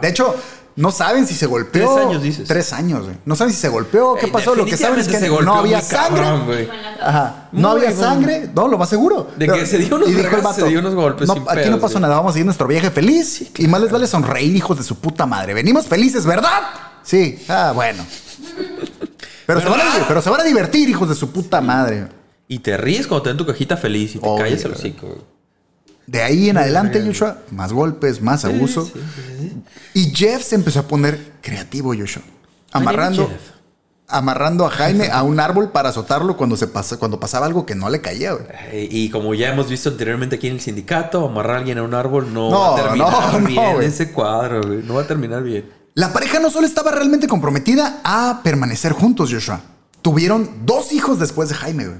De 0.00 0.08
hecho, 0.08 0.34
no 0.76 0.90
saben 0.90 1.26
si 1.26 1.34
se 1.34 1.46
golpeó. 1.46 1.94
Tres 1.94 2.06
años, 2.06 2.22
dices. 2.22 2.48
Tres 2.48 2.72
años, 2.72 3.04
güey. 3.04 3.16
No 3.24 3.36
saben 3.36 3.52
si 3.52 3.60
se 3.60 3.68
golpeó. 3.68 4.14
¿Qué 4.14 4.26
Ey, 4.26 4.32
pasó? 4.32 4.54
Lo 4.54 4.64
que 4.64 4.76
saben 4.76 4.98
es 5.00 5.08
que 5.08 5.20
no 5.28 5.54
había 5.54 5.80
cabrón, 5.86 6.40
sangre. 6.46 6.68
Ajá. 7.00 7.48
No 7.52 7.70
Muy 7.70 7.78
había 7.78 7.90
bueno. 7.96 8.02
sangre. 8.12 8.50
No, 8.54 8.68
lo 8.68 8.78
más 8.78 8.88
seguro. 8.88 9.28
De 9.36 9.46
que 9.48 9.66
se 9.66 9.78
dio 9.78 9.96
unos 9.96 10.08
y 10.08 10.12
dijo 10.12 10.20
el 10.20 10.26
vergazos, 10.30 10.50
vato, 10.56 10.64
se 10.64 10.68
dio 10.70 10.80
unos 10.80 10.94
golpes 10.94 11.28
No, 11.28 11.34
sin 11.34 11.42
aquí 11.42 11.56
no 11.56 11.62
pedos, 11.64 11.80
pasó 11.80 11.92
güey. 11.94 12.02
nada. 12.02 12.16
Vamos 12.16 12.34
a 12.34 12.38
ir 12.38 12.42
a 12.42 12.44
nuestro 12.46 12.66
viaje 12.66 12.90
feliz. 12.90 13.50
Y 13.58 13.66
más 13.68 13.80
les 13.82 13.90
vale 13.92 14.06
sonreír, 14.06 14.54
hijos 14.56 14.78
de 14.78 14.84
su 14.84 14.96
puta 14.96 15.26
madre. 15.26 15.54
Venimos 15.54 15.86
felices, 15.86 16.24
¿verdad? 16.24 16.50
Sí. 17.02 17.44
Ah, 17.48 17.72
bueno. 17.74 18.04
Pero 19.46 19.60
se, 19.60 19.68
van 19.68 19.80
a, 19.80 19.84
¿Verdad? 19.84 20.04
pero 20.08 20.22
se 20.22 20.30
van 20.30 20.40
a 20.40 20.44
divertir, 20.44 20.88
hijos 20.88 21.08
de 21.08 21.14
su 21.14 21.30
puta 21.32 21.60
madre. 21.60 22.06
Y 22.48 22.60
te 22.60 22.76
ríes 22.76 23.06
cuando 23.06 23.22
te 23.24 23.30
dan 23.30 23.36
tu 23.38 23.46
cajita 23.46 23.76
feliz 23.76 24.14
y 24.14 24.18
te 24.18 24.26
Obvio, 24.28 24.44
callas 24.44 24.64
el 24.64 24.70
güey. 24.72 24.78
hocico. 24.80 25.06
güey. 25.08 25.18
De 26.06 26.22
ahí 26.22 26.50
en 26.50 26.56
adelante, 26.56 27.02
Joshua, 27.04 27.38
más 27.50 27.72
golpes, 27.72 28.20
más 28.20 28.44
abuso. 28.44 28.84
Sí, 28.84 28.92
sí, 28.94 29.36
sí. 29.38 29.62
Y 29.94 30.14
Jeff 30.14 30.42
se 30.42 30.54
empezó 30.56 30.80
a 30.80 30.88
poner 30.88 31.32
creativo, 31.40 31.94
Joshua. 31.96 32.22
Amarrando, 32.72 33.30
amarrando 34.08 34.66
a 34.66 34.70
Jaime 34.70 35.08
a 35.12 35.22
un 35.22 35.40
árbol 35.40 35.70
para 35.70 35.90
azotarlo 35.90 36.36
cuando, 36.36 36.56
se 36.56 36.66
pasa, 36.66 36.98
cuando 36.98 37.20
pasaba 37.20 37.46
algo 37.46 37.66
que 37.66 37.74
no 37.74 37.88
le 37.90 38.00
caía, 38.00 38.32
güey. 38.32 38.46
Y 38.90 39.10
como 39.10 39.34
ya 39.34 39.50
hemos 39.52 39.68
visto 39.68 39.88
anteriormente 39.90 40.36
aquí 40.36 40.48
en 40.48 40.54
el 40.54 40.60
sindicato, 40.60 41.26
amarrar 41.26 41.56
a 41.56 41.58
alguien 41.60 41.78
a 41.78 41.82
un 41.82 41.94
árbol 41.94 42.32
no, 42.32 42.50
No, 42.50 42.60
va 42.60 42.72
a 42.72 42.82
terminar 42.82 43.10
no, 43.10 43.40
no, 43.40 43.46
bien 43.46 43.74
güey. 43.74 43.86
ese 43.86 44.12
cuadro, 44.12 44.62
güey. 44.62 44.82
No 44.82 44.94
va 44.94 45.02
a 45.02 45.06
terminar 45.06 45.42
bien. 45.42 45.70
La 45.94 46.12
pareja 46.12 46.40
no 46.40 46.50
solo 46.50 46.66
estaba 46.66 46.90
realmente 46.90 47.28
comprometida 47.28 48.00
a 48.02 48.40
permanecer 48.42 48.92
juntos, 48.92 49.30
Joshua. 49.30 49.60
Tuvieron 50.00 50.66
dos 50.66 50.92
hijos 50.92 51.18
después 51.18 51.48
de 51.48 51.54
Jaime, 51.54 51.86
güey. 51.86 51.98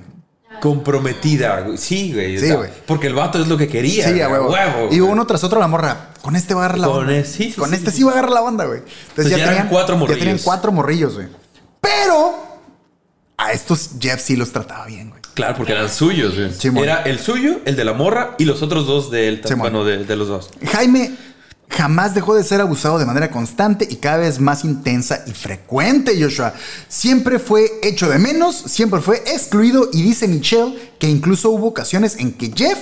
Comprometida. 0.63 1.67
Sí, 1.77 2.13
güey. 2.13 2.39
Sí, 2.39 2.51
güey. 2.53 2.71
Porque 2.87 3.09
el 3.09 3.15
vato 3.15 3.41
es 3.41 3.49
lo 3.49 3.57
que 3.57 3.67
quería. 3.67 4.09
Sí, 4.09 4.21
a 4.21 4.29
huevo. 4.29 4.55
y 4.93 5.01
uno 5.01 5.27
tras 5.27 5.43
otro 5.43 5.59
la 5.59 5.67
morra. 5.67 6.11
Con 6.23 6.37
este 6.37 6.55
va 6.55 6.63
a 6.63 6.65
agarrar 6.67 6.81
la 6.81 6.87
Con 6.87 6.99
onda. 7.01 7.17
ese- 7.17 7.33
sí, 7.37 7.45
sí, 7.53 7.59
Con 7.61 7.71
sí, 7.71 7.75
este 7.77 7.91
sí. 7.91 8.03
va 8.05 8.11
a 8.11 8.13
agarrar 8.13 8.31
la 8.31 8.43
onda, 8.43 8.65
güey. 8.67 8.79
Entonces, 8.79 9.09
Entonces 9.09 9.39
ya 9.39 9.53
eran 9.53 9.69
cuatro 9.69 9.95
Ya 9.97 10.07
tenían 10.07 10.19
morrillos. 10.19 10.43
cuatro 10.45 10.71
morrillos, 10.73 11.15
güey. 11.15 11.27
Pero 11.81 12.35
a 13.39 13.51
estos 13.53 13.91
Jeff 14.01 14.21
sí 14.21 14.37
los 14.37 14.53
trataba 14.53 14.87
bien, 14.87 15.11
güey. 15.11 15.21
Claro, 15.35 15.57
porque 15.57 15.73
eran 15.73 15.89
suyos, 15.91 16.35
güey. 16.37 16.85
Era 16.85 17.03
el 17.03 17.19
suyo, 17.19 17.61
el 17.65 17.75
de 17.75 17.85
la 17.85 17.93
morra 17.95 18.37
y 18.39 18.45
los 18.45 18.63
otros 18.63 18.87
dos 18.87 19.11
de 19.11 19.29
él. 19.29 19.43
Bueno, 19.57 19.85
de, 19.85 20.05
de 20.05 20.17
los 20.17 20.29
dos. 20.29 20.51
Jaime 20.71 21.17
jamás 21.77 22.15
dejó 22.15 22.35
de 22.35 22.45
ser 22.45 22.61
abusado 22.61 22.99
de 22.99 23.07
manera 23.07 23.31
constante 23.31 23.87
y 23.91 23.97
cada 23.97 24.19
vez 24.19 24.39
más 24.41 24.65
intensa 24.65 25.23
y 25.27 25.33
frecuente, 25.33 26.21
Joshua. 26.23 26.55
Siempre 26.89 27.39
fue 27.39 27.71
hecho 27.83 28.09
de 28.09 28.19
menos, 28.19 28.57
siempre 28.57 29.01
fue 29.01 29.19
excluido 29.27 29.89
y 29.93 30.03
dice 30.03 30.29
Michelle 30.29 30.93
que 30.99 31.09
incluso 31.09 31.51
hubo 31.51 31.69
ocasiones 31.69 32.17
en 32.19 32.33
que 32.33 32.53
Jeff 32.55 32.79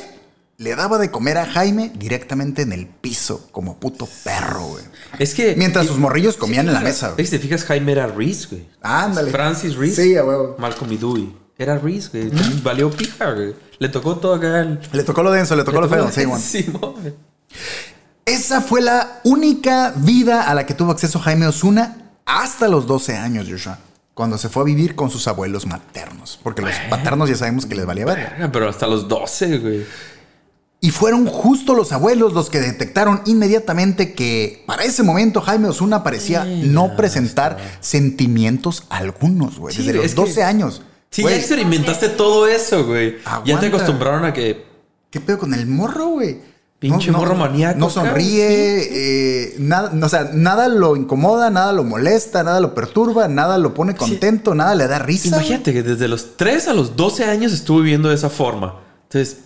le 0.59 0.75
daba 0.77 0.99
de 0.99 1.11
comer 1.11 1.39
a 1.39 1.47
Jaime 1.47 1.91
directamente 1.97 2.61
en 2.63 2.73
el 2.73 2.87
piso, 2.87 3.49
como 3.51 3.81
puto 3.81 4.07
perro, 4.25 4.67
güey. 4.67 4.85
Es 5.19 5.33
que. 5.35 5.55
Mientras 5.57 5.87
sus 5.87 5.97
morrillos 5.97 6.37
comían 6.37 6.69
en 6.69 6.75
la 6.75 6.81
mesa, 6.81 7.07
Es 7.09 7.13
güey. 7.15 7.17
que 7.17 7.25
si 7.25 7.31
te 7.31 7.39
fijas, 7.39 7.65
Jaime 7.65 7.93
era 7.93 8.07
Reese, 8.09 8.49
güey. 8.51 8.69
Ándale. 8.83 9.31
Francis 9.31 9.75
Reese. 9.77 10.03
Sí, 10.05 10.17
a 10.17 10.25
huevo. 10.25 10.57
Malcolm 10.59 10.93
y 10.93 10.97
Dewey. 10.99 11.35
Era 11.57 11.79
Reese, 11.79 12.11
güey. 12.13 12.31
Valió 12.63 12.91
pija, 12.91 13.31
güey. 13.33 13.55
Le 13.79 13.89
tocó 13.89 14.17
todo 14.17 14.35
acá. 14.35 14.61
el- 14.61 14.81
Le 14.93 15.03
tocó 15.03 15.23
lo 15.23 15.33
denso, 15.33 15.57
le 15.57 15.65
tocó 15.65 15.81
le 15.81 15.87
lo 15.89 16.09
feo, 16.11 16.39
sí, 16.39 16.63
güey. 16.71 17.15
Esa 18.31 18.61
fue 18.61 18.81
la 18.81 19.21
única 19.25 19.93
vida 19.97 20.45
a 20.51 20.55
la 20.55 20.67
que 20.67 20.75
tuvo 20.75 20.93
acceso 20.93 21.19
Jaime 21.19 21.47
Osuna 21.47 21.97
hasta 22.27 22.69
los 22.69 22.87
12 22.87 23.17
años, 23.17 23.47
Joshua. 23.51 23.79
Cuando 24.15 24.39
se 24.39 24.49
fue 24.49 24.63
a 24.63 24.67
vivir 24.67 24.95
con 24.95 25.11
sus 25.11 25.27
abuelos 25.29 25.67
maternos. 25.67 26.39
Porque 26.43 26.63
los 26.63 26.75
paternos 26.91 27.29
ya 27.29 27.37
sabemos 27.37 27.67
que 27.67 27.75
les 27.75 27.87
valía 27.87 28.05
ver. 28.05 28.51
Pero 28.53 28.69
hasta 28.69 28.87
los 28.87 29.09
12, 29.09 29.59
güey. 29.59 29.87
Y 30.83 30.91
fueron 30.91 31.27
justo 31.27 31.75
los 31.75 31.93
abuelos 31.93 32.33
los 32.33 32.49
que 32.49 32.59
detectaron 32.61 33.21
inmediatamente 33.27 34.15
que 34.15 34.63
para 34.67 34.85
ese 34.85 35.03
momento 35.03 35.41
Jaime 35.43 35.69
Osuna 35.69 36.03
parecía 36.03 36.45
no 36.45 36.97
presentar 36.97 37.59
sentimientos 37.81 38.85
algunos, 38.89 39.59
güey. 39.59 39.75
Sí, 39.75 39.83
Desde 39.83 39.95
los 39.95 40.05
es 40.07 40.15
que- 40.15 40.21
12 40.23 40.43
años. 40.43 40.83
Sí, 41.11 41.23
ya 41.23 41.35
experimentaste 41.35 42.09
todo 42.11 42.47
eso, 42.47 42.87
güey. 42.87 43.17
Ya 43.45 43.59
te 43.59 43.67
acostumbraron 43.67 44.25
a 44.25 44.33
que. 44.33 44.65
¿Qué 45.11 45.21
pedo 45.21 45.39
con 45.39 45.53
el 45.55 45.67
morro, 45.67 46.07
güey? 46.11 46.39
Pinche 46.81 47.13
morro 47.13 47.35
maníaco, 47.35 47.79
No 47.79 47.91
sonríe, 47.91 48.49
eh, 48.91 49.55
nada, 49.59 49.91
no, 49.93 50.07
o 50.07 50.09
sea, 50.09 50.31
nada 50.33 50.67
lo 50.67 50.97
incomoda, 50.97 51.51
nada 51.51 51.75
lo 51.75 51.85
molesta, 51.85 52.43
nada 52.43 52.59
lo 52.59 52.75
perturba, 52.75 53.29
nada 53.29 53.59
lo 53.59 53.75
pone 53.75 53.95
contento, 53.95 54.55
nada 54.55 54.75
le 54.75 54.89
da 54.89 54.99
risa. 54.99 55.29
Imagínate 55.29 55.75
que 55.75 55.83
desde 55.83 56.09
los 56.09 56.39
3 56.39 56.69
a 56.69 56.73
los 56.73 56.97
12 56.97 57.25
años 57.27 57.53
estuvo 57.53 57.81
viviendo 57.81 58.09
de 58.09 58.15
esa 58.15 58.31
forma. 58.31 58.81
Entonces, 59.03 59.41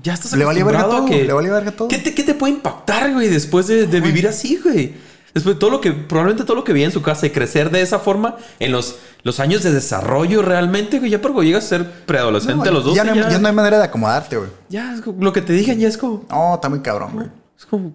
ya 0.00 0.14
estás 0.14 0.34
Le 0.34 0.44
valía 0.44 0.64
verga 0.64 0.82
acostumbrado 0.82 1.06
a 1.06 1.10
todo, 1.10 1.18
que... 1.18 1.26
le 1.26 1.32
valía 1.32 1.52
verga 1.52 1.72
todo. 1.72 1.88
¿Qué 1.88 1.98
te, 1.98 2.14
qué 2.14 2.22
te 2.22 2.34
puede 2.34 2.52
impactar, 2.52 3.12
güey, 3.12 3.28
después 3.28 3.66
de, 3.66 3.88
de 3.88 4.00
vivir 4.00 4.28
así, 4.28 4.60
güey? 4.62 4.94
Después 5.34 5.56
de 5.56 5.60
todo 5.60 5.70
lo 5.70 5.80
que... 5.80 5.92
Probablemente 5.92 6.44
todo 6.44 6.56
lo 6.56 6.64
que 6.64 6.72
vi 6.72 6.84
en 6.84 6.92
su 6.92 7.02
casa 7.02 7.26
y 7.26 7.30
crecer 7.30 7.70
de 7.70 7.80
esa 7.82 7.98
forma 7.98 8.36
en 8.58 8.72
los, 8.72 8.96
los 9.22 9.40
años 9.40 9.62
de 9.62 9.72
desarrollo 9.72 10.42
realmente, 10.42 10.98
güey. 10.98 11.10
Ya 11.10 11.20
porque 11.20 11.46
llegas 11.46 11.64
a 11.64 11.68
ser 11.68 11.90
preadolescente 12.06 12.56
No, 12.56 12.70
a 12.70 12.72
los 12.72 12.84
12 12.84 12.96
ya, 12.96 13.04
no 13.04 13.12
hay, 13.12 13.20
ya 13.20 13.38
no 13.38 13.48
hay 13.48 13.54
manera 13.54 13.78
de 13.78 13.84
acomodarte, 13.84 14.36
güey. 14.36 14.50
ya 14.68 14.96
lo 15.18 15.32
que 15.32 15.42
te 15.42 15.52
digan 15.52 15.78
ya 15.78 15.88
es 15.88 15.96
como... 15.96 16.24
No, 16.28 16.54
está 16.54 16.68
muy 16.68 16.80
cabrón, 16.80 17.12
güey. 17.14 17.26
Es 17.58 17.66
como... 17.66 17.94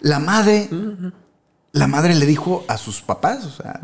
La 0.00 0.18
madre, 0.18 0.68
la 1.72 1.86
madre 1.86 2.14
le 2.14 2.26
dijo 2.26 2.64
a 2.68 2.78
sus 2.78 3.02
papás, 3.02 3.44
o 3.44 3.50
sea, 3.50 3.80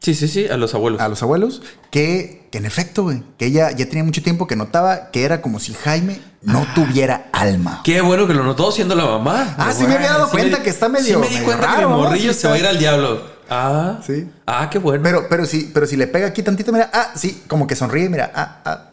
Sí, 0.00 0.14
sí, 0.14 0.28
sí, 0.28 0.46
a 0.48 0.56
los 0.56 0.72
abuelos. 0.74 1.00
a 1.00 1.08
los 1.08 1.22
abuelos, 1.22 1.60
que, 1.90 2.48
que 2.50 2.56
en 2.58 2.64
efecto, 2.64 3.02
güey, 3.02 3.22
que 3.36 3.46
ella 3.46 3.70
ya 3.72 3.86
tenía 3.86 4.02
mucho 4.02 4.22
tiempo 4.22 4.46
que 4.46 4.56
notaba 4.56 5.10
que 5.10 5.24
era 5.24 5.42
como 5.42 5.60
si 5.60 5.74
Jaime 5.74 6.20
no 6.40 6.66
tuviera 6.74 7.28
alma. 7.32 7.82
Qué 7.84 8.00
bueno 8.00 8.26
que 8.26 8.32
lo 8.32 8.42
notó 8.42 8.72
siendo 8.72 8.94
la 8.94 9.04
mamá. 9.04 9.54
Ah, 9.58 9.72
sí 9.76 9.86
me 9.86 9.96
había 9.96 10.12
dado 10.12 10.24
sí 10.26 10.32
cuenta 10.32 10.56
me- 10.58 10.62
que 10.64 10.70
está 10.70 10.88
medio- 10.88 11.04
Sí 11.16 11.20
me 11.20 11.26
di 11.28 11.34
medio 11.34 11.44
cuenta 11.46 11.66
que 11.66 11.74
raro, 11.74 11.90
¿no? 11.90 11.96
morrillo 11.98 12.32
se 12.32 12.48
va 12.48 12.54
a 12.54 12.58
ir 12.58 12.66
al 12.66 12.78
diablo. 12.78 13.22
Ah. 13.50 13.98
Sí. 14.06 14.26
Ah, 14.46 14.70
qué 14.70 14.78
bueno. 14.78 15.02
Pero, 15.02 15.26
pero 15.28 15.44
sí, 15.44 15.70
pero 15.74 15.86
si 15.86 15.96
le 15.96 16.06
pega 16.06 16.28
aquí 16.28 16.42
tantito, 16.42 16.72
mira, 16.72 16.88
ah, 16.94 17.12
sí, 17.14 17.42
como 17.46 17.66
que 17.66 17.76
sonríe, 17.76 18.08
mira, 18.08 18.32
ah, 18.34 18.60
ah. 18.64 18.86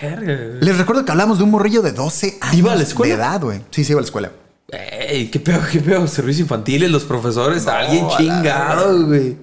Verga. 0.00 0.58
Les 0.60 0.78
recuerdo 0.78 1.04
que 1.04 1.10
hablamos 1.10 1.38
de 1.38 1.44
un 1.44 1.50
morrillo 1.50 1.82
de 1.82 1.90
12 1.92 2.38
años 2.40 2.56
¿Iba 2.56 2.72
a 2.72 2.76
la 2.76 2.82
escuela? 2.84 3.16
de 3.16 3.20
edad, 3.20 3.40
güey. 3.40 3.62
Sí, 3.70 3.82
sí, 3.84 3.92
iba 3.92 3.98
a 3.98 4.02
la 4.02 4.06
escuela. 4.06 4.30
Ey, 4.70 5.28
qué 5.30 5.40
peor, 5.40 5.66
qué 5.68 5.80
peor. 5.80 6.06
Servicios 6.08 6.42
infantiles, 6.44 6.90
los 6.90 7.02
profesores, 7.04 7.64
No, 7.64 7.72
alguien 7.72 8.06
chingado, 8.16 9.06
güey. 9.06 9.36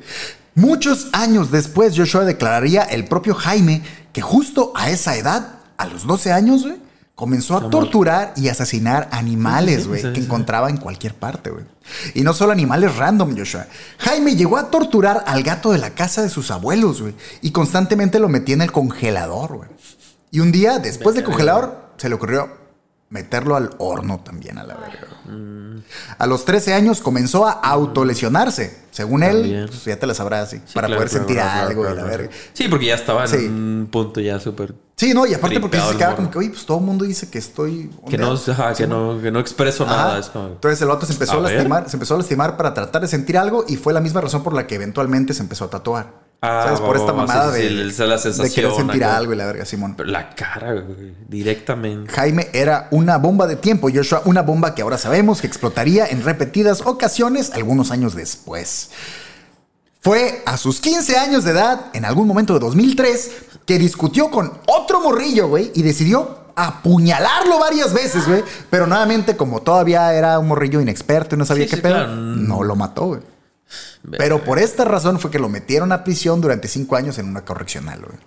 Muchos 0.57 1.09
años 1.11 1.51
después, 1.51 1.95
Joshua 1.95 2.25
declararía 2.25 2.81
el 2.81 3.05
propio 3.05 3.35
Jaime 3.35 3.83
que 4.11 4.21
justo 4.21 4.73
a 4.75 4.89
esa 4.89 5.15
edad, 5.15 5.59
a 5.77 5.85
los 5.85 6.07
12 6.07 6.31
años, 6.31 6.63
güey, 6.63 6.77
comenzó 7.13 7.55
a 7.57 7.69
torturar 7.69 8.33
y 8.35 8.47
asesinar 8.47 9.07
animales, 9.11 9.83
Sí, 9.83 9.87
güey, 9.87 10.01
sí, 10.01 10.13
que 10.13 10.19
encontraba 10.19 10.71
en 10.71 10.77
cualquier 10.77 11.13
parte, 11.13 11.51
güey. 11.51 11.63
Y 12.15 12.23
no 12.23 12.33
solo 12.33 12.53
animales 12.53 12.95
random, 12.95 13.37
Joshua. 13.37 13.67
Jaime 13.99 14.35
llegó 14.35 14.57
a 14.57 14.71
torturar 14.71 15.23
al 15.27 15.43
gato 15.43 15.71
de 15.71 15.77
la 15.77 15.91
casa 15.91 16.23
de 16.23 16.29
sus 16.29 16.49
abuelos, 16.49 17.03
güey, 17.03 17.13
y 17.43 17.51
constantemente 17.51 18.17
lo 18.17 18.27
metía 18.27 18.55
en 18.55 18.63
el 18.63 18.71
congelador, 18.71 19.57
güey. 19.57 19.69
Y 20.31 20.39
un 20.39 20.51
día, 20.51 20.79
después 20.79 21.13
del 21.13 21.23
congelador, 21.23 21.91
se 21.97 22.09
le 22.09 22.15
ocurrió 22.15 22.66
meterlo 23.09 23.55
al 23.55 23.69
horno 23.77 24.19
también 24.19 24.57
a 24.57 24.63
la 24.63 24.75
verga. 24.75 25.07
A 26.17 26.27
los 26.27 26.43
13 26.45 26.73
años 26.73 26.99
comenzó 27.01 27.45
a 27.47 27.51
autolesionarse. 27.51 28.85
Según 28.91 29.21
También. 29.21 29.55
él, 29.55 29.65
pues, 29.69 29.85
ya 29.85 29.97
te 29.97 30.07
la 30.07 30.13
sabrás 30.13 30.47
así, 30.47 30.57
Sí, 30.65 30.73
para 30.73 30.87
claro, 30.87 30.99
poder 30.99 31.09
claro, 31.09 31.25
sentir 31.25 31.35
claro, 31.43 31.67
algo 31.69 31.81
claro, 31.83 31.95
y 31.95 32.01
la 32.01 32.03
verga. 32.05 32.29
Sí, 32.53 32.67
porque 32.67 32.85
ya 32.87 32.95
estaba 32.95 33.23
en 33.25 33.29
Sí. 33.29 33.45
un 33.45 33.87
punto 33.91 34.19
ya 34.19 34.39
súper 34.39 34.73
Sí, 34.99 35.13
no, 35.13 35.27
y 35.27 35.33
aparte 35.35 35.59
porque 35.59 35.79
se 35.79 35.93
morro. 35.93 36.15
como 36.15 36.31
que, 36.31 36.39
oye, 36.39 36.49
pues 36.49 36.65
todo 36.65 36.79
el 36.79 36.83
mundo 36.83 37.05
dice 37.05 37.29
que 37.29 37.37
estoy. 37.37 37.91
Que 38.09 38.17
no, 38.17 38.31
ondeado". 38.31 38.51
ajá, 38.51 38.73
Sí, 38.73 38.81
que, 38.83 38.87
no, 38.87 39.21
que 39.21 39.29
no 39.29 39.39
expreso 39.39 39.85
Ajá. 39.85 39.95
nada. 39.95 40.19
Es 40.19 40.25
como, 40.25 40.47
Entonces 40.47 40.81
el 40.81 40.87
vato 40.87 41.05
se 41.05 41.13
empezó 41.13 41.33
a, 41.33 41.41
lastimar, 41.41 41.87
se 41.87 41.95
empezó 41.97 42.15
a 42.15 42.17
lastimar 42.17 42.57
para 42.57 42.73
tratar 42.73 43.03
de 43.03 43.07
sentir 43.07 43.37
algo 43.37 43.63
y 43.67 43.75
fue 43.75 43.93
la 43.93 44.01
misma 44.01 44.21
razón 44.21 44.41
por 44.41 44.53
la 44.53 44.65
que 44.65 44.73
eventualmente 44.73 45.35
se 45.35 45.43
empezó 45.43 45.65
a 45.65 45.69
tatuar. 45.69 46.25
Ah, 46.41 46.61
¿Sabes? 46.65 46.79
Por 46.81 46.97
esta 46.97 47.13
mamada 47.13 47.53
sí, 47.53 47.61
de, 47.61 47.91
sí, 47.91 48.41
de 48.41 48.51
querer 48.51 48.71
sentir 48.73 49.03
algo 49.03 49.33
y 49.33 49.35
la 49.35 49.45
verga, 49.45 49.65
Simón. 49.65 49.93
pero 49.95 50.09
la 50.09 50.31
cara, 50.31 50.73
güey, 50.73 51.13
directamente. 51.27 52.11
Jaime 52.11 52.49
era 52.53 52.87
una 52.89 53.17
bomba 53.17 53.45
de 53.45 53.55
tiempo, 53.55 53.89
Joshua, 53.93 54.23
una 54.25 54.41
bomba 54.41 54.73
que 54.73 54.81
ahora 54.81 54.97
sabemos 54.97 55.41
que 55.41 55.47
explotaría 55.47 56.07
en 56.07 56.23
repetidas 56.23 56.81
ocasiones 56.81 57.51
algunos 57.53 57.91
años 57.91 58.15
después. 58.15 58.89
Fue 60.01 60.41
a 60.45 60.57
sus 60.57 60.79
15 60.79 61.17
años 61.17 61.43
de 61.43 61.51
edad, 61.51 61.87
en 61.93 62.05
algún 62.05 62.27
momento 62.27 62.53
de 62.53 62.59
2003, 62.59 63.31
que 63.67 63.77
discutió 63.77 64.31
con 64.31 64.51
otro 64.65 65.01
morrillo, 65.01 65.47
güey, 65.49 65.71
y 65.75 65.83
decidió 65.83 66.39
apuñalarlo 66.55 67.59
varias 67.59 67.93
veces, 67.93 68.27
güey. 68.27 68.43
Pero 68.71 68.87
nuevamente, 68.87 69.37
como 69.37 69.61
todavía 69.61 70.11
era 70.13 70.39
un 70.39 70.47
morrillo 70.47 70.81
inexperto 70.81 71.35
y 71.35 71.37
no 71.37 71.45
sabía 71.45 71.65
Sí, 71.65 71.69
qué 71.71 71.75
sí, 71.75 71.81
pedo, 71.83 71.93
claro. 71.95 72.15
no 72.15 72.63
lo 72.63 72.75
mató, 72.75 73.05
güey. 73.07 73.21
Pero 74.17 74.43
por 74.43 74.57
esta 74.57 74.85
razón 74.85 75.19
fue 75.19 75.29
que 75.29 75.37
lo 75.39 75.49
metieron 75.49 75.91
a 75.91 76.03
prisión 76.05 76.39
durante 76.39 76.67
5 76.69 76.95
años 76.95 77.19
en 77.19 77.27
una 77.27 77.43
correccional, 77.43 77.99
güey. 77.99 78.17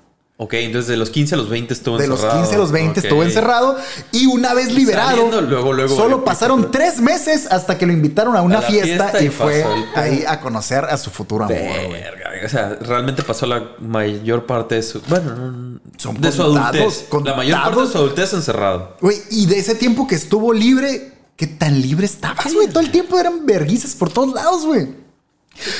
Ok, 0.42 0.54
entonces 0.54 0.88
de 0.88 0.96
los 0.96 1.10
15 1.10 1.34
a 1.34 1.38
los 1.38 1.50
20 1.50 1.74
estuvo 1.74 1.98
De 1.98 2.06
los 2.08 2.18
encerrado. 2.20 2.40
15 2.40 2.54
a 2.54 2.58
los 2.58 2.72
20 2.72 2.90
Ok. 2.92 3.04
estuvo 3.04 3.22
encerrado 3.24 3.76
y 4.10 4.24
una 4.24 4.54
vez 4.54 4.72
liberado, 4.72 5.10
Saliendo, 5.10 5.42
luego, 5.42 5.74
luego 5.74 5.94
solo 5.94 6.24
pasaron 6.24 6.70
tres 6.70 6.98
meses 6.98 7.46
hasta 7.50 7.76
que 7.76 7.84
lo 7.84 7.92
invitaron 7.92 8.34
a 8.34 8.40
una 8.40 8.60
A 8.60 8.62
fiesta, 8.62 9.08
fiesta 9.08 9.22
y, 9.22 9.28
fue 9.28 9.66
ahí 9.94 10.24
a 10.26 10.40
conocer 10.40 10.86
a 10.86 10.96
su 10.96 11.10
futuro 11.10 11.44
amor. 11.44 11.58
Verga, 11.58 12.30
o 12.42 12.48
sea, 12.48 12.78
realmente 12.80 13.22
pasó 13.22 13.44
la 13.44 13.72
mayor 13.80 14.46
parte 14.46 14.76
de 14.76 14.82
su. 14.82 15.02
Bueno, 15.08 15.34
no, 15.36 15.80
Son 15.98 16.18
de 16.18 16.32
su 16.32 16.42
contados, 16.42 17.04
adultez. 17.04 17.08
La 17.26 17.34
mayor 17.36 17.56
parte 17.58 17.68
de 17.68 17.74
contados. 17.74 17.92
su 17.92 17.98
adultez 17.98 18.32
encerrado. 18.32 18.96
Güey, 19.02 19.18
y 19.30 19.44
de 19.44 19.58
ese 19.58 19.74
tiempo 19.74 20.06
que 20.06 20.14
estuvo 20.14 20.54
libre, 20.54 21.12
¿qué 21.36 21.48
tan 21.48 21.82
libre 21.82 22.06
estabas, 22.06 22.54
güey? 22.54 22.66
Todo 22.68 22.80
el 22.80 22.90
tiempo 22.90 23.18
eran 23.18 23.44
verguizas 23.44 23.94
por 23.94 24.10
todos 24.10 24.32
lados, 24.32 24.64
güey. 24.64 24.99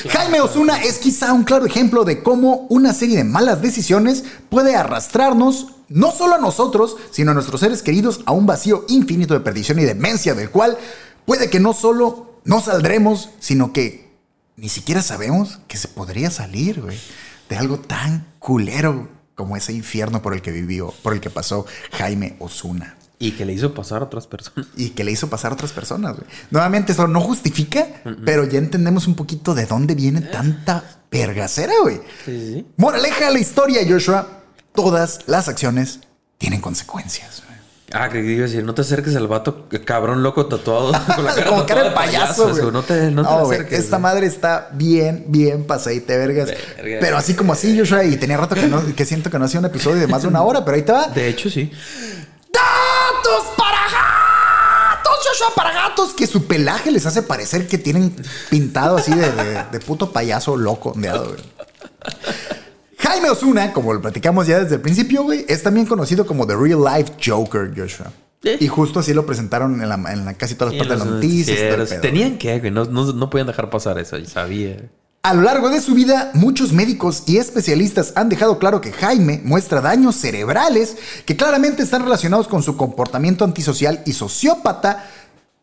Jaime 0.09 0.41
Osuna 0.41 0.81
es 0.81 0.99
quizá 0.99 1.33
un 1.33 1.43
claro 1.43 1.65
ejemplo 1.65 2.03
de 2.03 2.21
cómo 2.21 2.67
una 2.69 2.93
serie 2.93 3.17
de 3.17 3.23
malas 3.23 3.61
decisiones 3.61 4.23
puede 4.49 4.75
arrastrarnos 4.75 5.67
no 5.89 6.11
solo 6.11 6.35
a 6.35 6.39
nosotros, 6.39 6.97
sino 7.11 7.31
a 7.31 7.33
nuestros 7.33 7.59
seres 7.59 7.81
queridos 7.81 8.21
a 8.25 8.31
un 8.31 8.45
vacío 8.45 8.85
infinito 8.87 9.33
de 9.33 9.41
perdición 9.41 9.79
y 9.79 9.83
demencia 9.83 10.35
del 10.35 10.49
cual 10.49 10.77
puede 11.25 11.49
que 11.49 11.59
no 11.59 11.73
solo 11.73 12.35
no 12.43 12.61
saldremos, 12.61 13.29
sino 13.39 13.73
que 13.73 14.11
ni 14.55 14.69
siquiera 14.69 15.01
sabemos 15.01 15.59
que 15.67 15.77
se 15.77 15.87
podría 15.87 16.31
salir, 16.31 16.83
de 17.49 17.57
algo 17.57 17.79
tan 17.79 18.27
culero 18.39 19.09
como 19.35 19.57
ese 19.57 19.73
infierno 19.73 20.21
por 20.21 20.33
el 20.33 20.41
que 20.41 20.51
vivió, 20.51 20.93
por 21.03 21.13
el 21.13 21.19
que 21.19 21.29
pasó 21.29 21.65
Jaime 21.91 22.35
Osuna 22.39 22.97
Y 23.21 23.31
que 23.31 23.45
le 23.45 23.53
hizo 23.53 23.73
pasar 23.73 24.01
a 24.01 24.05
otras 24.05 24.27
personas. 24.27 24.65
y 24.75 24.89
que 24.89 25.03
le 25.03 25.11
hizo 25.11 25.29
pasar 25.29 25.51
a 25.51 25.53
otras 25.53 25.71
personas. 25.71 26.15
güey. 26.17 26.27
Nuevamente, 26.49 26.91
eso 26.91 27.07
no 27.07 27.21
justifica, 27.21 27.87
pero 28.25 28.43
ya 28.45 28.57
entendemos 28.59 29.07
un 29.07 29.15
poquito 29.15 29.53
de 29.53 29.65
dónde 29.65 29.95
viene 29.95 30.21
tanta 30.21 30.83
vergacera, 31.11 31.73
güey. 31.83 32.01
Sí, 32.25 32.53
sí. 32.55 32.65
Moraleja 32.77 33.27
de 33.27 33.33
la 33.33 33.39
historia, 33.39 33.81
Joshua. 33.87 34.27
Todas 34.73 35.19
las 35.27 35.47
acciones 35.47 35.99
tienen 36.37 36.61
consecuencias. 36.61 37.43
güey. 37.45 37.51
Ah, 37.93 38.07
que 38.09 38.23
iba 38.23 38.45
a 38.45 38.47
decir, 38.47 38.63
no 38.63 38.73
te 38.73 38.81
acerques 38.81 39.15
al 39.17 39.27
vato 39.27 39.67
eh, 39.69 39.81
cabrón 39.81 40.23
loco 40.23 40.45
tatuado 40.45 40.93
con 41.15 41.25
la 41.25 41.35
cara 41.35 41.47
Como 41.49 41.65
cara 41.65 41.83
de 41.83 41.89
tatuada 41.89 41.93
payaso, 41.93 42.49
güey. 42.49 42.71
No 42.71 42.81
te, 42.83 43.11
no 43.11 43.21
te 43.27 43.43
güey, 43.43 43.57
acerques. 43.59 43.79
Esta 43.79 43.97
güey. 43.97 44.01
madre 44.03 44.27
está 44.27 44.69
bien, 44.73 45.25
bien 45.27 45.65
pasadita 45.67 46.15
vergas. 46.15 46.47
Verga. 46.77 46.97
Pero 47.01 47.17
así 47.17 47.33
como 47.35 47.51
así, 47.53 47.77
Joshua, 47.77 48.05
y 48.05 48.15
tenía 48.15 48.37
rato 48.37 48.55
que, 48.55 48.67
no, 48.67 48.81
que 48.95 49.05
siento 49.05 49.29
que 49.29 49.37
no 49.37 49.43
hacía 49.45 49.59
un 49.59 49.65
episodio 49.65 49.99
de 49.99 50.07
más 50.07 50.21
de 50.21 50.29
una 50.29 50.41
hora, 50.41 50.63
pero 50.63 50.75
ahí 50.77 50.83
te 50.83 50.91
va. 50.93 51.07
De 51.07 51.27
hecho, 51.27 51.49
sí. 51.49 51.69
¡Gatos 53.31 53.53
para 53.57 53.77
gatos! 53.77 55.13
Joshua 55.27 55.55
para 55.55 55.71
gatos. 55.73 56.13
Que 56.13 56.27
su 56.27 56.45
pelaje 56.45 56.91
les 56.91 57.05
hace 57.05 57.21
parecer 57.23 57.67
que 57.67 57.77
tienen 57.77 58.15
pintado 58.49 58.97
así 58.97 59.13
de, 59.13 59.31
de- 59.31 59.63
de 59.71 59.79
puto 59.79 60.11
payaso 60.11 60.55
loco 60.57 60.89
ondeado, 60.91 61.25
güey. 61.29 61.39
Jaime 62.97 63.29
Osuna, 63.29 63.73
como 63.73 63.93
lo 63.93 64.01
platicamos 64.01 64.45
ya 64.47 64.59
desde 64.59 64.75
el 64.75 64.81
principio, 64.81 65.23
güey, 65.23 65.45
es 65.47 65.63
también 65.63 65.85
conocido 65.87 66.25
como 66.25 66.45
The 66.45 66.55
Real 66.55 66.81
Life 66.83 67.13
Joker, 67.25 67.71
Joshua. 67.75 68.11
Eh. 68.43 68.57
Y 68.59 68.67
justo 68.67 68.99
así 68.99 69.13
lo 69.13 69.25
presentaron 69.25 69.81
en, 69.81 69.89
la, 69.89 69.95
en 69.95 70.25
la- 70.25 70.33
casi 70.35 70.55
todas 70.55 70.73
las 70.73 70.79
partes 70.87 70.99
de 70.99 71.05
las 71.05 71.15
noticias. 71.15 71.57
Tenían 72.01 72.37
que, 72.37 72.59
güey. 72.59 72.71
No, 72.71 72.85
no, 72.85 73.11
no 73.13 73.29
podían 73.29 73.47
dejar 73.47 73.69
pasar 73.69 73.97
eso. 73.99 74.17
Yo 74.17 74.25
sabía. 74.27 74.77
A 75.23 75.35
lo 75.35 75.43
largo 75.43 75.69
de 75.69 75.79
su 75.81 75.93
vida, 75.93 76.31
muchos 76.33 76.73
médicos 76.73 77.23
y 77.27 77.37
especialistas 77.37 78.13
han 78.15 78.27
dejado 78.27 78.57
claro 78.57 78.81
que 78.81 78.91
Jaime 78.91 79.39
muestra 79.43 79.79
daños 79.79 80.15
cerebrales 80.15 80.97
que 81.25 81.37
claramente 81.37 81.83
están 81.83 82.01
relacionados 82.03 82.47
con 82.47 82.63
su 82.63 82.75
comportamiento 82.75 83.45
antisocial 83.45 84.01
y 84.07 84.13
sociópata. 84.13 85.07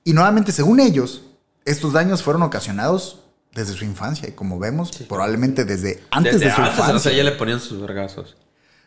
Y 0.05 0.13
nuevamente, 0.13 0.53
según 0.53 0.79
ellos, 0.79 1.23
estos 1.65 1.93
daños 1.93 2.23
fueron 2.23 2.43
ocasionados 2.45 3.25
desde 3.53 3.73
su 3.73 3.85
infancia. 3.85 4.29
Y 4.29 4.33
como 4.33 4.61
vemos, 4.61 4.93
probablemente 5.09 5.65
desde 5.65 6.05
antes 6.13 6.35
Desde 6.35 6.47
de 6.47 6.55
su 6.55 6.61
antes, 6.61 6.79
o 6.79 6.83
infancia. 6.83 7.11
sea, 7.11 7.19
ya 7.19 7.25
le 7.25 7.33
ponían 7.33 7.61
sus 7.61 7.81
vergazos. 7.81 8.37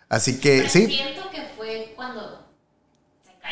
Así 0.08 0.40
que, 0.40 0.60
Pero 0.60 0.70
sí, 0.70 0.88
Siento 0.88 1.30
que 1.32 1.42
fue 1.58 1.92
cuando 1.98 2.41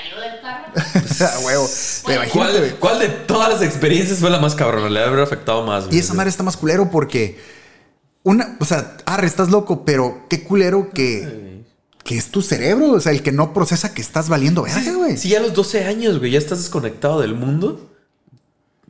cayó 0.02 0.22
del 0.22 0.42
carro. 0.42 0.72
a 1.36 1.40
huevo. 1.46 1.68
Imagínate, 2.08 2.76
¿Cuál, 2.80 3.00
de 3.00 3.10
todas 3.10 3.50
las 3.50 3.62
experiencias 3.62 4.20
fue 4.20 4.30
la 4.30 4.40
más 4.40 4.56
cabrona? 4.56 4.90
Le 4.90 5.04
haber 5.04 5.20
afectado 5.20 5.66
más. 5.66 5.86
güey. 5.86 5.98
Y 5.98 6.00
esa 6.00 6.14
madre 6.14 6.30
está 6.30 6.44
más 6.44 6.58
culero 6.58 6.90
porque 6.90 7.38
una, 8.24 8.58
o 8.60 8.66
sea, 8.66 8.98
arre, 9.06 9.28
estás 9.28 9.50
loco, 9.50 9.86
pero 9.86 10.26
qué 10.30 10.44
culero 10.44 10.90
que, 10.92 11.64
que 12.04 12.18
es 12.18 12.32
tu 12.32 12.42
cerebro, 12.42 12.92
o 12.92 13.00
sea, 13.00 13.12
el 13.12 13.24
que 13.24 13.32
no 13.32 13.54
procesa 13.54 13.94
que 13.94 14.02
estás 14.02 14.30
valiendo 14.30 14.64
verga, 14.64 14.94
güey. 14.94 15.18
Si 15.18 15.30
ya 15.30 15.40
a 15.40 15.42
los 15.42 15.54
12 15.54 15.86
años, 15.86 16.20
güey, 16.20 16.32
ya 16.32 16.38
estás 16.38 16.60
desconectado 16.60 17.22
del 17.22 17.34
mundo. 17.34 17.90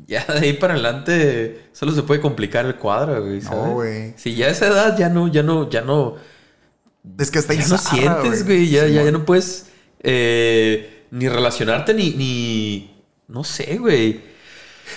Ya 0.08 0.26
de 0.26 0.40
ahí 0.40 0.54
para 0.54 0.74
adelante 0.74 1.70
solo 1.72 1.92
se 1.92 2.02
puede 2.02 2.20
complicar 2.20 2.66
el 2.66 2.76
cuadro, 2.76 3.22
güey. 3.22 3.42
No, 3.42 3.50
¿sabes? 3.50 3.74
güey. 3.74 4.14
Si 4.18 4.34
ya 4.34 4.48
a 4.48 4.50
esa 4.50 4.68
edad 4.68 4.98
ya 4.98 5.10
no, 5.10 5.28
ya 5.28 5.44
no, 5.44 5.70
ya 5.70 5.82
no, 5.82 6.16
Es 7.20 7.30
que 7.30 7.38
está 7.38 7.54
ya 7.54 7.68
no 7.68 7.78
sientes, 7.78 8.46
güey. 8.46 8.70
Ya, 8.70 8.88
ya, 8.88 9.12
no 9.12 9.26
puedes 9.26 9.68
eh, 10.02 10.99
ni 11.12 11.28
relacionarte 11.30 11.94
ni, 11.94 12.12
ni, 12.12 13.04
no 13.28 13.44
sé, 13.44 13.78
güey. 13.78 14.30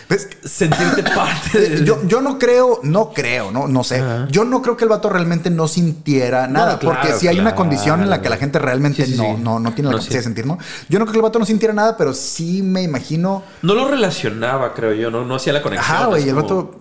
¿Ves? 0.09 0.27
Sentirte 0.43 1.03
parte 1.15 1.59
de... 1.59 1.85
Yo, 1.85 2.01
yo 2.07 2.23
no 2.23 2.39
creo, 2.39 2.81
no 2.83 3.13
creo, 3.13 3.51
no, 3.51 3.69
no 3.69 3.85
sé. 3.85 4.03
Yo 4.31 4.43
no 4.45 4.63
creo 4.63 4.75
que 4.77 4.85
el 4.85 4.89
vato 4.91 5.11
realmente 5.11 5.51
no 5.51 5.69
sintiera 5.69 6.49
nada, 6.49 6.79
claro, 6.79 6.99
porque 7.03 7.13
si 7.19 7.29
hay 7.29 7.39
una 7.39 7.55
condición 7.55 8.03
en 8.03 8.09
la 8.09 8.23
que 8.23 8.31
la 8.31 8.39
gente 8.39 8.59
realmente 8.59 9.05
Sí, 9.05 9.13
sí, 9.13 9.19
no, 9.19 9.37
no, 9.37 9.59
no 9.61 9.75
tiene 9.75 9.89
la 9.91 9.93
No, 9.93 9.99
capacidad 9.99 10.21
de 10.21 10.25
sentir, 10.25 10.47
¿no? 10.47 10.59
Yo 10.89 10.99
no 10.99 11.05
creo 11.05 11.13
que 11.13 11.19
el 11.19 11.23
vato 11.23 11.39
no 11.39 11.45
sintiera 11.45 11.75
nada, 11.75 11.97
pero 11.99 12.15
sí 12.15 12.63
me 12.63 12.83
imagino. 12.83 13.43
No 13.61 13.75
lo 13.75 13.87
relacionaba, 13.87 14.73
creo 14.73 14.95
yo. 14.95 15.11
No, 15.11 15.27
no 15.27 15.35
hacía 15.35 15.53
la 15.53 15.61
conexión. 15.61 15.95
Ajá, 15.95 16.07
güey, 16.07 16.23
el 16.29 16.35
como- 16.37 16.43
vato. 16.43 16.79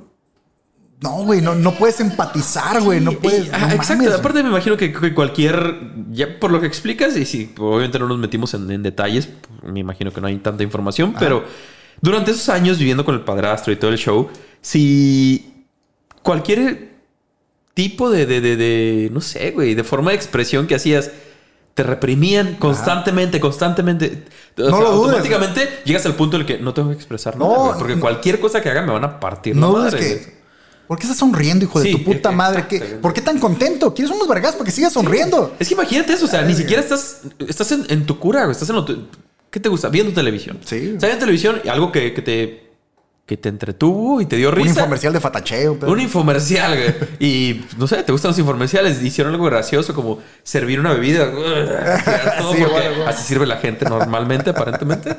No, 1.01 1.23
güey, 1.23 1.41
no, 1.41 1.55
no 1.55 1.73
puedes 1.73 1.99
empatizar, 1.99 2.79
güey. 2.81 2.99
No 3.01 3.13
puedes. 3.13 3.47
y- 3.47 3.49
no 3.49 3.57
exacto. 3.71 4.03
mames, 4.03 4.13
Aparte, 4.19 4.43
me 4.43 4.49
imagino 4.49 4.77
que, 4.77 4.93
que 4.93 5.13
cualquier. 5.15 5.79
Ya 6.11 6.39
por 6.39 6.51
lo 6.51 6.61
que 6.61 6.67
explicas, 6.67 7.17
y 7.17 7.25
si 7.25 7.51
obviamente 7.57 7.97
no 7.97 8.07
nos 8.07 8.19
metimos 8.19 8.53
en, 8.53 8.69
en 8.69 8.83
detalles, 8.83 9.29
me 9.63 9.79
imagino 9.79 10.11
que 10.11 10.21
no 10.21 10.27
hay 10.27 10.37
tanta 10.37 10.61
información, 10.63 11.15
pero 11.19 11.43
durante 12.01 12.31
esos 12.31 12.49
años 12.49 12.77
viviendo 12.77 13.03
con 13.03 13.15
el 13.15 13.21
padrastro 13.21 13.73
y 13.73 13.77
todo 13.77 13.89
el 13.91 13.97
show, 13.97 14.29
si 14.61 15.65
cualquier 16.21 16.91
tipo 17.73 18.11
de, 18.11 18.25
de, 18.27 18.41
de, 18.41 18.55
de, 18.57 19.09
no 19.11 19.21
sé, 19.21 19.51
güey, 19.51 19.73
de 19.73 19.83
forma 19.83 20.11
de 20.11 20.17
expresión 20.17 20.67
que 20.67 20.75
hacías. 20.75 21.11
Te 21.73 21.83
reprimían 21.83 22.55
constantemente, 22.57 23.39
constantemente. 23.39 24.25
O 24.57 24.61
No 24.63 24.69
sea, 24.71 24.79
lo 24.79 24.91
dudes. 24.91 25.05
automáticamente 25.15 25.69
llegas 25.85 26.05
al 26.05 26.15
punto 26.15 26.35
en 26.35 26.41
el 26.41 26.45
que 26.45 26.57
no 26.59 26.73
tengo 26.73 26.89
que 26.89 26.95
expresar 26.95 27.37
nada. 27.37 27.49
No, 27.71 27.77
porque 27.79 27.95
no. 27.95 28.01
cualquier 28.01 28.41
cosa 28.41 28.61
que 28.61 28.67
haga 28.69 28.81
me 28.81 28.91
van 28.91 29.05
a 29.05 29.21
partir 29.21 29.55
No 29.55 29.71
la 29.77 29.89
dudes 29.89 29.95
que. 29.95 30.40
¿Por 30.91 30.97
qué 30.99 31.03
estás 31.03 31.19
sonriendo, 31.19 31.63
hijo 31.63 31.79
de 31.79 31.85
Sí, 31.85 31.91
tu 31.93 32.03
puta 32.03 32.31
madre? 32.31 32.65
¿Qué- 32.67 32.75
exacto. 32.75 32.99
¿Por 32.99 33.13
qué 33.13 33.21
tan 33.21 33.39
contento? 33.39 33.93
¿Quieres 33.93 34.13
unos 34.13 34.27
vergas 34.27 34.55
para 34.55 34.65
que 34.65 34.71
sigas 34.71 34.91
sonriendo? 34.91 35.55
Es 35.57 35.69
que 35.69 35.73
imagínate 35.73 36.11
eso, 36.11 36.25
o 36.25 36.27
sea, 36.27 36.41
ni 36.41 36.53
siquiera 36.53 36.81
estás, 36.81 37.21
estás 37.47 37.71
en, 37.71 37.85
en 37.87 38.05
tu 38.05 38.19
cura, 38.19 38.51
estás 38.51 38.67
en 38.69 38.75
lo 38.75 38.83
tu- 38.83 39.07
¿Qué 39.49 39.61
te 39.61 39.69
gusta? 39.69 39.87
Viendo 39.87 40.11
televisión. 40.11 40.59
Sí. 40.65 40.93
O 40.97 40.99
sea, 40.99 41.07
viendo 41.07 41.19
televisión 41.19 41.61
y 41.63 41.69
algo 41.69 41.93
que, 41.93 42.13
que 42.13 42.21
te, 42.21 42.71
que 43.25 43.37
te 43.37 43.47
entretuvo 43.47 44.19
y 44.19 44.25
te 44.25 44.35
dio 44.35 44.49
Un 44.49 44.55
risa. 44.55 44.69
infomercial 44.71 45.13
de 45.13 45.21
fatacheo. 45.21 45.77
pero- 45.79 45.93
Un 45.93 46.01
infomercial, 46.01 46.75
güey. 46.75 46.93
Y 47.21 47.63
no 47.77 47.87
sé, 47.87 48.03
te 48.03 48.11
gustan 48.11 48.31
los 48.31 48.39
infomerciales. 48.39 49.01
Hicieron 49.01 49.31
algo 49.33 49.45
gracioso 49.45 49.95
como 49.95 50.19
servir 50.43 50.77
una 50.77 50.91
bebida. 50.91 51.31
Todo 52.37 52.51
Sí, 52.53 52.59
porque 52.59 52.65
bueno, 52.65 52.89
bueno. 52.97 53.07
así 53.07 53.23
sirve 53.25 53.45
la 53.45 53.55
gente 53.59 53.85
normalmente, 53.85 54.49
aparentemente. 54.49 55.15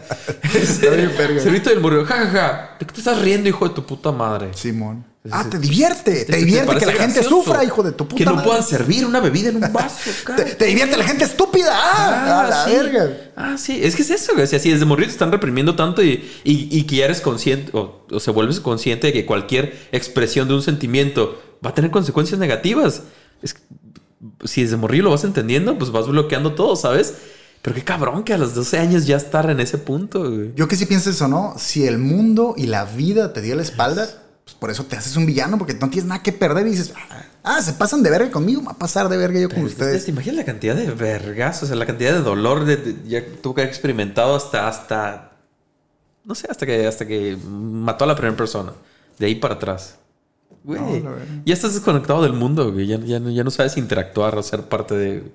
Servito 1.42 1.70
del 1.70 1.80
murió. 1.80 2.04
Ja, 2.04 2.14
ja, 2.14 2.26
ja. 2.26 2.76
¿De 2.78 2.84
qué 2.84 2.92
te 2.92 2.98
estás 3.00 3.22
riendo, 3.22 3.48
hijo 3.48 3.66
de 3.66 3.74
tu 3.74 3.86
puta 3.86 4.12
madre? 4.12 4.50
Simón. 4.52 5.10
Ah, 5.30 5.46
te 5.48 5.58
divierte. 5.58 6.24
Te, 6.24 6.36
divierte 6.38 6.76
que 6.78 6.86
la 6.86 6.92
gente 6.94 7.20
gracioso? 7.20 7.42
sufra, 7.44 7.62
hijo 7.62 7.82
de 7.84 7.92
tu 7.92 8.08
puta 8.08 8.16
Que 8.18 8.24
no 8.24 8.34
madre. 8.34 8.48
puedan 8.48 8.64
servir 8.64 9.06
una 9.06 9.20
bebida 9.20 9.50
en 9.50 9.56
un 9.62 9.72
vaso, 9.72 9.96
Te, 10.04 10.24
cara. 10.24 10.44
te 10.44 10.64
divierte 10.64 10.96
la 10.96 11.04
gente 11.04 11.22
estúpida. 11.24 11.70
Ah, 11.72 12.40
a 12.44 12.48
la 12.48 12.64
sí. 12.64 12.70
verga. 12.72 13.16
Ah, 13.36 13.54
sí. 13.56 13.78
Es 13.82 13.94
que 13.94 14.02
es 14.02 14.10
eso, 14.10 14.32
güey. 14.32 14.44
O 14.44 14.46
sea, 14.48 14.58
si 14.58 14.70
desde 14.70 14.84
morir 14.84 15.06
te 15.06 15.12
están 15.12 15.30
reprimiendo 15.30 15.76
tanto 15.76 16.02
y, 16.02 16.28
y- 16.42 16.68
y 16.76 16.84
que 16.84 16.96
ya 16.96 17.04
eres 17.04 17.20
consciente 17.20 17.70
o, 17.72 18.04
o 18.10 18.18
se 18.20 18.30
vuelves 18.32 18.58
consciente 18.58 19.06
de 19.08 19.12
que 19.12 19.24
cualquier 19.24 19.78
expresión 19.92 20.48
de 20.48 20.54
un 20.54 20.62
sentimiento 20.62 21.40
va 21.64 21.70
a 21.70 21.74
tener 21.74 21.92
consecuencias 21.92 22.40
negativas. 22.40 23.02
Es- 23.42 23.54
si 24.44 24.62
desde 24.62 24.76
morrillo 24.76 25.04
lo 25.04 25.10
vas 25.10 25.22
entendiendo, 25.24 25.78
pues 25.78 25.92
vas 25.92 26.06
bloqueando 26.08 26.54
todo, 26.54 26.74
¿sabes? 26.76 27.14
Pero 27.60 27.76
qué 27.76 27.84
cabrón 27.84 28.24
que 28.24 28.34
a 28.34 28.38
los 28.38 28.54
12 28.56 28.78
años 28.78 29.06
ya 29.06 29.16
estar 29.18 29.48
en 29.50 29.60
ese 29.60 29.78
punto, 29.78 30.28
güey. 30.28 30.50
Yo 30.56 30.66
que 30.66 30.74
sí 30.74 30.86
pienso 30.86 31.10
eso, 31.10 31.28
¿no? 31.28 31.54
Si 31.58 31.86
el 31.86 31.98
mundo 31.98 32.54
y 32.56 32.66
la 32.66 32.84
vida 32.84 33.32
te 33.32 33.40
dio 33.40 33.54
la 33.54 33.62
espalda, 33.62 34.08
pues 34.44 34.54
por 34.56 34.70
eso 34.70 34.84
te 34.84 34.96
haces 34.96 35.16
un 35.16 35.26
villano, 35.26 35.56
porque 35.58 35.74
no 35.74 35.88
tienes 35.90 36.06
nada 36.08 36.22
que 36.22 36.32
perder 36.32 36.66
y 36.66 36.70
dices, 36.70 36.92
"Ah, 37.44 37.62
se 37.62 37.72
pasan 37.74 38.02
de 38.02 38.10
verga 38.10 38.30
conmigo, 38.30 38.62
va 38.64 38.72
a 38.72 38.78
pasar 38.78 39.08
de 39.08 39.16
verga 39.16 39.38
yo 39.40 39.48
con 39.48 39.64
ustedes. 39.64 40.04
¿Te 40.04 40.10
imaginas 40.10 40.36
la 40.38 40.44
cantidad 40.44 40.74
de 40.74 40.90
vergas? 40.90 41.62
O 41.62 41.66
sea, 41.66 41.76
la 41.76 41.86
cantidad 41.86 42.12
de 42.12 42.20
dolor 42.20 42.64
de, 42.64 42.76
de- 42.76 43.08
ya 43.08 43.22
tuvo 43.42 43.54
que 43.54 43.60
haber 43.62 43.70
experimentado 43.72 44.34
hasta, 44.34 44.66
hasta, 44.68 45.32
no 46.24 46.34
sé, 46.34 46.48
hasta 46.50 46.66
que, 46.66 46.86
hasta 46.86 47.06
que 47.06 47.36
mató 47.48 48.04
a 48.04 48.08
la 48.08 48.14
primera 48.16 48.36
persona. 48.36 48.72
De 49.18 49.26
ahí 49.26 49.34
para 49.36 49.54
atrás. 49.54 49.96
Güey, 50.64 51.00
No, 51.02 51.10
ya 51.44 51.54
estás 51.54 51.74
desconectado 51.74 52.22
del 52.22 52.32
mundo, 52.32 52.72
güey. 52.72 52.86
Ya, 52.86 52.98
ya, 52.98 53.18
ya 53.18 53.44
no 53.44 53.50
sabes 53.50 53.76
interactuar 53.76 54.36
o 54.36 54.42
ser 54.42 54.62
parte 54.62 54.94
de... 54.94 55.32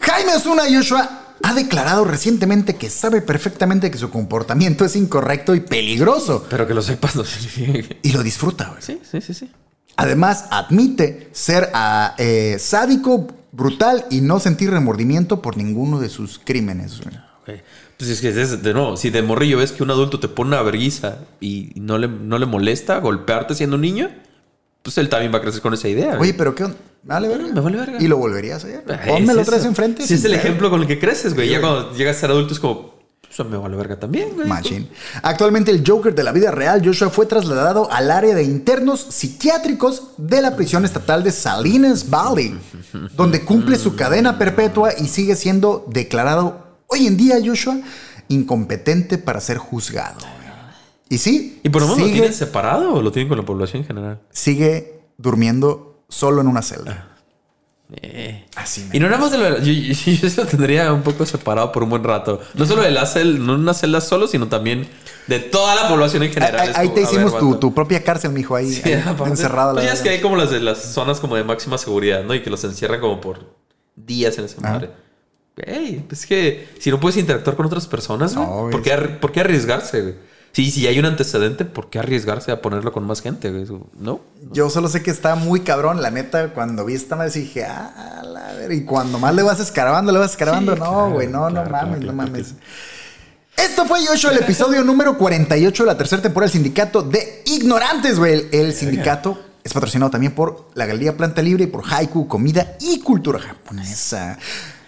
Jaime 0.00 0.34
Osuna 0.36 0.62
Joshua 0.70 1.36
ha 1.42 1.54
declarado 1.54 2.04
recientemente 2.04 2.76
que 2.76 2.90
sabe 2.90 3.20
perfectamente 3.20 3.90
que 3.90 3.98
su 3.98 4.10
comportamiento 4.10 4.84
es 4.84 4.96
incorrecto 4.96 5.54
y 5.54 5.60
peligroso. 5.60 6.46
Pero 6.50 6.66
que 6.66 6.74
lo 6.74 6.82
sepas 6.82 7.16
no 7.16 7.24
significa 7.24 7.96
Y 8.02 8.12
lo 8.12 8.22
disfruta, 8.22 8.68
güey. 8.70 8.82
Sí, 8.82 9.00
sí, 9.08 9.20
sí, 9.20 9.34
sí. 9.34 9.50
Además, 9.96 10.46
admite 10.50 11.28
ser 11.32 11.70
ah, 11.74 12.14
eh, 12.18 12.56
sádico, 12.60 13.26
brutal 13.50 14.04
y 14.10 14.20
no 14.20 14.38
sentir 14.38 14.70
remordimiento 14.70 15.42
por 15.42 15.56
ninguno 15.56 15.98
de 16.00 16.08
sus 16.08 16.38
crímenes. 16.38 17.00
güey. 17.02 17.16
Ok. 17.42 17.64
Pues 17.96 18.10
es 18.10 18.20
que 18.20 18.28
es- 18.28 18.62
de 18.62 18.72
nuevo, 18.74 18.96
si 18.96 19.10
de 19.10 19.22
morrillo 19.22 19.58
ves 19.58 19.72
que 19.72 19.82
un 19.82 19.90
adulto 19.90 20.20
te 20.20 20.28
pone 20.28 20.48
una 20.50 20.62
verguiza 20.62 21.16
y 21.40 21.72
no 21.76 21.98
le, 21.98 22.06
no 22.06 22.38
le 22.38 22.46
molesta 22.46 22.98
golpearte 22.98 23.56
siendo 23.56 23.74
un 23.74 23.82
niño, 23.82 24.08
pues 24.82 24.98
él 24.98 25.08
también 25.08 25.32
va 25.32 25.38
a 25.38 25.42
crecer 25.42 25.60
con 25.62 25.74
esa 25.74 25.88
idea. 25.88 26.08
güey. 26.16 26.30
Oye, 26.30 26.34
pero 26.34 26.54
¿qué 26.54 26.64
onda? 26.64 26.76
¿Me 27.02 27.14
vale 27.14 27.28
verga? 27.28 27.48
Me 27.54 27.60
vale 27.60 27.76
verga. 27.78 27.98
¿Y 28.00 28.08
lo 28.08 28.16
volverías 28.18 28.64
a 28.64 28.66
hacer? 28.66 28.84
Ay, 28.88 29.10
Pónmelo 29.10 29.40
es 29.40 29.46
otra 29.46 29.56
vez 29.56 29.60
eso. 29.62 29.68
enfrente. 29.68 30.06
Si 30.06 30.14
es 30.14 30.24
el 30.24 30.34
ejemplo 30.34 30.70
con 30.70 30.80
el 30.82 30.86
que 30.86 30.98
creces, 30.98 31.34
güey. 31.34 31.48
Ya 31.48 31.60
cuando 31.60 31.92
llegas 31.94 32.16
a 32.16 32.20
ser 32.20 32.30
adulto 32.30 32.52
es 32.54 32.60
como, 32.60 32.94
pues 33.34 33.48
me 33.48 33.56
vale 33.56 33.76
verga 33.76 33.98
también, 33.98 34.30
güey. 34.34 34.48
Machín. 34.48 34.88
Actualmente 35.22 35.70
el 35.70 35.84
Joker 35.86 36.14
de 36.14 36.22
la 36.24 36.32
vida 36.32 36.50
real, 36.50 36.82
Joshua, 36.84 37.08
fue 37.10 37.26
trasladado 37.26 37.90
al 37.92 38.10
área 38.10 38.34
de 38.34 38.42
internos 38.42 39.00
psiquiátricos 39.10 40.08
de 40.16 40.42
la 40.42 40.56
prisión 40.56 40.84
estatal 40.84 41.22
de 41.22 41.30
Salinas 41.30 42.10
Valley, 42.10 42.58
donde 43.16 43.44
cumple 43.44 43.76
su 43.78 43.94
cadena 43.96 44.38
perpetua 44.38 44.90
y 44.98 45.06
sigue 45.08 45.36
siendo 45.36 45.84
declarado 45.88 46.66
hoy 46.88 47.06
en 47.06 47.16
día, 47.16 47.36
Joshua, 47.44 47.78
incompetente 48.28 49.18
para 49.18 49.40
ser 49.40 49.58
juzgado. 49.58 50.18
Y 51.08 51.18
sí, 51.18 51.60
¿Y 51.62 51.68
por 51.70 51.82
lo 51.82 51.88
menos 51.88 52.06
lo 52.06 52.12
tienen 52.12 52.34
separado 52.34 52.92
o 52.94 53.02
lo 53.02 53.12
tienen 53.12 53.28
con 53.28 53.38
la 53.38 53.44
población 53.44 53.82
en 53.82 53.86
general? 53.86 54.20
sigue 54.30 55.00
durmiendo 55.16 55.87
solo 56.08 56.40
en 56.40 56.48
una 56.48 56.62
celda. 56.62 57.08
Eh. 58.02 58.44
Así 58.54 58.86
Y 58.92 59.00
no 59.00 59.08
nada 59.08 59.18
más 59.18 59.30
de 59.30 59.38
lo, 59.38 59.58
yo, 59.60 59.72
yo, 59.72 59.92
yo 59.94 60.26
eso 60.26 60.42
lo 60.42 60.46
tendría 60.48 60.92
un 60.92 61.02
poco 61.02 61.24
separado 61.24 61.72
por 61.72 61.82
un 61.82 61.90
buen 61.90 62.04
rato. 62.04 62.40
No 62.54 62.66
solo 62.66 62.82
de 62.82 62.90
la 62.90 63.06
celda, 63.06 63.38
no 63.38 63.54
en 63.54 63.60
una 63.60 63.72
celda 63.72 64.00
solo, 64.02 64.28
sino 64.28 64.48
también 64.48 64.86
de 65.26 65.38
toda 65.40 65.74
la 65.74 65.88
población 65.88 66.22
en 66.22 66.32
general. 66.32 66.60
Ahí, 66.60 66.68
Es 66.70 66.76
ahí 66.76 66.86
como, 66.88 66.94
te 66.94 67.00
ver, 67.00 67.10
hicimos 67.10 67.38
tu, 67.38 67.56
tu 67.56 67.74
propia 67.74 68.02
cárcel, 68.04 68.32
mijo, 68.32 68.54
ahí, 68.56 68.70
Sí, 68.72 68.82
ahí, 68.92 69.02
aparte. 69.06 69.30
encerrado. 69.30 69.72
la 69.72 69.80
Pues 69.80 69.86
ya 69.86 69.92
es 69.94 70.00
que 70.02 70.10
hay 70.10 70.20
como 70.20 70.36
las 70.36 70.50
de 70.50 70.60
las 70.60 70.82
zonas 70.82 71.18
como 71.20 71.36
de 71.36 71.44
máxima 71.44 71.78
seguridad, 71.78 72.22
¿no? 72.24 72.34
Y 72.34 72.42
que 72.42 72.50
los 72.50 72.62
encierran 72.64 73.00
como 73.00 73.20
por 73.22 73.56
días 73.96 74.36
en 74.38 74.44
esa 74.44 74.60
madre. 74.60 74.90
Ey, 75.56 76.06
es 76.12 76.26
que 76.26 76.68
si 76.78 76.90
no 76.90 77.00
puedes 77.00 77.16
interactuar 77.16 77.56
con 77.56 77.66
otras 77.66 77.86
personas, 77.86 78.34
No. 78.34 78.68
¿por, 78.70 78.82
qué 78.82 78.92
por 78.96 79.32
qué 79.32 79.40
arriesgarse, 79.40 80.02
güey? 80.02 80.14
Sí, 80.52 80.70
si 80.70 80.86
hay 80.86 80.98
un 80.98 81.04
antecedente, 81.04 81.64
¿por 81.64 81.88
qué 81.90 81.98
arriesgarse 81.98 82.50
a 82.50 82.60
ponerlo 82.60 82.92
con 82.92 83.06
más 83.06 83.20
gente? 83.20 83.52
¿No? 83.98 84.20
Yo 84.50 84.70
solo 84.70 84.88
sé 84.88 85.02
que 85.02 85.10
está 85.10 85.34
muy 85.36 85.60
cabrón, 85.60 86.02
la 86.02 86.10
neta, 86.10 86.52
cuando 86.52 86.84
vi 86.84 86.94
esta 86.94 87.16
madre 87.16 87.30
dije, 87.30 87.64
ah, 87.64 88.22
la 88.24 88.54
ver, 88.54 88.72
y 88.72 88.84
cuando 88.84 89.18
más 89.18 89.34
le 89.34 89.42
vas 89.42 89.60
escarbando, 89.60 90.10
le 90.10 90.18
vas 90.18 90.32
escarbando, 90.32 90.74
Sí, 90.74 90.80
no, 90.80 90.86
claro, 90.86 91.10
güey, 91.10 91.28
no, 91.28 91.48
claro, 91.48 91.50
no 91.50 91.70
mames, 91.70 91.70
claro, 91.70 91.90
no 91.90 91.98
claro 92.00 92.12
mames. 92.14 92.54
Esto 93.56 93.86
fue 93.86 94.04
Yoshua, 94.04 94.32
el 94.32 94.38
episodio 94.38 94.84
número 94.84 95.18
48 95.18 95.82
de 95.82 95.86
la 95.86 95.96
tercera 95.96 96.22
temporada 96.22 96.46
del 96.46 96.52
sindicato 96.52 97.02
de 97.02 97.42
ignorantes, 97.46 98.18
güey. 98.18 98.32
El, 98.32 98.48
el 98.52 98.72
sindicato 98.72 99.38
es 99.64 99.72
patrocinado 99.72 100.10
también 100.10 100.32
por 100.32 100.70
la 100.74 100.86
Galería 100.86 101.16
Planta 101.16 101.42
Libre 101.42 101.64
y 101.64 101.66
por 101.66 101.82
Haiku, 101.84 102.28
comida 102.28 102.76
y 102.80 103.00
cultura 103.00 103.38
japonesa. 103.38 104.38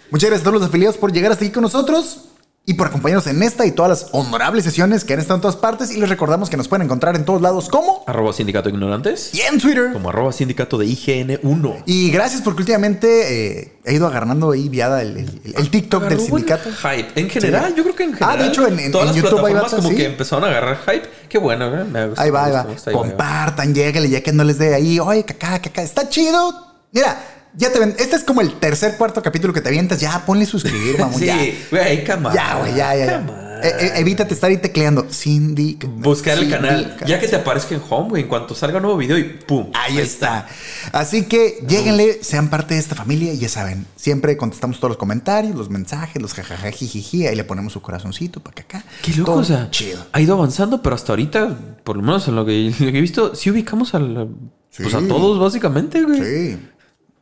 Muchas 0.09 0.29
gracias 0.29 0.41
a 0.41 0.49
todos 0.49 0.61
los 0.61 0.69
afiliados 0.69 0.97
por 0.97 1.11
llegar 1.11 1.31
hasta 1.31 1.43
aquí 1.43 1.53
con 1.53 1.63
nosotros 1.63 2.30
y 2.63 2.75
por 2.75 2.87
acompañarnos 2.87 3.25
en 3.27 3.41
esta 3.41 3.65
y 3.65 3.71
todas 3.71 3.89
las 3.89 4.09
honorables 4.13 4.63
sesiones 4.63 5.03
que 5.03 5.13
han 5.13 5.19
estado 5.19 5.35
en 5.37 5.41
todas 5.41 5.55
partes. 5.57 5.91
Y 5.91 5.99
les 5.99 6.07
recordamos 6.09 6.49
que 6.49 6.57
nos 6.57 6.67
pueden 6.67 6.85
encontrar 6.85 7.15
en 7.15 7.25
todos 7.25 7.41
lados 7.41 7.67
como 7.69 8.03
Arroba 8.05 8.31
sindicato 8.33 8.69
ignorantes. 8.69 9.33
y 9.33 9.41
en 9.41 9.59
Twitter. 9.59 9.91
Como 9.91 10.09
arroba 10.09 10.31
sindicato 10.31 10.77
de 10.77 10.85
IGN1. 10.85 11.83
Y 11.87 12.11
gracias 12.11 12.41
porque 12.41 12.61
últimamente 12.61 13.61
eh, 13.61 13.73
he 13.83 13.95
ido 13.95 14.05
agarrando 14.07 14.51
ahí 14.51 14.69
viada 14.69 15.01
el, 15.01 15.17
el- 15.17 15.53
el 15.57 15.69
TikTok 15.71 16.03
del 16.03 16.13
Agarró 16.13 16.27
buen 16.29 16.43
sindicato. 16.47 16.69
Hype. 16.87 17.19
En 17.19 17.29
general, 17.29 17.65
Sí. 17.69 17.73
yo 17.77 17.83
creo 17.83 17.95
que 17.95 18.03
en 18.03 18.13
Ah, 18.13 18.17
general. 18.17 18.39
de 18.39 18.47
hecho, 18.47 18.67
en- 18.67 18.79
en- 18.79 18.91
todas 18.91 19.07
en 19.09 19.13
las 19.15 19.23
YouTube 19.23 19.39
plataformas 19.41 19.73
como 19.73 19.89
sí. 19.89 19.95
que 19.95 20.05
empezaron 20.05 20.43
a 20.45 20.47
agarrar 20.47 20.77
hype. 20.85 21.09
Qué 21.29 21.37
bueno, 21.39 21.65
¿eh? 21.81 21.83
Me 21.83 22.07
gusta. 22.07 22.21
Ahí 22.21 22.29
va, 22.29 22.63
me 22.63 22.73
gusta, 22.73 22.89
ahí 22.91 22.95
va. 22.95 23.01
Compartan, 23.01 23.73
lléguenle 23.73 24.09
ya 24.09 24.21
que 24.21 24.31
no 24.31 24.43
les 24.43 24.57
dé 24.59 24.75
ahí. 24.75 24.99
Oye, 24.99 25.23
caca, 25.25 25.59
caca. 25.59 25.81
Está 25.81 26.07
chido. 26.09 26.67
Mira, 26.91 27.17
ya 27.55 27.71
te 27.71 27.79
ven. 27.79 27.95
Este 27.99 28.15
es 28.15 28.23
como 28.23 28.41
el 28.41 28.59
tercer, 28.59 28.97
cuarto 28.97 29.21
capítulo 29.21 29.53
que 29.53 29.61
te 29.61 29.69
avientas. 29.69 29.99
Ya, 29.99 30.25
ponle 30.25 30.45
suscribir, 30.45 30.95
vamos. 30.99 31.17
Sí, 31.17 31.57
güey, 31.69 32.03
cámara. 32.03 32.35
Ya, 32.35 32.55
güey, 32.59 32.75
ya, 32.75 32.95
ya. 32.95 33.05
ya. 33.05 33.47
Eh, 33.63 33.75
eh, 33.79 33.91
evítate 33.97 34.33
estar 34.33 34.49
ahí 34.49 34.57
tecleando. 34.57 35.05
Cindy. 35.11 35.77
Buscar 35.97 36.37
el 36.39 36.49
canal. 36.49 36.97
Ya 37.05 37.19
que 37.19 37.27
te 37.27 37.35
aparezca 37.35 37.75
en 37.75 37.81
home, 37.87 38.09
güey. 38.09 38.23
En 38.23 38.27
cuanto 38.27 38.55
salga 38.55 38.77
un 38.77 38.83
nuevo 38.83 38.97
video 38.97 39.17
y 39.17 39.23
pum. 39.23 39.69
Ahí 39.73 39.99
está. 39.99 40.47
Así 40.91 41.25
que 41.25 41.63
lléguenle, 41.67 42.23
sean 42.23 42.49
parte 42.49 42.73
de 42.73 42.79
esta 42.79 42.95
familia 42.95 43.33
y 43.33 43.37
ya 43.37 43.49
saben, 43.49 43.85
siempre 43.95 44.35
contestamos 44.35 44.77
todos 44.77 44.89
los 44.89 44.97
comentarios, 44.97 45.55
los 45.55 45.69
mensajes, 45.69 46.19
los 46.21 46.33
jajaja, 46.33 46.71
jijiji, 46.71 47.27
ahí 47.27 47.35
le 47.35 47.43
ponemos 47.43 47.73
su 47.73 47.81
corazoncito 47.81 48.39
para 48.39 48.55
que 48.55 48.61
acá. 48.63 48.83
Qué 49.03 49.11
loco, 49.11 49.31
Todo 49.31 49.41
o 49.41 49.43
sea, 49.43 49.69
chido. 49.69 50.03
ha 50.11 50.19
ido 50.21 50.33
avanzando, 50.33 50.81
pero 50.81 50.95
hasta 50.95 51.11
ahorita, 51.11 51.55
por 51.83 51.97
lo 51.97 52.01
menos 52.01 52.27
en 52.27 52.35
lo 52.35 52.45
que, 52.45 52.73
lo 52.79 52.91
que 52.91 52.97
he 52.97 53.01
visto, 53.01 53.35
sí 53.35 53.51
ubicamos 53.51 53.93
al, 53.93 54.27
pues 54.75 54.93
a 54.93 55.01
todos, 55.07 55.37
básicamente, 55.37 56.01
güey. 56.01 56.19
Sí, 56.19 56.57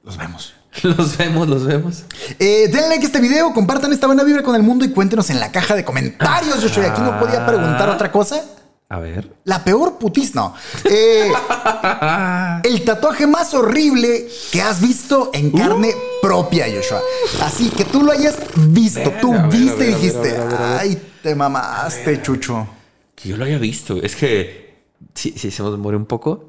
los 0.03 0.17
vemos. 0.17 0.53
Los 0.83 1.17
vemos, 1.17 1.47
los 1.47 1.65
vemos. 1.65 2.03
Eh, 2.37 2.69
denle 2.71 2.89
like 2.89 3.03
a 3.03 3.07
este 3.07 3.19
video, 3.19 3.51
compartan 3.53 3.91
esta 3.91 4.05
buena 4.05 4.23
vibra 4.23 4.43
con 4.43 4.55
el 4.55 4.61
mundo 4.61 4.85
y 4.85 4.89
cuéntenos 4.91 5.29
en 5.31 5.39
la 5.39 5.51
caja 5.51 5.75
de 5.75 5.83
comentarios. 5.83 6.61
Yo 6.61 6.69
soy 6.69 6.85
aquí, 6.85 7.01
no 7.01 7.19
podía 7.19 7.43
preguntar 7.45 7.89
otra 7.89 8.11
cosa. 8.11 8.43
A 8.87 8.99
ver. 8.99 9.35
La 9.43 9.63
peor 9.63 9.97
putis, 9.97 10.35
no. 10.35 10.53
Eh, 10.85 11.31
el 12.63 12.83
tatuaje 12.85 13.27
más 13.27 13.53
horrible 13.53 14.27
que 14.51 14.61
has 14.61 14.79
visto 14.79 15.31
en 15.33 15.51
carne 15.51 15.93
propia, 16.21 16.65
Joshua. 16.73 17.01
Así 17.41 17.69
que 17.69 17.85
tú 17.85 18.03
lo 18.03 18.11
hayas 18.11 18.37
visto, 18.55 19.11
tú 19.19 19.31
ver, 19.31 19.47
viste 19.47 19.89
y 19.89 19.93
dijiste, 19.93 20.17
a 20.17 20.21
ver, 20.21 20.39
a 20.41 20.45
ver, 20.45 20.55
a 20.55 20.69
ver. 20.69 20.79
ay, 20.79 21.01
te 21.21 21.35
mamaste, 21.35 22.21
chucho. 22.21 22.67
Que 23.15 23.29
yo 23.29 23.37
lo 23.37 23.45
haya 23.45 23.57
visto. 23.57 24.01
Es 24.01 24.15
que 24.15 24.85
si, 25.13 25.31
si 25.31 25.51
se 25.51 25.61
nos 25.63 25.77
muere 25.77 25.97
un 25.97 26.05
poco, 26.05 26.48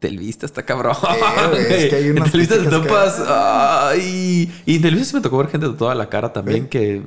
Telvista 0.00 0.46
está 0.46 0.64
cabrón. 0.64 0.96
güey, 1.50 1.72
es 1.72 1.90
que 1.90 1.96
hay 1.96 2.04
En 2.06 2.12
unas 2.18 2.32
Telvista 2.32 2.56
te 2.56 2.64
que- 2.64 2.68
topas. 2.70 3.22
Ay. 3.28 4.52
Y 4.66 4.76
en 4.76 4.82
Telvista 4.82 5.16
me 5.16 5.22
tocó 5.22 5.38
ver 5.38 5.48
gente 5.48 5.68
de 5.68 5.74
toda 5.74 5.94
la 5.94 6.08
cara 6.08 6.32
también 6.32 6.68
que. 6.68 7.02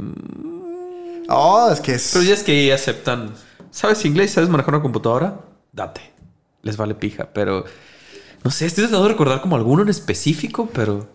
Oh, 1.27 1.69
es 1.73 1.81
que 1.81 1.95
es. 1.95 2.11
Pero 2.13 2.23
ya 2.23 2.33
es 2.35 2.43
que 2.43 2.71
aceptan. 2.71 3.31
¿Sabes 3.71 4.05
inglés? 4.05 4.31
¿Sabes 4.31 4.49
manejar 4.49 4.75
una 4.75 4.83
computadora? 4.83 5.39
Date. 5.71 6.01
Les 6.61 6.77
vale 6.77 6.95
pija. 6.95 7.29
Pero. 7.33 7.65
No 8.43 8.51
sé, 8.51 8.65
estoy 8.67 8.83
tratando 8.83 9.03
de 9.07 9.13
recordar 9.13 9.41
como 9.41 9.55
alguno 9.55 9.81
en 9.81 9.89
específico, 9.89 10.69
pero. 10.73 11.07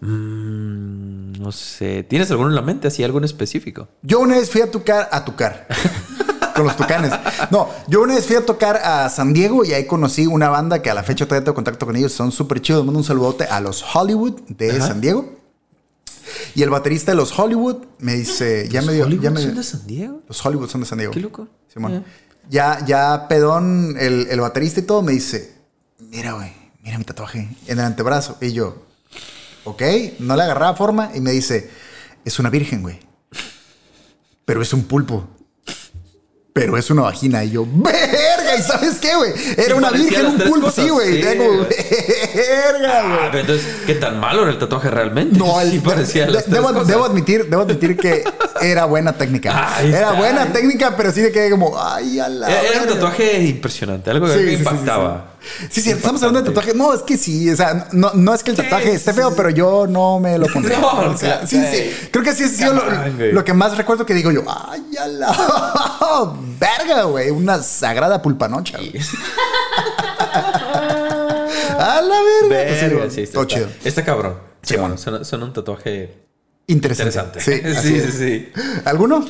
mm, 0.00 1.32
no 1.40 1.50
sé. 1.52 2.02
¿Tienes 2.04 2.30
alguno 2.30 2.50
en 2.50 2.54
la 2.54 2.62
mente? 2.62 2.88
Así, 2.88 3.02
algo 3.02 3.18
en 3.18 3.24
específico. 3.24 3.88
Yo 4.02 4.20
una 4.20 4.36
vez 4.36 4.50
fui 4.50 4.60
a 4.60 4.70
tocar, 4.70 5.08
a 5.10 5.24
tocar. 5.24 5.66
con 6.56 6.64
los 6.64 6.76
tucanes. 6.76 7.12
No, 7.50 7.68
yo 7.86 8.02
una 8.02 8.14
vez 8.14 8.26
fui 8.26 8.36
a 8.36 8.44
tocar 8.44 8.76
a 8.76 9.08
San 9.10 9.32
Diego 9.32 9.64
y 9.64 9.72
ahí 9.72 9.86
conocí 9.86 10.26
una 10.26 10.48
banda 10.48 10.82
que 10.82 10.90
a 10.90 10.94
la 10.94 11.02
fecha 11.02 11.26
todavía 11.26 11.44
tengo 11.44 11.54
contacto 11.54 11.86
con 11.86 11.94
ellos. 11.94 12.12
Son 12.12 12.32
súper 12.32 12.60
chidos. 12.60 12.84
Mando 12.84 12.98
un 12.98 13.04
saludote 13.04 13.44
a 13.44 13.60
los 13.60 13.84
Hollywood 13.94 14.40
de 14.48 14.70
Ajá. 14.72 14.88
San 14.88 15.00
Diego. 15.00 15.36
Y 16.54 16.62
el 16.62 16.70
baterista 16.70 17.12
de 17.12 17.16
los 17.16 17.38
Hollywood 17.38 17.84
me 17.98 18.14
dice, 18.14 18.68
ya 18.68 18.80
¿Los 18.80 18.88
me 18.88 18.94
dio, 18.94 19.04
Hollywood 19.04 19.22
ya 19.22 19.30
me 19.30 19.42
son 19.42 19.54
de 19.54 19.62
San 19.62 19.86
Diego? 19.86 20.22
Los 20.26 20.44
Hollywood 20.44 20.68
son 20.68 20.80
de 20.80 20.86
San 20.86 20.98
Diego. 20.98 21.12
Qué 21.12 21.20
loco. 21.20 21.46
Simón. 21.72 21.92
Eh. 21.94 22.02
Ya, 22.48 22.84
ya 22.84 23.26
pedón, 23.28 23.96
el, 23.98 24.28
el 24.30 24.40
baterista 24.40 24.80
y 24.80 24.84
todo, 24.84 25.02
me 25.02 25.12
dice, 25.12 25.54
mira, 25.98 26.32
güey, 26.32 26.52
mira 26.82 26.98
mi 26.98 27.04
tatuaje 27.04 27.48
en 27.66 27.78
el 27.78 27.84
antebrazo. 27.84 28.38
Y 28.40 28.52
yo, 28.52 28.82
ok, 29.64 29.82
no 30.20 30.36
le 30.36 30.42
agarraba 30.42 30.76
forma 30.76 31.10
y 31.14 31.20
me 31.20 31.32
dice, 31.32 31.70
es 32.24 32.38
una 32.38 32.50
virgen, 32.50 32.82
güey. 32.82 33.00
Pero 34.44 34.62
es 34.62 34.72
un 34.72 34.84
pulpo. 34.84 35.28
Pero 36.56 36.78
es 36.78 36.88
una 36.90 37.02
vagina. 37.02 37.44
Y 37.44 37.50
yo, 37.50 37.66
verga, 37.70 38.56
¿y 38.58 38.62
sabes 38.62 38.96
qué, 38.98 39.14
güey? 39.14 39.30
Era 39.58 39.74
una 39.74 39.90
virgen, 39.90 40.24
un 40.24 40.38
pulpo, 40.38 40.70
sí, 40.70 40.88
güey. 40.88 41.20
verga, 41.22 41.68
Ah, 42.88 43.02
güey. 43.06 43.30
pero 43.30 43.38
entonces, 43.40 43.66
¿qué 43.86 43.94
tan 43.96 44.18
malo 44.18 44.40
era 44.40 44.52
el 44.52 44.58
tatuaje 44.58 44.90
realmente? 44.90 45.38
No, 45.38 45.60
el, 45.60 45.70
sí 45.72 45.78
parecía 45.80 46.26
las 46.28 46.48
debo, 46.48 46.68
admitir, 47.04 47.44
debo 47.50 47.60
admitir 47.62 47.94
que 47.98 48.24
era 48.62 48.86
buena 48.86 49.12
técnica. 49.12 49.76
Era 49.82 50.12
buena 50.12 50.50
técnica, 50.50 50.96
pero 50.96 51.12
sí 51.12 51.20
de 51.20 51.30
que 51.30 51.50
como, 51.50 51.78
ay, 51.78 52.18
a 52.20 52.28
la 52.30 52.48
Era, 52.48 52.62
era 52.62 52.82
un 52.84 52.88
tatuaje 52.88 53.38
impresionante, 53.42 54.10
algo 54.10 54.26
que 54.26 54.32
sí, 54.32 54.38
sí, 54.40 54.46
sí, 54.46 54.54
impactaba. 54.54 55.35
Sí, 55.70 55.80
sí, 55.80 55.90
estamos 55.90 56.22
hablando 56.22 56.40
de 56.42 56.46
tatuajes. 56.48 56.74
No, 56.74 56.92
es 56.94 57.02
que 57.02 57.16
sí, 57.16 57.50
o 57.50 57.56
sea, 57.56 57.88
no, 57.92 58.12
no 58.14 58.34
es 58.34 58.42
que 58.42 58.50
el 58.50 58.56
tatuaje 58.56 58.92
esté 58.92 59.12
feo, 59.12 59.34
pero 59.36 59.50
yo 59.50 59.86
no 59.86 60.18
me 60.20 60.36
lo 60.38 60.46
pondría. 60.46 60.78
No, 60.80 61.10
o 61.12 61.16
sea, 61.16 61.46
sí, 61.46 61.60
sí. 61.72 61.90
Creo 62.10 62.24
que 62.24 62.34
sí 62.34 62.48
sido 62.48 62.72
lo, 62.74 62.82
lo 63.32 63.44
que 63.44 63.52
más 63.54 63.76
recuerdo 63.76 64.04
que 64.06 64.14
digo 64.14 64.30
yo, 64.32 64.42
ay, 64.46 64.82
a 64.98 65.06
la 65.08 65.32
verga, 66.60 67.02
güey, 67.04 67.30
una 67.30 67.62
sagrada 67.62 68.20
pulpanocha. 68.22 68.78
a 71.78 72.00
la 72.02 72.22
verga. 72.22 72.48
Pues 72.48 72.78
sí, 72.78 72.84
Verga, 72.86 72.96
güey, 72.98 73.10
sí, 73.10 73.22
está, 73.22 73.40
está- 73.40 73.54
chido. 73.54 73.68
está 73.84 74.04
cabrón. 74.04 74.38
Sí, 74.62 74.76
bueno. 74.76 74.96
Son, 74.98 75.24
son 75.24 75.42
un 75.42 75.52
tatuaje 75.52 76.14
Interesante. 76.66 77.38
interesante. 77.38 77.40
Sí, 77.40 77.88
sí, 77.88 77.96
es. 77.96 78.04
sí, 78.14 78.18
sí. 78.18 78.52
¿Alguno? 78.84 79.24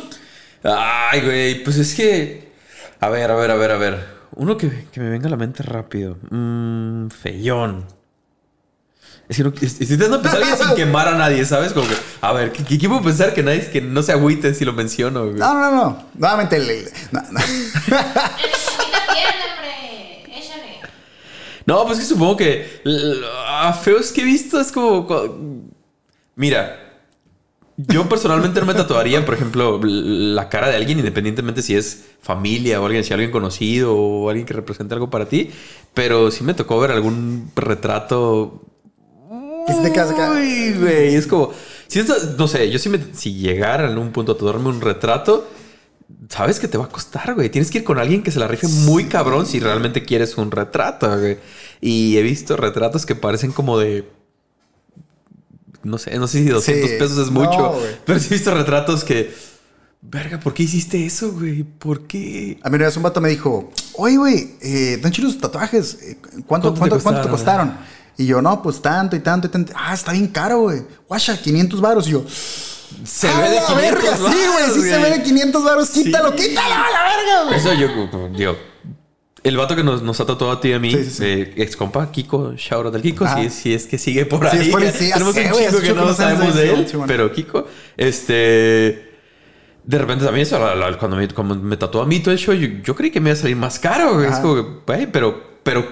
Ay, 0.62 1.20
güey, 1.20 1.62
pues 1.64 1.76
es 1.76 1.94
que. 1.94 2.52
A 3.00 3.08
ver, 3.10 3.30
a 3.30 3.34
ver, 3.36 3.50
a 3.50 3.54
ver, 3.56 3.70
a 3.72 3.76
ver. 3.76 4.15
Uno 4.36 4.56
que, 4.56 4.86
que 4.92 5.00
me 5.00 5.08
venga 5.10 5.26
a 5.26 5.30
la 5.30 5.36
mente 5.36 5.62
rápido. 5.62 6.16
Mmm, 6.30 7.08
feyón. 7.08 7.84
Es 9.28 9.36
que 9.38 9.42
no, 9.42 9.48
es- 9.60 9.62
estoy 9.80 9.84
intentando 9.94 10.22
pensar 10.22 10.40
bien 10.44 10.56
sin 10.56 10.74
quemar 10.76 11.08
a 11.08 11.16
nadie, 11.16 11.44
¿sabes? 11.44 11.72
Como 11.72 11.88
que, 11.88 11.94
a 12.20 12.32
ver, 12.32 12.52
¿qué, 12.52 12.62
qué, 12.64 12.78
qué 12.78 12.88
puedo 12.88 13.02
pensar 13.02 13.34
que 13.34 13.42
nadie 13.42 13.68
que 13.70 13.80
no 13.80 14.02
se 14.02 14.12
agüiten 14.12 14.54
si 14.54 14.64
lo 14.64 14.72
menciono, 14.72 15.24
güey? 15.24 15.36
No, 15.38 15.52
no, 15.54 15.70
no. 15.74 16.04
Nuevamente, 16.14 16.56
el- 16.56 16.88
no, 17.10 17.22
no. 17.32 17.40
No, 21.66 21.84
pues 21.84 21.98
que 21.98 22.04
supongo 22.04 22.36
que 22.36 22.82
a 23.48 23.72
feos 23.72 24.12
que 24.12 24.20
he 24.20 24.24
visto 24.24 24.60
es 24.60 24.70
como. 24.70 25.06
co- 25.06 25.36
Mira, 26.36 26.85
yo 27.76 28.08
personalmente 28.08 28.60
no 28.60 28.66
me 28.66 28.74
tatuaría, 28.74 29.24
por 29.24 29.34
ejemplo, 29.34 29.80
la 29.82 30.48
cara 30.48 30.68
de 30.68 30.76
alguien, 30.76 30.98
independientemente 30.98 31.60
si 31.62 31.74
es 31.74 32.04
familia 32.22 32.80
o 32.80 32.86
alguien, 32.86 33.04
si 33.04 33.12
alguien 33.12 33.30
conocido 33.30 33.94
o 33.94 34.28
alguien 34.30 34.46
que 34.46 34.54
represente 34.54 34.94
algo 34.94 35.10
para 35.10 35.26
ti. 35.28 35.50
Pero 35.92 36.30
sí 36.30 36.42
me 36.44 36.54
tocó 36.54 36.78
ver 36.80 36.90
algún 36.90 37.50
retrato. 37.54 38.62
Que 39.66 39.72
se 39.74 39.90
te 39.90 40.00
acá. 40.00 40.32
Uy, 40.32 40.74
güey, 40.78 41.14
es 41.14 41.26
como. 41.26 41.52
Si 41.88 41.98
esto- 41.98 42.14
no 42.38 42.48
sé, 42.48 42.70
yo 42.70 42.78
sí 42.78 42.88
me. 42.88 42.98
Si 43.12 43.34
llegara 43.34 43.90
en 43.90 43.98
un 43.98 44.10
punto 44.12 44.32
a 44.32 44.34
tatuarme 44.36 44.68
un 44.68 44.80
retrato. 44.80 45.48
Sabes 46.28 46.60
que 46.60 46.68
te 46.68 46.78
va 46.78 46.84
a 46.84 46.88
costar, 46.88 47.34
güey. 47.34 47.50
Tienes 47.50 47.70
que 47.70 47.78
ir 47.78 47.84
con 47.84 47.98
alguien 47.98 48.22
que 48.22 48.30
se 48.30 48.38
la 48.38 48.46
rife 48.48 48.68
muy 48.68 49.04
cabrón 49.06 49.44
si 49.46 49.58
realmente 49.60 50.04
quieres 50.04 50.36
un 50.38 50.50
retrato, 50.50 51.08
güey. 51.18 51.38
Y 51.80 52.16
he 52.16 52.22
visto 52.22 52.56
retratos 52.56 53.06
que 53.06 53.14
parecen 53.16 53.52
como 53.52 53.78
de. 53.78 54.08
No 55.82 55.98
sé, 55.98 56.18
no 56.18 56.26
sé 56.26 56.38
si 56.38 56.48
200 56.48 56.90
Sí. 56.90 56.96
pesos 56.98 57.18
es 57.18 57.30
No, 57.32 57.40
mucho. 57.40 57.72
güey. 57.74 57.96
pero 58.04 58.18
sí 58.18 58.26
he 58.30 58.34
visto 58.34 58.52
retratos 58.54 59.04
que. 59.04 59.32
Verga, 60.02 60.38
¿por 60.38 60.54
qué 60.54 60.62
hiciste 60.64 61.04
eso, 61.04 61.32
güey? 61.32 61.62
¿Por 61.64 62.06
qué? 62.06 62.58
A 62.62 62.68
mí 62.70 62.76
una 62.76 62.84
vez 62.86 62.96
un 62.96 63.02
vato 63.02 63.20
me 63.20 63.28
dijo, 63.28 63.72
oye, 63.94 64.16
güey, 64.16 64.56
eh, 64.60 64.98
tan 65.02 65.10
chidos 65.10 65.32
tus 65.32 65.40
tatuajes. 65.42 65.94
eh, 66.02 66.18
¿Cuánto, 66.46 66.74
¿Cuánto 66.74 66.74
te 66.74 66.78
cuánto, 66.78 67.02
cuánto 67.02 67.22
te 67.22 67.28
costaron? 67.28 67.76
Y 68.16 68.26
yo, 68.26 68.40
no, 68.40 68.62
pues 68.62 68.80
tanto 68.80 69.16
y 69.16 69.20
tanto 69.20 69.46
y 69.48 69.50
tanto. 69.50 69.72
Ah, 69.76 69.94
está 69.94 70.12
bien 70.12 70.28
caro, 70.28 70.60
güey. 70.62 70.82
Guacha, 71.08 71.36
500 71.40 71.80
varos. 71.80 72.06
Y 72.06 72.12
yo, 72.12 72.24
Se 73.04 73.28
"A 73.28 73.40
ve 73.40 73.48
de 73.50 73.54
la 73.56 73.66
500 73.66 73.76
verga, 73.76 74.16
Sí, 74.16 74.22
güey, 74.22 74.64
sí 74.74 74.80
se 74.82 74.90
varos, 74.96 75.02
ve 75.10 75.18
de 75.18 75.22
500 75.24 75.64
varos. 75.64 75.90
Quítalo, 75.90 76.30
Sí. 76.30 76.36
quítalo 76.48 76.74
a 76.74 76.90
la 76.90 77.02
verga, 77.16 77.44
güey. 77.44 77.58
Eso 77.58 77.72
yo, 77.74 78.28
digo. 78.36 78.56
El 79.46 79.56
vato 79.56 79.76
que 79.76 79.84
nos, 79.84 80.02
nos 80.02 80.18
ha 80.20 80.26
tatuado 80.26 80.52
a 80.52 80.60
ti 80.60 80.68
y 80.68 80.72
a 80.72 80.78
mí, 80.78 80.90
Sí, 80.90 81.04
sí, 81.04 81.10
sí. 81.10 81.24
eh, 81.24 81.52
ex 81.56 81.76
compa, 81.76 82.10
Kiko, 82.10 82.54
shout 82.56 82.86
out 82.86 82.92
del 82.92 83.02
Kiko, 83.02 83.24
Ajá. 83.24 83.42
si, 83.44 83.50
si 83.50 83.74
es 83.74 83.86
que 83.86 83.96
sigue 83.98 84.26
por 84.26 84.40
Sí, 84.50 84.56
ahí. 84.56 84.68
es 84.84 84.98
ya 85.00 85.14
Tenemos 85.14 85.34
un 85.36 85.40
hace 85.42 85.76
que 85.80 85.82
que 85.88 85.94
no 85.94 86.12
sabemos 86.14 86.54
de 86.54 86.72
eso, 86.72 86.98
él, 86.98 87.04
pero 87.06 87.32
Kiko, 87.32 87.66
este. 87.96 89.12
De 89.84 89.98
repente 89.98 90.24
también 90.24 90.42
eso, 90.46 90.58
la- 90.58 90.74
la- 90.74 90.98
cuando 90.98 91.16
me, 91.16 91.28
cuando 91.28 91.54
me 91.54 91.76
tatuó 91.76 92.02
a 92.02 92.06
mí 92.06 92.18
todo 92.20 92.32
el 92.32 92.38
show, 92.38 92.52
yo, 92.54 92.66
yo 92.82 92.96
creí 92.96 93.10
que 93.12 93.20
me 93.20 93.30
iba 93.30 93.38
a 93.38 93.40
salir 93.40 93.54
más 93.56 93.78
caro, 93.78 94.14
güey. 94.14 94.26
Es 94.26 94.32
Ajá. 94.32 94.42
como 94.42 94.54
que, 94.56 94.62
güey, 94.84 95.12
pero, 95.12 95.40
pero 95.62 95.86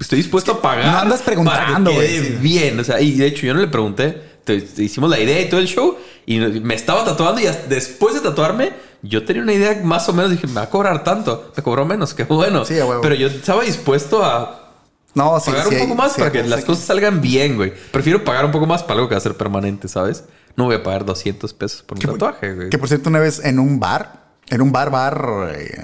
estoy 0.00 0.18
dispuesto 0.18 0.52
a 0.52 0.62
pagar. 0.62 0.92
no 0.92 0.98
andas 1.00 1.22
preguntando, 1.22 1.90
que 1.90 1.96
güey. 1.96 2.36
Bien, 2.38 2.78
o 2.78 2.84
sea, 2.84 3.00
y 3.00 3.12
de 3.16 3.26
hecho 3.26 3.44
yo 3.46 3.54
no 3.54 3.60
le 3.60 3.66
pregunté. 3.68 4.34
Te- 4.44 4.60
te 4.60 4.82
hicimos 4.84 5.10
la 5.10 5.18
idea 5.18 5.40
y 5.40 5.48
todo 5.48 5.58
el 5.58 5.66
show 5.66 5.96
y 6.26 6.38
me 6.38 6.74
estaba 6.74 7.02
tatuando 7.04 7.40
y 7.40 7.46
después 7.68 8.14
de 8.14 8.20
tatuarme 8.20 8.70
yo 9.06 9.24
tenía 9.24 9.42
una 9.42 9.52
idea 9.52 9.80
más 9.84 10.08
o 10.08 10.12
menos 10.12 10.30
dije 10.30 10.46
me 10.46 10.54
va 10.54 10.62
a 10.62 10.70
cobrar 10.70 11.04
tanto 11.04 11.52
me 11.56 11.62
cobró 11.62 11.84
menos 11.84 12.14
que 12.14 12.24
bueno 12.24 12.64
Sí, 12.64 12.74
pero 13.02 13.14
yo 13.14 13.26
estaba 13.28 13.62
dispuesto 13.62 14.24
a 14.24 14.72
No, 15.14 15.38
sí, 15.38 15.50
pagar 15.50 15.68
sí 15.68 15.74
un 15.76 15.80
poco 15.82 15.94
más 15.94 16.12
sí 16.12 16.18
para 16.20 16.32
que 16.32 16.42
las 16.42 16.60
que- 16.60 16.66
cosas 16.66 16.84
salgan 16.84 17.20
bien 17.20 17.56
güey 17.56 17.72
prefiero 17.92 18.24
pagar 18.24 18.44
un 18.46 18.50
poco 18.50 18.66
más 18.66 18.82
para 18.82 18.94
algo 18.94 19.08
que 19.08 19.14
va 19.14 19.18
a 19.18 19.22
ser 19.22 19.36
permanente 19.36 19.88
sabes 19.88 20.24
no 20.56 20.64
voy 20.64 20.76
a 20.76 20.82
pagar 20.82 21.04
200 21.04 21.52
pesos 21.52 21.82
por 21.82 21.98
un 21.98 22.00
Que 22.02 22.06
tatuaje 22.08 22.54
güey 22.54 22.70
Que 22.70 22.78
por 22.78 22.88
cierto, 22.88 23.08
una 23.10 23.18
vez 23.20 23.44
en 23.44 23.58
un 23.58 23.78
bar, 23.80 24.24
en 24.48 24.62
un 24.62 24.72
bar, 24.72 24.90
bar 24.90 25.50
eh, 25.54 25.82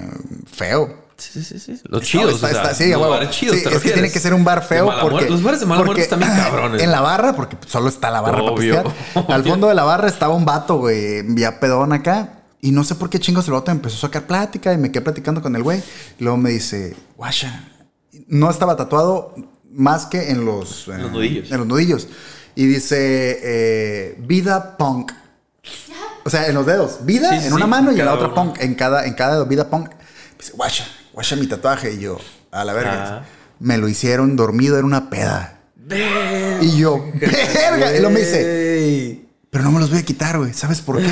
feo. 0.51 0.95
sí, 1.17 1.43
sí, 1.43 1.59
sí, 1.59 1.79
los 1.83 2.01
chidos 2.03 2.35
Está- 2.35 2.47
o 2.47 2.49
sea, 2.49 2.61
está- 2.63 2.73
sí, 2.73 2.85
a 2.85 2.87
los 2.95 3.01
huevo. 3.01 3.11
bares 3.13 3.29
chidos 3.31 3.57
Sí, 3.57 3.63
¿te 3.63 3.75
es 3.75 3.81
que 3.83 3.91
tiene 3.91 4.11
que 4.11 4.19
ser 4.19 4.33
un 4.33 4.43
bar 4.43 4.63
feo 4.63 4.85
porque 4.87 5.09
muerte. 5.11 5.29
los 5.29 5.43
bares 5.43 5.59
de 5.59 5.65
mala 5.67 5.83
muerte 5.83 6.07
cabrones 6.09 6.81
En 6.81 6.89
la 6.91 7.01
barra, 7.01 7.33
porque 7.35 7.57
solo 7.67 7.89
está 7.89 8.09
la 8.09 8.21
barra 8.21 8.41
Obvio, 8.43 8.75
para 8.75 8.89
pistear. 8.89 9.25
Al 9.29 9.43
fondo 9.43 9.67
de 9.67 9.75
la 9.75 9.83
barra 9.83 10.07
estaba 10.07 10.33
un 10.33 10.45
vato, 10.45 10.77
güey, 10.77 11.23
ya 11.35 11.59
pedón 11.59 11.93
acá. 11.93 12.40
Y 12.61 12.71
no 12.71 12.83
sé 12.83 12.95
por 12.95 13.09
qué 13.09 13.19
chingos 13.19 13.47
el 13.47 13.53
vato 13.53 13.71
empezó 13.71 13.97
a 13.97 14.01
sacar 14.01 14.27
plática 14.27 14.71
y 14.73 14.77
me 14.77 14.91
quedé 14.91 15.01
platicando 15.01 15.41
con 15.41 15.55
el 15.55 15.63
güey. 15.63 15.81
Luego 16.19 16.37
me 16.37 16.51
dice, 16.51 16.95
guasha, 17.17 17.67
no 18.27 18.49
estaba 18.51 18.75
tatuado 18.75 19.33
más 19.71 20.05
que 20.05 20.29
en 20.31 20.45
los, 20.45 20.87
eh, 20.87 20.97
Los 20.99 21.11
nudillos. 21.11 21.51
En 21.51 21.57
los 21.57 21.67
nudillos. 21.67 22.07
Y 22.55 22.65
dice, 22.67 23.39
eh, 23.41 24.15
vida 24.27 24.77
punk. 24.77 25.11
O 26.23 26.29
sea, 26.29 26.47
en 26.47 26.53
los 26.53 26.65
dedos. 26.67 26.99
Vida 27.05 27.31
Sí, 27.31 27.39
sí, 27.41 27.47
en 27.47 27.53
una 27.53 27.65
sí, 27.65 27.69
mano 27.71 27.91
y 27.91 27.99
en 27.99 28.05
la 28.05 28.13
otra 28.13 28.27
uno. 28.27 28.35
punk. 28.35 28.57
En 28.61 28.75
cada, 28.75 29.05
en 29.07 29.13
cada 29.15 29.33
dedo, 29.33 29.45
vida 29.47 29.67
punk. 29.69 29.89
Dice, 30.37 30.51
guasha, 30.53 30.85
guasha 31.13 31.35
mi 31.37 31.47
tatuaje. 31.47 31.93
Y 31.93 31.99
yo, 31.99 32.19
a 32.51 32.63
la 32.63 32.73
verga. 32.73 33.17
Ah. 33.21 33.25
Me 33.59 33.77
lo 33.77 33.87
hicieron 33.87 34.35
dormido 34.35 34.77
en 34.77 34.85
una 34.85 35.09
peda. 35.09 35.61
Ve- 35.75 36.59
Y 36.61 36.77
yo, 36.77 37.03
verga. 37.15 37.95
Y 37.95 37.99
luego 37.99 38.11
me 38.11 38.19
dice, 38.19 39.25
pero 39.49 39.63
no 39.63 39.71
me 39.71 39.79
los 39.79 39.89
voy 39.89 39.99
a 39.99 40.03
quitar, 40.03 40.37
güey. 40.37 40.53
¿Sabes 40.53 40.81
por 40.81 41.01
qué? 41.01 41.09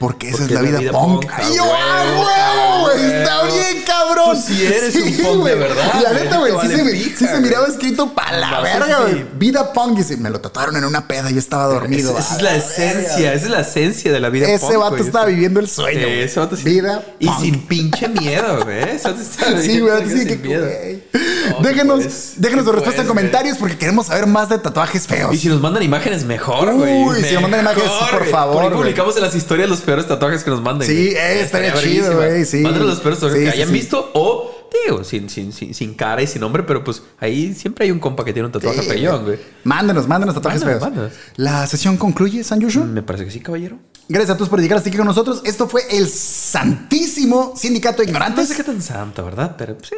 Porque 0.00 0.30
esa 0.30 0.38
Porque 0.38 0.54
es 0.54 0.60
la 0.62 0.62
vida, 0.62 0.78
vida 0.78 0.92
punk. 0.92 1.26
punk, 1.26 1.32
Y 1.52 1.56
yo, 1.56 1.64
¡ah, 1.76 2.86
huevo, 2.86 2.90
Está 2.90 3.42
bien, 3.44 3.82
cabrón. 3.86 4.09
Tú 4.24 4.36
sí 4.40 4.66
eres 4.66 4.94
un 4.96 5.16
punk 5.24 5.46
de 5.46 5.54
verdad, 5.54 5.94
Y 5.98 6.02
la 6.02 6.12
neta, 6.12 6.38
güey, 6.38 6.52
sí, 6.52 6.56
vale 6.58 6.76
se, 6.76 6.84
me- 6.84 6.90
pica, 6.92 7.18
sí 7.18 7.24
se 7.24 7.30
güey. 7.30 7.40
miraba 7.42 7.66
escrito 7.66 8.12
para 8.14 8.36
la 8.38 8.50
No, 8.50 8.62
verga, 8.62 9.00
güey. 9.02 9.24
Vida 9.38 9.72
punk. 9.72 9.98
Y 9.98 10.02
se- 10.02 10.16
me 10.16 10.30
lo 10.30 10.40
tatuaron 10.40 10.76
en 10.76 10.84
una 10.84 11.06
peda. 11.08 11.30
Yo 11.30 11.38
estaba 11.38 11.64
dormido. 11.66 12.16
Esa, 12.18 12.36
es 12.36 12.42
la 12.42 12.56
esencia, 12.56 13.32
esa 13.34 13.44
es 13.44 13.50
la 13.50 13.60
esencia 13.60 14.12
de 14.12 14.20
la 14.20 14.28
vida 14.28 14.46
Ese 14.48 14.66
punk, 14.66 14.76
vato 14.78 14.90
güey. 14.90 15.02
estaba 15.02 15.26
viviendo 15.26 15.60
el 15.60 15.68
sueño. 15.68 16.00
Sí, 16.06 16.12
ese 16.20 16.40
vato. 16.40 16.56
Vida 16.56 17.02
Y 17.18 17.26
punk. 17.26 17.40
sin 17.40 17.60
pinche 17.66 18.08
miedo, 18.08 18.62
güey. 18.64 18.82
Ese 18.96 19.08
vato 19.10 19.20
Sí, 19.62 19.80
güey, 19.80 20.08
sí, 20.08 20.26
que, 20.26 20.36
miedo. 20.36 20.66
güey. 20.66 21.02
No, 21.50 21.60
déjenos, 21.66 22.04
pues, 22.04 22.32
déjenos 22.36 22.64
su 22.64 22.70
sí, 22.70 22.74
respuesta 22.76 23.00
en 23.02 23.06
pues, 23.08 23.16
comentarios 23.16 23.58
porque 23.58 23.76
queremos 23.76 24.06
saber 24.06 24.26
más 24.26 24.48
de 24.50 24.58
tatuajes 24.58 25.06
feos. 25.06 25.34
Y 25.34 25.38
si 25.38 25.48
nos 25.48 25.60
mandan 25.60 25.82
imágenes, 25.82 26.24
mejor, 26.24 26.68
Uy, 26.68 27.02
güey. 27.02 27.24
si 27.24 27.32
nos 27.32 27.42
mandan 27.42 27.60
imágenes, 27.60 27.90
por 28.10 28.24
favor, 28.26 28.62
Por 28.64 28.72
publicamos 28.74 29.16
en 29.16 29.22
las 29.22 29.34
historias 29.34 29.68
los 29.68 29.80
peores 29.80 30.06
tatuajes 30.06 30.44
que 30.44 30.50
nos 30.50 30.60
manden. 30.62 30.86
Sí, 30.86 31.08
eh, 31.16 31.40
estaría 31.40 31.74
chido, 31.74 32.14
güey, 32.16 32.44
sí. 32.44 32.58
Mándanos 32.58 32.88
los 32.88 33.00
peores 33.00 33.18
tatuajes 33.20 33.42
que 33.42 33.50
hayan 33.50 33.72
visto 33.72 34.09
o, 34.14 34.50
digo, 34.86 35.04
sin, 35.04 35.28
sin, 35.28 35.52
sin, 35.52 35.74
sin 35.74 35.94
cara 35.94 36.22
y 36.22 36.26
sin 36.26 36.40
nombre, 36.40 36.62
pero 36.62 36.82
pues 36.84 37.02
ahí 37.18 37.54
siempre 37.54 37.84
hay 37.86 37.90
un 37.90 37.98
compa 37.98 38.24
que 38.24 38.32
tiene 38.32 38.46
un 38.46 38.52
tatuaje 38.52 38.82
Sí, 38.82 38.88
feyón, 38.88 39.24
güey. 39.24 39.38
Mándenos, 39.64 40.06
mándenos 40.08 40.34
tatuajes 40.34 40.60
Mándanos, 40.62 40.82
feos. 40.82 40.94
mándanos. 40.94 41.18
La 41.36 41.66
sesión 41.66 41.96
concluye, 41.96 42.42
San 42.44 42.60
Yushu. 42.60 42.84
Me 42.84 43.02
parece 43.02 43.24
que 43.24 43.30
sí, 43.30 43.40
caballero. 43.40 43.78
Gracias 44.08 44.30
a 44.30 44.36
todos 44.36 44.48
por 44.48 44.60
llegar 44.60 44.76
hasta 44.78 44.88
aquí 44.88 44.96
con 44.98 45.06
nosotros. 45.06 45.40
Esto 45.44 45.68
fue 45.68 45.82
el 45.90 46.08
Santísimo 46.08 47.54
Sindicato 47.56 47.98
de 47.98 48.06
No 48.06 48.10
Ignorantes. 48.10 48.48
sé 48.48 48.56
qué 48.56 48.64
tan 48.64 48.82
santo, 48.82 49.24
¿verdad? 49.24 49.54
Pero 49.56 49.76
sí. 49.82 49.94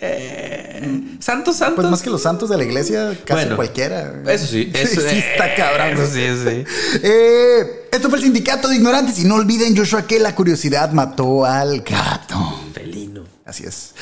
eh, 0.00 1.16
santo, 1.20 1.52
santo. 1.52 1.76
Pues 1.76 1.88
más 1.90 2.02
que 2.02 2.10
los 2.10 2.22
santos 2.22 2.48
de 2.48 2.56
la 2.56 2.64
iglesia, 2.64 3.18
casi 3.24 3.40
Bueno, 3.42 3.56
cualquiera. 3.56 4.22
Eso 4.28 4.46
sí. 4.46 4.70
Eso, 4.74 5.00
sí, 5.00 5.16
está 5.18 5.54
cabrón. 5.54 5.88
Eso 6.00 6.06
sí, 6.12 6.22
eso 6.22 6.48
sí. 6.48 6.64
Eh, 7.02 7.88
esto 7.92 8.08
fue 8.08 8.18
el 8.18 8.24
Sindicato 8.24 8.68
de 8.68 8.76
Ignorantes. 8.76 9.18
Y 9.18 9.24
no 9.24 9.34
olviden, 9.36 9.76
Joshua, 9.76 10.06
que 10.06 10.18
la 10.18 10.34
curiosidad 10.34 10.92
mató 10.92 11.44
al 11.44 11.80
gato. 11.82 12.60
Así 13.52 13.64
es. 13.64 13.94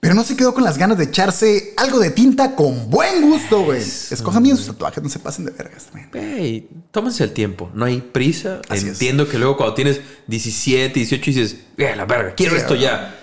Pero 0.00 0.14
no 0.14 0.24
se 0.24 0.34
quedó 0.34 0.52
con 0.52 0.64
las 0.64 0.78
ganas 0.78 0.98
de 0.98 1.04
echarse 1.04 1.74
algo 1.76 2.00
de 2.00 2.10
tinta 2.10 2.56
con 2.56 2.90
buen 2.90 3.22
gusto, 3.22 3.62
güey. 3.62 3.80
Escojan 3.80 4.42
bien 4.42 4.56
sus 4.56 4.66
tatuajes, 4.66 5.00
no 5.00 5.08
se 5.08 5.20
pasen 5.20 5.44
de 5.44 5.52
vergas 5.52 5.84
también. 5.84 6.10
Hey, 6.12 6.68
tómense 6.90 7.22
el 7.22 7.32
tiempo, 7.32 7.70
no 7.72 7.84
hay 7.84 8.00
prisa. 8.00 8.60
Así 8.68 8.86
es. 8.86 8.92
Entiendo 8.94 9.28
que 9.28 9.38
luego 9.38 9.56
cuando 9.56 9.74
tienes 9.74 10.00
17, 10.26 10.94
18 10.98 11.24
dices, 11.24 11.56
eh, 11.76 11.94
la 11.94 12.04
verga, 12.04 12.34
quiero 12.34 12.56
Sí, 12.56 12.60
esto 12.62 12.74
ya. 12.74 13.14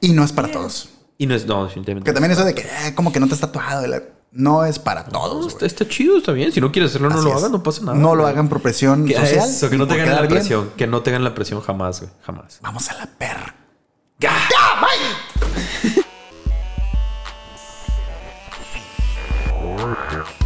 Y 0.00 0.12
no 0.14 0.24
es 0.24 0.32
para 0.32 0.50
todos. 0.50 0.88
Y 1.18 1.26
no 1.26 1.34
es, 1.34 1.44
no, 1.44 1.64
definitivamente. 1.66 2.08
Que 2.08 2.14
también 2.14 2.30
eso 2.32 2.44
de 2.44 2.54
que, 2.54 2.62
eh, 2.62 2.94
como 2.94 3.12
que 3.12 3.20
no 3.20 3.28
te 3.28 3.34
has 3.34 3.40
tatuado. 3.40 3.86
la- 3.86 4.02
No 4.34 4.64
es 4.64 4.78
para 4.78 5.02
No, 5.04 5.10
todos. 5.10 5.60
está, 5.62 5.86
chido, 5.86 6.16
está 6.16 6.32
bien. 6.32 6.52
Si 6.52 6.60
no 6.60 6.72
quieres 6.72 6.90
hacerlo, 6.92 7.10
no 7.10 7.16
Así 7.16 7.24
lo 7.26 7.34
hagan, 7.36 7.52
no 7.52 7.62
pasa 7.62 7.82
nada. 7.82 7.98
No 7.98 8.14
lo 8.14 8.26
hagan 8.26 8.48
por 8.48 8.62
presión 8.62 9.06
social. 9.06 9.48
Eso, 9.50 9.68
que 9.68 9.76
no 9.76 9.86
tengan 9.86 10.08
la 10.10 10.20
bien. 10.22 10.30
presión. 10.30 10.70
Que 10.76 10.86
no 10.86 11.02
tengan 11.02 11.22
la 11.22 11.34
presión 11.34 11.60
jamás, 11.60 12.00
güey. 12.00 12.10
Jamás. 12.22 12.58
Vamos 12.62 12.88
a 12.88 12.94
la 12.94 13.06
perra. 13.06 13.54
God. 14.22 14.50
God, 14.52 14.82
mate! 14.82 16.04